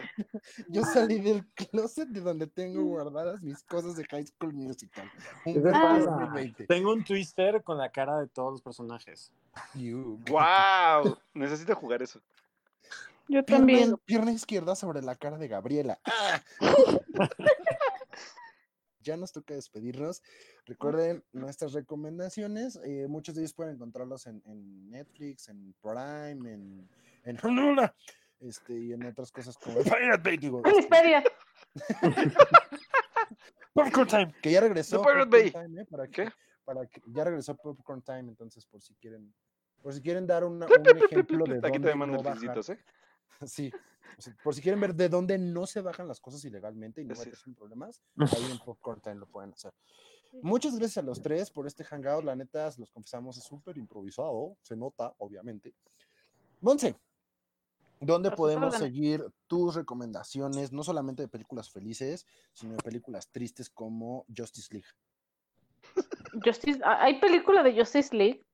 Yo 0.69 0.83
salí 0.85 1.21
del 1.21 1.47
closet 1.55 2.09
de 2.09 2.21
donde 2.21 2.47
tengo 2.47 2.83
guardadas 2.85 3.43
mis 3.43 3.63
cosas 3.65 3.97
de 3.97 4.05
High 4.05 4.27
School 4.27 4.53
Musical. 4.55 5.11
Un 5.45 5.55
te 5.55 5.61
pasa? 5.61 6.11
2020. 6.11 6.67
Tengo 6.67 6.93
un 6.93 7.05
twister 7.05 7.63
con 7.63 7.79
la 7.79 7.91
cara 7.91 8.19
de 8.21 8.29
todos 8.29 8.53
los 8.53 8.63
personajes. 8.63 9.33
You. 9.75 10.21
¡Wow! 10.29 11.19
Necesito 11.35 11.75
jugar 11.75 12.03
eso. 12.03 12.21
Yo 13.29 13.45
Pierna, 13.45 13.59
también. 13.67 13.97
pierna 14.05 14.33
izquierda 14.33 14.75
sobre 14.75 15.03
la 15.03 15.15
cara 15.15 15.39
de 15.39 15.47
Gabriela. 15.49 16.01
¡Ah! 16.05 16.43
ya 19.03 19.17
nos 19.17 19.33
toca 19.33 19.55
despedirnos. 19.55 20.23
Recuerden 20.67 21.25
nuestras 21.33 21.73
recomendaciones. 21.73 22.79
eh, 22.85 23.07
muchos 23.09 23.35
de 23.35 23.43
ellos 23.43 23.55
pueden 23.55 23.75
encontrarlos 23.75 24.27
en, 24.27 24.43
en 24.47 24.91
Netflix, 24.91 25.49
en 25.49 25.75
Prime, 25.81 26.53
en, 26.53 26.89
en 27.25 27.39
Hulu, 27.43 27.83
este, 28.41 28.79
y 28.79 28.93
en 28.93 29.05
otras 29.07 29.31
cosas 29.33 29.57
como 29.59 29.83
Pirate 29.83 30.23
Bay, 30.23 30.37
digo, 30.37 30.63
¡Feliz 30.63 30.79
este, 30.81 30.97
feria! 30.97 31.23
Popcorn 33.73 34.09
Time, 34.09 34.35
que 34.43 34.51
ya 34.53 34.61
regresó. 34.61 34.99
The 35.01 35.05
Pirate 35.05 35.21
Popcorn 35.27 35.31
Bay. 35.31 35.51
Time, 35.53 35.83
eh, 35.83 35.87
para 35.87 36.07
que, 36.09 36.25
¿Qué? 36.25 36.31
para 36.65 36.87
que 36.87 37.01
ya 37.07 37.25
regresó 37.25 37.57
Popcorn 37.57 38.03
Time, 38.03 38.21
entonces 38.31 38.67
por 38.67 38.81
si 38.83 38.95
quieren, 38.97 39.33
por 39.83 39.93
si 39.95 40.01
quieren 40.01 40.27
dar 40.27 40.45
una- 40.45 40.67
un 40.67 40.99
ejemplo 41.05 41.45
de 41.45 41.59
Aquí 41.59 41.73
dónde 41.79 41.91
te 41.91 41.95
mandan 41.95 42.17
no 42.17 42.23
bajar. 42.23 42.59
¿eh? 42.69 42.79
Sí, 43.47 43.73
o 44.19 44.21
sea, 44.21 44.37
por 44.45 44.55
si 44.55 44.61
quieren 44.61 44.81
ver 44.81 44.95
de 44.95 45.09
dónde 45.09 45.39
no 45.39 45.67
se 45.67 45.81
bajan 45.81 46.07
las 46.07 46.21
cosas 46.21 46.45
ilegalmente 46.45 47.01
y 47.01 47.05
no 47.07 47.15
en 47.15 47.55
problemas, 47.55 48.03
ahí 48.45 48.51
en 48.51 48.59
Popcorn 48.59 49.01
Time 49.01 49.17
lo 49.17 49.27
pueden 49.27 49.53
hacer. 49.53 49.73
Muchas 50.43 50.77
gracias 50.77 50.99
a 50.99 51.03
los 51.03 51.23
tres 51.23 51.51
por 51.51 51.67
este 51.67 51.85
hangout. 51.85 52.25
La 52.25 52.37
neta, 52.37 52.71
los 52.79 52.91
confesamos, 52.91 53.37
es 53.39 53.45
súper 53.45 53.77
improvisado. 53.79 54.57
Se 54.63 54.77
nota, 54.77 55.13
obviamente. 55.19 55.75
Monse, 56.61 56.95
¿dónde 58.01 58.31
podemos 58.31 58.75
seguir 58.77 59.25
tus 59.47 59.75
recomendaciones, 59.75 60.73
no 60.73 60.83
solamente 60.83 61.23
de 61.23 61.29
películas 61.29 61.71
felices, 61.71 62.27
sino 62.53 62.73
de 62.73 62.83
películas 62.83 63.31
tristes 63.31 63.71
como 63.71 64.25
Justice 64.35 64.69
League? 64.73 64.89
Justice, 66.45 66.81
¿hay 66.85 67.21
película 67.21 67.63
de 67.63 67.79
Justice 67.79 68.15
League? 68.17 68.45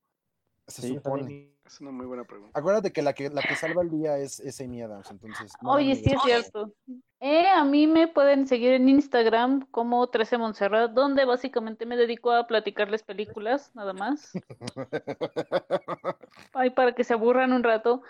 Se 0.66 0.82
Sí, 0.82 0.94
supone. 0.94 1.55
Es 1.66 1.80
una 1.80 1.90
muy 1.90 2.06
buena 2.06 2.24
pregunta. 2.24 2.58
Acuérdate 2.58 2.92
que 2.92 3.02
la 3.02 3.12
que 3.12 3.28
la 3.28 3.42
que 3.42 3.56
salva 3.56 3.82
el 3.82 3.90
día 3.90 4.16
es, 4.18 4.38
es 4.40 4.60
Amy 4.60 4.82
Adams, 4.82 5.10
entonces. 5.10 5.52
no 5.60 5.72
Oye, 5.72 5.96
sí 5.96 6.12
es 6.12 6.22
cierto. 6.22 6.72
Eh, 7.18 7.48
a 7.48 7.64
mí 7.64 7.86
me 7.86 8.08
pueden 8.08 8.46
seguir 8.46 8.72
en 8.72 8.88
Instagram 8.88 9.66
como 9.70 10.06
13 10.08 10.38
Montserrat, 10.38 10.92
donde 10.92 11.24
básicamente 11.24 11.86
me 11.86 11.96
dedico 11.96 12.30
a 12.30 12.46
platicarles 12.46 13.02
películas, 13.02 13.74
nada 13.74 13.92
más. 13.94 14.32
Ay, 16.52 16.70
para 16.70 16.94
que 16.94 17.04
se 17.04 17.14
aburran 17.14 17.52
un 17.52 17.62
rato. 17.64 18.02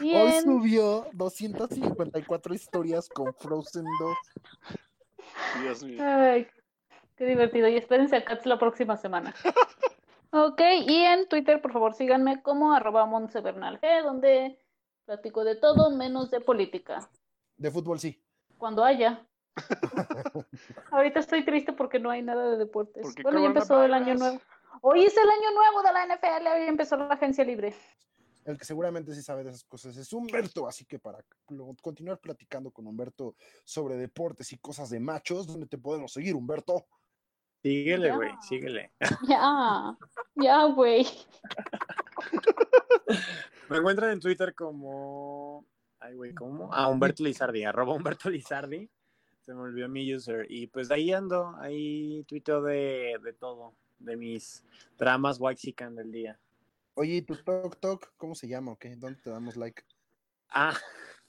Y 0.00 0.14
Hoy 0.14 0.32
en- 0.32 0.42
subió 0.42 1.06
254 1.12 2.54
historias 2.54 3.08
con 3.08 3.32
Frozen 3.34 3.84
2. 4.00 4.16
Dios 5.62 5.84
mío. 5.84 6.02
Ay, 6.02 6.46
qué 7.16 7.26
divertido. 7.26 7.68
Y 7.68 7.76
espérense 7.76 8.16
a 8.16 8.24
Cats 8.24 8.46
la 8.46 8.58
próxima 8.58 8.96
semana. 8.96 9.34
Ok, 10.36 10.60
y 10.88 10.96
en 11.04 11.28
Twitter, 11.28 11.62
por 11.62 11.72
favor, 11.72 11.94
síganme 11.94 12.42
como 12.42 12.74
arroba 12.74 13.06
G, 13.06 14.02
donde 14.02 14.58
platico 15.04 15.44
de 15.44 15.54
todo 15.54 15.92
menos 15.92 16.28
de 16.32 16.40
política. 16.40 17.08
De 17.56 17.70
fútbol 17.70 18.00
sí. 18.00 18.20
Cuando 18.58 18.82
haya. 18.82 19.24
Ahorita 20.90 21.20
estoy 21.20 21.44
triste 21.44 21.72
porque 21.72 22.00
no 22.00 22.10
hay 22.10 22.22
nada 22.22 22.50
de 22.50 22.56
deportes. 22.56 23.04
Porque 23.04 23.22
Bueno, 23.22 23.38
ya 23.38 23.46
empezó 23.46 23.84
el 23.84 23.94
año 23.94 24.16
nuevo. 24.16 24.40
Hoy 24.80 25.04
es 25.04 25.16
el 25.16 25.30
año 25.30 25.52
nuevo 25.54 25.82
de 25.82 25.92
la 25.92 26.16
NFL, 26.16 26.48
hoy 26.48 26.68
empezó 26.68 26.96
la 26.96 27.14
agencia 27.14 27.44
libre. 27.44 27.72
El 28.44 28.58
que 28.58 28.64
seguramente 28.64 29.14
sí 29.14 29.22
sabe 29.22 29.44
de 29.44 29.50
esas 29.50 29.62
cosas 29.62 29.96
es 29.96 30.12
Humberto, 30.12 30.66
así 30.66 30.84
que 30.84 30.98
para 30.98 31.24
continuar 31.80 32.18
platicando 32.18 32.72
con 32.72 32.88
Humberto 32.88 33.36
sobre 33.62 33.94
deportes 33.96 34.52
y 34.52 34.58
cosas 34.58 34.90
de 34.90 34.98
machos, 34.98 35.46
¿dónde 35.46 35.68
te 35.68 35.78
podemos 35.78 36.12
seguir, 36.12 36.34
Humberto? 36.34 36.88
Síguele, 37.64 38.12
güey, 38.14 38.30
síguele. 38.42 38.92
Ya, 39.28 39.96
ya, 40.36 40.64
güey. 40.66 41.06
Me 43.70 43.78
encuentran 43.78 44.10
en 44.10 44.20
Twitter 44.20 44.54
como. 44.54 45.64
Ay, 45.98 46.14
güey, 46.14 46.34
¿cómo? 46.34 46.68
Ah, 46.72 46.88
Humberto 46.88 47.22
Lizardi, 47.22 47.64
arroba 47.64 47.94
Humberto 47.94 48.28
Lizardi. 48.28 48.90
Se 49.40 49.54
me 49.54 49.60
olvidó 49.62 49.88
mi 49.88 50.14
user. 50.14 50.46
Y 50.50 50.66
pues 50.66 50.90
ahí 50.90 51.10
ando, 51.12 51.56
ahí 51.58 52.22
tuiteo 52.24 52.60
de, 52.62 53.18
de 53.22 53.32
todo, 53.32 53.74
de 53.98 54.16
mis 54.16 54.62
dramas 54.98 55.40
waxican 55.40 55.94
del 55.94 56.12
día. 56.12 56.38
Oye, 56.94 57.14
¿y 57.16 57.22
tu 57.22 57.36
Tok 57.36 57.76
Tok, 57.80 58.12
cómo 58.18 58.34
se 58.34 58.46
llama 58.46 58.72
o 58.72 58.76
qué? 58.76 58.94
¿Dónde 58.96 59.20
te 59.22 59.30
damos 59.30 59.56
like? 59.56 59.82
Ah, 60.50 60.74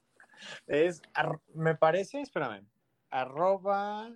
es, 0.67 1.01
ar- 1.13 1.39
me 1.53 1.75
parece, 1.75 2.19
espérame, 2.21 2.65
arroba. 3.09 4.07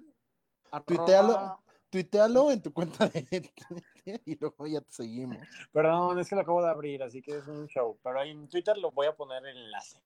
arroba- 0.71 0.85
Tuitealo. 0.85 1.63
Tuitealo 1.89 2.51
en 2.51 2.61
tu 2.61 2.71
cuenta 2.71 3.07
de 3.07 3.21
Twitter 3.23 4.21
y 4.25 4.37
luego 4.39 4.67
ya 4.67 4.81
te 4.81 4.91
seguimos. 4.91 5.37
Perdón, 5.71 6.19
es 6.19 6.29
que 6.29 6.35
lo 6.35 6.41
acabo 6.41 6.63
de 6.63 6.69
abrir, 6.69 7.01
así 7.03 7.21
que 7.21 7.37
es 7.37 7.47
un 7.47 7.67
show. 7.67 7.97
Pero 8.03 8.19
ahí 8.19 8.31
en 8.31 8.47
Twitter 8.47 8.77
lo 8.77 8.91
voy 8.91 9.07
a 9.07 9.15
poner 9.15 9.43
el 9.45 9.57
enlace. 9.57 9.99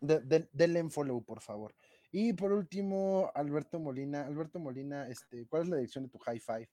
De, 0.00 0.20
de- 0.20 0.48
denle 0.52 0.80
en 0.80 0.90
follow, 0.90 1.22
por 1.22 1.40
favor. 1.40 1.74
Y 2.12 2.32
por 2.34 2.52
último, 2.52 3.30
Alberto 3.34 3.78
Molina. 3.78 4.26
Alberto 4.26 4.58
Molina, 4.58 5.08
este, 5.08 5.46
¿cuál 5.46 5.62
es 5.62 5.68
la 5.68 5.76
dirección 5.76 6.04
de 6.04 6.10
tu 6.10 6.18
high 6.18 6.38
five? 6.40 6.68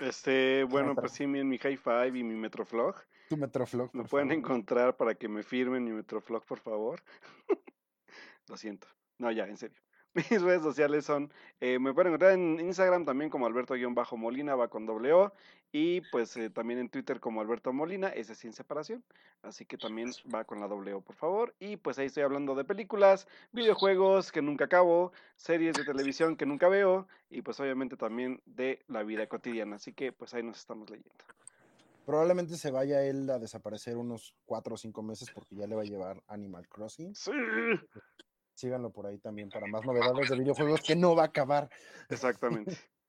Este, 0.00 0.64
bueno, 0.64 0.94
pues 0.94 1.12
sí, 1.12 1.24
en 1.24 1.48
mi 1.48 1.56
High 1.56 1.76
Five 1.78 2.18
y 2.18 2.22
mi 2.22 2.34
Metroflog. 2.34 2.96
Tu 3.30 3.36
Metroflog. 3.36 3.94
Me 3.94 4.04
pueden 4.04 4.28
favor. 4.28 4.38
encontrar 4.44 4.96
para 4.96 5.14
que 5.14 5.26
me 5.28 5.42
firmen 5.42 5.84
mi 5.84 5.92
Metroflog, 5.92 6.44
por 6.44 6.58
favor. 6.58 7.02
Lo 8.48 8.56
siento. 8.56 8.88
No, 9.18 9.30
ya, 9.30 9.46
en 9.46 9.56
serio. 9.56 9.80
Mis 10.30 10.42
redes 10.42 10.62
sociales 10.62 11.04
son, 11.04 11.30
eh, 11.60 11.78
me 11.78 11.94
pueden 11.94 12.08
encontrar 12.08 12.32
en 12.32 12.58
Instagram 12.58 13.04
también 13.04 13.30
como 13.30 13.46
Alberto-Molina, 13.46 14.56
va 14.56 14.68
con 14.68 14.84
doble 14.84 15.12
O, 15.12 15.32
y 15.70 16.00
pues 16.10 16.36
eh, 16.36 16.50
también 16.50 16.80
en 16.80 16.88
Twitter 16.88 17.20
como 17.20 17.40
Alberto 17.40 17.72
Molina, 17.72 18.08
ese 18.08 18.34
sin 18.34 18.52
separación, 18.52 19.04
así 19.42 19.64
que 19.66 19.78
también 19.78 20.10
va 20.34 20.44
con 20.44 20.58
la 20.58 20.66
doble 20.66 20.94
O, 20.94 21.00
por 21.00 21.14
favor, 21.14 21.54
y 21.60 21.76
pues 21.76 21.98
ahí 21.98 22.06
estoy 22.06 22.24
hablando 22.24 22.56
de 22.56 22.64
películas, 22.64 23.28
videojuegos 23.52 24.32
que 24.32 24.42
nunca 24.42 24.64
acabo, 24.64 25.12
series 25.36 25.76
de 25.76 25.84
televisión 26.12 26.36
que 26.36 26.44
nunca 26.44 26.68
veo, 26.68 27.06
y 27.30 27.42
pues 27.42 27.60
obviamente 27.60 27.96
también 27.96 28.42
de 28.46 28.82
la 28.88 29.04
vida 29.04 29.28
cotidiana, 29.28 29.76
así 29.76 29.92
que 29.92 30.10
pues 30.10 30.34
ahí 30.34 30.42
nos 30.42 30.58
estamos 30.58 30.90
leyendo. 30.90 31.14
Probablemente 32.04 32.56
se 32.56 32.72
vaya 32.72 33.04
él 33.04 33.30
a 33.30 33.38
desaparecer 33.38 33.96
unos 33.96 34.34
cuatro 34.44 34.74
o 34.74 34.78
cinco 34.78 35.02
meses 35.02 35.30
porque 35.32 35.54
ya 35.54 35.68
le 35.68 35.76
va 35.76 35.82
a 35.82 35.84
llevar 35.84 36.20
Animal 36.26 36.66
Crossing. 36.68 37.14
Sí, 37.14 37.30
Síganlo 38.60 38.92
por 38.92 39.06
ahí 39.06 39.16
también 39.16 39.48
para 39.48 39.66
más 39.66 39.86
novedades 39.86 40.28
de 40.28 40.36
videojuegos 40.36 40.82
que 40.82 40.94
no 40.94 41.16
va 41.16 41.22
a 41.22 41.26
acabar. 41.26 41.70
exactamente. 42.10 42.76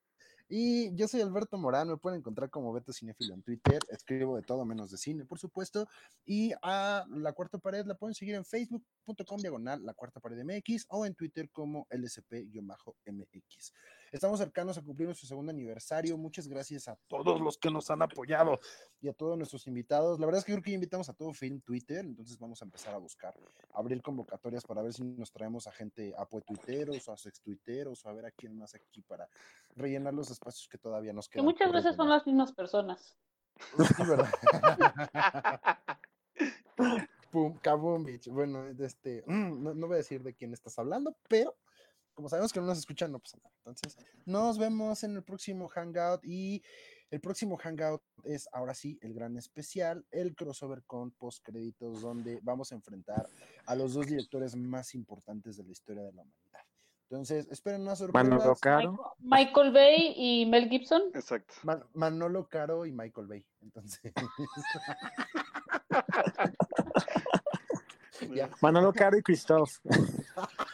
Y 0.54 0.94
yo 0.96 1.08
soy 1.08 1.22
Alberto 1.22 1.58
Morán, 1.58 1.88
me 1.88 1.96
pueden 1.96 2.20
encontrar 2.20 2.50
como 2.50 2.74
Beto 2.74 2.92
Cinefilo 2.92 3.34
en 3.34 3.42
Twitter, 3.42 3.80
escribo 3.88 4.36
de 4.36 4.42
todo 4.42 4.66
menos 4.66 4.92
de 4.92 4.98
cine, 4.98 5.24
por 5.24 5.40
supuesto, 5.40 5.88
y 6.26 6.52
a 6.62 7.06
La 7.08 7.32
Cuarta 7.32 7.58
Pared 7.58 7.86
la 7.86 7.96
pueden 7.96 8.14
seguir 8.14 8.36
en 8.36 8.44
facebook.com 8.44 9.40
diagonal 9.40 9.82
La 9.86 9.94
Cuarta 9.94 10.20
Pared 10.20 10.44
MX 10.44 10.88
o 10.90 11.06
en 11.06 11.16
Twitter 11.16 11.50
como 11.52 11.88
LSP-MX. 11.90 13.72
Estamos 14.12 14.40
cercanos 14.40 14.78
a 14.78 14.82
cumplir 14.82 15.08
nuestro 15.08 15.26
segundo 15.26 15.52
aniversario, 15.52 16.18
muchas 16.18 16.46
gracias 16.46 16.90
a 16.90 16.98
todos 17.08 17.40
los 17.40 17.58
que 17.58 17.72
nos 17.72 17.90
han 17.92 18.02
apoyado 18.02 18.60
y 19.00 19.08
a 19.08 19.14
todos 19.14 19.38
nuestros 19.38 19.68
invitados. 19.68 20.20
La 20.20 20.26
verdad 20.26 20.40
es 20.40 20.46
que 20.46 20.52
creo 20.52 20.62
que 20.62 20.72
invitamos 20.72 21.08
a 21.08 21.14
todo 21.14 21.32
Film 21.32 21.62
Twitter, 21.62 22.00
entonces 22.04 22.38
vamos 22.38 22.62
a 22.62 22.66
empezar 22.66 22.94
a 22.94 22.98
buscar, 22.98 23.34
abrir 23.74 24.02
convocatorias 24.02 24.66
para 24.66 24.82
ver 24.82 24.92
si 24.92 25.04
nos 25.04 25.32
traemos 25.32 25.66
a 25.68 25.72
gente, 25.72 26.14
a 26.18 26.26
tuiteros 26.26 27.08
o 27.08 27.14
a 27.14 27.18
sex 27.18 27.40
tuiteros 27.42 28.06
o 28.06 28.10
a 28.10 28.14
ver 28.14 28.26
a 28.26 28.32
quién 28.32 28.58
más 28.58 28.76
aquí 28.76 29.02
para 29.02 29.30
rellenar 29.76 30.14
los 30.14 30.30
espacios 30.30 30.68
que 30.68 30.78
todavía 30.78 31.14
nos 31.14 31.30
Que 31.30 31.36
quedan. 31.36 31.46
muchas 31.46 31.68
por 31.68 31.76
veces 31.76 31.96
son 31.96 32.10
las 32.10 32.28
mismas 32.28 32.52
personas. 32.52 33.16
Sí, 33.78 34.04
¿verdad? 34.06 34.30
Pum, 37.32 37.58
kaboom, 37.60 38.04
bitch. 38.04 38.28
Bueno, 38.28 38.68
este, 38.78 39.24
no, 39.28 39.74
no 39.74 39.88
voy 39.88 39.94
a 39.94 39.98
decir 39.98 40.22
de 40.22 40.34
quién 40.34 40.52
estás 40.52 40.78
hablando, 40.78 41.16
pero 41.30 41.56
como 42.22 42.30
sabemos 42.30 42.54
que 42.54 42.60
no 42.60 42.68
nos 42.68 42.78
escuchan, 42.78 43.12
no 43.12 43.18
pasa 43.18 43.38
nada. 43.38 43.50
Entonces, 43.66 43.98
nos 44.28 44.60
vemos 44.60 45.04
en 45.04 45.16
el 45.16 45.24
próximo 45.24 45.68
Hangout 45.70 46.24
y 46.24 46.62
el 47.10 47.20
próximo 47.20 47.58
Hangout 47.58 48.04
es 48.26 48.48
ahora 48.54 48.76
sí 48.76 49.00
el 49.02 49.16
gran 49.16 49.38
especial, 49.38 50.06
el 50.12 50.36
crossover 50.36 50.84
con 50.84 51.10
postcréditos, 51.10 52.02
donde 52.02 52.38
vamos 52.44 52.72
a 52.72 52.76
enfrentar 52.76 53.28
a 53.66 53.74
los 53.74 53.96
dos 53.96 54.06
directores 54.06 54.56
más 54.56 54.94
importantes 54.94 55.58
de 55.58 55.64
la 55.64 55.72
historia 55.72 56.04
de 56.04 56.14
la 56.14 56.22
humanidad. 56.22 56.60
Entonces, 57.10 57.48
esperen 57.50 57.82
una 57.82 57.96
sorpresa. 57.96 58.24
Manolo 58.24 58.56
Caro. 58.56 59.16
Michael, 59.18 59.72
Bay 59.74 60.14
y 60.16 60.46
Mel 60.46 60.70
Gibson. 60.70 61.02
Exacto. 61.16 61.56
Man- 61.64 61.84
Manolo 61.96 62.48
Caro 62.48 62.86
y 62.86 62.92
Michael 62.92 63.26
Bay. 63.26 63.44
Entonces, 63.62 64.00
ya. 68.34 68.48
Manolo 68.62 68.94
Caro 68.94 69.18
y 69.18 69.24
Christoph. 69.24 69.80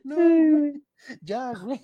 No, 0.04 0.16
güey. 0.16 0.82
ya, 1.22 1.52
güey. 1.52 1.80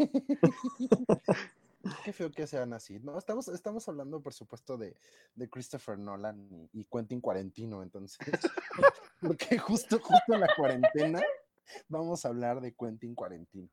Qué 2.05 2.13
feo 2.13 2.31
que 2.31 2.47
sean 2.47 2.73
así. 2.73 2.99
No, 3.01 3.19
estamos, 3.19 3.49
estamos 3.49 3.89
hablando, 3.89 4.21
por 4.21 4.33
supuesto, 4.33 4.77
de, 4.77 4.97
de 5.35 5.49
Christopher 5.49 5.99
Nolan 5.99 6.49
y, 6.51 6.81
y 6.81 6.85
Quentin 6.85 7.21
Cuarentino, 7.21 7.83
entonces. 7.83 8.19
Porque 9.21 9.59
justo, 9.59 9.99
justo 9.99 10.35
en 10.35 10.41
la 10.41 10.55
cuarentena 10.57 11.21
vamos 11.89 12.25
a 12.25 12.29
hablar 12.29 12.61
de 12.61 12.75
Quentin 12.75 13.15
Cuarentino. 13.15 13.69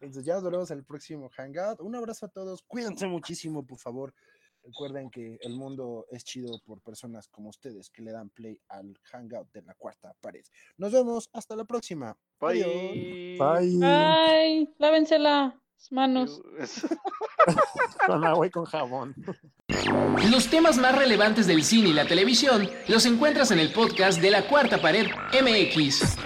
Entonces, 0.00 0.26
ya 0.26 0.34
nos 0.34 0.44
veremos 0.44 0.70
en 0.70 0.78
el 0.78 0.84
próximo 0.84 1.30
Hangout. 1.30 1.80
Un 1.80 1.94
abrazo 1.94 2.26
a 2.26 2.28
todos. 2.28 2.62
Cuídense 2.62 3.06
muchísimo, 3.06 3.64
por 3.64 3.78
favor. 3.78 4.14
Recuerden 4.64 5.10
que 5.10 5.38
el 5.42 5.54
mundo 5.54 6.06
es 6.10 6.24
chido 6.24 6.58
por 6.64 6.80
personas 6.80 7.28
como 7.28 7.50
ustedes 7.50 7.90
que 7.90 8.02
le 8.02 8.12
dan 8.12 8.30
play 8.30 8.58
al 8.68 8.98
Hangout 9.12 9.52
de 9.52 9.62
la 9.62 9.74
cuarta 9.74 10.14
pared. 10.20 10.44
Nos 10.78 10.92
vemos. 10.92 11.28
Hasta 11.32 11.54
la 11.54 11.64
próxima. 11.64 12.16
Bye. 12.40 13.36
Bye. 13.38 13.78
Ay, 13.82 14.74
lávensela 14.78 15.60
las 15.76 15.92
manos. 15.92 16.42
Con 18.06 18.24
agua 18.24 18.46
y 18.46 18.50
con 18.50 18.64
jabón. 18.64 19.14
Los 20.30 20.48
temas 20.48 20.78
más 20.78 20.96
relevantes 20.96 21.46
del 21.46 21.62
cine 21.62 21.90
y 21.90 21.92
la 21.92 22.06
televisión 22.06 22.68
los 22.88 23.04
encuentras 23.06 23.50
en 23.50 23.58
el 23.58 23.72
podcast 23.72 24.20
de 24.20 24.30
la 24.30 24.46
Cuarta 24.46 24.80
Pared 24.80 25.06
MX. 25.32 26.16